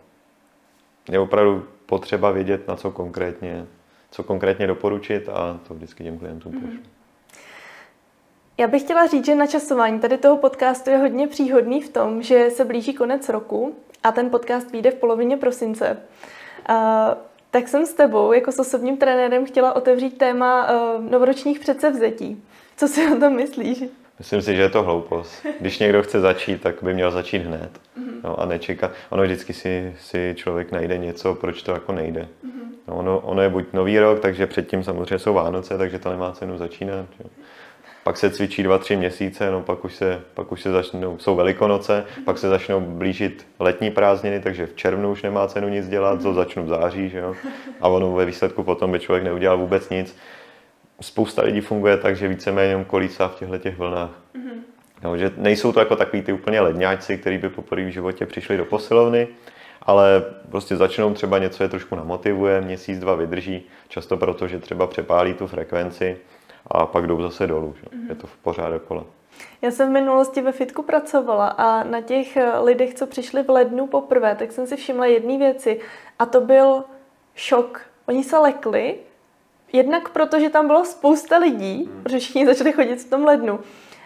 je 1.11 1.19
opravdu 1.19 1.65
potřeba 1.85 2.31
vědět, 2.31 2.67
na 2.67 2.75
co 2.75 2.91
konkrétně, 2.91 3.65
co 4.11 4.23
konkrétně 4.23 4.67
doporučit 4.67 5.29
a 5.29 5.59
to 5.67 5.73
vždycky 5.73 6.03
těm 6.03 6.19
klientům 6.19 6.53
mm-hmm. 6.53 6.79
Já 8.57 8.67
bych 8.67 8.81
chtěla 8.81 9.07
říct, 9.07 9.25
že 9.25 9.35
načasování 9.35 9.99
tady 9.99 10.17
toho 10.17 10.37
podcastu 10.37 10.89
je 10.89 10.97
hodně 10.97 11.27
příhodný 11.27 11.81
v 11.81 11.89
tom, 11.89 12.21
že 12.21 12.49
se 12.49 12.65
blíží 12.65 12.93
konec 12.93 13.29
roku 13.29 13.75
a 14.03 14.11
ten 14.11 14.29
podcast 14.29 14.71
vyjde 14.71 14.91
v 14.91 14.95
polovině 14.95 15.37
prosince. 15.37 15.97
Uh, 16.69 16.75
tak 17.51 17.67
jsem 17.67 17.85
s 17.85 17.93
tebou 17.93 18.33
jako 18.33 18.51
s 18.51 18.59
osobním 18.59 18.97
trenérem 18.97 19.45
chtěla 19.45 19.75
otevřít 19.75 20.17
téma 20.17 20.67
uh, 20.69 21.11
novoročních 21.11 21.59
předsevzetí. 21.59 22.43
Co 22.77 22.87
si 22.87 23.07
o 23.11 23.19
tom 23.19 23.35
myslíš? 23.35 23.83
Myslím 24.19 24.41
si, 24.41 24.55
že 24.55 24.61
je 24.61 24.69
to 24.69 24.83
hloupost. 24.83 25.45
Když 25.59 25.79
někdo 25.79 26.03
chce 26.03 26.19
začít, 26.19 26.61
tak 26.61 26.83
by 26.83 26.93
měl 26.93 27.11
začít 27.11 27.37
hned. 27.37 27.69
Mm-hmm. 27.99 28.21
No, 28.23 28.39
a 28.39 28.45
nečekat. 28.45 28.91
Ono 29.09 29.23
vždycky 29.23 29.53
si, 29.53 29.95
si 29.99 30.33
člověk 30.37 30.71
najde 30.71 30.97
něco, 30.97 31.35
proč 31.35 31.61
to 31.61 31.71
jako 31.71 31.91
nejde. 31.91 32.21
Mm-hmm. 32.21 32.67
No, 32.87 32.95
ono, 32.95 33.19
ono 33.19 33.41
je 33.41 33.49
buď 33.49 33.65
nový 33.73 33.99
rok, 33.99 34.19
takže 34.19 34.47
předtím 34.47 34.83
samozřejmě 34.83 35.19
jsou 35.19 35.33
Vánoce, 35.33 35.77
takže 35.77 35.99
to 35.99 36.09
nemá 36.09 36.31
cenu 36.31 36.57
začínat. 36.57 37.05
Jo. 37.19 37.29
Pak 38.03 38.17
se 38.17 38.29
cvičí 38.29 38.63
dva, 38.63 38.77
tři 38.77 38.95
měsíce, 38.95 39.51
no 39.51 39.61
pak 39.61 39.85
už 39.85 39.95
se, 39.95 40.21
pak 40.33 40.51
už 40.51 40.61
se 40.61 40.71
začnou, 40.71 41.17
jsou 41.17 41.35
velikonoce, 41.35 42.05
pak 42.25 42.37
se 42.37 42.49
začnou 42.49 42.79
blížit 42.79 43.47
letní 43.59 43.91
prázdniny, 43.91 44.39
takže 44.39 44.65
v 44.65 44.75
červnu 44.75 45.11
už 45.11 45.21
nemá 45.21 45.47
cenu 45.47 45.69
nic 45.69 45.87
dělat, 45.87 46.21
to 46.21 46.33
začnu 46.33 46.63
v 46.63 46.67
září, 46.67 47.09
že 47.09 47.19
jo. 47.19 47.35
A 47.81 47.87
ono 47.87 48.13
ve 48.13 48.25
výsledku 48.25 48.63
potom 48.63 48.91
by 48.91 48.99
člověk 48.99 49.23
neudělal 49.23 49.57
vůbec 49.57 49.89
nic 49.89 50.17
spousta 51.01 51.41
lidí 51.41 51.61
funguje 51.61 51.97
tak, 51.97 52.15
že 52.15 52.27
víceméně 52.27 52.69
jenom 52.69 52.85
kolísá 52.85 53.27
v 53.27 53.35
těchto 53.35 53.57
těch 53.57 53.77
vlnách. 53.77 54.09
Mm-hmm. 54.35 54.59
No, 55.03 55.17
že 55.17 55.31
nejsou 55.37 55.71
to 55.71 55.79
jako 55.79 55.95
takový 55.95 56.21
ty 56.21 56.33
úplně 56.33 56.61
ledňáci, 56.61 57.17
kteří 57.17 57.37
by 57.37 57.49
poprvé 57.49 57.85
v 57.85 57.91
životě 57.91 58.25
přišli 58.25 58.57
do 58.57 58.65
posilovny, 58.65 59.27
ale 59.81 60.23
prostě 60.51 60.75
začnou 60.75 61.13
třeba 61.13 61.37
něco 61.37 61.63
je 61.63 61.69
trošku 61.69 61.95
namotivuje, 61.95 62.61
měsíc, 62.61 62.99
dva 62.99 63.15
vydrží, 63.15 63.63
často 63.89 64.17
proto, 64.17 64.47
že 64.47 64.59
třeba 64.59 64.87
přepálí 64.87 65.33
tu 65.33 65.47
frekvenci 65.47 66.17
a 66.73 66.85
pak 66.85 67.07
jdou 67.07 67.21
zase 67.21 67.47
dolů. 67.47 67.75
Že? 67.77 67.85
Mm-hmm. 67.85 68.09
Je 68.09 68.15
to 68.15 68.27
v 68.27 68.37
pořád 68.37 68.73
okolo. 68.73 69.07
Já 69.61 69.71
jsem 69.71 69.89
v 69.89 69.91
minulosti 69.91 70.41
ve 70.41 70.51
fitku 70.51 70.83
pracovala 70.83 71.47
a 71.47 71.83
na 71.83 72.01
těch 72.01 72.37
eh, 72.37 72.59
lidech, 72.59 72.93
co 72.93 73.07
přišli 73.07 73.43
v 73.43 73.49
lednu 73.49 73.87
poprvé, 73.87 74.35
tak 74.35 74.51
jsem 74.51 74.67
si 74.67 74.75
všimla 74.75 75.05
jedné 75.05 75.37
věci 75.37 75.79
a 76.19 76.25
to 76.25 76.41
byl 76.41 76.83
šok. 77.35 77.81
Oni 78.07 78.23
se 78.23 78.37
lekli 78.37 78.95
Jednak 79.73 80.09
proto, 80.09 80.39
že 80.39 80.49
tam 80.49 80.67
bylo 80.67 80.85
spousta 80.85 81.37
lidí, 81.37 81.83
hmm. 81.83 82.03
protože 82.03 82.19
všichni 82.19 82.45
začali 82.45 82.71
chodit 82.71 82.95
v 82.95 83.09
tom 83.09 83.25
lednu. 83.25 83.59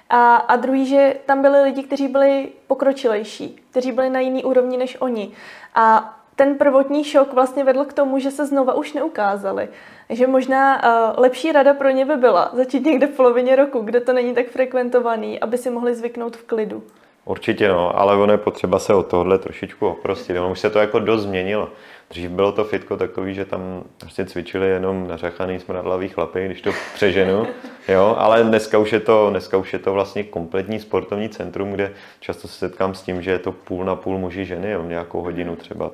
A, 0.09 0.36
a 0.36 0.55
druhý, 0.55 0.86
že 0.86 1.15
tam 1.26 1.41
byli 1.41 1.63
lidi, 1.63 1.84
kteří 1.84 2.07
byli 2.07 2.49
pokročilejší, 2.68 3.61
kteří 3.70 3.91
byli 3.91 4.09
na 4.09 4.20
jiný 4.20 4.43
úrovni 4.43 4.78
než 4.78 4.97
oni. 4.99 5.32
A 5.76 6.18
ten 6.36 6.57
prvotní 6.57 7.03
šok 7.03 7.34
vlastně 7.34 7.63
vedl 7.63 7.86
k 7.86 7.93
tomu, 7.93 8.20
že 8.20 8.32
se 8.32 8.45
znova 8.45 8.74
už 8.74 8.93
neukázali. 8.93 9.70
Takže 10.08 10.28
možná 10.28 10.84
uh, 10.84 11.20
lepší 11.24 11.51
rada 11.51 11.74
pro 11.74 11.89
ně 11.89 12.05
by 12.05 12.16
byla 12.16 12.51
začít 12.53 12.86
někde 12.86 13.08
v 13.08 13.16
polovině 13.16 13.55
roku, 13.55 13.80
kde 13.80 13.99
to 13.99 14.14
není 14.14 14.36
tak 14.36 14.47
frekventovaný, 14.47 15.39
aby 15.39 15.58
si 15.58 15.70
mohli 15.70 15.95
zvyknout 15.95 16.38
v 16.38 16.43
klidu. 16.43 16.84
Určitě 17.26 17.68
no, 17.68 17.99
ale 17.99 18.16
ono 18.16 18.34
je 18.34 18.38
potřeba 18.38 18.80
se 18.80 18.93
od 18.93 19.08
tohohle 19.08 19.39
trošičku 19.39 19.88
oprostit. 19.88 20.38
Ono 20.38 20.51
už 20.51 20.60
se 20.60 20.70
to 20.70 20.80
jako 20.80 20.99
dost 20.99 21.22
změnilo. 21.22 21.70
Dřív 22.10 22.30
bylo 22.30 22.51
to 22.51 22.64
fitko 22.64 22.97
takový, 22.97 23.34
že 23.34 23.45
tam 23.45 23.84
prostě 23.97 24.26
cvičili 24.26 24.70
jenom 24.70 25.08
nařachaný 25.08 25.60
smradlavý 25.60 26.10
chlapy, 26.10 26.45
když 26.45 26.62
to 26.62 26.72
přeženu, 26.93 27.47
jo, 27.88 28.16
ale 28.18 28.43
dneska 28.43 28.78
už, 28.78 28.93
je 28.93 28.99
to, 28.99 29.30
dneska 29.30 29.58
už 29.58 29.74
je 29.74 29.80
to 29.80 29.93
vlastně 29.93 30.24
kompletní 30.24 30.80
sportovní 30.80 31.30
centrum, 31.30 31.72
kde 31.72 31.93
často 32.20 32.47
se 32.47 32.58
setkám 32.58 32.95
s 32.95 33.01
tím, 33.01 33.22
že 33.22 33.32
je 33.32 33.39
to 33.39 33.51
půl 33.51 33.86
na 33.86 33.95
půl 33.95 34.18
muži 34.18 34.45
ženy, 34.45 34.72
jo, 34.72 34.84
nějakou 34.84 35.22
hodinu 35.22 35.55
třeba. 35.55 35.91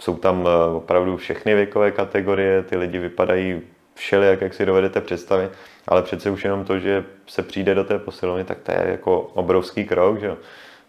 Jsou 0.00 0.16
tam 0.16 0.46
eh, 0.46 0.74
opravdu 0.74 1.16
všechny 1.16 1.54
věkové 1.54 1.90
kategorie, 1.90 2.62
ty 2.62 2.76
lidi 2.76 2.98
vypadají 2.98 3.60
všelijak, 3.94 4.40
jak 4.40 4.54
si 4.54 4.66
dovedete 4.66 5.00
představit, 5.00 5.50
ale 5.88 6.02
přece 6.02 6.30
už 6.30 6.44
jenom 6.44 6.64
to, 6.64 6.78
že 6.78 7.04
se 7.26 7.42
přijde 7.42 7.74
do 7.74 7.84
té 7.84 7.98
posilovny, 7.98 8.44
tak 8.44 8.58
to 8.58 8.72
je 8.72 8.84
jako 8.90 9.20
obrovský 9.20 9.84
krok, 9.84 10.20
že 10.20 10.26
jo. 10.26 10.36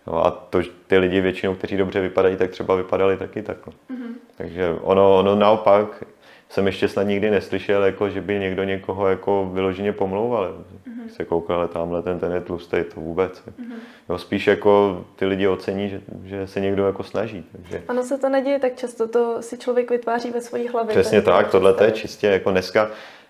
No 0.08 0.26
a 0.26 0.32
to, 0.32 0.60
ty 0.88 0.98
lidi 0.98 1.22
většinou, 1.22 1.56
kteří 1.56 1.78
dobře 1.78 2.02
vypadají, 2.02 2.38
tak 2.38 2.52
třeba 2.52 2.76
vypadali 2.76 3.18
taky 3.18 3.42
takhle. 3.42 3.74
Mm-hmm. 3.74 4.14
Takže 4.38 4.76
ono, 4.82 5.20
ono 5.20 5.36
naopak, 5.36 6.04
jsem 6.50 6.66
ještě 6.66 6.88
snad 6.88 7.04
nikdy 7.04 7.32
neslyšel, 7.32 7.84
jako, 7.84 8.10
že 8.10 8.22
by 8.22 8.40
někdo 8.40 8.64
někoho 8.64 9.08
jako 9.08 9.50
vyloženě 9.54 9.94
pomlouval. 9.94 10.54
Se 11.12 11.26
koukal, 11.26 11.58
ale 11.58 11.68
tamhle 11.68 12.02
ten, 12.02 12.20
ten 12.20 12.32
je 12.32 12.42
tlustý, 12.42 12.78
to 12.94 13.00
vůbec. 13.02 13.44
Mm-hmm. 13.46 13.74
Jo, 14.10 14.18
spíš 14.18 14.48
jako 14.48 15.04
ty 15.16 15.26
lidi 15.26 15.48
ocení, 15.48 15.90
že, 15.90 16.02
že 16.24 16.48
se 16.48 16.60
někdo 16.60 16.86
jako 16.86 17.04
snaží. 17.04 17.46
Takže... 17.52 17.84
Ono 17.90 18.04
se 18.04 18.18
to 18.18 18.30
neděje 18.30 18.60
tak 18.60 18.76
často, 18.76 19.08
to 19.08 19.42
si 19.42 19.58
člověk 19.58 19.92
vytváří 19.92 20.32
ve 20.32 20.42
svojí 20.42 20.68
hlavě. 20.68 20.90
Přesně 20.90 21.22
tak, 21.22 21.52
tohle 21.52 21.76
je 21.86 21.92
čistě 21.92 22.28
jako 22.28 22.52
dneska 22.52 22.90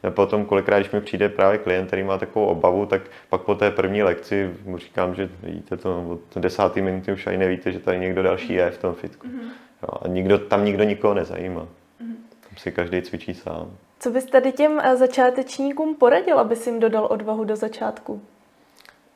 potom 0.10 0.46
kolikrát, 0.46 0.80
když 0.80 0.92
mi 0.92 1.02
přijde 1.02 1.30
právě 1.30 1.58
klient, 1.58 1.88
který 1.88 2.04
má 2.04 2.18
takovou 2.18 2.46
obavu, 2.46 2.86
tak 2.86 3.02
pak 3.30 3.42
po 3.42 3.56
té 3.56 3.72
první 3.72 4.04
lekci 4.04 4.54
mu 4.66 4.78
říkám, 4.78 5.16
že 5.16 5.30
vidíte 5.44 5.78
to 5.78 6.06
od 6.10 6.42
desáté 6.42 6.82
minuty 6.82 7.12
už 7.12 7.28
ani 7.28 7.38
nevíte, 7.38 7.72
že 7.72 7.80
tady 7.80 8.00
někdo 8.00 8.24
další 8.24 8.54
je 8.54 8.72
v 8.72 8.78
tom 8.78 8.96
fitku. 8.96 9.28
Mm-hmm. 9.28 9.50
Jo, 9.84 9.90
a 10.02 10.08
nikdo, 10.08 10.38
tam 10.38 10.66
nikdo 10.66 10.84
nikoho 10.84 11.14
nezajímá. 11.14 11.62
Mm-hmm. 11.62 12.16
Tam 12.50 12.58
si 12.58 12.72
každý 12.72 13.02
cvičí 13.02 13.34
sám. 13.34 13.72
Co 14.04 14.10
bys 14.12 14.26
tady 14.26 14.52
těm 14.52 14.80
eh, 14.84 14.98
začátečníkům 14.98 15.96
poradil, 15.96 16.40
aby 16.40 16.56
jim 16.66 16.80
dodal 16.80 17.08
odvahu 17.12 17.44
do 17.44 17.56
začátku? 17.56 18.22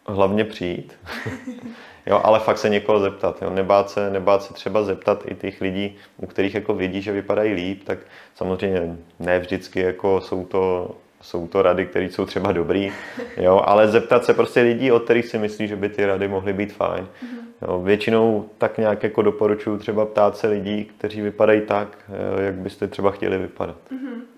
Hlavně 0.06 0.46
přijít. 0.46 0.94
jo, 2.06 2.22
ale 2.24 2.40
fakt 2.40 2.58
se 2.58 2.70
někoho 2.70 3.00
zeptat. 3.00 3.42
Jo. 3.42 3.50
Nebát, 3.50 3.90
se, 3.90 4.10
nebát 4.10 4.44
se 4.44 4.54
třeba 4.54 4.84
zeptat 4.84 5.24
i 5.26 5.36
těch 5.36 5.62
lidí, 5.62 5.98
u 6.18 6.26
kterých 6.26 6.56
jako 6.56 6.74
vidí, 6.74 7.02
že 7.02 7.12
vypadají 7.12 7.54
líp, 7.54 7.84
tak 7.84 8.00
samozřejmě 8.36 8.98
ne 9.20 9.40
vždycky 9.40 9.80
jako 9.80 10.22
jsou 10.22 10.46
to 10.46 10.96
jsou 11.22 11.48
to 11.48 11.62
rady, 11.62 11.86
které 11.86 12.06
jsou 12.06 12.26
třeba 12.26 12.52
dobrý, 12.52 12.92
jo, 13.38 13.62
ale 13.66 13.88
zeptat 13.88 14.26
se 14.26 14.34
prostě 14.34 14.62
lidí, 14.62 14.92
od 14.92 15.04
kterých 15.04 15.26
si 15.26 15.38
myslí, 15.38 15.68
že 15.68 15.76
by 15.76 15.90
ty 15.90 16.06
rady 16.06 16.28
mohly 16.28 16.54
být 16.54 16.74
fajn. 16.74 17.08
Jo, 17.62 17.82
většinou 17.82 18.50
tak 18.58 18.78
nějak 18.78 19.04
jako 19.04 19.22
doporučuju 19.22 19.78
třeba 19.78 20.06
ptát 20.06 20.38
se 20.38 20.48
lidí, 20.48 20.86
kteří 20.86 21.22
vypadají 21.22 21.62
tak, 21.62 21.98
eh, 22.10 22.44
jak 22.44 22.56
byste 22.56 22.88
třeba 22.88 23.12
chtěli 23.12 23.38
vypadat. 23.38 23.78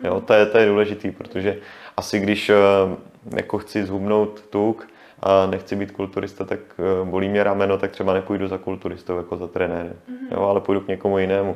Jo, 0.04 0.22
to 0.22 0.34
je, 0.34 0.46
to 0.46 0.58
je 0.58 0.66
důležitý, 0.66 1.12
protože 1.12 1.58
asi 1.98 2.20
když 2.20 2.50
eh, 2.50 2.56
jako 3.36 3.58
chci 3.58 3.86
zhubnout 3.86 4.42
tuk, 4.50 4.88
a 5.20 5.46
nechci 5.46 5.76
být 5.76 5.92
kulturista, 5.92 6.46
tak 6.46 6.60
eh, 6.60 7.06
bolí 7.06 7.30
mě 7.30 7.44
rameno, 7.44 7.78
tak 7.78 7.92
třeba 7.92 8.14
nepůjdu 8.14 8.48
za 8.48 8.58
kulturistou 8.58 9.18
jako 9.18 9.38
za 9.38 9.48
trenérem, 9.48 9.94
mm-hmm. 10.10 10.36
jo, 10.36 10.42
ale 10.42 10.62
půjdu 10.62 10.82
k 10.82 10.88
někomu 10.88 11.18
jinému. 11.18 11.56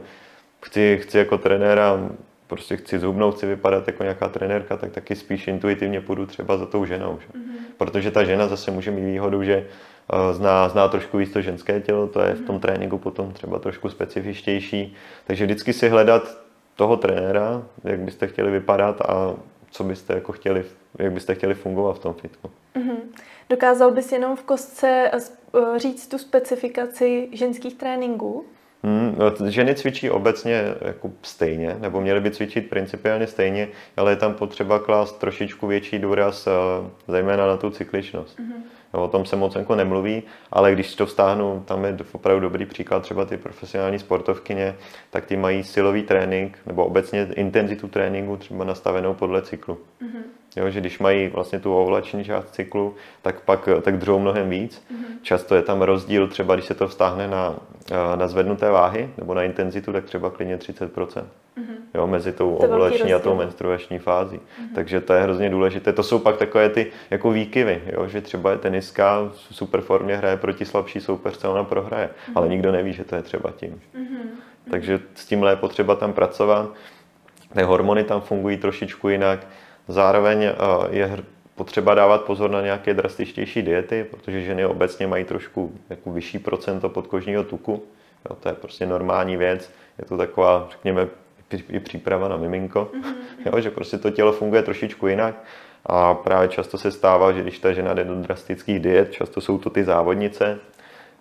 Chci, 0.62 1.00
chci 1.02 1.18
jako 1.18 1.38
trenéra, 1.38 2.10
prostě 2.52 2.78
chci 2.78 3.00
zhubnout, 3.00 3.36
chci 3.36 3.46
vypadat 3.46 3.88
jako 3.88 4.04
nějaká 4.04 4.30
trenérka, 4.30 4.78
tak 4.78 4.92
taky 4.92 5.16
spíš 5.16 5.48
intuitivně 5.48 6.02
půjdu 6.02 6.26
třeba 6.26 6.58
za 6.58 6.66
tou 6.66 6.86
ženou. 6.86 7.20
Že? 7.22 7.40
Mm-hmm. 7.40 7.58
Protože 7.78 8.12
ta 8.12 8.24
žena 8.24 8.48
zase 8.48 8.72
může 8.72 8.92
mít 8.92 9.06
výhodu, 9.06 9.44
že 9.44 9.68
uh, 10.14 10.34
zná, 10.34 10.70
zná 10.70 10.88
trošku 10.88 11.18
víc 11.18 11.32
to 11.32 11.42
ženské 11.42 11.82
tělo, 11.82 12.08
to 12.08 12.22
je 12.22 12.34
v 12.34 12.46
tom 12.46 12.56
mhm. 12.56 12.62
tréninku 12.62 12.98
potom 12.98 13.32
třeba 13.32 13.60
trošku 13.60 13.90
specifičtější. 13.90 14.96
Takže 15.28 15.46
vždycky 15.46 15.74
si 15.74 15.90
hledat 15.90 16.38
toho 16.76 16.98
trenéra, 16.98 17.64
jak 17.84 18.00
byste 18.00 18.28
chtěli 18.28 18.52
vypadat 18.52 19.02
a 19.02 19.36
co 19.72 19.84
byste 19.84 20.14
jako 20.14 20.32
chtěli, 20.32 20.66
jak 21.00 21.12
byste 21.12 21.36
chtěli 21.36 21.54
fungovat 21.54 21.94
v 21.94 22.00
tom 22.00 22.14
fitku. 22.14 22.52
Mm-hmm. 22.76 22.98
Dokázal 23.50 23.92
bys 23.92 24.12
jenom 24.12 24.36
v 24.36 24.44
kostce 24.44 25.12
eh, 25.14 25.18
eh, 25.58 25.80
říct 25.80 26.08
tu 26.08 26.18
specifikaci 26.18 27.30
ženských 27.32 27.76
tréninků? 27.76 28.46
Hmm, 28.84 29.16
no, 29.18 29.50
ženy 29.50 29.76
cvičí 29.76 30.10
obecně 30.10 30.64
jako 30.82 31.12
stejně, 31.22 31.76
nebo 31.80 32.02
měly 32.02 32.22
by 32.22 32.32
cvičit 32.32 32.70
principiálně 32.70 33.28
stejně, 33.28 33.68
ale 33.98 34.12
je 34.12 34.16
tam 34.16 34.34
potřeba 34.34 34.80
klást 34.80 35.20
trošičku 35.20 35.68
větší 35.68 36.00
důraz, 36.00 36.48
eh, 36.48 36.52
zejména 37.08 37.48
na 37.48 37.58
tu 37.58 37.70
cykličnost. 37.70 38.40
Mm-hmm. 38.40 38.62
No, 38.94 39.04
o 39.04 39.08
tom 39.08 39.26
se 39.26 39.36
moc 39.36 39.56
jako 39.56 39.76
nemluví, 39.76 40.24
ale 40.52 40.72
když 40.72 40.96
to 40.96 41.06
vztáhnu, 41.06 41.64
tam 41.68 41.86
je 41.86 41.98
opravdu 42.12 42.42
dobrý 42.42 42.66
příklad, 42.66 43.04
třeba 43.04 43.26
ty 43.26 43.38
profesionální 43.38 44.00
sportovkyně, 44.00 44.76
tak 45.10 45.26
ty 45.26 45.38
mají 45.38 45.64
silový 45.64 46.04
trénink 46.04 46.58
nebo 46.66 46.86
obecně 46.86 47.28
intenzitu 47.36 47.88
tréninku 47.88 48.38
třeba 48.38 48.66
nastavenou 48.66 49.14
podle 49.14 49.42
cyklu. 49.42 49.78
Mm-hmm. 50.02 50.41
Jo, 50.56 50.70
že 50.70 50.80
když 50.80 51.00
mají 51.00 51.28
vlastně 51.28 51.60
tu 51.60 51.76
ovlační 51.76 52.24
část 52.24 52.56
cyklu, 52.56 52.96
tak 53.22 53.42
pak 53.42 53.70
tak 53.82 53.98
dřou 53.98 54.20
mnohem 54.20 54.50
víc. 54.50 54.84
Mm-hmm. 54.92 55.18
Často 55.22 55.56
je 55.56 55.62
tam 55.62 55.82
rozdíl, 55.82 56.28
třeba 56.28 56.56
když 56.56 56.66
se 56.66 56.74
to 56.74 56.88
vztáhne 56.88 57.28
na, 57.28 57.56
na 58.16 58.28
zvednuté 58.28 58.72
váhy 58.72 59.10
nebo 59.18 59.34
na 59.34 59.44
intenzitu, 59.44 59.94
tak 59.94 60.06
třeba 60.06 60.30
klidně 60.30 60.58
30%. 60.58 60.88
Mm-hmm. 60.88 61.64
Jo, 61.94 62.08
mezi 62.08 62.32
tou 62.32 62.56
ovulační 62.56 63.14
a 63.14 63.20
tou 63.20 63.36
menstruační 63.36 64.00
fází. 64.00 64.38
Mm-hmm. 64.38 64.76
Takže 64.76 65.02
to 65.02 65.14
je 65.14 65.22
hrozně 65.22 65.50
důležité. 65.50 65.94
To 65.94 66.04
jsou 66.04 66.20
pak 66.20 66.38
takové 66.38 66.70
ty 66.70 66.92
jako 67.10 67.32
výkyvy, 67.32 67.82
jo, 67.94 68.08
že 68.08 68.22
třeba 68.22 68.52
je 68.52 68.58
teniska 68.58 69.20
v 69.50 69.56
super 69.56 69.82
formě 69.82 70.16
hraje 70.16 70.38
proti 70.38 70.66
slabší 70.66 71.02
soupeřce, 71.02 71.48
ona 71.48 71.64
prohraje, 71.64 72.08
mm-hmm. 72.08 72.32
ale 72.36 72.48
nikdo 72.48 72.72
neví, 72.72 72.94
že 72.94 73.04
to 73.04 73.16
je 73.16 73.22
třeba 73.22 73.52
tím. 73.52 73.82
Mm-hmm. 73.96 74.28
Takže 74.72 75.00
s 75.16 75.26
tímhle 75.26 75.52
je 75.52 75.56
potřeba 75.56 75.96
tam 75.96 76.14
pracovat. 76.14 76.70
Ty 77.56 77.64
hormony 77.64 78.04
tam 78.04 78.22
fungují 78.22 78.58
trošičku 78.58 79.10
jinak 79.10 79.48
Zároveň 79.92 80.44
eh, 80.44 80.54
je 80.90 81.18
potřeba 81.56 81.96
dávat 81.96 82.22
pozor 82.22 82.52
na 82.52 82.62
nějaké 82.62 82.94
drastičtější 82.94 83.62
diety, 83.62 84.06
protože 84.12 84.42
ženy 84.42 84.66
obecně 84.66 85.08
mají 85.08 85.24
trošku 85.24 85.72
jako 85.90 86.12
vyšší 86.12 86.40
procento 86.40 86.90
podkožního 86.90 87.44
tuku. 87.44 87.84
Jo, 88.30 88.36
to 88.36 88.50
je 88.50 88.56
prostě 88.56 88.86
normální 88.86 89.38
věc. 89.38 89.72
Je 90.00 90.06
to 90.06 90.18
taková, 90.18 90.68
řekněme, 90.72 91.08
i 91.70 91.80
příprava 91.80 92.28
na 92.28 92.38
miminko, 92.38 92.90
mm-hmm. 92.94 93.14
jo, 93.46 93.62
že 93.62 93.72
prostě 93.72 93.98
to 93.98 94.10
tělo 94.10 94.32
funguje 94.32 94.62
trošičku 94.62 95.08
jinak. 95.08 95.36
A 95.86 96.14
právě 96.14 96.48
často 96.48 96.78
se 96.78 96.92
stává, 96.92 97.32
že 97.32 97.42
když 97.42 97.60
ta 97.60 97.74
žena 97.74 97.94
jde 97.94 98.04
do 98.04 98.16
drastických 98.16 98.80
diet, 98.80 99.12
často 99.12 99.42
jsou 99.42 99.58
to 99.58 99.70
ty 99.70 99.84
závodnice, 99.84 100.60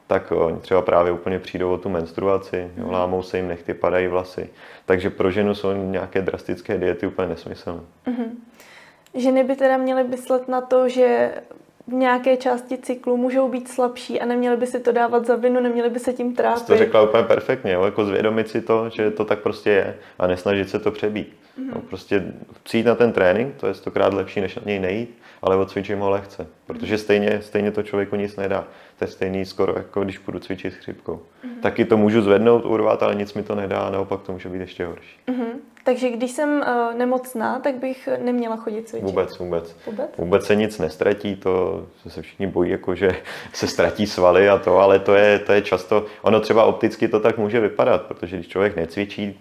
tak 0.06 0.32
oni 0.32 0.60
třeba 0.60 0.82
právě 0.82 1.12
úplně 1.12 1.38
přijdou 1.38 1.72
o 1.72 1.78
tu 1.78 1.88
menstruaci, 1.88 2.70
jo, 2.76 2.90
lámou 2.90 3.22
se 3.22 3.36
jim 3.36 3.48
nechty, 3.48 3.74
padají 3.74 4.08
vlasy. 4.08 4.50
Takže 4.86 5.10
pro 5.10 5.30
ženu 5.30 5.54
jsou 5.54 5.72
nějaké 5.72 6.22
drastické 6.22 6.78
diety 6.78 7.06
úplně 7.06 7.28
nesmyslné. 7.28 7.80
Mm-hmm. 8.06 8.30
Ženy 9.14 9.44
by 9.44 9.56
teda 9.56 9.76
měly 9.76 10.04
myslet 10.04 10.48
na 10.48 10.60
to, 10.60 10.88
že 10.88 11.32
v 11.86 11.92
nějaké 11.92 12.36
části 12.36 12.78
cyklu 12.78 13.16
můžou 13.16 13.48
být 13.48 13.68
slabší 13.68 14.20
a 14.20 14.26
neměli 14.26 14.56
by 14.56 14.66
si 14.66 14.80
to 14.80 14.92
dávat 14.92 15.26
za 15.26 15.36
vinu, 15.36 15.60
neměli 15.60 15.90
by 15.90 15.98
se 15.98 16.12
tím 16.12 16.36
trápit. 16.36 16.66
To 16.66 16.76
řekla 16.76 17.02
úplně 17.02 17.22
perfektně, 17.22 17.72
jo? 17.72 17.84
jako 17.84 18.04
zvědomit 18.04 18.48
si 18.48 18.60
to, 18.60 18.88
že 18.88 19.10
to 19.10 19.24
tak 19.24 19.38
prostě 19.38 19.70
je 19.70 19.96
a 20.18 20.26
nesnažit 20.26 20.70
se 20.70 20.78
to 20.78 20.90
přebít. 20.90 21.28
Mm-hmm. 21.58 21.74
No, 21.74 21.80
prostě 21.80 22.24
přijít 22.62 22.86
na 22.86 22.94
ten 22.94 23.12
trénink, 23.12 23.54
to 23.56 23.66
je 23.66 23.74
stokrát 23.74 24.14
lepší, 24.14 24.40
než 24.40 24.54
na 24.54 24.62
něj 24.66 24.78
nejít, 24.78 25.18
ale 25.42 25.56
odcvičím 25.56 25.98
ho 25.98 26.10
lehce, 26.10 26.46
protože 26.66 26.98
stejně, 26.98 27.42
stejně 27.42 27.70
to 27.70 27.82
člověku 27.82 28.16
nic 28.16 28.36
nedá. 28.36 28.64
To 29.00 29.04
je 29.04 29.10
stejný 29.10 29.44
skoro, 29.44 29.74
jako 29.76 30.04
když 30.04 30.18
půjdu 30.18 30.38
cvičit 30.38 30.72
s 30.72 30.76
chřipkou. 30.76 31.12
Mm-hmm. 31.14 31.60
Taky 31.60 31.84
to 31.84 31.96
můžu 31.96 32.22
zvednout, 32.22 32.64
urvat, 32.64 33.02
ale 33.02 33.14
nic 33.14 33.34
mi 33.34 33.42
to 33.42 33.54
nedá 33.54 33.90
naopak 33.90 34.22
to 34.22 34.32
může 34.32 34.48
být 34.48 34.60
ještě 34.60 34.86
horší. 34.86 35.18
Mm-hmm. 35.28 35.52
Takže 35.84 36.10
když 36.10 36.30
jsem 36.30 36.64
uh, 36.66 36.98
nemocná, 36.98 37.58
tak 37.58 37.74
bych 37.74 38.08
neměla 38.22 38.56
chodit 38.56 38.88
cvičit? 38.88 39.08
Vůbec, 39.08 39.38
vůbec. 39.38 39.76
Vůbec? 39.86 40.10
Vůbec 40.18 40.46
se 40.46 40.54
nic 40.54 40.78
nestratí, 40.78 41.36
to 41.36 41.86
se 42.08 42.22
všichni 42.22 42.46
bojí, 42.46 42.70
jako 42.70 42.94
že 42.94 43.10
se 43.52 43.66
ztratí 43.66 44.06
svaly 44.06 44.48
a 44.48 44.58
to, 44.58 44.78
ale 44.78 44.98
to 44.98 45.14
je, 45.14 45.38
to 45.38 45.52
je 45.52 45.62
často, 45.62 46.06
ono 46.22 46.40
třeba 46.40 46.64
opticky 46.64 47.08
to 47.08 47.20
tak 47.20 47.38
může 47.38 47.60
vypadat, 47.60 48.02
protože 48.02 48.36
když 48.36 48.48
člověk 48.48 48.76
necvičí, 48.76 49.40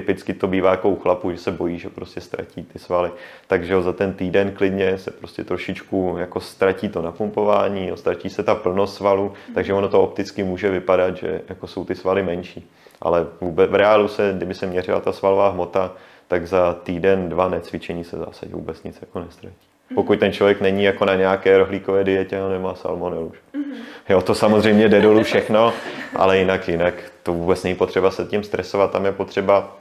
typicky 0.00 0.34
to 0.34 0.46
bývá 0.46 0.70
jako 0.70 0.88
u 0.88 0.96
chlapů, 0.96 1.30
že 1.30 1.38
se 1.38 1.50
bojí, 1.50 1.78
že 1.78 1.88
prostě 1.88 2.20
ztratí 2.20 2.62
ty 2.62 2.78
svaly. 2.78 3.10
Takže 3.46 3.82
za 3.82 3.92
ten 3.92 4.12
týden 4.12 4.50
klidně 4.50 4.98
se 4.98 5.10
prostě 5.10 5.44
trošičku 5.44 6.16
jako 6.18 6.40
ztratí 6.40 6.88
to 6.88 7.02
napumpování, 7.02 7.90
ztratí 7.94 8.30
se 8.30 8.42
ta 8.42 8.54
plnost 8.54 8.94
svalu, 8.94 9.32
takže 9.54 9.74
ono 9.74 9.88
to 9.88 10.02
opticky 10.02 10.44
může 10.44 10.70
vypadat, 10.70 11.16
že 11.16 11.40
jako 11.48 11.66
jsou 11.66 11.84
ty 11.84 11.94
svaly 11.94 12.22
menší. 12.22 12.70
Ale 13.00 13.26
vůbec, 13.40 13.70
v 13.70 13.74
reálu 13.74 14.08
se, 14.08 14.34
kdyby 14.36 14.54
se 14.54 14.66
měřila 14.66 15.00
ta 15.00 15.12
svalová 15.12 15.48
hmota, 15.48 15.92
tak 16.28 16.46
za 16.46 16.74
týden, 16.82 17.28
dva 17.28 17.48
necvičení 17.48 18.04
se 18.04 18.16
zase 18.16 18.46
vůbec 18.46 18.82
nic 18.82 18.98
jako 19.00 19.20
nestratí. 19.20 19.56
Pokud 19.94 20.20
ten 20.20 20.32
člověk 20.32 20.60
není 20.60 20.84
jako 20.84 21.04
na 21.04 21.14
nějaké 21.14 21.58
rohlíkové 21.58 22.04
dietě 22.04 22.40
a 22.40 22.48
nemá 22.48 22.74
salmonelu. 22.74 23.32
Mm-hmm. 23.54 23.74
Jo, 24.08 24.22
to 24.22 24.34
samozřejmě 24.34 24.88
jde 24.88 25.00
dolů 25.00 25.22
všechno, 25.22 25.72
ale 26.16 26.38
jinak, 26.38 26.68
jinak 26.68 26.94
to 27.22 27.32
vůbec 27.32 27.62
není 27.62 27.76
potřeba 27.76 28.10
se 28.10 28.24
tím 28.24 28.42
stresovat, 28.42 28.92
tam 28.92 29.04
je 29.04 29.12
potřeba 29.12 29.76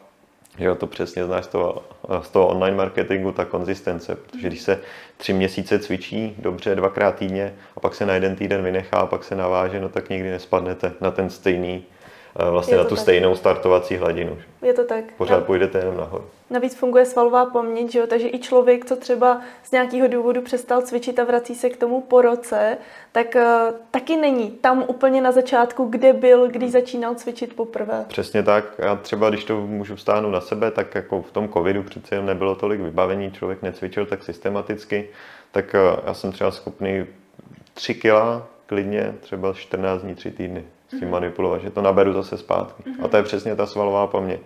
že 0.59 0.75
to 0.75 0.87
přesně 0.87 1.25
znáš 1.25 1.45
z 1.45 1.47
toho, 1.47 1.83
z 2.21 2.29
toho 2.29 2.47
online 2.47 2.77
marketingu, 2.77 3.31
ta 3.31 3.45
konzistence, 3.45 4.15
protože 4.15 4.47
když 4.47 4.61
se 4.61 4.79
tři 5.17 5.33
měsíce 5.33 5.79
cvičí 5.79 6.35
dobře 6.37 6.75
dvakrát 6.75 7.15
týdně 7.15 7.53
a 7.75 7.79
pak 7.79 7.95
se 7.95 8.05
na 8.05 8.13
jeden 8.13 8.35
týden 8.35 8.63
vynechá 8.63 8.97
a 8.97 9.05
pak 9.05 9.23
se 9.23 9.35
naváže, 9.35 9.79
no 9.79 9.89
tak 9.89 10.09
nikdy 10.09 10.29
nespadnete 10.31 10.93
na 11.01 11.11
ten 11.11 11.29
stejný 11.29 11.83
vlastně 12.51 12.77
na 12.77 12.83
tu 12.83 12.95
tak. 12.95 12.99
stejnou 12.99 13.35
startovací 13.35 13.95
hladinu. 13.95 14.37
Je 14.61 14.73
to 14.73 14.83
tak. 14.83 15.03
Pořád 15.17 15.45
půjdete 15.45 15.79
jenom 15.79 15.97
nahoru. 15.97 16.25
Navíc 16.49 16.75
funguje 16.75 17.05
svalová 17.05 17.45
paměť, 17.45 17.91
že 17.91 17.99
jo? 17.99 18.07
takže 18.07 18.29
i 18.29 18.39
člověk, 18.39 18.85
co 18.85 18.95
třeba 18.95 19.41
z 19.63 19.71
nějakého 19.71 20.07
důvodu 20.07 20.41
přestal 20.41 20.81
cvičit 20.81 21.19
a 21.19 21.23
vrací 21.23 21.55
se 21.55 21.69
k 21.69 21.77
tomu 21.77 22.01
po 22.01 22.21
roce, 22.21 22.77
tak 23.11 23.35
uh, 23.35 23.41
taky 23.91 24.17
není 24.17 24.51
tam 24.51 24.83
úplně 24.87 25.21
na 25.21 25.31
začátku, 25.31 25.85
kde 25.85 26.13
byl, 26.13 26.47
když 26.47 26.71
začínal 26.71 27.15
cvičit 27.15 27.55
poprvé. 27.55 28.05
Přesně 28.07 28.43
tak. 28.43 28.65
Já 28.77 28.95
třeba, 28.95 29.29
když 29.29 29.43
to 29.43 29.67
můžu 29.67 29.95
vstáhnout 29.95 30.33
na 30.33 30.41
sebe, 30.41 30.71
tak 30.71 30.95
jako 30.95 31.21
v 31.21 31.31
tom 31.31 31.49
covidu 31.49 31.83
přece 31.83 32.21
nebylo 32.21 32.55
tolik 32.55 32.81
vybavení, 32.81 33.31
člověk 33.31 33.61
necvičil 33.61 34.05
tak 34.05 34.23
systematicky, 34.23 35.09
tak 35.51 35.75
uh, 35.95 35.99
já 36.07 36.13
jsem 36.13 36.31
třeba 36.31 36.51
schopný 36.51 37.05
3 37.73 37.95
kila 37.95 38.47
klidně 38.65 39.15
třeba 39.19 39.53
14 39.53 40.01
dní, 40.01 40.15
3 40.15 40.31
týdny 40.31 40.65
s 40.87 40.99
tím 40.99 41.09
manipulovat, 41.09 41.61
že 41.61 41.69
to 41.69 41.81
naberu 41.81 42.13
zase 42.13 42.37
zpátky. 42.37 42.83
Mm-hmm. 42.83 43.05
A 43.05 43.07
to 43.07 43.17
je 43.17 43.23
přesně 43.23 43.55
ta 43.55 43.65
svalová 43.65 44.07
paměť. 44.07 44.39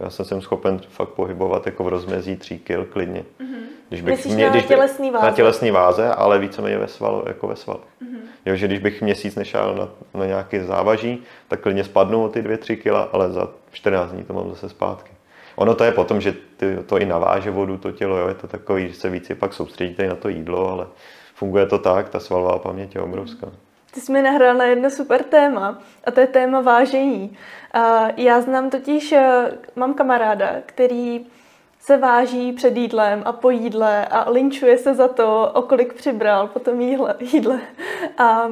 Já 0.00 0.10
jsem, 0.10 0.24
jsem 0.24 0.40
schopen 0.40 0.80
fakt 0.88 1.08
pohybovat 1.08 1.66
jako 1.66 1.84
v 1.84 1.88
rozmezí 1.88 2.36
3 2.36 2.58
kg 2.58 2.88
klidně. 2.90 3.24
Mm-hmm. 3.40 3.62
Když 3.88 4.00
bych 4.02 4.16
Myslíš 4.16 4.34
mě, 4.34 4.44
na 4.44 4.50
když 4.50 4.64
tělesný 4.64 5.10
váze? 5.10 5.26
Na 5.26 5.32
tělesný 5.32 5.70
váze, 5.70 6.08
ale 6.08 6.38
víceméně 6.38 6.78
ve 6.78 6.88
svalu, 6.88 7.24
jako 7.26 7.48
ve 7.48 7.56
svalu. 7.56 7.80
Mm-hmm. 8.02 8.18
Jo, 8.46 8.56
že 8.56 8.66
když 8.66 8.78
bych 8.78 9.02
měsíc 9.02 9.36
nešel 9.36 9.74
na, 9.74 9.88
na 10.20 10.26
nějaký 10.26 10.58
závaží, 10.58 11.22
tak 11.48 11.60
klidně 11.60 11.84
spadnu 11.84 12.24
o 12.24 12.28
ty 12.28 12.42
2-3 12.42 12.76
kg, 12.76 13.14
ale 13.14 13.32
za 13.32 13.48
14 13.72 14.12
dní 14.12 14.24
to 14.24 14.32
mám 14.32 14.48
zase 14.48 14.68
zpátky. 14.68 15.10
Ono 15.56 15.74
to 15.74 15.84
je 15.84 15.92
potom, 15.92 16.20
že 16.20 16.34
ty, 16.56 16.76
to 16.86 16.98
i 16.98 17.06
naváže 17.06 17.50
vodu, 17.50 17.76
to 17.76 17.92
tělo, 17.92 18.16
jo, 18.16 18.28
je 18.28 18.34
to 18.34 18.46
takový, 18.46 18.88
že 18.88 18.94
se 18.94 19.10
víc 19.10 19.32
pak 19.38 19.52
soustředíte 19.52 20.08
na 20.08 20.14
to 20.14 20.28
jídlo, 20.28 20.70
ale 20.70 20.86
funguje 21.34 21.66
to 21.66 21.78
tak, 21.78 22.08
ta 22.08 22.20
svalová 22.20 22.58
paměť 22.58 22.94
je 22.94 23.00
obrovská. 23.00 23.46
Mm-hmm. 23.46 23.67
Ty 23.94 24.00
jsi 24.00 24.12
mi 24.12 24.22
nahrál 24.22 24.54
na 24.54 24.64
jedno 24.64 24.90
super 24.90 25.22
téma 25.22 25.78
a 26.04 26.10
to 26.10 26.20
je 26.20 26.26
téma 26.26 26.60
vážení. 26.60 27.36
Já 28.16 28.40
znám 28.40 28.70
totiž, 28.70 29.12
eh, 29.12 29.52
mám 29.76 29.94
kamaráda, 29.94 30.56
který 30.66 31.26
se 31.80 31.96
váží 31.96 32.52
před 32.52 32.76
jídlem 32.76 33.22
a 33.24 33.32
po 33.32 33.50
jídle 33.50 34.06
a 34.06 34.30
linčuje 34.30 34.78
se 34.78 34.94
za 34.94 35.08
to, 35.08 35.50
o 35.54 35.62
kolik 35.62 35.94
přibral 35.94 36.46
po 36.46 36.58
tom 36.58 36.80
jídle. 36.80 37.14
jídle. 37.20 37.60
A 38.18 38.48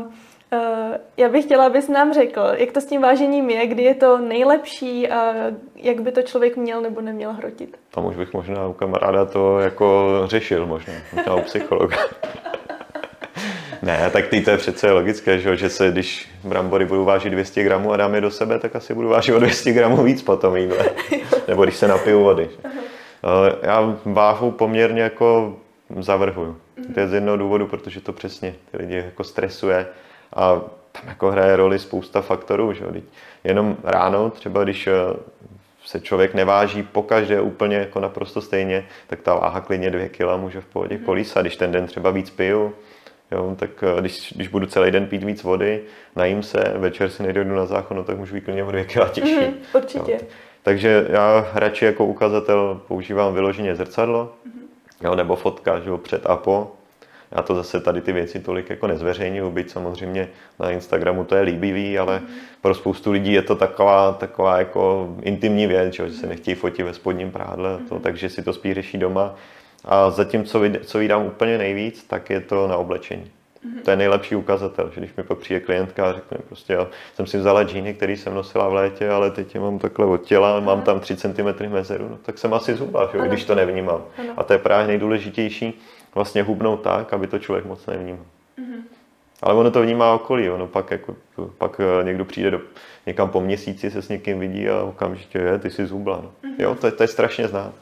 eh, 0.52 1.00
já 1.16 1.28
bych 1.28 1.44
chtěla, 1.44 1.66
abys 1.66 1.88
nám 1.88 2.12
řekl, 2.12 2.40
jak 2.52 2.72
to 2.72 2.80
s 2.80 2.86
tím 2.86 3.02
vážením 3.02 3.50
je, 3.50 3.66
kdy 3.66 3.82
je 3.82 3.94
to 3.94 4.18
nejlepší 4.18 5.08
a 5.08 5.34
jak 5.76 6.00
by 6.00 6.12
to 6.12 6.22
člověk 6.22 6.56
měl 6.56 6.80
nebo 6.80 7.00
neměl 7.00 7.32
hrotit. 7.32 7.76
Tam 7.90 8.06
už 8.06 8.16
bych 8.16 8.32
možná 8.32 8.66
u 8.66 8.72
kamaráda 8.72 9.24
to 9.24 9.58
jako 9.58 10.20
řešil, 10.24 10.66
možná, 10.66 10.92
možná 11.12 11.34
u 11.34 11.40
psychologa. 11.40 11.96
Ne, 13.86 14.10
tak 14.10 14.26
ty 14.26 14.40
to 14.40 14.50
je 14.50 14.56
přece 14.56 14.92
logické, 14.92 15.38
že, 15.38 15.56
že 15.56 15.70
se, 15.70 15.90
když 15.90 16.28
brambory 16.44 16.84
budou 16.84 17.04
vážit 17.04 17.30
200 17.30 17.62
gramů 17.62 17.92
a 17.92 17.96
dám 17.96 18.14
je 18.14 18.20
do 18.20 18.30
sebe, 18.30 18.58
tak 18.58 18.76
asi 18.76 18.94
budu 18.94 19.08
vážit 19.08 19.32
o 19.32 19.38
200 19.38 19.72
gramů 19.72 20.02
víc 20.02 20.22
po 20.22 20.36
tom 20.36 20.56
jídle. 20.56 20.90
Nebo 21.48 21.64
když 21.64 21.76
se 21.76 21.88
napiju 21.88 22.22
vody. 22.22 22.50
Já 23.62 23.96
váhu 24.04 24.50
poměrně 24.50 25.02
jako 25.02 25.56
zavrhuju. 26.00 26.56
To 26.94 27.00
je 27.00 27.08
z 27.08 27.12
jednoho 27.12 27.36
důvodu, 27.36 27.66
protože 27.66 28.00
to 28.00 28.12
přesně 28.12 28.54
ty 28.70 28.76
lidi 28.76 28.96
jako 28.96 29.24
stresuje 29.24 29.86
a 30.36 30.60
tam 30.92 31.08
jako 31.08 31.30
hraje 31.30 31.56
roli 31.56 31.78
spousta 31.78 32.20
faktorů. 32.20 32.72
Že? 32.72 32.84
Jenom 33.44 33.76
ráno, 33.84 34.30
třeba 34.30 34.64
když 34.64 34.86
eh, 34.86 34.92
se 35.84 36.00
člověk 36.00 36.34
neváží 36.34 36.82
po 36.82 37.02
každé 37.02 37.40
úplně 37.40 37.76
jako 37.76 38.00
naprosto 38.00 38.40
stejně, 38.40 38.86
tak 39.06 39.20
ta 39.20 39.34
váha 39.34 39.60
klidně 39.60 39.90
dvě 39.90 40.08
kila 40.08 40.36
může 40.36 40.60
v 40.60 40.66
pohodě 40.66 40.98
kolísat. 40.98 41.42
Když 41.42 41.56
ten 41.56 41.72
den 41.72 41.86
třeba 41.86 42.10
víc 42.10 42.30
piju, 42.30 42.74
Jo, 43.32 43.54
tak 43.58 43.70
eh, 43.82 44.00
když, 44.00 44.32
když 44.36 44.48
budu 44.48 44.66
celý 44.66 44.90
den 44.90 45.06
pít 45.06 45.24
víc 45.24 45.42
vody, 45.42 45.82
najím 46.16 46.42
se, 46.42 46.72
večer 46.76 47.10
si 47.10 47.22
nejdu 47.22 47.44
na 47.44 47.66
záchod, 47.66 47.96
no, 47.96 48.04
tak 48.04 48.18
můžu 48.18 48.34
být 48.34 48.44
klidně 48.44 48.64
o 48.64 48.70
dvě 48.70 48.84
kila 48.84 49.08
těžší. 49.08 49.34
Mm, 49.34 49.54
určitě. 49.74 50.12
Jo. 50.12 50.18
Takže 50.62 51.06
já 51.08 51.50
radši 51.54 51.84
jako 51.84 52.06
ukazatel 52.06 52.80
používám 52.88 53.34
vyloženě 53.34 53.74
zrcadlo, 53.74 54.32
mm-hmm. 54.46 55.04
jo, 55.04 55.14
nebo 55.14 55.36
fotka 55.36 55.80
že 55.80 55.90
jo, 55.90 55.98
před 55.98 56.26
a 56.26 56.36
po. 56.36 56.72
Já 57.32 57.42
to 57.42 57.54
zase 57.54 57.80
tady 57.80 58.00
ty 58.00 58.12
věci 58.12 58.40
tolik 58.40 58.70
jako 58.70 58.86
nezveřejňuju, 58.86 59.50
byť 59.50 59.70
samozřejmě 59.70 60.28
na 60.60 60.70
Instagramu 60.70 61.24
to 61.24 61.34
je 61.34 61.42
líbivý, 61.42 61.98
ale 61.98 62.18
mm-hmm. 62.18 62.58
pro 62.60 62.74
spoustu 62.74 63.12
lidí 63.12 63.32
je 63.32 63.42
to 63.42 63.56
taková, 63.56 64.12
taková 64.12 64.58
jako 64.58 65.14
intimní 65.22 65.66
věc, 65.66 65.94
že, 65.94 66.10
se 66.10 66.26
nechtějí 66.26 66.54
fotit 66.54 66.86
ve 66.86 66.94
spodním 66.94 67.30
prádle, 67.30 67.70
mm-hmm. 67.70 67.88
to, 67.88 67.94
mhm. 67.94 68.02
takže 68.02 68.28
si 68.28 68.42
to 68.42 68.52
spíš 68.52 68.74
řeší 68.74 68.98
doma. 68.98 69.34
A 69.86 70.10
zatím, 70.10 70.44
co, 70.44 70.60
vid, 70.60 70.88
co 70.88 70.98
vydám 70.98 71.26
úplně 71.26 71.58
nejvíc, 71.58 72.04
tak 72.04 72.30
je 72.30 72.40
to 72.40 72.68
na 72.68 72.76
oblečení. 72.76 73.30
Mm-hmm. 73.66 73.82
To 73.82 73.90
je 73.90 73.96
nejlepší 73.96 74.34
ukazatel, 74.36 74.90
že 74.94 75.00
když 75.00 75.14
mi 75.16 75.22
pak 75.22 75.38
přijde 75.38 75.60
klientka 75.60 76.08
a 76.08 76.12
řekne 76.12 76.38
prostě, 76.46 76.72
já 76.72 76.86
jsem 77.14 77.26
si 77.26 77.38
vzala 77.38 77.62
džíny, 77.62 77.94
který 77.94 78.16
jsem 78.16 78.34
nosila 78.34 78.68
v 78.68 78.74
létě, 78.74 79.08
ale 79.08 79.30
teď 79.30 79.54
je 79.54 79.60
mám 79.60 79.78
takhle 79.78 80.06
od 80.06 80.22
těla, 80.22 80.60
mám 80.60 80.82
tam 80.82 81.00
3 81.00 81.16
cm 81.16 81.68
mezeru, 81.68 82.08
no, 82.08 82.18
tak 82.22 82.38
jsem 82.38 82.54
asi 82.54 82.74
zhubla, 82.74 83.10
že, 83.12 83.28
když 83.28 83.44
to 83.44 83.54
nevnímám. 83.54 84.04
Ano. 84.18 84.32
A 84.36 84.42
to 84.42 84.52
je 84.52 84.58
právě 84.58 84.86
nejdůležitější, 84.86 85.80
vlastně 86.14 86.42
hubnout 86.42 86.82
tak, 86.82 87.12
aby 87.12 87.26
to 87.26 87.38
člověk 87.38 87.64
moc 87.64 87.86
nevnímal. 87.86 88.24
Mm-hmm. 88.58 88.82
Ale 89.42 89.54
ono 89.54 89.70
to 89.70 89.82
vnímá 89.82 90.14
okolí, 90.14 90.50
ono 90.50 90.66
pak, 90.66 90.90
jako, 90.90 91.16
pak 91.58 91.80
eh, 91.80 92.04
někdo 92.04 92.24
přijde 92.24 92.50
do, 92.50 92.60
někam 93.06 93.28
po 93.28 93.40
měsíci, 93.40 93.90
se 93.90 94.02
s 94.02 94.08
někým 94.08 94.38
vidí 94.38 94.68
a 94.68 94.82
okamžitě 94.82 95.38
je, 95.38 95.58
ty 95.58 95.70
jsi 95.70 95.86
zhubla. 95.86 96.20
No. 96.22 96.30
Mm-hmm. 96.44 96.54
Jo, 96.58 96.74
to, 96.74 96.90
to 96.90 97.02
je 97.02 97.08
strašně 97.08 97.48
znát. 97.48 97.72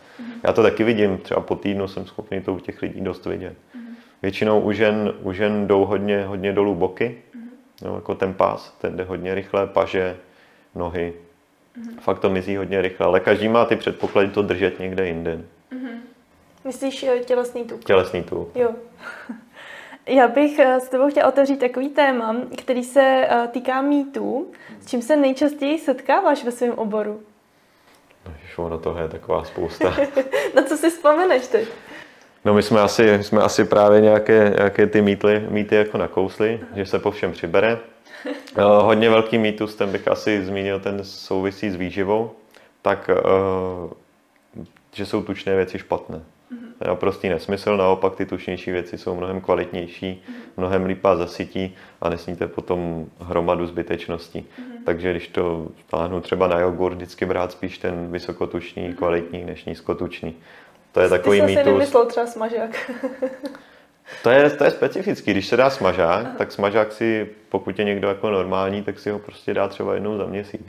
Já 0.45 0.53
to 0.53 0.63
taky 0.63 0.85
vidím, 0.85 1.19
třeba 1.19 1.41
po 1.41 1.57
týdnu 1.57 1.89
jsem 1.89 2.07
schopný 2.07 2.41
to 2.41 2.55
u 2.55 2.59
těch 2.59 2.83
lidí 2.83 3.01
dost 3.01 3.27
vidět. 3.27 3.53
Mm-hmm. 3.53 3.95
Většinou 4.23 4.61
u 4.61 4.73
žen, 4.73 5.15
u 5.23 5.33
žen 5.33 5.67
jdou 5.67 5.85
hodně, 5.85 6.25
hodně 6.25 6.53
dolů 6.53 6.75
boky, 6.75 7.19
mm-hmm. 7.35 7.85
no, 7.85 7.95
jako 7.95 8.15
ten 8.15 8.35
pás, 8.35 8.77
ten 8.81 8.97
jde 8.97 9.05
hodně 9.05 9.35
rychle, 9.35 9.67
paže, 9.67 10.17
nohy. 10.75 11.13
Mm-hmm. 11.79 12.01
Fakt 12.01 12.19
to 12.19 12.31
mizí 12.31 12.57
hodně 12.57 12.83
rychle, 12.83 13.07
ale 13.07 13.21
každý 13.21 13.49
má 13.49 13.65
ty 13.65 13.77
předpoklady 13.77 14.29
to 14.29 14.43
držet 14.43 14.79
někde 14.79 15.07
jinde. 15.07 15.37
Mm-hmm. 15.73 15.99
Myslíš 16.65 17.03
eh, 17.03 17.19
tělesný 17.19 17.65
tuk? 17.65 17.85
Tělesný 17.85 18.23
tuk. 18.23 18.57
Jo. 18.57 18.71
Já 20.07 20.29
bych 20.29 20.59
eh, 20.59 20.81
s 20.81 20.89
tebou 20.89 21.11
chtěla 21.11 21.29
otevřít 21.29 21.61
takový 21.61 21.89
téma, 21.89 22.37
který 22.59 22.85
se 22.85 23.27
eh, 23.31 23.49
týká 23.49 23.83
mýtů. 23.83 24.51
S 24.81 24.87
čím 24.87 25.03
se 25.03 25.17
nejčastěji 25.17 25.79
setkáváš 25.79 26.45
ve 26.45 26.53
svém 26.53 26.73
oboru? 26.73 27.21
Ježiš, 28.33 28.59
ono 28.59 28.79
toho 28.79 29.01
je 29.01 29.09
taková 29.09 29.45
spousta. 29.45 29.97
Na 30.55 30.63
co 30.63 30.77
si 30.77 30.91
vzpomeneš 30.91 31.47
teď? 31.47 31.69
No 32.45 32.55
my 32.55 32.63
jsme 32.63 32.81
asi, 32.81 33.25
jsme 33.25 33.43
asi 33.43 33.65
právě 33.65 34.01
nějaké, 34.01 34.55
nějaké 34.59 34.87
ty 34.87 35.03
mýty, 35.03 35.47
mýty 35.49 35.75
jako 35.75 35.99
nakousli, 35.99 36.61
že 36.75 36.87
se 36.87 36.99
po 36.99 37.11
všem 37.11 37.33
přibere. 37.33 37.79
Uh, 38.25 38.63
hodně 38.65 39.11
velký 39.11 39.39
mýtus, 39.39 39.75
ten 39.75 39.93
bych 39.93 40.09
asi 40.09 40.45
zmínil, 40.45 40.81
ten 40.81 41.05
souvisí 41.05 41.71
s 41.71 41.77
výživou, 41.77 42.31
tak 42.83 43.11
uh, 43.11 43.91
že 44.93 45.07
jsou 45.07 45.23
tučné 45.23 45.57
věci 45.57 45.79
špatné. 45.79 46.23
To 46.79 46.85
je 46.85 46.89
naprostý 46.89 47.29
nesmysl, 47.29 47.77
naopak 47.77 48.17
ty 48.17 48.27
tučnější 48.27 48.71
věci 48.71 48.99
jsou 48.99 49.15
mnohem 49.17 49.41
kvalitnější, 49.41 50.23
mnohem 50.57 50.85
líp 50.85 51.07
zasytí 51.15 51.77
a 52.01 52.09
nesníte 52.09 52.47
potom 52.47 53.07
hromadu 53.21 53.67
zbytečností. 53.67 54.47
Takže 54.85 55.11
když 55.11 55.29
to 55.29 55.69
stáhnu 55.87 56.21
třeba 56.21 56.47
na 56.47 56.59
jogurt, 56.59 56.95
vždycky 56.95 57.27
brát 57.27 57.53
spíš 57.53 57.79
ten 57.79 58.13
vysokotučný, 58.13 58.95
kvalitní 58.95 59.45
než 59.45 59.65
nízkotučný. 59.65 60.37
To 60.93 61.01
je 61.01 61.09
takový 61.09 61.41
Ty 61.41 61.47
mýtus. 61.47 61.65
vymyslel 61.65 62.07
třeba 62.07 62.27
smažák. 62.27 62.91
To 64.23 64.31
je, 64.31 64.51
to 64.51 64.65
je 64.65 64.71
specifický. 64.71 65.31
Když 65.31 65.47
se 65.47 65.57
dá 65.57 65.71
smažák, 65.71 66.37
tak 66.39 66.53
smažák 66.53 66.93
si, 66.93 67.31
pokud 67.49 67.79
je 67.79 67.85
někdo 67.85 68.09
jako 68.09 68.31
normální, 68.31 68.83
tak 68.83 68.99
si 68.99 69.11
ho 69.11 69.19
prostě 69.19 69.55
dá 69.55 69.69
třeba 69.69 69.95
jednou 69.95 70.19
za 70.19 70.27
měsíc. 70.27 70.63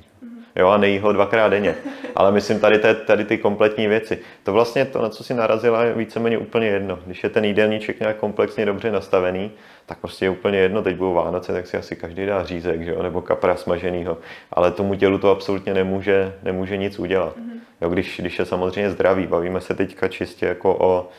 Jo, 0.56 0.68
a 0.68 0.78
nejí 0.78 1.00
ho 1.00 1.14
dvakrát 1.14 1.50
denně. 1.50 1.76
Ale 2.16 2.32
myslím 2.32 2.60
tady, 2.60 2.80
tady, 2.80 2.96
tady 2.96 3.26
ty 3.26 3.38
kompletní 3.38 3.88
věci. 3.88 4.20
To 4.44 4.54
vlastně 4.54 4.86
to, 4.86 5.02
na 5.02 5.10
co 5.10 5.24
si 5.24 5.34
narazila, 5.34 5.84
je 5.84 5.94
víceméně 5.94 6.38
úplně 6.38 6.68
jedno. 6.68 7.00
Když 7.06 7.24
je 7.24 7.30
ten 7.30 7.46
jídelníček 7.46 8.00
nějak 8.00 8.18
komplexně 8.18 8.66
dobře 8.66 8.92
nastavený, 8.92 9.52
tak 9.86 9.98
prostě 10.00 10.26
je 10.26 10.30
úplně 10.30 10.60
jedno. 10.60 10.82
Teď 10.82 10.96
budou 10.96 11.14
Vánoce, 11.14 11.54
tak 11.54 11.68
si 11.68 11.78
asi 11.78 11.96
každý 11.96 12.26
dá 12.26 12.44
řízek, 12.44 12.84
že 12.84 12.92
jo? 12.92 13.04
nebo 13.04 13.22
kapra 13.22 13.56
smaženýho. 13.56 14.18
Ale 14.52 14.72
tomu 14.72 14.96
tělu 14.96 15.18
to 15.18 15.32
absolutně 15.32 15.74
nemůže, 15.74 16.34
nemůže 16.44 16.78
nic 16.78 17.00
udělat. 17.00 17.36
Jo, 17.82 17.90
když, 17.90 18.20
když 18.20 18.40
je 18.40 18.46
samozřejmě 18.46 18.92
zdravý, 18.92 19.28
bavíme 19.28 19.62
se 19.62 19.74
teďka 19.74 20.08
čistě 20.08 20.46
jako 20.46 20.78
o 20.80 21.10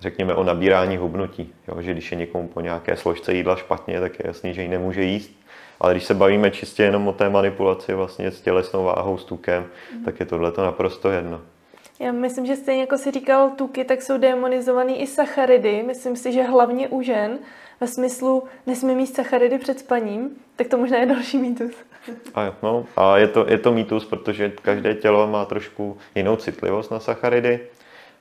řekněme, 0.00 0.34
o 0.34 0.44
nabírání 0.44 0.96
hubnutí. 0.96 1.52
Jo? 1.68 1.82
Že 1.82 1.92
když 1.92 2.12
je 2.12 2.18
někomu 2.18 2.48
po 2.48 2.60
nějaké 2.60 2.96
složce 2.96 3.34
jídla 3.34 3.56
špatně, 3.56 4.00
tak 4.00 4.18
je 4.18 4.26
jasný, 4.26 4.54
že 4.54 4.62
ji 4.62 4.68
nemůže 4.68 5.02
jíst. 5.02 5.43
Ale 5.80 5.94
když 5.94 6.04
se 6.04 6.14
bavíme 6.14 6.50
čistě 6.50 6.82
jenom 6.82 7.08
o 7.08 7.12
té 7.12 7.30
manipulaci 7.30 7.94
vlastně 7.94 8.30
s 8.30 8.40
tělesnou 8.40 8.84
váhou, 8.84 9.18
s 9.18 9.24
tukem, 9.24 9.66
tak 10.04 10.20
je 10.20 10.26
tohle 10.26 10.52
to 10.52 10.64
naprosto 10.64 11.10
jedno. 11.10 11.40
Já 12.00 12.12
myslím, 12.12 12.46
že 12.46 12.56
stejně 12.56 12.80
jako 12.80 12.98
si 12.98 13.10
říkal 13.10 13.50
tuky, 13.50 13.84
tak 13.84 14.02
jsou 14.02 14.18
demonizovaný 14.18 15.00
i 15.00 15.06
sacharidy. 15.06 15.82
Myslím 15.82 16.16
si, 16.16 16.32
že 16.32 16.42
hlavně 16.42 16.88
u 16.88 17.02
žen 17.02 17.38
ve 17.80 17.86
smyslu 17.86 18.44
nesmí 18.66 18.94
mít 18.94 19.14
sacharidy 19.14 19.58
před 19.58 19.78
spaním, 19.78 20.30
tak 20.56 20.68
to 20.68 20.78
možná 20.78 20.98
je 20.98 21.06
další 21.06 21.38
mýtus. 21.38 21.72
A, 22.34 22.42
jo, 22.42 22.54
no, 22.62 22.86
a 22.96 23.18
je 23.18 23.28
to, 23.28 23.46
je 23.48 23.58
to 23.58 23.72
mýtus, 23.72 24.04
protože 24.04 24.52
každé 24.62 24.94
tělo 24.94 25.26
má 25.26 25.44
trošku 25.44 25.98
jinou 26.14 26.36
citlivost 26.36 26.90
na 26.90 27.00
sacharidy 27.00 27.60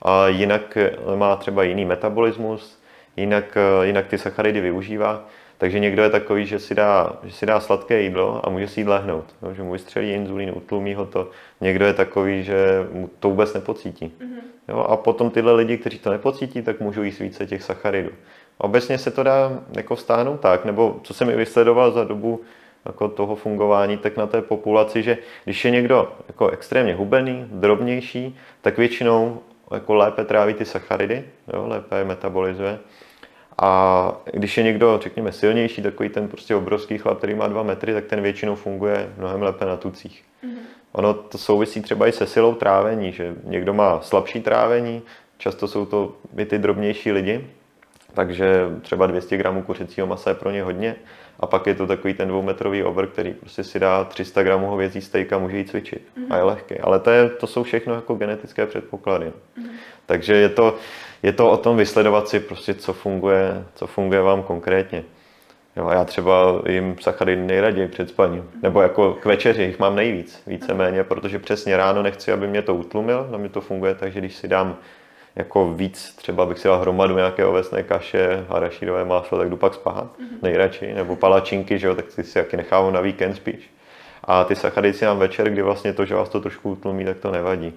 a 0.01 0.27
jinak 0.27 0.77
má 1.15 1.35
třeba 1.35 1.63
jiný 1.63 1.85
metabolismus, 1.85 2.79
jinak, 3.17 3.57
jinak 3.83 4.07
ty 4.07 4.17
sacharidy 4.17 4.61
využívá. 4.61 5.25
Takže 5.57 5.79
někdo 5.79 6.03
je 6.03 6.09
takový, 6.09 6.45
že 6.45 6.59
si 6.59 6.75
dá, 6.75 7.13
že 7.23 7.31
si 7.33 7.45
dá 7.45 7.59
sladké 7.59 8.01
jídlo 8.01 8.41
a 8.43 8.49
může 8.49 8.67
si 8.67 8.79
jít 8.79 8.87
lehnout, 8.87 9.25
jo, 9.41 9.53
že 9.53 9.63
mu 9.63 9.71
vystřelí 9.71 10.11
inzulín, 10.11 10.51
utlumí 10.55 10.93
ho 10.93 11.05
to. 11.05 11.29
Někdo 11.61 11.85
je 11.85 11.93
takový, 11.93 12.43
že 12.43 12.87
mu 12.91 13.09
to 13.19 13.29
vůbec 13.29 13.53
nepocítí. 13.53 14.13
Jo, 14.69 14.79
a 14.79 14.97
potom 14.97 15.29
tyhle 15.29 15.53
lidi, 15.53 15.77
kteří 15.77 15.99
to 15.99 16.11
nepocítí, 16.11 16.61
tak 16.61 16.79
můžou 16.79 17.01
jíst 17.01 17.19
více 17.19 17.45
těch 17.45 17.63
sacharidů. 17.63 18.09
Obecně 18.57 18.97
se 18.97 19.11
to 19.11 19.23
dá 19.23 19.59
jako 19.77 19.95
stáhnout 19.95 20.39
tak, 20.39 20.65
nebo 20.65 20.99
co 21.03 21.13
jsem 21.13 21.29
i 21.29 21.35
vysledoval 21.35 21.91
za 21.91 22.03
dobu 22.03 22.41
jako 22.85 23.07
toho 23.07 23.35
fungování, 23.35 23.97
tak 23.97 24.17
na 24.17 24.27
té 24.27 24.41
populaci, 24.41 25.03
že 25.03 25.17
když 25.43 25.65
je 25.65 25.71
někdo 25.71 26.13
jako 26.27 26.47
extrémně 26.49 26.95
hubený, 26.95 27.45
drobnější, 27.51 28.37
tak 28.61 28.77
většinou 28.77 29.39
jako 29.73 29.95
lépe 29.95 30.25
tráví 30.25 30.53
ty 30.53 30.65
sacharidy, 30.65 31.23
jo, 31.53 31.63
lépe 31.67 31.97
je 31.97 32.03
metabolizuje. 32.03 32.79
A 33.57 34.11
když 34.33 34.57
je 34.57 34.63
někdo, 34.63 34.99
řekněme, 35.03 35.31
silnější, 35.31 35.81
takový 35.81 36.09
ten 36.09 36.27
prostě 36.27 36.55
obrovský 36.55 36.97
chlap, 36.97 37.17
který 37.17 37.35
má 37.35 37.47
dva 37.47 37.63
metry, 37.63 37.93
tak 37.93 38.05
ten 38.05 38.21
většinou 38.21 38.55
funguje 38.55 39.09
mnohem 39.17 39.41
lépe 39.41 39.65
na 39.65 39.77
tucích. 39.77 40.23
Mm-hmm. 40.43 40.57
Ono 40.91 41.13
to 41.13 41.37
souvisí 41.37 41.81
třeba 41.81 42.07
i 42.07 42.11
se 42.11 42.27
silou 42.27 42.53
trávení, 42.53 43.11
že 43.11 43.35
někdo 43.43 43.73
má 43.73 44.01
slabší 44.01 44.41
trávení, 44.41 45.01
často 45.37 45.67
jsou 45.67 45.85
to 45.85 46.15
i 46.37 46.45
ty 46.45 46.57
drobnější 46.57 47.11
lidi, 47.11 47.47
takže 48.13 48.69
třeba 48.81 49.07
200 49.07 49.37
gramů 49.37 49.63
kuřecího 49.63 50.07
masa 50.07 50.29
je 50.29 50.35
pro 50.35 50.51
ně 50.51 50.63
hodně. 50.63 50.95
A 51.39 51.47
pak 51.47 51.67
je 51.67 51.75
to 51.75 51.87
takový 51.87 52.13
ten 52.13 52.27
dvoumetrový 52.27 52.83
obr, 52.83 53.07
který 53.07 53.33
prostě 53.33 53.63
si 53.63 53.79
dá 53.79 54.03
300 54.03 54.43
gramů 54.43 54.67
hovězí 54.67 55.01
steak 55.01 55.33
a 55.33 55.37
může 55.37 55.57
jít 55.57 55.69
cvičit. 55.69 56.01
Mm-hmm. 56.17 56.33
A 56.33 56.37
je 56.37 56.43
lehký. 56.43 56.79
Ale 56.79 56.99
to, 56.99 57.09
je, 57.09 57.29
to 57.29 57.47
jsou 57.47 57.63
všechno 57.63 57.93
jako 57.93 58.15
genetické 58.15 58.65
předpoklady. 58.65 59.25
Mm-hmm. 59.25 59.69
Takže 60.05 60.33
je 60.33 60.49
to, 60.49 60.75
je 61.23 61.33
to 61.33 61.51
o 61.51 61.57
tom 61.57 61.77
vysledovat 61.77 62.27
si 62.27 62.39
prostě, 62.39 62.73
co 62.73 62.93
funguje, 62.93 63.65
co 63.75 63.87
funguje 63.87 64.21
vám 64.21 64.43
konkrétně. 64.43 65.03
Jo, 65.75 65.87
a 65.87 65.93
já 65.93 66.05
třeba 66.05 66.61
jim 66.69 66.95
sacharidy 67.01 67.41
nejraději 67.41 67.87
před 67.87 68.09
spaním. 68.09 68.49
Nebo 68.61 68.81
jako 68.81 69.13
k 69.13 69.25
večeři 69.25 69.63
jich 69.63 69.79
mám 69.79 69.95
nejvíc, 69.95 70.43
víceméně, 70.47 71.03
protože 71.03 71.39
přesně 71.39 71.77
ráno 71.77 72.03
nechci, 72.03 72.31
aby 72.31 72.47
mě 72.47 72.61
to 72.61 72.75
utlumil. 72.75 73.27
Na 73.31 73.37
mě 73.37 73.49
to 73.49 73.61
funguje 73.61 73.95
tak, 73.95 74.13
že 74.13 74.19
když 74.19 74.35
si 74.35 74.47
dám 74.47 74.77
jako 75.35 75.73
víc, 75.73 76.13
třeba 76.15 76.45
bych 76.45 76.59
si 76.59 76.67
dal 76.67 76.77
hromadu 76.77 77.15
nějaké 77.15 77.45
ovesné 77.45 77.83
kaše, 77.83 78.45
arašidové 78.49 79.05
máslo, 79.05 79.37
tak 79.37 79.49
jdu 79.49 79.57
pak 79.57 79.73
spahat 79.73 80.05
mm-hmm. 80.05 80.37
nejradši, 80.41 80.93
nebo 80.93 81.15
palačinky, 81.15 81.79
že 81.79 81.87
jo, 81.87 81.95
tak 81.95 82.05
ty 82.05 82.23
si 82.23 82.33
taky 82.33 82.57
nechávám 82.57 82.93
na 82.93 83.01
víkend 83.01 83.35
spíš. 83.35 83.69
A 84.23 84.43
ty 84.43 84.55
sacharidy 84.55 84.93
si 84.93 85.05
dám 85.05 85.19
večer, 85.19 85.49
kdy 85.49 85.61
vlastně 85.61 85.93
to, 85.93 86.05
že 86.05 86.15
vás 86.15 86.29
to 86.29 86.41
trošku 86.41 86.71
utlumí, 86.71 87.05
tak 87.05 87.17
to 87.17 87.31
nevadí. 87.31 87.73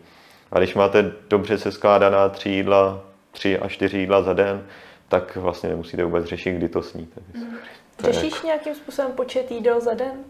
A 0.52 0.58
když 0.58 0.74
máte 0.74 1.12
dobře 1.28 1.58
se 1.58 1.72
skládaná 1.72 2.28
tři 2.28 2.48
jídla, 2.48 3.00
tři 3.30 3.58
a 3.58 3.68
čtyři 3.68 3.98
jídla 3.98 4.22
za 4.22 4.32
den, 4.32 4.66
tak 5.08 5.36
vlastně 5.36 5.68
nemusíte 5.68 6.04
vůbec 6.04 6.24
řešit, 6.24 6.52
kdy 6.52 6.68
to 6.68 6.82
sníte. 6.82 7.20
Mm. 7.34 7.56
To 7.96 8.12
Řešíš 8.12 8.34
jako... 8.34 8.46
nějakým 8.46 8.74
způsobem 8.74 9.12
počet 9.12 9.50
jídel 9.50 9.80
za 9.80 9.94
den? 9.94 10.24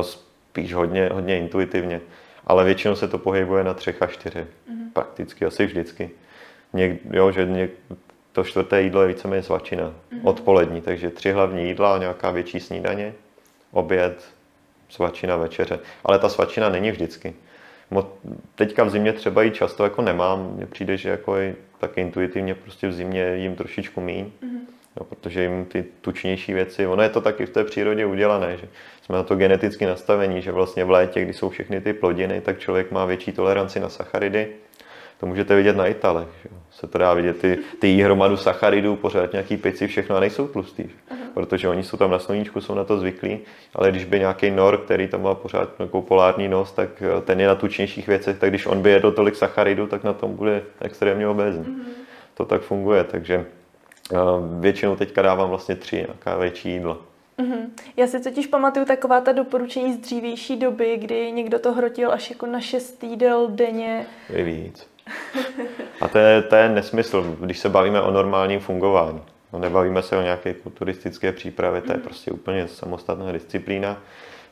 Spíš 0.00 0.74
hodně, 0.74 1.10
hodně 1.12 1.38
intuitivně, 1.38 2.00
ale 2.46 2.64
většinou 2.64 2.96
se 2.96 3.08
to 3.08 3.18
pohybuje 3.18 3.64
na 3.64 3.74
třech 3.74 4.02
a 4.02 4.06
čtyřech. 4.06 4.48
Mm. 4.68 4.90
Prakticky, 4.90 5.44
asi 5.44 5.66
vždycky 5.66 6.10
něk, 6.72 7.00
jo, 7.10 7.32
že 7.32 7.46
něk, 7.46 7.70
to 8.32 8.44
čtvrté 8.44 8.82
jídlo 8.82 9.02
je 9.02 9.08
víceméně 9.08 9.42
svačina, 9.42 9.84
mm-hmm. 9.84 10.20
odpolední, 10.24 10.80
takže 10.80 11.10
tři 11.10 11.32
hlavní 11.32 11.68
jídla, 11.68 11.98
nějaká 11.98 12.30
větší 12.30 12.60
snídaně, 12.60 13.14
oběd, 13.72 14.24
svačina, 14.88 15.36
večeře. 15.36 15.78
Ale 16.04 16.18
ta 16.18 16.28
svačina 16.28 16.68
není 16.68 16.90
vždycky. 16.90 17.34
Teďka 18.54 18.84
v 18.84 18.90
zimě 18.90 19.12
třeba 19.12 19.42
ji 19.42 19.50
často 19.50 19.84
jako 19.84 20.02
nemám, 20.02 20.52
mně 20.56 20.66
přijde, 20.66 20.96
že 20.96 21.08
jako 21.08 21.36
je 21.36 21.54
tak 21.78 21.98
intuitivně 21.98 22.54
prostě 22.54 22.88
v 22.88 22.92
zimě 22.92 23.36
jim 23.36 23.56
trošičku 23.56 24.00
míň, 24.00 24.24
mm-hmm. 24.24 24.60
jo, 24.96 25.04
protože 25.04 25.42
jim 25.42 25.64
ty 25.64 25.84
tučnější 26.00 26.52
věci, 26.52 26.86
ono 26.86 27.02
je 27.02 27.08
to 27.08 27.20
taky 27.20 27.46
v 27.46 27.50
té 27.50 27.64
přírodě 27.64 28.06
udělané, 28.06 28.56
že 28.56 28.68
jsme 29.02 29.16
na 29.16 29.22
to 29.22 29.36
geneticky 29.36 29.86
nastavení, 29.86 30.42
že 30.42 30.52
vlastně 30.52 30.84
v 30.84 30.90
létě, 30.90 31.22
kdy 31.22 31.32
jsou 31.32 31.48
všechny 31.48 31.80
ty 31.80 31.92
plodiny, 31.92 32.40
tak 32.40 32.58
člověk 32.58 32.90
má 32.90 33.04
větší 33.04 33.32
toleranci 33.32 33.80
na 33.80 33.88
sacharidy, 33.88 34.48
to 35.22 35.26
můžete 35.26 35.56
vidět 35.56 35.76
na 35.76 35.86
Italech. 35.86 36.28
Že? 36.42 36.48
Se 36.70 36.86
to 36.86 36.98
dá 36.98 37.14
vidět, 37.14 37.38
ty, 37.40 37.58
ty 37.78 37.88
jí 37.88 38.02
hromadu 38.02 38.36
sacharidů, 38.36 38.96
pořád 38.96 39.32
nějaký 39.32 39.56
pici, 39.56 39.86
všechno 39.86 40.16
a 40.16 40.20
nejsou 40.20 40.48
tlustý. 40.48 40.84
Aha. 41.10 41.20
Protože 41.34 41.68
oni 41.68 41.82
jsou 41.82 41.96
tam 41.96 42.10
na 42.10 42.18
sluníčku, 42.18 42.60
jsou 42.60 42.74
na 42.74 42.84
to 42.84 42.98
zvyklí, 42.98 43.38
ale 43.74 43.90
když 43.90 44.04
by 44.04 44.18
nějaký 44.18 44.50
nor, 44.50 44.78
který 44.78 45.08
tam 45.08 45.22
má 45.22 45.34
pořád 45.34 45.78
nějakou 45.78 46.02
polární 46.02 46.48
nos, 46.48 46.72
tak 46.72 47.02
eh, 47.02 47.20
ten 47.20 47.40
je 47.40 47.46
na 47.46 47.54
tučnějších 47.54 48.06
věcech, 48.06 48.38
tak 48.38 48.50
když 48.50 48.66
on 48.66 48.82
by 48.82 48.90
jedl 48.90 49.12
tolik 49.12 49.36
sacharidů, 49.36 49.86
tak 49.86 50.04
na 50.04 50.12
tom 50.12 50.36
bude 50.36 50.62
extrémně 50.80 51.28
obézní. 51.28 51.64
Mm-hmm. 51.64 51.92
To 52.34 52.44
tak 52.44 52.60
funguje, 52.60 53.04
takže 53.04 53.46
uh, 54.12 54.18
většinou 54.60 54.96
teďka 54.96 55.22
dávám 55.22 55.48
vlastně 55.48 55.76
tři 55.76 55.96
nějaká 55.96 56.36
větší 56.36 56.70
jídla. 56.70 56.98
Mm-hmm. 57.38 57.66
Já 57.96 58.06
si 58.06 58.20
totiž 58.20 58.46
pamatuju 58.46 58.86
taková 58.86 59.20
ta 59.20 59.32
doporučení 59.32 59.92
z 59.92 59.98
dřívější 59.98 60.56
doby, 60.56 60.96
kdy 60.96 61.32
někdo 61.32 61.58
to 61.58 61.72
hrotil 61.72 62.12
až 62.12 62.30
jako 62.30 62.46
na 62.46 62.60
šest 62.60 63.04
jídel 63.04 63.48
denně. 63.48 64.06
Je 64.28 64.44
víc. 64.44 64.91
A 66.00 66.08
to 66.08 66.18
je, 66.18 66.42
to 66.42 66.56
je 66.56 66.68
nesmysl, 66.68 67.36
když 67.40 67.58
se 67.58 67.68
bavíme 67.68 68.00
o 68.00 68.10
normálním 68.10 68.60
fungování. 68.60 69.20
No, 69.52 69.58
nebavíme 69.58 70.02
se 70.02 70.16
o 70.16 70.22
nějaké 70.22 70.54
kulturistické 70.54 71.32
přípravě, 71.32 71.80
to 71.80 71.92
je 71.92 71.96
mhm. 71.96 72.04
prostě 72.04 72.30
úplně 72.30 72.68
samostatná 72.68 73.32
disciplína, 73.32 73.96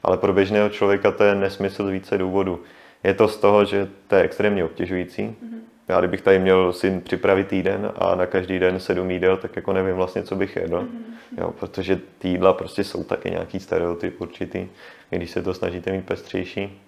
ale 0.02 0.16
pro 0.16 0.32
běžného 0.32 0.68
člověka 0.68 1.10
to 1.10 1.24
je 1.24 1.34
nesmysl 1.34 1.86
z 1.86 1.90
více 1.90 2.18
důvodů. 2.18 2.62
Je 3.04 3.14
to 3.14 3.28
z 3.28 3.36
toho, 3.36 3.64
že 3.64 3.88
to 4.08 4.14
je 4.14 4.22
extrémně 4.22 4.64
obtěžující. 4.64 5.22
Mhm. 5.22 5.60
Já 5.88 5.98
kdybych 5.98 6.22
tady 6.22 6.38
měl 6.38 6.72
si 6.72 7.00
připravit 7.00 7.48
týden 7.48 7.92
a 7.96 8.14
na 8.14 8.26
každý 8.26 8.58
den 8.58 8.80
sedm 8.80 9.10
jídel, 9.10 9.36
tak 9.36 9.56
jako 9.56 9.72
nevím 9.72 9.96
vlastně, 9.96 10.22
co 10.22 10.36
bych 10.36 10.56
jedl. 10.56 10.80
Mhm. 10.80 11.04
Jo, 11.38 11.54
protože 11.60 12.00
ty 12.18 12.28
jídla 12.28 12.52
prostě 12.52 12.84
jsou 12.84 13.04
taky 13.04 13.30
nějaký 13.30 13.60
stereotyp 13.60 14.20
určitý, 14.20 14.68
když 15.10 15.30
se 15.30 15.42
to 15.42 15.54
snažíte 15.54 15.92
mít 15.92 16.06
pestřejší. 16.06 16.80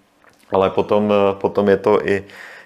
Ale 0.51 0.71
potom, 0.71 1.13
potom 1.33 1.69
je 1.69 1.77
to 1.77 2.09
i 2.09 2.25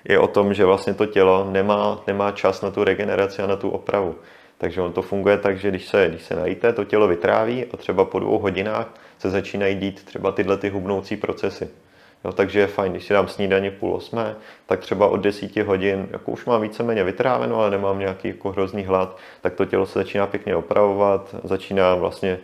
je 0.09 0.19
o 0.19 0.27
tom, 0.27 0.55
že 0.55 0.65
vlastně 0.65 0.95
to 0.95 1.07
tělo 1.07 1.49
nemá, 1.51 2.03
nemá 2.07 2.31
čas 2.31 2.63
na 2.63 2.71
tu 2.71 2.85
regeneraci 2.85 3.43
a 3.43 3.47
na 3.47 3.57
tu 3.57 3.71
opravu. 3.71 4.15
Takže 4.59 4.81
on 4.81 4.93
to 4.93 5.03
funguje 5.03 5.39
tak, 5.39 5.59
že 5.59 5.69
když 5.69 5.87
se, 5.87 6.09
když 6.09 6.23
se 6.23 6.37
najíte, 6.37 6.73
to 6.73 6.85
tělo 6.85 7.09
vytráví 7.09 7.65
a 7.65 7.77
třeba 7.77 8.05
po 8.05 8.19
dvou 8.19 8.39
hodinách 8.39 8.95
se 9.19 9.31
začínají 9.31 9.75
dít 9.75 10.05
třeba 10.05 10.33
tyhle 10.33 10.57
ty 10.57 10.69
hubnoucí 10.69 11.17
procesy. 11.17 11.69
Jo, 12.25 12.33
takže 12.33 12.61
je 12.61 12.67
fajn, 12.67 12.93
když 12.93 13.05
si 13.05 13.13
dám 13.13 13.29
snídaní 13.29 13.71
půl 13.71 13.95
osmé, 13.95 14.37
tak 14.67 14.81
třeba 14.81 15.09
od 15.09 15.17
desíti 15.17 15.63
hodin, 15.63 16.09
jako 16.11 16.31
už 16.31 16.45
mám 16.45 16.63
víceméně 16.63 17.05
vytráveno, 17.05 17.61
ale 17.61 17.71
nemám 17.71 17.99
nějaký 17.99 18.29
jako 18.29 18.53
hrozný 18.53 18.85
hlad, 18.85 19.17
tak 19.41 19.55
to 19.55 19.65
tělo 19.65 19.87
se 19.87 19.99
začíná 19.99 20.27
pěkně 20.27 20.57
opravovat, 20.57 21.35
začíná 21.45 21.95
vlastně, 21.95 22.39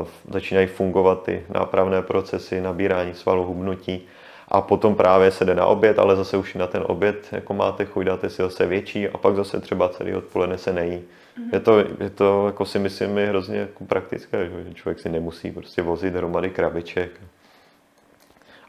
uh, 0.00 0.06
začínají 0.30 0.66
fungovat 0.66 1.22
ty 1.22 1.42
nápravné 1.54 2.02
procesy, 2.02 2.60
nabírání 2.60 3.14
svalů, 3.14 3.44
hubnutí 3.44 4.08
a 4.50 4.60
potom 4.60 4.94
právě 4.94 5.30
se 5.30 5.44
jde 5.44 5.54
na 5.54 5.66
oběd, 5.66 5.98
ale 5.98 6.16
zase 6.16 6.36
už 6.36 6.54
na 6.54 6.66
ten 6.66 6.84
oběd 6.86 7.28
jako 7.32 7.54
máte 7.54 7.84
chuť, 7.84 8.06
dáte 8.06 8.30
si 8.30 8.42
zase 8.42 8.66
větší 8.66 9.08
a 9.08 9.18
pak 9.18 9.36
zase 9.36 9.60
třeba 9.60 9.88
celý 9.88 10.14
odpoledne 10.14 10.58
se 10.58 10.72
nejí. 10.72 10.98
Mm-hmm. 10.98 11.48
Je 11.52 11.60
to, 11.60 11.78
je 11.78 12.10
to 12.14 12.46
jako 12.46 12.64
si 12.64 12.78
myslím, 12.78 13.18
je 13.18 13.26
hrozně 13.26 13.58
jako 13.58 13.84
praktické, 13.84 14.50
že 14.66 14.74
člověk 14.74 15.00
si 15.00 15.08
nemusí 15.08 15.50
prostě 15.50 15.82
vozit 15.82 16.14
hromady 16.14 16.50
krabiček. 16.50 17.10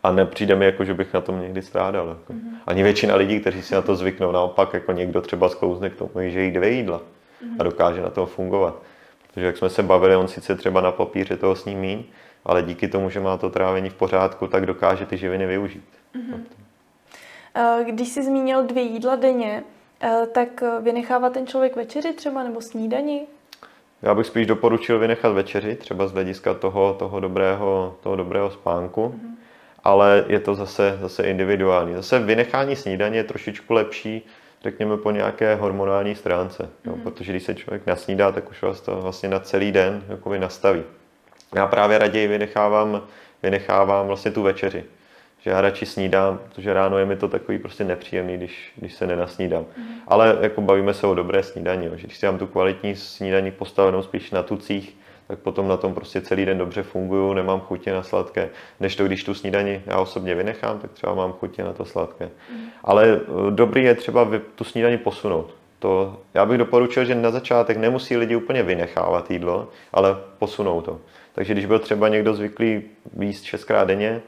A 0.03 0.11
nepřijde 0.11 0.55
mi, 0.55 0.65
jako, 0.65 0.86
že 0.86 0.93
bych 0.93 1.13
na 1.13 1.21
tom 1.21 1.41
někdy 1.41 1.61
strádal. 1.61 2.09
Jako. 2.09 2.34
Mm-hmm. 2.34 2.53
Ani 2.67 2.84
většina 2.84 3.15
lidí, 3.15 3.39
kteří 3.39 3.61
si 3.61 3.75
na 3.75 3.82
to 3.82 3.95
zvyknou, 3.95 4.32
naopak 4.32 4.73
jako 4.73 4.91
někdo 4.91 5.21
třeba 5.21 5.49
sklouzne 5.49 5.89
k 5.89 5.95
tomu, 5.95 6.11
že 6.15 6.41
jí 6.41 6.51
dvě 6.51 6.69
jídla 6.69 6.97
mm-hmm. 6.97 7.55
a 7.59 7.63
dokáže 7.63 8.01
na 8.01 8.09
to 8.09 8.25
fungovat. 8.25 8.82
Protože 9.27 9.45
jak 9.45 9.57
jsme 9.57 9.69
se 9.69 9.84
bavili, 9.84 10.15
on 10.15 10.27
sice 10.27 10.55
třeba 10.55 10.82
na 10.82 10.91
papíře 10.91 11.38
toho 11.38 11.55
sní 11.55 11.75
míň, 11.75 12.03
ale 12.45 12.63
díky 12.63 12.87
tomu, 12.87 13.09
že 13.09 13.19
má 13.19 13.37
to 13.37 13.49
trávení 13.49 13.89
v 13.89 13.93
pořádku, 13.93 14.47
tak 14.47 14.65
dokáže 14.65 15.05
ty 15.05 15.17
živiny 15.17 15.47
využít. 15.47 15.85
Mm-hmm. 16.15 16.43
Když 17.85 18.09
jsi 18.09 18.23
zmínil 18.23 18.63
dvě 18.63 18.83
jídla 18.83 19.15
denně, 19.15 19.63
eh, 20.01 20.27
tak 20.33 20.63
vynechává 20.81 21.29
ten 21.29 21.47
člověk 21.47 21.75
večeři 21.75 22.13
třeba 22.13 22.43
nebo 22.43 22.61
snídani? 22.61 23.27
Já 24.01 24.15
bych 24.15 24.25
spíš 24.25 24.47
doporučil 24.47 24.99
vynechat 24.99 25.33
večeři, 25.33 25.75
třeba 25.75 26.07
z 26.07 26.11
hlediska 26.11 26.53
toho, 26.53 26.93
toho, 26.93 27.19
dobrého, 27.19 27.97
toho 28.03 28.15
dobrého 28.15 28.51
spánku, 28.51 29.07
mm-hmm. 29.07 29.35
ale 29.83 30.25
je 30.27 30.39
to 30.39 30.55
zase, 30.55 30.97
zase 31.01 31.23
individuální. 31.23 31.95
Zase 31.95 32.19
vynechání 32.19 32.75
snídaně 32.75 33.17
je 33.17 33.23
trošičku 33.23 33.73
lepší, 33.73 34.25
řekněme, 34.63 34.97
po 34.97 35.11
nějaké 35.11 35.55
hormonální 35.55 36.15
stránce, 36.15 36.63
mm-hmm. 36.63 36.89
jo, 36.89 36.93
mhm. 36.95 37.01
protože 37.01 37.31
když 37.31 37.43
se 37.43 37.55
člověk 37.55 37.87
nasnídá, 37.87 38.31
tak 38.31 38.49
už 38.49 38.61
vás 38.61 38.81
to 38.81 38.95
vlastně 38.95 39.29
na 39.29 39.39
celý 39.39 39.71
den 39.71 40.03
nastaví. 40.37 40.83
Já 41.56 41.68
právě 41.68 41.97
raději 41.97 42.28
vynechávám, 42.28 43.02
vynechávám 43.43 44.08
vlastně 44.08 44.32
tu 44.32 44.43
večeři. 44.43 44.84
Že 45.41 45.50
já 45.50 45.62
radši 45.62 45.86
snídám, 45.86 46.39
protože 46.45 46.74
ráno 46.74 46.97
je 46.97 47.06
mi 47.06 47.16
to 47.16 47.28
takový 47.28 47.60
prostě 47.60 47.84
nepříjemný, 47.84 48.38
když, 48.38 48.72
když 48.76 48.93
se 48.93 49.08
nenasnídám. 49.08 49.66
Mm. 49.78 49.86
Ale 50.08 50.38
jako 50.41 50.62
bavíme 50.62 50.93
se 50.93 51.08
o 51.08 51.14
dobré 51.14 51.43
snídaní, 51.43 51.89
že 51.95 52.08
když 52.08 52.18
si 52.18 52.26
dám 52.26 52.38
tu 52.38 52.47
kvalitní 52.47 52.95
snídaní 52.95 53.52
postavenou 53.52 54.02
spíš 54.02 54.32
na 54.32 54.43
tucích, 54.43 54.97
tak 55.28 55.39
potom 55.39 55.68
na 55.68 55.78
tom 55.78 55.93
prostě 55.93 56.22
celý 56.22 56.45
den 56.45 56.58
dobře 56.58 56.84
funguju, 56.84 57.34
nemám 57.34 57.60
chutě 57.60 57.93
na 57.93 58.04
sladké. 58.04 58.50
Než 58.80 58.95
to, 58.95 59.06
když 59.06 59.24
tu 59.24 59.34
snídaní 59.34 59.82
já 59.86 60.00
osobně 60.00 60.36
vynechám, 60.36 60.80
tak 60.80 60.91
třeba 60.91 61.14
mám 61.14 61.34
chutě 61.34 61.64
na 61.64 61.74
to 61.74 61.86
sladké. 61.86 62.30
Mm. 62.52 62.66
Ale 62.84 63.20
eh, 63.22 63.52
dobrý 63.52 63.84
je 63.84 63.95
třeba 63.95 64.28
tu 64.56 64.64
snídaní 64.64 64.97
posunout. 64.97 65.54
To, 65.80 66.18
já 66.34 66.45
bych 66.45 66.58
doporučil, 66.58 67.06
že 67.06 67.16
na 67.16 67.32
začátek 67.32 67.78
nemusí 67.78 68.18
lidi 68.18 68.36
úplně 68.36 68.64
vynechávat 68.64 69.32
jídlo, 69.32 69.68
ale 69.93 70.18
posunou 70.39 70.82
to. 70.82 71.00
Takže 71.39 71.53
když 71.53 71.65
byl 71.65 71.79
třeba 71.79 72.07
někdo 72.07 72.33
zvyklý 72.33 72.81
jíst 73.19 73.43
šestkrát 73.43 73.87
denně, 73.87 74.21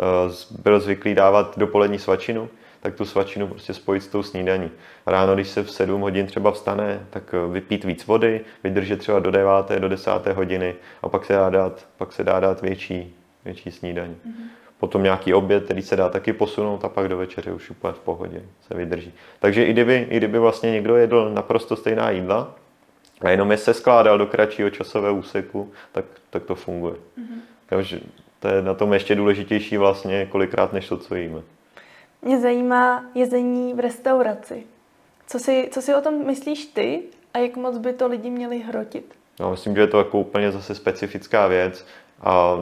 eh, 0.00 0.62
byl 0.62 0.80
zvyklý 0.80 1.14
dávat 1.14 1.58
dopolední 1.58 1.98
svačinu, 1.98 2.48
tak 2.80 2.94
tu 2.94 3.04
svačinu 3.04 3.48
prostě 3.48 3.74
spojit 3.74 4.00
s 4.00 4.06
tou 4.06 4.22
snídaní. 4.22 4.70
Ráno, 5.06 5.34
když 5.34 5.48
se 5.48 5.62
v 5.62 5.70
7 5.70 6.00
hodin 6.00 6.26
třeba 6.26 6.50
vstane, 6.50 7.06
tak 7.10 7.34
eh, 7.34 7.52
vypít 7.52 7.84
víc 7.84 8.06
vody, 8.06 8.40
vydržet 8.64 8.96
třeba 8.96 9.18
do 9.18 9.30
9. 9.30 9.78
do 9.78 9.88
10. 9.88 10.10
hodiny 10.32 10.74
a 11.02 11.08
pak 11.08 11.24
se 11.24 11.32
dá 11.32 11.50
dát, 11.50 11.86
pak 11.96 12.12
se 12.12 12.24
dá 12.24 12.40
dát 12.40 12.62
větší, 12.62 13.14
větší 13.44 13.70
snídaní. 13.70 14.16
Mm-hmm. 14.26 14.46
Potom 14.78 15.02
nějaký 15.02 15.34
oběd, 15.34 15.64
který 15.64 15.82
se 15.82 15.96
dá 15.96 16.08
taky 16.08 16.32
posunout 16.32 16.84
a 16.84 16.88
pak 16.88 17.08
do 17.08 17.16
večeře 17.16 17.52
už 17.52 17.70
úplně 17.70 17.92
v 17.92 18.00
pohodě 18.00 18.42
se 18.68 18.74
vydrží. 18.74 19.12
Takže 19.40 19.64
i 19.64 19.72
kdyby, 19.72 20.06
i 20.10 20.16
kdyby 20.16 20.38
vlastně 20.38 20.70
někdo 20.70 20.96
jedl 20.96 21.30
naprosto 21.34 21.76
stejná 21.76 22.10
jídla, 22.10 22.54
a 23.20 23.30
jenom 23.30 23.50
je 23.50 23.56
se 23.56 23.74
skládal 23.74 24.18
do 24.18 24.26
kratšího 24.26 24.70
časového 24.70 25.14
úseku, 25.14 25.72
tak, 25.92 26.04
tak 26.30 26.42
to 26.42 26.54
funguje. 26.54 26.94
Mm-hmm. 26.94 27.40
Takže 27.66 28.00
to 28.40 28.48
je 28.48 28.62
na 28.62 28.74
tom 28.74 28.92
ještě 28.92 29.14
důležitější 29.14 29.76
vlastně 29.76 30.26
kolikrát 30.26 30.72
než 30.72 30.88
to, 30.88 30.96
co 30.96 31.14
jíme. 31.14 31.42
Mě 32.22 32.40
zajímá 32.40 33.04
jezení 33.14 33.74
v 33.74 33.80
restauraci. 33.80 34.62
Co 35.26 35.38
si, 35.38 35.68
co 35.72 35.82
si 35.82 35.94
o 35.94 36.00
tom 36.00 36.26
myslíš 36.26 36.66
ty 36.66 37.02
a 37.34 37.38
jak 37.38 37.56
moc 37.56 37.78
by 37.78 37.92
to 37.92 38.06
lidi 38.06 38.30
měli 38.30 38.58
hrotit? 38.58 39.14
No, 39.40 39.50
myslím, 39.50 39.74
že 39.74 39.80
je 39.80 39.86
to 39.86 39.98
jako 39.98 40.18
úplně 40.18 40.52
zase 40.52 40.74
specifická 40.74 41.46
věc 41.46 41.86
a 42.20 42.56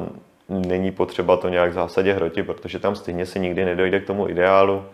není 0.49 0.93
potřeba 0.93 1.37
to 1.37 1.49
nějak 1.49 1.71
v 1.71 1.75
zásadě 1.75 2.13
hrotit, 2.13 2.47
protože 2.47 2.79
tam 2.79 2.97
stejně 2.97 3.27
se 3.27 3.39
nikdy 3.39 3.65
nedojde 3.65 4.01
k 4.01 4.07
tomu 4.07 4.29
ideálu. 4.29 4.85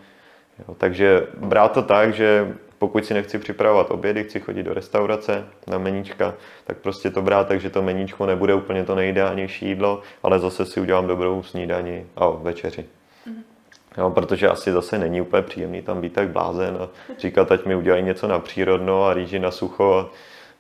Jo, 0.59 0.75
takže 0.79 1.27
brát 1.37 1.73
to 1.73 1.83
tak, 1.83 2.15
že 2.15 2.57
pokud 2.81 3.05
si 3.05 3.15
nechci 3.15 3.39
připravovat 3.39 3.91
obědy, 3.91 4.25
chci 4.25 4.41
chodit 4.41 4.63
do 4.63 4.75
restaurace 4.75 5.47
na 5.67 5.79
meníčka, 5.79 6.35
tak 6.65 6.77
prostě 6.77 7.11
to 7.11 7.23
brát 7.23 7.49
tak, 7.49 7.61
že 7.61 7.71
to 7.71 7.83
meníčko 7.83 8.27
nebude 8.27 8.55
úplně 8.55 8.85
to 8.85 8.95
nejideálnější 8.95 9.69
jídlo, 9.69 10.03
ale 10.23 10.39
zase 10.39 10.67
si 10.67 10.81
udělám 10.81 11.07
dobrou 11.07 11.43
snídani 11.43 12.07
a 12.17 12.29
večeři. 12.29 12.85
Mm. 13.27 13.43
Jo, 13.99 14.11
protože 14.11 14.49
asi 14.49 14.73
zase 14.73 14.99
není 14.99 15.21
úplně 15.21 15.43
příjemný 15.43 15.83
tam 15.83 16.01
být 16.01 16.13
tak 16.13 16.29
blázen 16.29 16.79
a 16.81 16.89
říkat, 17.19 17.53
ať 17.53 17.65
mi 17.65 17.75
udělají 17.75 18.03
něco 18.03 18.29
na 18.29 18.39
přírodno 18.39 19.05
a 19.05 19.15
rýži 19.15 19.39
na 19.39 19.51
sucho. 19.51 20.11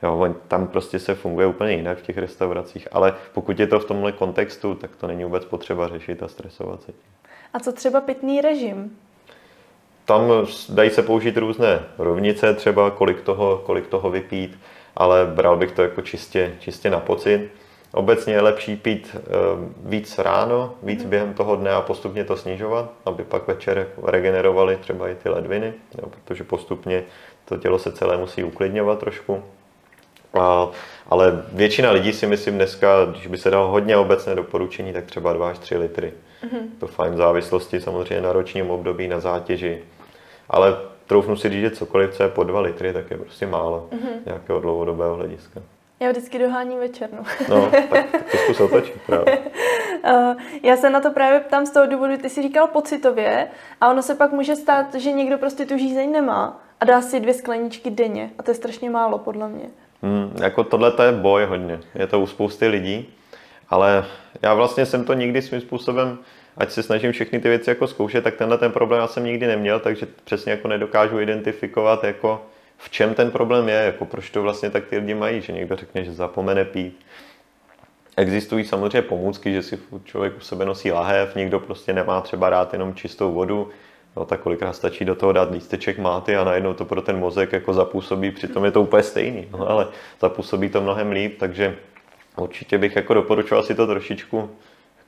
Jo, 0.03 0.35
tam 0.49 0.66
prostě 0.66 0.99
se 0.99 1.14
funguje 1.14 1.47
úplně 1.47 1.73
jinak 1.73 1.99
v 1.99 2.03
těch 2.03 2.18
restauracích, 2.18 2.89
ale 2.93 3.14
pokud 3.35 3.61
je 3.61 3.66
to 3.66 3.81
v 3.81 3.85
tomhle 3.85 4.12
kontextu, 4.12 4.75
tak 4.75 4.97
to 4.97 5.07
není 5.07 5.25
vůbec 5.25 5.45
potřeba 5.45 5.89
řešit 5.89 6.23
a 6.23 6.29
stresovat 6.29 6.83
se 6.83 6.93
tím. 6.93 7.11
A 7.53 7.61
co 7.61 7.73
třeba 7.73 8.01
pitný 8.01 8.41
režim? 8.41 8.97
Tam 10.11 10.47
dají 10.69 10.91
se 10.91 11.03
použít 11.03 11.37
různé 11.37 11.81
rovnice, 11.99 12.55
třeba 12.55 12.91
kolik 12.91 13.21
toho, 13.21 13.63
kolik 13.67 13.87
toho 13.87 14.11
vypít, 14.11 14.59
ale 14.97 15.27
bral 15.27 15.57
bych 15.57 15.73
to 15.73 15.83
jako 15.83 16.03
čistě, 16.03 16.53
čistě 16.59 16.91
na 16.91 17.01
pocit. 17.01 17.51
Obecně 17.93 18.35
je 18.35 18.41
lepší 18.41 18.77
pít 18.77 19.17
eh, 19.17 19.21
víc 19.85 20.19
ráno, 20.19 20.75
víc 20.83 21.01
mhm. 21.01 21.11
během 21.11 21.35
toho 21.35 21.57
dne 21.57 21.71
a 21.71 21.81
postupně 21.81 22.25
to 22.25 22.37
snižovat, 22.37 22.91
aby 23.05 23.25
pak 23.25 23.47
večer 23.47 23.89
regenerovali 24.03 24.77
třeba 24.77 25.09
i 25.09 25.15
ty 25.15 25.29
ledviny, 25.29 25.73
jo, 26.03 26.09
protože 26.11 26.45
postupně 26.45 27.03
to 27.45 27.57
tělo 27.57 27.79
se 27.79 27.93
celé 27.93 28.17
musí 28.17 28.45
uklidňovat 28.45 28.99
trošku. 28.99 29.43
A, 30.41 30.69
ale 31.11 31.45
většina 31.53 31.91
lidí 31.91 32.13
si 32.13 32.27
myslím 32.27 32.55
dneska, 32.55 33.05
když 33.05 33.27
by 33.27 33.39
se 33.39 33.51
dalo 33.51 33.69
hodně 33.69 33.97
obecné 33.97 34.35
doporučení, 34.35 34.93
tak 34.93 35.05
třeba 35.05 35.33
2 35.33 35.51
až 35.51 35.59
3 35.59 35.77
litry. 35.77 36.13
Mm-hmm. 36.45 36.63
To 36.81 36.87
fajn 36.87 37.13
v 37.13 37.17
závislosti 37.17 37.81
samozřejmě 37.81 38.21
na 38.21 38.33
ročním 38.33 38.71
období, 38.71 39.09
na 39.09 39.21
zátěži, 39.21 39.83
ale 40.51 40.76
troufnu 41.07 41.36
si 41.36 41.48
říct, 41.48 41.61
že 41.61 41.70
cokoliv, 41.70 42.14
co 42.14 42.22
je 42.22 42.28
po 42.28 42.44
2 42.44 42.61
litry, 42.61 42.92
tak 42.92 43.11
je 43.11 43.16
prostě 43.16 43.46
málo 43.46 43.88
mm-hmm. 43.92 44.26
nějakého 44.26 44.61
dlouhodobého 44.61 45.16
hlediska. 45.16 45.62
Já 46.01 46.11
vždycky 46.11 46.38
doháním 46.38 46.78
večernu. 46.78 47.18
No, 47.48 47.70
tak, 47.70 47.88
tak 48.11 48.30
to 48.30 48.38
zkus 48.38 48.61
otočit 48.61 49.01
právě. 49.07 49.38
Eh, 50.05 50.36
já 50.62 50.76
se 50.76 50.90
na 50.90 51.01
to 51.01 51.11
právě 51.11 51.40
ptám 51.40 51.66
z 51.66 51.70
toho 51.70 51.86
důvodu, 51.86 52.16
ty 52.16 52.30
jsi 52.30 52.42
říkal 52.42 52.66
pocitově 52.66 53.48
a 53.80 53.90
ono 53.90 54.03
se 54.03 54.14
pak 54.14 54.32
může 54.32 54.57
stát, 54.57 54.94
že 54.94 55.12
někdo 55.12 55.38
prostě 55.38 55.66
tu 55.66 55.78
žízeň 55.78 56.12
nemá 56.12 56.61
a 56.80 56.84
dá 56.84 57.03
si 57.03 57.20
dvě 57.20 57.34
skleničky 57.34 57.90
denně 57.90 58.30
a 58.38 58.42
to 58.42 58.51
je 58.51 58.55
strašně 58.55 58.90
málo 58.90 59.18
podle 59.18 59.48
mě. 59.48 59.64
Hmm, 60.03 60.36
jako 60.42 60.64
tohle 60.64 60.92
to 60.92 61.03
je 61.03 61.12
boj 61.12 61.44
hodně, 61.44 61.80
je 61.94 62.07
to 62.07 62.20
u 62.20 62.26
spousty 62.26 62.68
lidí, 62.68 63.14
ale 63.68 64.05
já 64.42 64.55
vlastně 64.55 64.86
jsem 64.86 65.05
to 65.05 65.14
nikdy 65.14 65.42
svým 65.42 65.61
způsobem 65.61 66.18
ať 66.57 66.70
se 66.70 66.82
snažím 66.82 67.12
všechny 67.12 67.40
ty 67.40 67.48
věci 67.48 67.70
jako 67.70 67.86
zkoušet, 67.86 68.24
tak 68.24 68.34
tenhle 68.34 68.59
ten 68.59 68.72
problém 68.72 69.01
já 69.01 69.07
jsem 69.07 69.24
nikdy 69.24 69.46
neměl, 69.46 69.80
takže 69.80 70.07
přesně 70.24 70.53
jako 70.53 70.68
nedokážu 70.68 71.20
identifikovat, 71.20 72.05
jako 72.05 72.42
v 72.78 72.90
čem 72.90 73.14
ten 73.14 73.30
problém 73.30 73.68
je, 73.68 73.74
jako 73.74 74.05
proč 74.05 74.30
to 74.30 74.42
vlastně 74.42 74.70
tak 74.70 74.86
ty 74.86 74.98
lidi 74.98 75.14
mají, 75.14 75.40
že 75.40 75.53
někdo 75.53 75.76
řekne, 75.76 76.05
že 76.05 76.12
zapomene 76.12 76.64
pít. 76.64 77.01
Existují 78.16 78.64
samozřejmě 78.64 79.03
pomůcky, 79.03 79.53
že 79.53 79.62
si 79.62 79.78
člověk 80.05 80.36
u 80.36 80.40
sebe 80.40 80.64
nosí 80.64 80.92
lahev, 80.92 81.34
někdo 81.34 81.61
prostě 81.61 81.92
nemá 81.92 82.20
třeba 82.20 82.51
rád 82.51 82.72
jenom 82.72 82.94
čistou 82.94 83.32
vodu, 83.32 83.70
no 84.16 84.24
tak 84.24 84.40
kolikrát 84.40 84.72
stačí 84.72 85.05
do 85.05 85.14
toho 85.14 85.32
dát 85.32 85.51
lísteček 85.51 85.98
máty 85.98 86.36
a 86.36 86.44
najednou 86.44 86.74
to 86.74 86.84
pro 86.84 87.03
ten 87.03 87.18
mozek 87.18 87.53
jako 87.53 87.72
zapůsobí, 87.72 88.30
přitom 88.30 88.64
je 88.64 88.70
to 88.70 88.82
úplně 88.82 89.03
stejný, 89.03 89.48
no, 89.53 89.70
ale 89.70 89.86
zapůsobí 90.20 90.68
to 90.68 90.80
mnohem 90.80 91.12
líp, 91.12 91.36
takže 91.38 91.76
určitě 92.36 92.78
bych 92.78 92.96
jako 92.96 93.14
doporučoval 93.14 93.64
si 93.64 93.74
to 93.74 93.86
trošičku 93.86 94.51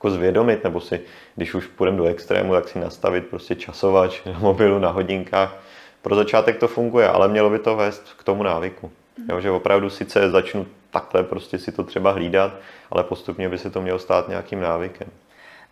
jako 0.03 0.15
zvědomit, 0.15 0.63
nebo 0.63 0.79
si, 0.79 1.01
když 1.35 1.53
už 1.53 1.67
půjdeme 1.67 1.97
do 1.97 2.05
extrému, 2.05 2.53
tak 2.53 2.69
si 2.69 2.79
nastavit 2.79 3.27
prostě 3.27 3.55
časovač 3.55 4.25
na 4.25 4.39
mobilu, 4.39 4.79
na 4.79 4.89
hodinkách. 4.91 5.55
Pro 6.01 6.15
začátek 6.15 6.57
to 6.57 6.67
funguje, 6.67 7.07
ale 7.07 7.27
mělo 7.27 7.49
by 7.49 7.59
to 7.59 7.75
vést 7.75 8.13
k 8.13 8.23
tomu 8.23 8.43
návyku. 8.43 8.91
Mhm. 9.17 9.27
Jo, 9.31 9.41
že 9.41 9.51
opravdu 9.51 9.89
sice 9.89 10.29
začnu 10.29 10.67
takhle 10.91 11.23
prostě 11.23 11.57
si 11.57 11.71
to 11.71 11.83
třeba 11.83 12.11
hlídat, 12.11 12.53
ale 12.91 13.03
postupně 13.03 13.49
by 13.49 13.57
se 13.57 13.69
to 13.69 13.81
mělo 13.81 13.99
stát 13.99 14.27
nějakým 14.27 14.61
návykem. 14.61 15.07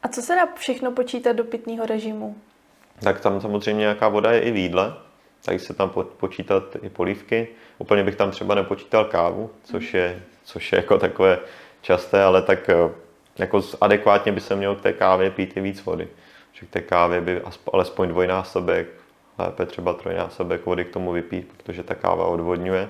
A 0.03 0.07
co 0.07 0.21
se 0.21 0.35
dá 0.35 0.47
všechno 0.55 0.91
počítat 0.91 1.33
do 1.33 1.43
pitného 1.43 1.85
režimu? 1.85 2.35
Tak 3.03 3.19
tam 3.19 3.41
samozřejmě 3.41 3.79
nějaká 3.79 4.07
voda 4.07 4.31
je 4.31 4.41
i 4.41 4.51
v 4.51 4.57
jídle, 4.57 4.93
tak 5.45 5.59
se 5.59 5.73
tam 5.73 5.91
počítat 6.17 6.63
i 6.81 6.89
polívky. 6.89 7.47
Úplně 7.77 8.03
bych 8.03 8.15
tam 8.15 8.31
třeba 8.31 8.55
nepočítal 8.55 9.05
kávu, 9.05 9.49
což 9.63 9.93
je, 9.93 10.23
což 10.43 10.71
je 10.71 10.75
jako 10.75 10.97
takové 10.97 11.39
časté, 11.81 12.23
ale 12.23 12.41
tak 12.41 12.69
jako 13.37 13.61
adekvátně 13.81 14.31
by 14.31 14.41
se 14.41 14.55
měl 14.55 14.75
k 14.75 14.81
té 14.81 14.93
kávě 14.93 15.31
pít 15.31 15.57
i 15.57 15.61
víc 15.61 15.85
vody. 15.85 16.07
že 16.53 16.65
k 16.65 16.69
té 16.69 16.81
kávě 16.81 17.21
by 17.21 17.41
alespoň 17.73 18.09
dvojnásobek, 18.09 18.87
lépe 19.37 19.65
třeba 19.65 19.93
trojnásobek 19.93 20.65
vody 20.65 20.85
k 20.85 20.89
tomu 20.89 21.11
vypít, 21.11 21.51
protože 21.57 21.83
ta 21.83 21.95
káva 21.95 22.25
odvodňuje. 22.25 22.89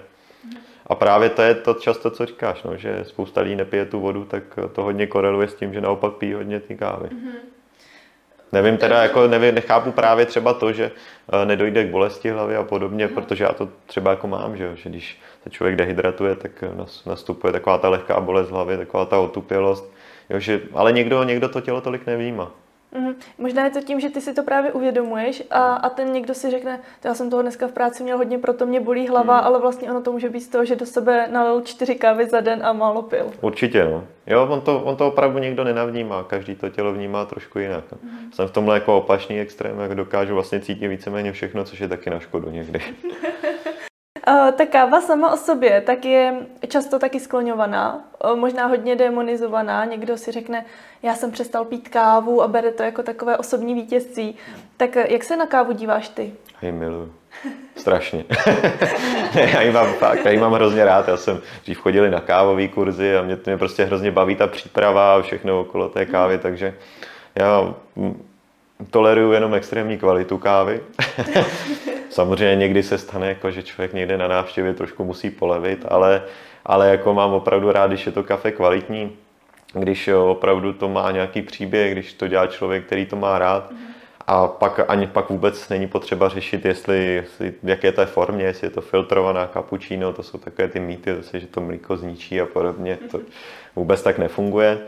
A 0.88 0.96
právě 0.96 1.30
to 1.30 1.42
je 1.42 1.56
to 1.56 1.74
často, 1.74 2.12
co 2.12 2.26
říkáš, 2.26 2.64
no, 2.64 2.78
že 2.78 3.04
spousta 3.04 3.42
lidí 3.42 3.56
nepije 3.56 3.86
tu 3.86 4.00
vodu, 4.00 4.26
tak 4.26 4.44
to 4.74 4.84
hodně 4.84 5.08
koreluje 5.08 5.48
s 5.48 5.56
tím, 5.56 5.74
že 5.74 5.82
naopak 5.82 6.14
pijí 6.14 6.34
hodně 6.34 6.60
ty 6.60 6.76
kávy. 6.76 7.10
Mm-hmm. 7.10 7.52
Nevím 8.52 8.78
teda, 8.78 9.04
jako 9.04 9.28
nevím, 9.28 9.56
nechápu 9.56 9.92
právě 9.92 10.26
třeba 10.26 10.54
to, 10.54 10.74
že 10.74 10.92
eh, 11.34 11.46
nedojde 11.46 11.84
k 11.84 11.90
bolesti 11.90 12.30
hlavy 12.30 12.56
a 12.56 12.64
podobně, 12.64 13.08
mm-hmm. 13.08 13.14
protože 13.14 13.44
já 13.44 13.54
to 13.54 13.70
třeba 13.86 14.12
jako 14.12 14.28
mám, 14.28 14.58
že, 14.58 14.76
že 14.76 14.90
když 14.90 15.20
se 15.44 15.50
člověk 15.50 15.76
dehydratuje, 15.76 16.36
tak 16.36 16.64
eh, 16.64 16.86
nastupuje 17.06 17.54
taková 17.54 17.78
ta 17.78 17.90
lehká 17.90 18.20
bolest 18.20 18.50
hlavy, 18.50 18.78
taková 18.78 19.06
ta 19.06 19.20
otupělost, 19.20 19.94
jo, 20.32 20.40
že, 20.40 20.62
ale 20.74 20.92
někdo, 20.92 21.24
někdo 21.24 21.50
to 21.50 21.62
tělo 21.62 21.82
tolik 21.82 22.06
nevnímá. 22.06 22.52
Mm, 22.96 23.16
možná 23.38 23.66
je 23.66 23.72
to 23.72 23.82
tím, 23.82 24.00
že 24.00 24.10
ty 24.10 24.22
si 24.22 24.34
to 24.34 24.44
právě 24.44 24.72
uvědomuješ 24.72 25.44
a, 25.52 25.74
a 25.74 25.90
ten 25.90 26.14
někdo 26.14 26.34
si 26.34 26.52
řekne, 26.52 26.80
já 27.04 27.14
jsem 27.14 27.30
toho 27.30 27.42
dneska 27.42 27.68
v 27.68 27.72
práci 27.72 28.04
měl 28.04 28.18
hodně, 28.18 28.38
proto 28.38 28.66
mě 28.66 28.80
bolí 28.80 29.08
hlava, 29.08 29.42
mm. 29.42 29.48
ale 29.48 29.60
vlastně 29.60 29.92
ono 29.92 30.02
to 30.02 30.12
může 30.12 30.30
být 30.30 30.42
z 30.42 30.48
toho, 30.48 30.66
že 30.66 30.76
do 30.76 30.86
sebe 30.86 31.28
nalil 31.32 31.62
čtyři 31.62 31.96
kávy 31.96 32.30
za 32.30 32.42
den 32.42 32.66
a 32.66 32.74
málo 32.74 33.02
pil. 33.02 33.32
Určitě, 33.42 33.86
no. 33.86 34.04
Jo, 34.28 34.48
on 34.50 34.62
to, 34.62 34.80
on 34.80 34.96
to 34.96 35.08
opravdu 35.08 35.40
někdo 35.40 35.64
nenavnímá, 35.64 36.24
každý 36.24 36.56
to 36.56 36.70
tělo 36.70 36.94
vnímá 36.94 37.26
trošku 37.26 37.60
jinak. 37.60 37.84
No. 37.92 37.98
Mm. 38.04 38.32
Jsem 38.32 38.48
v 38.48 38.52
tomhle 38.52 38.76
jako 38.76 38.98
opačný 38.98 39.40
extrém, 39.40 39.80
jak 39.80 39.96
dokážu 39.96 40.34
vlastně 40.34 40.60
cítit 40.60 40.88
víceméně 40.88 41.32
všechno, 41.32 41.64
což 41.64 41.80
je 41.80 41.88
taky 41.88 42.10
na 42.10 42.20
škodu 42.20 42.50
někdy. 42.50 42.82
Ta 44.26 44.66
káva 44.72 45.02
sama 45.02 45.32
o 45.34 45.38
sobě 45.38 45.82
tak 45.82 46.06
je 46.06 46.34
často 46.68 47.00
taky 47.00 47.20
skloňovaná, 47.20 48.04
možná 48.36 48.66
hodně 48.66 48.96
demonizovaná. 48.96 49.86
Někdo 49.86 50.18
si 50.18 50.32
řekne, 50.32 50.66
já 51.04 51.16
jsem 51.16 51.32
přestal 51.32 51.66
pít 51.66 51.90
kávu 51.90 52.42
a 52.44 52.48
bere 52.48 52.72
to 52.72 52.84
jako 52.84 53.04
takové 53.04 53.38
osobní 53.38 53.74
vítězství. 53.74 54.36
Tak 54.78 54.96
jak 54.96 55.24
se 55.24 55.38
na 55.38 55.46
kávu 55.46 55.72
díváš 55.72 56.10
ty? 56.10 56.34
Já 56.62 56.66
ji 56.66 56.72
miluju. 56.72 57.14
Strašně. 57.76 58.26
já 59.34 59.62
ji 59.62 59.72
mám 59.72 59.94
fakt, 59.94 60.26
já 60.26 60.32
ji 60.32 60.38
mám 60.40 60.54
hrozně 60.54 60.86
rád. 60.86 61.08
Já 61.08 61.18
jsem 61.18 61.42
dřív 61.64 61.80
chodili 61.80 62.10
na 62.10 62.20
kávové 62.20 62.68
kurzy 62.68 63.18
a 63.18 63.22
mě, 63.22 63.38
mě 63.46 63.58
prostě 63.58 63.84
hrozně 63.84 64.12
baví 64.12 64.36
ta 64.36 64.48
příprava 64.48 65.16
a 65.16 65.22
všechno 65.22 65.60
okolo 65.60 65.90
té 65.90 66.06
kávy, 66.06 66.38
takže 66.38 66.74
já 67.36 67.74
toleruju 68.90 69.32
jenom 69.32 69.54
extrémní 69.54 69.98
kvalitu 69.98 70.38
kávy. 70.38 70.82
Samozřejmě 72.12 72.56
někdy 72.56 72.84
se 72.84 72.98
stane, 72.98 73.28
jako, 73.30 73.52
že 73.52 73.64
člověk 73.64 73.94
někde 73.94 74.18
na 74.18 74.28
návštěvě 74.28 74.74
trošku 74.74 75.06
musí 75.06 75.30
polevit, 75.30 75.86
ale, 75.90 76.24
ale 76.66 76.90
jako 76.90 77.14
mám 77.14 77.34
opravdu 77.34 77.72
rád, 77.72 77.88
když 77.88 78.06
je 78.06 78.12
to 78.12 78.24
kafe 78.24 78.52
kvalitní, 78.52 79.12
když 79.74 80.08
opravdu 80.08 80.74
to 80.74 80.90
má 80.90 81.12
nějaký 81.12 81.42
příběh, 81.42 81.92
když 81.92 82.14
to 82.14 82.28
dělá 82.28 82.48
člověk, 82.48 82.86
který 82.86 83.06
to 83.06 83.16
má 83.16 83.40
rád. 83.40 83.72
A 84.28 84.48
pak 84.48 84.80
ani 84.88 85.08
pak 85.08 85.30
vůbec 85.30 85.70
není 85.70 85.88
potřeba 85.88 86.30
řešit, 86.30 86.66
jestli, 86.66 87.06
jestli 87.06 87.54
v 87.64 87.70
jaké 87.70 87.92
té 87.92 88.06
formě, 88.06 88.44
jestli 88.44 88.68
je 88.68 88.72
to 88.72 88.82
filtrovaná 88.82 89.48
cappuccino, 89.54 90.14
to 90.14 90.24
jsou 90.24 90.38
takové 90.38 90.68
ty 90.68 90.80
mýty, 90.80 91.16
zase, 91.16 91.40
že 91.40 91.48
to 91.48 91.62
mlíko 91.62 91.98
zničí 91.98 92.42
a 92.42 92.46
podobně. 92.46 92.98
To 93.12 93.20
vůbec 93.76 94.02
tak 94.02 94.18
nefunguje 94.18 94.80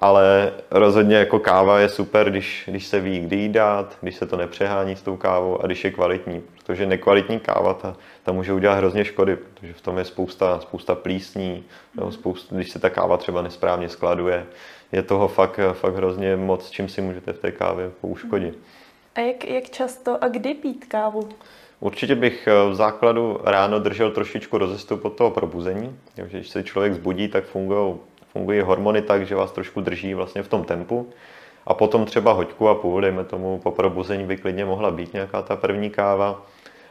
ale 0.00 0.52
rozhodně 0.70 1.16
jako 1.16 1.38
káva 1.38 1.78
je 1.78 1.88
super, 1.88 2.30
když, 2.30 2.64
když 2.66 2.86
se 2.86 3.00
ví, 3.00 3.20
kdy 3.20 3.36
jí 3.36 3.48
dát, 3.48 3.96
když 4.00 4.16
se 4.16 4.26
to 4.26 4.36
nepřehání 4.36 4.96
s 4.96 5.02
tou 5.02 5.16
kávou 5.16 5.62
a 5.62 5.66
když 5.66 5.84
je 5.84 5.90
kvalitní, 5.90 6.42
protože 6.68 6.86
nekvalitní 6.86 7.40
káva 7.40 7.74
ta, 7.74 7.96
ta 8.22 8.32
může 8.32 8.52
udělat 8.52 8.74
hrozně 8.74 9.04
škody, 9.04 9.36
protože 9.36 9.72
v 9.72 9.80
tom 9.80 9.98
je 9.98 10.04
spousta, 10.04 10.60
spousta 10.60 10.94
plísní, 10.94 11.64
nebo 11.94 12.12
spousta, 12.12 12.56
když 12.56 12.70
se 12.70 12.78
ta 12.78 12.90
káva 12.90 13.16
třeba 13.16 13.42
nesprávně 13.42 13.88
skladuje, 13.88 14.46
je 14.92 15.02
toho 15.02 15.28
fakt, 15.28 15.60
fakt 15.72 15.94
hrozně 15.94 16.36
moc, 16.36 16.70
čím 16.70 16.88
si 16.88 17.00
můžete 17.00 17.32
v 17.32 17.38
té 17.38 17.52
kávě 17.52 17.90
pouškodit. 18.00 18.58
A 19.14 19.20
jak, 19.20 19.44
jak 19.44 19.70
často 19.70 20.24
a 20.24 20.28
kdy 20.28 20.54
pít 20.54 20.84
kávu? 20.84 21.28
Určitě 21.80 22.14
bych 22.14 22.46
eh, 22.46 22.70
v 22.70 22.74
základu 22.74 23.40
ráno 23.44 23.78
držel 23.78 24.10
trošičku 24.10 24.58
rozestup 24.58 25.04
od 25.04 25.16
toho 25.16 25.30
probuzení. 25.30 25.98
Takže 26.14 26.36
když 26.36 26.48
se 26.48 26.62
člověk 26.62 26.94
zbudí, 26.94 27.28
tak 27.28 27.44
fungují 27.44 27.94
fungují 28.32 28.60
hormony 28.60 29.02
tak, 29.02 29.26
že 29.26 29.34
vás 29.34 29.52
trošku 29.52 29.80
drží 29.80 30.14
vlastně 30.14 30.42
v 30.42 30.48
tom 30.48 30.64
tempu. 30.64 31.08
A 31.66 31.74
potom 31.74 32.04
třeba 32.04 32.32
hoďku 32.32 32.68
a 32.68 32.74
půl, 32.74 33.00
dejme 33.00 33.24
tomu, 33.24 33.58
po 33.58 33.70
probuzení 33.70 34.24
by 34.24 34.36
klidně 34.36 34.64
mohla 34.64 34.90
být 34.90 35.12
nějaká 35.12 35.42
ta 35.42 35.56
první 35.56 35.90
káva. 35.90 36.42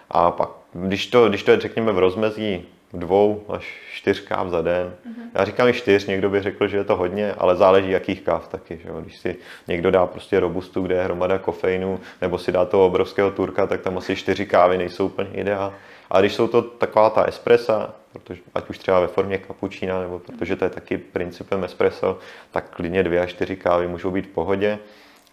A 0.10 0.32
pak, 0.32 0.50
když 0.74 1.08
to, 1.08 1.30
když 1.30 1.44
to 1.44 1.52
je, 1.52 1.60
řekněme, 1.60 1.92
v 1.92 2.00
rozmezí 2.00 2.66
dvou 2.94 3.46
až 3.50 3.82
čtyř 3.94 4.20
káv 4.20 4.50
za 4.50 4.62
den. 4.62 4.94
Mm-hmm. 5.08 5.30
Já 5.36 5.46
říkám 5.46 5.68
i 5.68 5.74
čtyř, 5.74 6.06
někdo 6.06 6.30
by 6.30 6.42
řekl, 6.42 6.68
že 6.68 6.78
je 6.78 6.84
to 6.84 6.96
hodně, 6.96 7.34
ale 7.34 7.56
záleží 7.56 7.92
jakých 7.92 8.22
káv 8.22 8.48
taky. 8.48 8.80
Že 8.84 8.90
jo? 8.90 9.02
Když 9.02 9.18
si 9.18 9.36
někdo 9.68 9.92
dá 9.92 10.06
prostě 10.06 10.40
robustu, 10.40 10.82
kde 10.82 10.96
je 10.96 11.04
hromada 11.04 11.38
kofeinu, 11.38 12.00
nebo 12.22 12.38
si 12.38 12.52
dá 12.52 12.66
toho 12.66 12.86
obrovského 12.86 13.32
turka, 13.32 13.68
tak 13.68 13.82
tam 13.82 13.98
asi 13.98 14.16
čtyři 14.16 14.46
kávy 14.46 14.78
nejsou 14.78 15.06
úplně 15.06 15.30
ideál. 15.34 15.74
A 16.12 16.20
když 16.20 16.34
jsou 16.34 16.48
to 16.48 16.62
taková 16.62 17.10
ta 17.10 17.24
espressa, 17.24 17.94
protože, 18.14 18.42
ať 18.56 18.70
už 18.70 18.78
třeba 18.78 19.00
ve 19.00 19.08
formě 19.08 19.38
kapučína, 19.38 20.02
nebo 20.02 20.20
protože 20.20 20.56
to 20.56 20.64
je 20.64 20.70
taky 20.70 20.98
principem 20.98 21.64
espresso, 21.64 22.20
tak 22.52 22.76
klidně 22.76 23.04
dvě 23.04 23.20
až 23.20 23.30
čtyři 23.30 23.56
kávy 23.56 23.88
můžou 23.88 24.12
být 24.12 24.26
v 24.26 24.30
pohodě. 24.30 24.80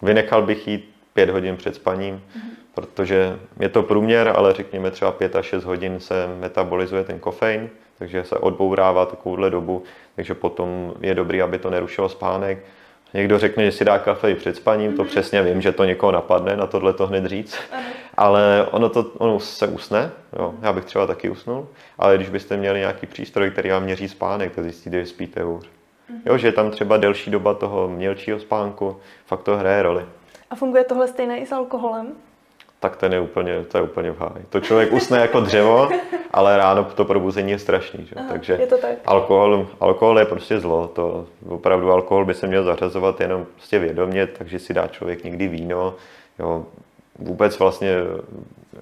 Vynechal 0.03 0.43
bych 0.43 0.69
jít 0.69 0.95
pět 1.13 1.31
hodin 1.31 1.57
před 1.57 1.75
spaním, 1.75 2.15
mm-hmm. 2.15 2.64
Protože 2.75 3.39
je 3.61 3.69
to 3.69 3.83
průměr, 3.83 4.33
ale 4.37 4.53
řekněme 4.53 4.91
třeba 4.91 5.13
pět 5.13 5.37
až 5.37 5.47
šest 5.47 5.65
hodin 5.65 6.01
se 6.01 6.27
metabolizuje 6.41 7.05
ten 7.05 7.19
kofein, 7.19 7.71
takže 7.99 8.25
se 8.25 8.37
odbourává 8.37 9.07
takovouhle 9.07 9.51
dobu, 9.51 9.83
takže 10.17 10.35
potom 10.35 10.95
je 11.01 11.15
dobrý, 11.15 11.43
aby 11.43 11.59
to 11.59 11.71
nerušilo 11.71 12.09
spánek. 12.09 12.59
Někdo 13.15 13.39
řekne, 13.39 13.65
že 13.65 13.73
si 13.73 13.85
dá 13.85 13.99
kafe 13.99 14.31
i 14.31 14.35
před 14.35 14.57
spaním, 14.57 14.97
to 14.97 15.03
mhm. 15.03 15.11
přesně 15.11 15.43
vím, 15.43 15.61
že 15.61 15.73
to 15.73 15.85
někoho 15.85 16.13
napadne 16.13 16.57
na 16.57 16.67
tohle 16.67 16.93
to 16.93 17.07
hned 17.07 17.27
říct. 17.27 17.59
Ale 18.17 18.67
ono, 18.71 18.89
to, 18.89 19.11
ono 19.19 19.41
se 19.41 19.67
usne, 19.67 20.11
jo. 20.39 20.55
já 20.63 20.73
bych 20.73 20.85
třeba 20.85 21.07
taky 21.07 21.31
usnul, 21.31 21.69
ale 21.99 22.17
když 22.17 22.31
byste 22.31 22.57
měli 22.57 22.79
nějaký 22.79 23.07
přístroj, 23.07 23.51
který 23.51 23.71
vám 23.71 23.83
měří 23.83 24.09
spánek, 24.09 24.55
tak 24.55 24.65
zjistíte, 24.65 25.01
že 25.01 25.07
spíte 25.07 25.43
hůř. 25.43 25.69
Mhm. 26.09 26.21
Jo, 26.27 26.39
že 26.39 26.49
je 26.49 26.53
tam 26.53 26.71
třeba 26.71 26.97
delší 26.97 27.31
doba 27.31 27.55
toho 27.55 27.89
mělčího 27.89 28.41
spánku, 28.41 28.97
fakt 29.27 29.43
to 29.43 29.57
hraje 29.57 29.83
roli. 29.83 30.05
A 30.51 30.55
funguje 30.55 30.85
tohle 30.85 31.09
stejné 31.09 31.39
i 31.39 31.47
s 31.47 31.53
alkoholem? 31.53 32.13
Tak 32.85 32.97
ten 32.97 33.13
je 33.13 33.21
úplně, 33.21 33.65
to 33.65 33.79
je 33.79 33.83
úplně 33.83 34.11
v 34.11 34.21
háji. 34.21 34.47
To 34.51 34.61
člověk 34.61 34.93
usne 34.93 35.19
jako 35.19 35.41
dřevo, 35.41 35.89
ale 36.31 36.57
ráno 36.57 36.85
to 36.85 37.05
probuzení 37.05 37.51
je 37.51 37.59
strašný. 37.59 38.07
Že? 38.07 38.15
Aha, 38.17 38.29
Takže 38.29 38.53
je 38.61 38.67
to 38.67 38.79
tak. 38.79 38.91
Alkohol, 39.05 39.67
alkohol 39.81 40.19
je 40.19 40.25
prostě 40.25 40.61
zlo. 40.61 40.89
To, 40.95 41.27
opravdu 41.49 41.93
alkohol 41.93 42.25
by 42.25 42.35
se 42.35 42.47
měl 42.47 42.65
zařazovat 42.65 43.21
jenom 43.21 43.47
prostě 43.55 43.79
vědomě, 43.79 44.27
takže 44.27 44.59
si 44.59 44.75
dá 44.75 44.87
člověk 44.87 45.25
někdy 45.25 45.49
víno. 45.49 45.95
Jo. 46.39 46.67
Vůbec 47.19 47.59
vlastně 47.59 47.95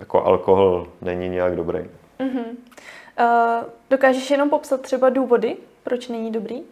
jako 0.00 0.24
alkohol 0.24 0.86
není 1.02 1.28
nějak 1.28 1.56
dobrý. 1.56 1.78
Uh-huh. 1.78 2.44
Uh, 3.20 3.64
dokážeš 3.90 4.30
jenom 4.30 4.50
popsat 4.50 4.80
třeba 4.80 5.10
důvody, 5.10 5.56
proč 5.84 6.08
není 6.08 6.32
dobrý? 6.32 6.62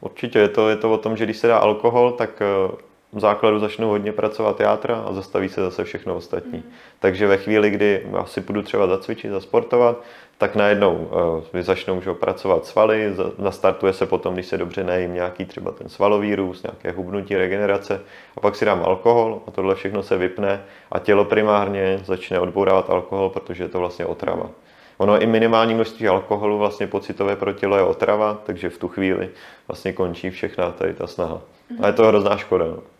Určitě 0.00 0.38
je 0.38 0.48
to, 0.48 0.68
je 0.68 0.76
to 0.76 0.92
o 0.92 0.98
tom, 0.98 1.16
že 1.16 1.24
když 1.24 1.36
se 1.36 1.46
dá 1.46 1.58
alkohol, 1.58 2.12
tak 2.12 2.40
v 2.40 2.93
základu 3.20 3.58
začnou 3.58 3.88
hodně 3.88 4.12
pracovat 4.12 4.60
játra 4.60 4.96
a 4.96 5.12
zastaví 5.12 5.48
se 5.48 5.60
zase 5.60 5.84
všechno 5.84 6.14
ostatní. 6.14 6.58
Mm. 6.58 6.70
Takže 7.00 7.26
ve 7.26 7.36
chvíli, 7.36 7.70
kdy 7.70 8.06
asi 8.18 8.40
půjdu 8.40 8.62
třeba 8.62 8.86
zacvičit, 8.86 9.30
zasportovat, 9.30 9.96
tak 10.38 10.56
najednou 10.56 11.08
uh, 11.54 11.60
začnou 11.60 12.00
že, 12.00 12.14
pracovat 12.14 12.66
svaly, 12.66 13.14
nastartuje 13.38 13.92
se 13.92 14.06
potom, 14.06 14.34
když 14.34 14.46
se 14.46 14.58
dobře 14.58 14.84
nejím, 14.84 15.14
nějaký 15.14 15.44
třeba 15.44 15.70
ten 15.70 15.88
svalový 15.88 16.34
růst, 16.34 16.62
nějaké 16.62 16.92
hubnutí, 16.92 17.36
regenerace 17.36 18.00
a 18.36 18.40
pak 18.40 18.56
si 18.56 18.64
dám 18.64 18.82
alkohol 18.84 19.42
a 19.46 19.50
tohle 19.50 19.74
všechno 19.74 20.02
se 20.02 20.16
vypne 20.16 20.62
a 20.92 20.98
tělo 20.98 21.24
primárně 21.24 22.00
začne 22.04 22.40
odbourávat 22.40 22.90
alkohol, 22.90 23.30
protože 23.30 23.64
je 23.64 23.68
to 23.68 23.78
vlastně 23.78 24.06
otrava. 24.06 24.50
Ono 24.98 25.18
i 25.18 25.26
minimální 25.26 25.74
množství 25.74 26.08
alkoholu 26.08 26.58
vlastně 26.58 26.86
pocitové 26.86 27.36
pro 27.36 27.52
tělo 27.52 27.76
je 27.76 27.82
otrava, 27.82 28.38
takže 28.46 28.70
v 28.70 28.78
tu 28.78 28.88
chvíli 28.88 29.28
vlastně 29.68 29.92
končí 29.92 30.30
všechna 30.30 30.70
tady 30.70 30.94
ta 30.94 31.06
snaha. 31.06 31.40
A 31.82 31.86
je 31.86 31.92
to 31.92 32.06
hrozná 32.06 32.36
škoda. 32.36 32.64
No. 32.64 32.93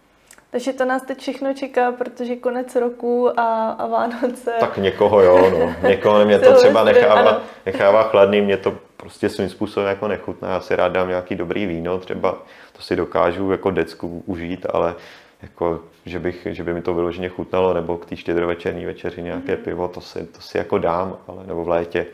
Takže 0.55 0.73
to 0.73 0.85
nás 0.85 1.03
teď 1.03 1.19
všechno 1.19 1.55
čeká, 1.55 1.93
protože 1.93 2.37
konec 2.37 2.77
roku 2.77 3.41
a, 3.41 3.71
a 3.71 3.87
Vánoce. 3.87 4.53
Tak 4.61 4.79
někoho 4.79 5.21
jo, 5.21 5.51
no. 5.51 5.89
Někoho 5.89 6.25
mě 6.25 6.39
to 6.39 6.55
třeba 6.55 6.85
nechává, 6.85 7.43
nechává 7.67 8.03
chladný, 8.03 8.41
mě 8.41 8.57
to 8.57 8.75
prostě 8.97 9.29
svým 9.29 9.49
způsobem 9.49 9.89
jako 9.89 10.09
nechutná. 10.09 10.51
Já 10.51 10.61
si 10.61 10.77
rád 10.77 10.89
dám 10.89 11.09
nějaký 11.09 11.35
dobrý 11.35 11.67
víno, 11.67 11.99
třeba 11.99 12.39
to 12.77 12.83
si 12.83 12.97
dokážu 12.97 13.51
jako 13.51 13.71
decku 13.71 14.23
užít, 14.27 14.67
ale 14.73 14.95
jako, 15.43 15.81
že, 16.07 16.19
bych, 16.19 16.47
že 16.51 16.63
by 16.63 16.75
mi 16.75 16.83
to 16.83 16.95
vyloženě 16.95 17.29
chutnalo, 17.29 17.75
nebo 17.75 17.99
k 17.99 18.07
té 18.07 18.17
štědrovečerní 18.17 18.87
večeři 18.87 19.23
nějaké 19.23 19.55
mm-hmm. 19.55 19.65
pivo, 19.65 19.89
to 19.89 20.01
si, 20.01 20.27
to 20.27 20.41
si 20.41 20.59
jako 20.59 20.79
dám, 20.79 21.17
ale, 21.29 21.47
nebo 21.47 21.65
v 21.65 21.69
létě. 21.69 22.07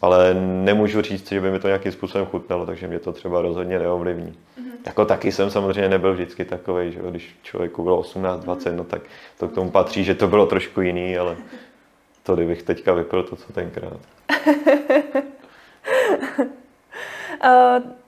Ale 0.00 0.34
nemůžu 0.40 1.02
říct, 1.02 1.28
že 1.28 1.40
by 1.40 1.50
mi 1.50 1.58
to 1.58 1.66
nějakým 1.66 1.92
způsobem 1.92 2.26
chutnalo, 2.26 2.66
takže 2.66 2.88
mě 2.88 2.98
to 2.98 3.12
třeba 3.12 3.42
rozhodně 3.42 3.78
neovlivní. 3.78 4.32
Mm-hmm. 4.32 4.72
Jako 4.86 5.04
taky 5.04 5.32
jsem 5.32 5.50
samozřejmě 5.50 5.88
nebyl 5.88 6.14
vždycky 6.14 6.44
takový, 6.44 6.92
že 6.92 7.00
když 7.10 7.36
člověku 7.42 7.82
bylo 7.82 7.98
18, 7.98 8.40
20, 8.40 8.72
no 8.72 8.84
tak 8.84 9.02
to 9.38 9.48
k 9.48 9.54
tomu 9.54 9.70
patří, 9.70 10.04
že 10.04 10.14
to 10.14 10.28
bylo 10.28 10.46
trošku 10.46 10.80
jiný, 10.80 11.18
ale 11.18 11.36
to 12.22 12.34
kdybych 12.34 12.62
teďka 12.62 12.92
vypil 12.92 13.22
to, 13.22 13.36
co 13.36 13.52
tenkrát. 13.52 13.98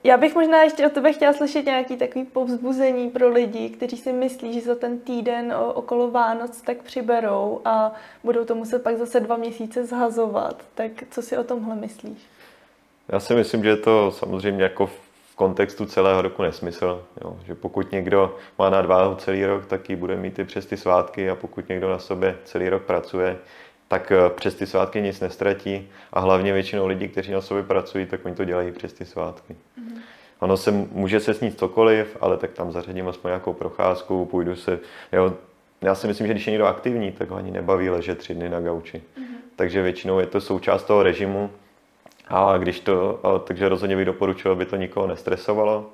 já 0.03 0.17
bych 0.17 0.35
možná 0.35 0.63
ještě 0.63 0.85
od 0.87 0.91
tebe 0.91 1.13
chtěla 1.13 1.33
slyšet 1.33 1.65
nějaký 1.65 1.97
takový 1.97 2.25
povzbuzení 2.25 3.09
pro 3.09 3.29
lidi, 3.29 3.69
kteří 3.69 3.97
si 3.97 4.13
myslí, 4.13 4.53
že 4.53 4.61
za 4.61 4.75
ten 4.75 4.99
týden 4.99 5.53
okolo 5.73 6.11
Vánoc 6.11 6.61
tak 6.61 6.77
přiberou 6.77 7.61
a 7.65 7.91
budou 8.23 8.45
to 8.45 8.55
muset 8.55 8.83
pak 8.83 8.97
zase 8.97 9.19
dva 9.19 9.37
měsíce 9.37 9.85
zhazovat. 9.85 10.63
Tak 10.75 10.91
co 11.11 11.21
si 11.21 11.37
o 11.37 11.43
tomhle 11.43 11.75
myslíš? 11.75 12.17
Já 13.07 13.19
si 13.19 13.35
myslím, 13.35 13.63
že 13.63 13.69
je 13.69 13.77
to 13.77 14.11
samozřejmě 14.11 14.63
jako 14.63 14.87
v 14.87 15.35
kontextu 15.35 15.85
celého 15.85 16.21
roku 16.21 16.41
nesmysl. 16.41 17.05
Jo? 17.23 17.37
Že 17.45 17.55
pokud 17.55 17.91
někdo 17.91 18.35
má 18.59 18.69
nadváhu 18.69 19.15
celý 19.15 19.45
rok, 19.45 19.65
tak 19.65 19.89
ji 19.89 19.95
bude 19.95 20.15
mít 20.15 20.39
i 20.39 20.45
přes 20.45 20.65
ty 20.65 20.77
svátky 20.77 21.29
a 21.29 21.35
pokud 21.35 21.69
někdo 21.69 21.89
na 21.89 21.99
sobě 21.99 22.37
celý 22.43 22.69
rok 22.69 22.83
pracuje, 22.83 23.37
tak 23.91 24.11
eh, 24.11 24.29
přes 24.29 24.55
ty 24.55 24.67
svátky 24.67 25.01
nic 25.01 25.19
nestratí 25.19 25.89
a 26.13 26.19
hlavně 26.19 26.53
většinou 26.53 26.87
lidí, 26.87 27.07
kteří 27.07 27.31
na 27.31 27.41
sobě 27.41 27.63
pracují, 27.63 28.05
tak 28.05 28.25
oni 28.25 28.35
to 28.35 28.43
dělají 28.43 28.71
přes 28.71 28.93
ty 28.93 29.05
svátky. 29.05 29.53
Mm-hmm. 29.53 29.99
Ono 30.39 30.57
se, 30.57 30.71
může 30.71 31.19
se 31.19 31.33
snít 31.33 31.59
cokoliv, 31.59 32.17
ale 32.21 32.37
tak 32.37 32.51
tam 32.51 32.71
zařadím 32.71 33.07
aspoň 33.07 33.29
nějakou 33.29 33.53
procházku, 33.53 34.25
půjdu 34.25 34.55
se, 34.55 34.79
jo, 35.11 35.33
já 35.81 35.95
si 35.95 36.07
myslím, 36.07 36.27
že 36.27 36.33
když 36.33 36.47
je 36.47 36.51
někdo 36.51 36.65
aktivní, 36.65 37.11
tak 37.11 37.29
ho 37.29 37.35
ani 37.37 37.51
nebaví 37.51 37.89
ležet 37.89 38.17
tři 38.17 38.33
dny 38.33 38.49
na 38.49 38.59
gauči. 38.59 38.97
Mm-hmm. 38.97 39.37
Takže 39.55 39.81
většinou 39.81 40.19
je 40.19 40.25
to 40.25 40.41
součást 40.41 40.83
toho 40.83 41.03
režimu 41.03 41.51
a 42.27 42.57
když 42.57 42.79
to, 42.79 43.19
a, 43.23 43.39
takže 43.39 43.69
rozhodně 43.69 43.95
bych 43.95 44.05
doporučil, 44.05 44.51
aby 44.51 44.65
to 44.65 44.75
nikoho 44.75 45.07
nestresovalo. 45.07 45.89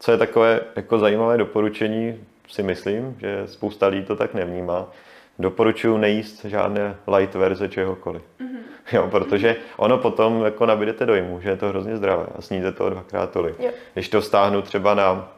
Co 0.00 0.12
je 0.12 0.18
takové 0.18 0.60
jako 0.76 0.98
zajímavé 0.98 1.38
doporučení, 1.38 2.20
si 2.48 2.62
myslím, 2.62 3.16
že 3.20 3.42
spousta 3.46 3.86
lidí 3.86 4.04
to 4.04 4.16
tak 4.16 4.34
nevnímá, 4.34 4.86
doporučuji 5.38 5.98
nejíst 5.98 6.44
žádné 6.44 6.96
light 7.16 7.34
verze 7.34 7.68
čehokoliv. 7.68 8.22
Mm-hmm. 8.40 8.56
Jo, 8.92 9.08
protože 9.10 9.56
ono 9.76 9.98
potom 9.98 10.44
jako 10.44 10.66
nabídete 10.66 11.06
dojmu, 11.06 11.40
že 11.40 11.48
je 11.48 11.56
to 11.56 11.68
hrozně 11.68 11.96
zdravé 11.96 12.26
a 12.38 12.42
sníte 12.42 12.72
to 12.72 12.90
dvakrát 12.90 13.30
tolik. 13.30 13.54
Jo. 13.58 13.70
Když 13.94 14.08
to 14.08 14.22
stáhnu 14.22 14.62
třeba 14.62 14.94
na, 14.94 15.28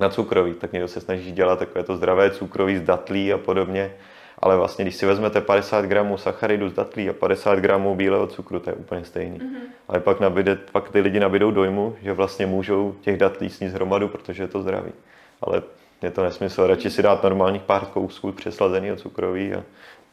na 0.00 0.08
cukroví, 0.08 0.54
tak 0.54 0.72
někdo 0.72 0.88
se 0.88 1.00
snaží 1.00 1.32
dělat 1.32 1.58
takové 1.58 1.84
to 1.84 1.96
zdravé 1.96 2.30
cukroví 2.30 2.76
z 2.76 2.82
datlí 2.82 3.32
a 3.32 3.38
podobně, 3.38 3.92
ale 4.38 4.56
vlastně, 4.56 4.84
když 4.84 4.96
si 4.96 5.06
vezmete 5.06 5.40
50 5.40 5.84
gramů 5.84 6.18
sacharidu 6.18 6.68
z 6.68 6.72
datlí 6.72 7.10
a 7.10 7.12
50 7.12 7.58
gramů 7.58 7.94
bílého 7.94 8.26
cukru, 8.26 8.58
to 8.58 8.70
je 8.70 8.74
úplně 8.74 9.04
stejný. 9.04 9.38
Mm-hmm. 9.38 9.60
Ale 9.88 10.00
pak, 10.00 10.20
nabíde, 10.20 10.58
pak 10.72 10.90
ty 10.90 11.00
lidi 11.00 11.20
nabídou 11.20 11.50
dojmu, 11.50 11.96
že 12.02 12.12
vlastně 12.12 12.46
můžou 12.46 12.94
těch 13.00 13.16
datlí 13.16 13.50
sníst 13.50 13.74
hromadu, 13.74 14.08
protože 14.08 14.42
je 14.42 14.48
to 14.48 14.62
zdravý. 14.62 14.92
Ale 15.40 15.62
je 16.02 16.10
to 16.10 16.22
nesmysl. 16.22 16.66
Radši 16.66 16.90
si 16.90 17.02
dát 17.02 17.22
normálních 17.22 17.62
pár 17.62 17.86
kousků 17.86 18.32
přeslazeného 18.32 18.96
cukroví 18.96 19.54
a 19.54 19.62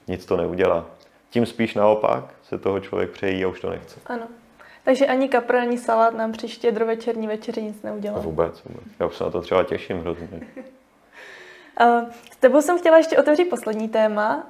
nic 0.07 0.25
to 0.25 0.37
neudělá. 0.37 0.85
Tím 1.29 1.45
spíš 1.45 1.75
naopak 1.75 2.33
se 2.43 2.57
toho 2.57 2.79
člověk 2.79 3.09
přejí 3.09 3.43
a 3.43 3.47
už 3.47 3.59
to 3.59 3.69
nechce. 3.69 3.99
Ano. 4.05 4.27
Takže 4.83 5.07
ani 5.07 5.29
kapr, 5.29 5.55
ani 5.55 5.77
salát 5.77 6.13
nám 6.13 6.31
při 6.31 6.47
štědrovečerní 6.47 7.27
večeři 7.27 7.61
nic 7.61 7.81
neudělá. 7.83 8.19
Vůbec, 8.19 8.63
vůbec. 8.63 8.83
Já 8.99 9.05
už 9.05 9.15
se 9.15 9.23
na 9.23 9.29
to 9.29 9.41
třeba 9.41 9.63
těším 9.63 9.99
hrozně. 9.99 10.27
S 12.31 12.37
tebou 12.39 12.61
jsem 12.61 12.79
chtěla 12.79 12.97
ještě 12.97 13.17
otevřít 13.17 13.45
poslední 13.45 13.89
téma, 13.89 14.47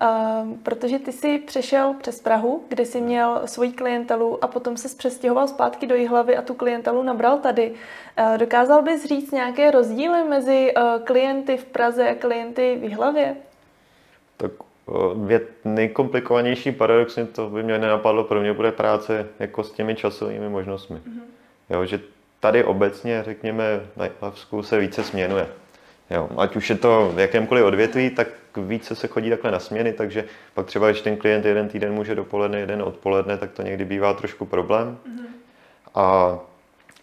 protože 0.63 0.99
ty 0.99 1.11
jsi 1.11 1.37
přešel 1.37 1.95
přes 2.01 2.21
Prahu, 2.21 2.63
kde 2.69 2.85
jsi 2.85 3.01
měl 3.01 3.41
svoji 3.45 3.71
klientelu 3.71 4.43
a 4.43 4.47
potom 4.47 4.77
se 4.77 4.97
přestěhoval 4.97 5.47
zpátky 5.47 5.87
do 5.87 5.95
Jihlavy 5.95 6.37
a 6.37 6.41
tu 6.41 6.53
klientelu 6.53 7.03
nabral 7.03 7.37
tady. 7.37 7.73
Dokázal 8.37 8.81
bys 8.81 9.05
říct 9.05 9.31
nějaké 9.31 9.71
rozdíly 9.71 10.23
mezi 10.23 10.73
klienty 11.03 11.57
v 11.57 11.65
Praze 11.65 12.09
a 12.09 12.15
klienty 12.15 12.77
v 12.79 12.83
Jihlavě? 12.83 13.35
Tak 14.37 14.51
nejkomplikovanější 15.65 16.71
paradoxně 16.71 17.25
to 17.25 17.49
by 17.49 17.63
mě 17.63 17.79
nenapadlo, 17.79 18.23
pro 18.23 18.41
mě 18.41 18.53
bude 18.53 18.71
práce 18.71 19.27
jako 19.39 19.63
s 19.63 19.71
těmi 19.71 19.95
časovými 19.95 20.49
možnostmi. 20.49 20.97
Mm-hmm. 20.97 21.21
Jo, 21.69 21.85
že 21.85 21.99
tady 22.39 22.63
obecně, 22.63 23.23
řekněme, 23.23 23.63
na 23.97 24.05
Jihlavsku 24.05 24.63
se 24.63 24.79
více 24.79 25.03
směnuje. 25.03 25.47
Jo, 26.09 26.29
ať 26.37 26.55
už 26.55 26.69
je 26.69 26.75
to 26.75 27.11
v 27.15 27.19
jakémkoliv 27.19 27.65
odvětví, 27.65 28.09
tak 28.09 28.27
více 28.57 28.95
se 28.95 29.07
chodí 29.07 29.29
takhle 29.29 29.51
na 29.51 29.59
směny, 29.59 29.93
takže 29.93 30.25
pak 30.53 30.65
třeba, 30.65 30.89
když 30.89 31.01
ten 31.01 31.17
klient 31.17 31.45
jeden 31.45 31.69
týden 31.69 31.93
může 31.93 32.15
dopoledne, 32.15 32.59
jeden 32.59 32.81
odpoledne, 32.81 33.37
tak 33.37 33.51
to 33.51 33.61
někdy 33.61 33.85
bývá 33.85 34.13
trošku 34.13 34.45
problém. 34.45 34.97
Mm-hmm. 35.07 35.27
A 35.95 36.37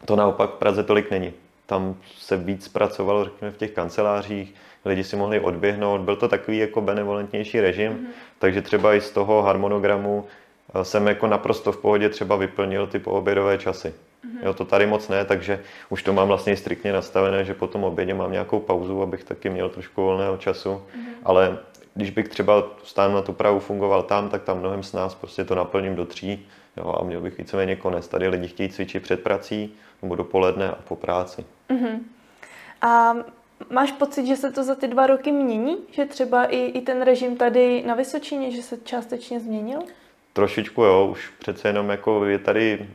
to 0.04 0.16
naopak 0.16 0.50
v 0.50 0.58
Praze 0.58 0.82
tolik 0.82 1.10
není. 1.10 1.32
Tam 1.66 1.94
se 2.18 2.36
víc 2.36 2.68
pracovalo, 2.68 3.24
řekněme, 3.24 3.50
v 3.50 3.56
těch 3.56 3.70
kancelářích, 3.70 4.54
lidi 4.84 5.04
si 5.04 5.16
mohli 5.16 5.40
odběhnout, 5.40 6.00
byl 6.00 6.16
to 6.16 6.28
takový 6.28 6.58
jako 6.58 6.80
benevolentnější 6.80 7.60
režim, 7.60 7.92
mm-hmm. 7.92 8.12
takže 8.38 8.62
třeba 8.62 8.94
i 8.94 9.00
z 9.00 9.10
toho 9.10 9.42
harmonogramu 9.42 10.24
jsem 10.82 11.06
jako 11.06 11.26
naprosto 11.26 11.72
v 11.72 11.76
pohodě 11.76 12.08
třeba 12.08 12.36
vyplnil 12.36 12.86
ty 12.86 12.98
poobědové 12.98 13.58
časy. 13.58 13.88
Mm-hmm. 13.88 14.46
Jo, 14.46 14.54
to 14.54 14.64
tady 14.64 14.86
moc 14.86 15.08
ne, 15.08 15.24
takže 15.24 15.62
už 15.88 16.02
to 16.02 16.12
mám 16.12 16.28
vlastně 16.28 16.56
striktně 16.56 16.92
nastavené, 16.92 17.44
že 17.44 17.54
po 17.54 17.66
tom 17.66 17.84
obědě 17.84 18.14
mám 18.14 18.32
nějakou 18.32 18.60
pauzu, 18.60 19.02
abych 19.02 19.24
taky 19.24 19.50
měl 19.50 19.68
trošku 19.68 20.02
volného 20.02 20.36
času, 20.36 20.70
mm-hmm. 20.70 21.14
ale 21.24 21.58
když 21.94 22.10
bych 22.10 22.28
třeba 22.28 22.64
stán 22.84 23.14
na 23.14 23.22
tu 23.22 23.32
Prahu 23.32 23.58
fungoval 23.58 24.02
tam, 24.02 24.28
tak 24.28 24.42
tam 24.42 24.58
mnohem 24.58 24.82
s 24.82 24.92
nás 24.92 25.14
prostě 25.14 25.44
to 25.44 25.54
naplním 25.54 25.96
do 25.96 26.04
tří 26.04 26.46
jo, 26.76 26.96
a 27.00 27.04
měl 27.04 27.20
bych 27.20 27.38
víceméně 27.38 27.76
konec. 27.76 28.08
Tady 28.08 28.28
lidi 28.28 28.48
chtějí 28.48 28.68
cvičit 28.68 29.02
před 29.02 29.22
prací 29.22 29.74
nebo 30.02 30.14
dopoledne 30.14 30.70
a 30.70 30.78
po 30.88 30.96
práci. 30.96 31.44
Mm-hmm. 31.70 31.98
A 32.82 33.14
máš 33.70 33.92
pocit, 33.92 34.26
že 34.26 34.36
se 34.36 34.52
to 34.52 34.64
za 34.64 34.74
ty 34.74 34.88
dva 34.88 35.06
roky 35.06 35.32
mění? 35.32 35.76
Že 35.90 36.04
třeba 36.04 36.44
i, 36.44 36.58
i 36.58 36.80
ten 36.80 37.02
režim 37.02 37.36
tady 37.36 37.82
na 37.86 37.94
Vysočině, 37.94 38.50
že 38.50 38.62
se 38.62 38.76
částečně 38.84 39.40
změnil? 39.40 39.80
Trošičku 40.36 40.82
jo, 40.82 41.06
už 41.06 41.30
přece 41.38 41.68
jenom 41.68 41.88
jako 41.88 42.24
je 42.24 42.38
tady 42.38 42.86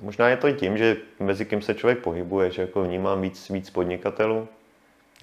Možná 0.00 0.28
je 0.28 0.36
to 0.36 0.48
i 0.48 0.54
tím, 0.54 0.78
že 0.78 0.96
mezi 1.20 1.44
kým 1.44 1.62
se 1.62 1.74
člověk 1.74 1.98
pohybuje, 1.98 2.50
že 2.50 2.62
jako 2.62 2.82
vnímám 2.82 3.22
víc, 3.22 3.50
víc 3.50 3.70
podnikatelů 3.70 4.48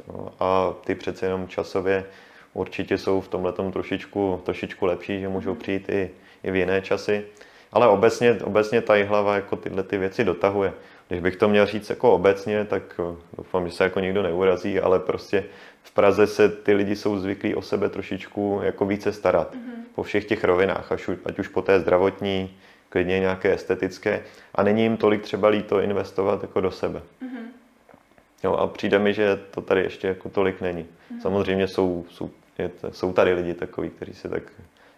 jo, 0.08 0.30
a 0.40 0.74
ty 0.86 0.96
přece 0.96 1.26
jenom 1.26 1.48
časově 1.48 2.06
určitě 2.54 2.98
jsou 2.98 3.22
v 3.22 3.28
tomhle 3.28 3.54
trošičku, 3.72 4.42
trošičku 4.46 4.86
lepší, 4.86 5.20
že 5.20 5.28
můžou 5.28 5.56
přijít 5.56 5.90
i, 5.90 6.10
i 6.44 6.52
v 6.52 6.56
jiné 6.56 6.82
časy. 6.82 7.26
Ale 7.72 7.88
obecně, 7.88 8.38
obecně 8.44 8.82
ta 8.82 9.06
hlava 9.06 9.36
jako 9.36 9.56
tyhle 9.56 9.84
ty 9.84 9.98
věci 9.98 10.24
dotahuje. 10.24 10.74
Když 11.08 11.22
bych 11.22 11.36
to 11.36 11.50
měl 11.50 11.66
říct 11.66 11.90
jako 11.90 12.14
obecně, 12.14 12.66
tak 12.66 13.00
doufám, 13.38 13.68
že 13.68 13.74
se 13.74 13.84
jako 13.84 14.00
nikdo 14.00 14.24
neurazí, 14.24 14.80
ale 14.80 15.00
prostě 15.00 15.46
v 15.86 15.92
Praze 15.92 16.28
se 16.28 16.50
ty 16.50 16.74
lidi 16.74 16.96
jsou 16.96 17.20
zvyklí 17.20 17.56
o 17.56 17.62
sebe 17.62 17.90
trošičku 17.90 18.60
jako 18.64 18.86
více 18.86 19.14
starat. 19.14 19.54
Mm-hmm. 19.54 19.84
Po 19.96 20.04
všech 20.04 20.26
těch 20.26 20.44
rovinách, 20.44 20.92
ať 21.26 21.40
už 21.40 21.48
po 21.48 21.62
té 21.62 21.80
zdravotní, 21.80 22.58
klidně 22.90 23.20
nějaké 23.20 23.54
estetické 23.54 24.24
a 24.56 24.64
není 24.64 24.84
jim 24.84 24.98
tolik 24.98 25.22
třeba 25.22 25.48
líto 25.48 25.80
investovat 25.80 26.42
jako 26.42 26.62
do 26.62 26.72
sebe. 26.72 27.00
Mm-hmm. 27.00 27.46
Jo, 28.44 28.54
a 28.54 28.68
přijde 28.68 29.00
mi, 29.00 29.14
že 29.14 29.40
to 29.52 29.62
tady 29.62 29.82
ještě 29.82 30.08
jako 30.08 30.30
tolik 30.30 30.62
není. 30.62 30.84
Mm-hmm. 30.84 31.22
Samozřejmě 31.22 31.68
jsou, 31.68 32.06
jsou, 32.10 32.30
je, 32.58 32.72
jsou 32.92 33.14
tady 33.14 33.34
lidi 33.34 33.54
takový, 33.54 33.90
kteří 33.90 34.14
se 34.14 34.30
tak 34.30 34.44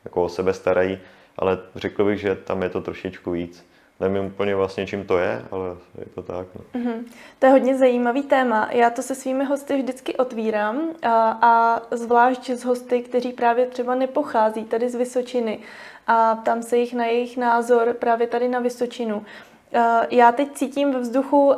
jako 0.06 0.24
o 0.24 0.30
sebe 0.30 0.54
starají, 0.54 1.00
ale 1.38 1.60
řekl 1.76 2.06
bych, 2.06 2.20
že 2.20 2.36
tam 2.36 2.64
je 2.64 2.70
to 2.70 2.82
trošičku 2.82 3.32
víc. 3.32 3.66
Nevím 4.00 4.26
úplně 4.26 4.56
vlastně, 4.56 4.88
čím 4.88 5.06
to 5.06 5.18
je, 5.18 5.46
ale 5.52 5.70
je 5.98 6.06
to 6.16 6.22
tak. 6.22 6.48
No. 6.56 6.82
Mm-hmm. 6.82 7.04
To 7.40 7.46
je 7.46 7.52
hodně 7.52 7.78
zajímavý 7.78 8.24
téma. 8.24 8.70
Já 8.72 8.90
to 8.90 9.02
se 9.02 9.16
svými 9.16 9.46
hosty 9.46 9.78
vždycky 9.78 10.16
otvírám 10.16 10.82
a, 11.04 11.40
a 11.42 11.82
zvlášť 11.92 12.50
s 12.50 12.64
hosty, 12.66 13.02
kteří 13.02 13.34
právě 13.34 13.66
třeba 13.66 13.96
nepochází 13.96 14.64
tady 14.66 14.90
z 14.90 14.96
Vysočiny 14.96 15.60
a 16.08 16.36
ptám 16.36 16.64
se 16.64 16.78
jich 16.78 16.94
na 16.94 17.06
jejich 17.06 17.38
názor 17.38 17.94
právě 18.00 18.28
tady 18.28 18.48
na 18.48 18.60
Vysočinu. 18.60 19.26
Já 20.10 20.32
teď 20.32 20.52
cítím 20.54 20.92
ve 20.92 21.00
vzduchu 21.00 21.54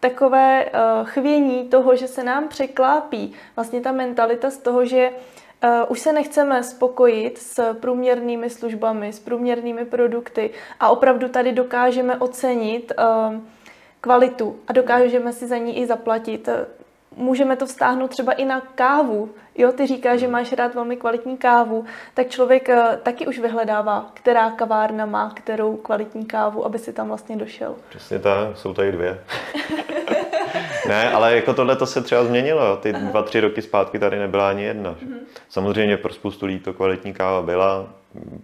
takové 0.00 0.66
chvění 1.04 1.68
toho, 1.68 1.96
že 1.96 2.08
se 2.08 2.24
nám 2.24 2.48
překlápí 2.48 3.32
vlastně 3.56 3.80
ta 3.80 3.92
mentalita 3.92 4.50
z 4.50 4.58
toho, 4.58 4.86
že 4.86 5.10
už 5.88 6.00
se 6.00 6.12
nechceme 6.12 6.62
spokojit 6.62 7.38
s 7.38 7.74
průměrnými 7.74 8.50
službami, 8.50 9.12
s 9.12 9.18
průměrnými 9.18 9.84
produkty 9.84 10.50
a 10.80 10.88
opravdu 10.88 11.28
tady 11.28 11.52
dokážeme 11.52 12.16
ocenit 12.16 12.92
kvalitu 14.00 14.56
a 14.68 14.72
dokážeme 14.72 15.32
si 15.32 15.46
za 15.46 15.56
ní 15.56 15.78
i 15.78 15.86
zaplatit 15.86 16.48
můžeme 17.16 17.56
to 17.56 17.66
vztáhnout 17.66 18.10
třeba 18.10 18.32
i 18.32 18.44
na 18.44 18.60
kávu. 18.60 19.30
Jo, 19.54 19.72
ty 19.72 19.86
říkáš, 19.86 20.20
že 20.20 20.28
máš 20.28 20.52
rád 20.52 20.74
velmi 20.74 20.96
kvalitní 20.96 21.36
kávu, 21.36 21.84
tak 22.14 22.28
člověk 22.28 22.68
eh, 22.68 22.98
taky 23.02 23.26
už 23.26 23.38
vyhledává, 23.38 24.10
která 24.14 24.50
kavárna 24.50 25.06
má 25.06 25.30
kterou 25.30 25.76
kvalitní 25.76 26.26
kávu, 26.26 26.64
aby 26.64 26.78
si 26.78 26.92
tam 26.92 27.08
vlastně 27.08 27.36
došel. 27.36 27.74
Přesně 27.88 28.18
tak, 28.18 28.56
jsou 28.56 28.74
tady 28.74 28.92
dvě. 28.92 29.20
ne, 30.88 31.10
ale 31.10 31.36
jako 31.36 31.54
tohle 31.54 31.76
to 31.76 31.86
se 31.86 32.02
třeba 32.02 32.24
změnilo. 32.24 32.76
Ty 32.76 32.92
Aha. 32.92 33.10
dva, 33.10 33.22
tři 33.22 33.40
roky 33.40 33.62
zpátky 33.62 33.98
tady 33.98 34.18
nebyla 34.18 34.48
ani 34.48 34.64
jedna. 34.64 34.90
Mm-hmm. 34.90 35.18
Samozřejmě 35.48 35.96
pro 35.96 36.12
spoustu 36.12 36.46
lidí 36.46 36.58
to 36.58 36.72
kvalitní 36.72 37.12
káva 37.12 37.42
byla, 37.42 37.86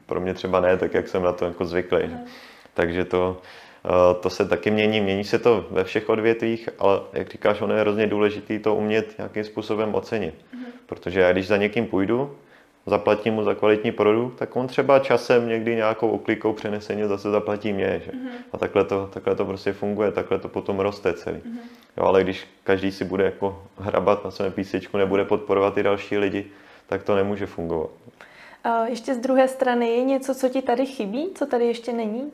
pro 0.06 0.20
mě 0.20 0.34
třeba 0.34 0.60
ne, 0.60 0.76
tak 0.76 0.94
jak 0.94 1.08
jsem 1.08 1.22
na 1.22 1.32
to 1.32 1.44
jako 1.44 1.64
zvyklý. 1.64 1.98
Mm-hmm. 1.98 2.26
Takže 2.74 3.04
to, 3.04 3.40
to 4.20 4.30
se 4.30 4.48
taky 4.48 4.70
mění, 4.70 5.00
mění 5.00 5.24
se 5.24 5.38
to 5.38 5.66
ve 5.70 5.84
všech 5.84 6.08
odvětvích, 6.08 6.68
ale 6.78 7.00
jak 7.12 7.30
říkáš, 7.30 7.60
ono 7.60 7.74
je 7.74 7.80
hrozně 7.80 8.06
důležité 8.06 8.58
to 8.58 8.74
umět 8.74 9.14
nějakým 9.18 9.44
způsobem 9.44 9.94
ocenit. 9.94 10.34
Mm-hmm. 10.34 10.66
Protože 10.86 11.20
já 11.20 11.32
když 11.32 11.46
za 11.46 11.56
někým 11.56 11.86
půjdu, 11.86 12.36
zaplatím 12.86 13.34
mu 13.34 13.44
za 13.44 13.54
kvalitní 13.54 13.92
produkt, 13.92 14.38
tak 14.38 14.56
on 14.56 14.66
třeba 14.66 14.98
časem 14.98 15.48
někdy 15.48 15.76
nějakou 15.76 16.10
oklikou 16.10 16.52
přeneseně 16.52 17.08
zase 17.08 17.30
zaplatí 17.30 17.72
mě. 17.72 18.02
Že? 18.04 18.10
Mm-hmm. 18.10 18.30
A 18.52 18.58
takhle 18.58 18.84
to, 18.84 19.10
takhle 19.12 19.34
to 19.34 19.44
prostě 19.44 19.72
funguje, 19.72 20.12
takhle 20.12 20.38
to 20.38 20.48
potom 20.48 20.80
roste 20.80 21.12
celý. 21.12 21.36
Mm-hmm. 21.36 21.58
Jo, 21.98 22.04
ale 22.04 22.22
když 22.24 22.46
každý 22.64 22.92
si 22.92 23.04
bude 23.04 23.24
jako 23.24 23.62
hrabat 23.78 24.24
na 24.24 24.30
svém 24.30 24.52
písečku, 24.52 24.96
nebude 24.96 25.24
podporovat 25.24 25.78
i 25.78 25.82
další 25.82 26.18
lidi, 26.18 26.46
tak 26.86 27.02
to 27.02 27.16
nemůže 27.16 27.46
fungovat. 27.46 27.90
A 28.64 28.86
ještě 28.86 29.14
z 29.14 29.18
druhé 29.18 29.48
strany 29.48 29.88
je 29.88 30.04
něco, 30.04 30.34
co 30.34 30.48
ti 30.48 30.62
tady 30.62 30.86
chybí, 30.86 31.30
co 31.34 31.46
tady 31.46 31.66
ještě 31.66 31.92
není? 31.92 32.30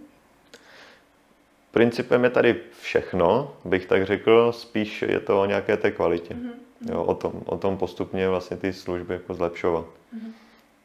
Principem 1.75 2.25
je 2.25 2.31
tady 2.31 2.57
všechno, 2.81 3.53
bych 3.65 3.87
tak 3.87 4.07
řekl, 4.07 4.53
spíš 4.53 5.03
je 5.03 5.21
to 5.21 5.41
o 5.41 5.45
nějaké 5.45 5.77
té 5.77 5.91
kvalitě. 5.91 6.35
Mm-hmm. 6.35 6.93
Jo, 6.93 7.03
o, 7.03 7.15
tom, 7.15 7.33
o 7.47 7.57
tom 7.57 7.77
postupně 7.77 8.29
vlastně 8.29 8.57
ty 8.57 8.73
služby 8.73 9.15
jako 9.15 9.35
zlepšovat. 9.35 9.85
Mm-hmm. 9.85 10.33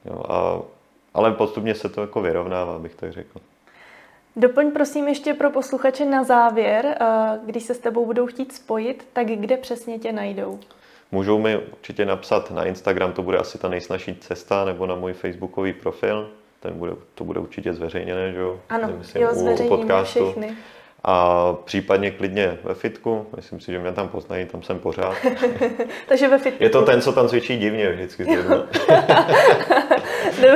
Jo, 0.05 0.23
a, 0.29 0.61
ale 1.13 1.31
postupně 1.31 1.75
se 1.75 1.89
to 1.89 2.01
jako 2.01 2.21
vyrovnává, 2.21 2.79
bych 2.79 2.95
tak 2.95 3.11
řekl. 3.11 3.39
Doplň 4.35 4.71
prosím 4.71 5.07
ještě 5.07 5.33
pro 5.33 5.51
posluchače 5.51 6.05
na 6.05 6.23
závěr, 6.23 6.97
když 7.45 7.63
se 7.63 7.73
s 7.73 7.79
tebou 7.79 8.05
budou 8.05 8.27
chtít 8.27 8.53
spojit, 8.53 9.07
tak 9.13 9.27
kde 9.27 9.57
přesně 9.57 9.99
tě 9.99 10.11
najdou? 10.11 10.59
Můžou 11.11 11.39
mi 11.39 11.57
určitě 11.57 12.05
napsat 12.05 12.51
na 12.51 12.63
Instagram, 12.63 13.13
to 13.13 13.23
bude 13.23 13.37
asi 13.37 13.57
ta 13.57 13.69
nejsnažší 13.69 14.15
cesta, 14.15 14.65
nebo 14.65 14.85
na 14.85 14.95
můj 14.95 15.13
facebookový 15.13 15.73
profil, 15.73 16.29
ten 16.59 16.73
bude, 16.73 16.91
to 17.15 17.23
bude 17.23 17.39
určitě 17.39 17.73
zveřejněné, 17.73 18.31
že 18.31 18.39
jo? 18.39 18.59
Ano, 18.69 18.89
Myslím, 18.97 19.21
jo, 19.23 19.29
zveřejníme 19.33 20.03
všechny. 20.03 20.57
A 21.03 21.53
případně 21.65 22.11
klidně 22.11 22.57
ve 22.63 22.73
fitku, 22.73 23.25
myslím 23.35 23.59
si, 23.59 23.71
že 23.71 23.79
mě 23.79 23.91
tam 23.91 24.07
poznají, 24.07 24.45
tam 24.45 24.63
jsem 24.63 24.79
pořád. 24.79 25.15
Takže 26.07 26.27
ve 26.27 26.37
fitku. 26.37 26.63
Je 26.63 26.69
to 26.69 26.81
ten, 26.81 27.01
co 27.01 27.13
tam 27.13 27.27
cvičí 27.27 27.57
divně 27.57 27.91
vždycky. 27.91 28.25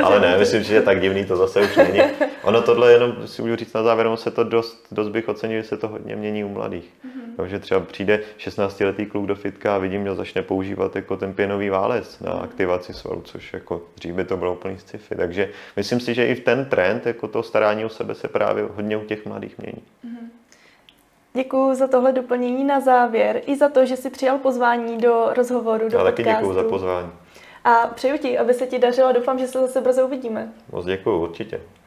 Ale 0.02 0.20
ne, 0.20 0.38
myslím, 0.38 0.62
že 0.62 0.74
je 0.74 0.82
tak 0.82 1.00
divný 1.00 1.24
to 1.24 1.36
zase 1.36 1.60
už 1.60 1.76
není. 1.76 2.00
Ono 2.42 2.62
tohle 2.62 2.92
jenom 2.92 3.14
si 3.26 3.42
můžu 3.42 3.56
říct 3.56 3.72
na 3.72 3.82
závěr, 3.82 4.08
se 4.14 4.30
to 4.30 4.44
dost, 4.44 4.86
dost 4.92 5.08
bych 5.08 5.28
ocenil, 5.28 5.62
že 5.62 5.68
se 5.68 5.76
to 5.76 5.88
hodně 5.88 6.16
mění 6.16 6.44
u 6.44 6.48
mladých. 6.48 6.84
Mm-hmm. 6.84 7.36
Takže 7.36 7.58
třeba 7.58 7.80
přijde 7.80 8.20
16-letý 8.38 9.06
kluk 9.06 9.26
do 9.26 9.34
fitka 9.34 9.74
a 9.74 9.78
vidím, 9.78 10.04
že 10.04 10.14
začne 10.14 10.42
používat 10.42 10.96
jako 10.96 11.16
ten 11.16 11.32
pěnový 11.32 11.70
válec 11.70 12.20
na 12.20 12.32
aktivaci 12.32 12.94
svalů, 12.94 13.22
což 13.22 13.52
jako 13.52 13.82
dřív 13.96 14.14
by 14.14 14.24
to 14.24 14.36
bylo 14.36 14.52
úplný 14.52 14.78
sci-fi. 14.78 15.14
Takže 15.14 15.48
myslím 15.76 16.00
si, 16.00 16.14
že 16.14 16.26
i 16.26 16.34
v 16.34 16.40
ten 16.40 16.64
trend 16.64 17.06
jako 17.06 17.28
to 17.28 17.42
starání 17.42 17.84
o 17.84 17.88
sebe 17.88 18.14
se 18.14 18.28
právě 18.28 18.64
hodně 18.74 18.96
u 18.96 19.04
těch 19.04 19.26
mladých 19.26 19.58
mění. 19.58 19.82
Mm-hmm. 20.04 20.28
Děkuji 21.36 21.74
za 21.74 21.86
tohle 21.86 22.12
doplnění 22.12 22.64
na 22.64 22.80
závěr 22.80 23.42
i 23.46 23.56
za 23.56 23.68
to, 23.68 23.86
že 23.86 23.96
jsi 23.96 24.10
přijal 24.10 24.38
pozvání 24.38 24.98
do 24.98 25.26
rozhovoru, 25.36 25.88
do 25.88 25.98
Já 25.98 26.04
taky 26.04 26.22
děkuji 26.22 26.52
za 26.52 26.62
pozvání. 26.62 27.10
A 27.64 27.86
přeju 27.94 28.18
ti, 28.18 28.38
aby 28.38 28.54
se 28.54 28.66
ti 28.66 28.78
dařilo. 28.78 29.12
Doufám, 29.12 29.38
že 29.38 29.46
se 29.46 29.60
zase 29.60 29.80
brzo 29.80 30.06
uvidíme. 30.06 30.52
Moc 30.72 30.86
děkuji, 30.86 31.20
určitě. 31.20 31.60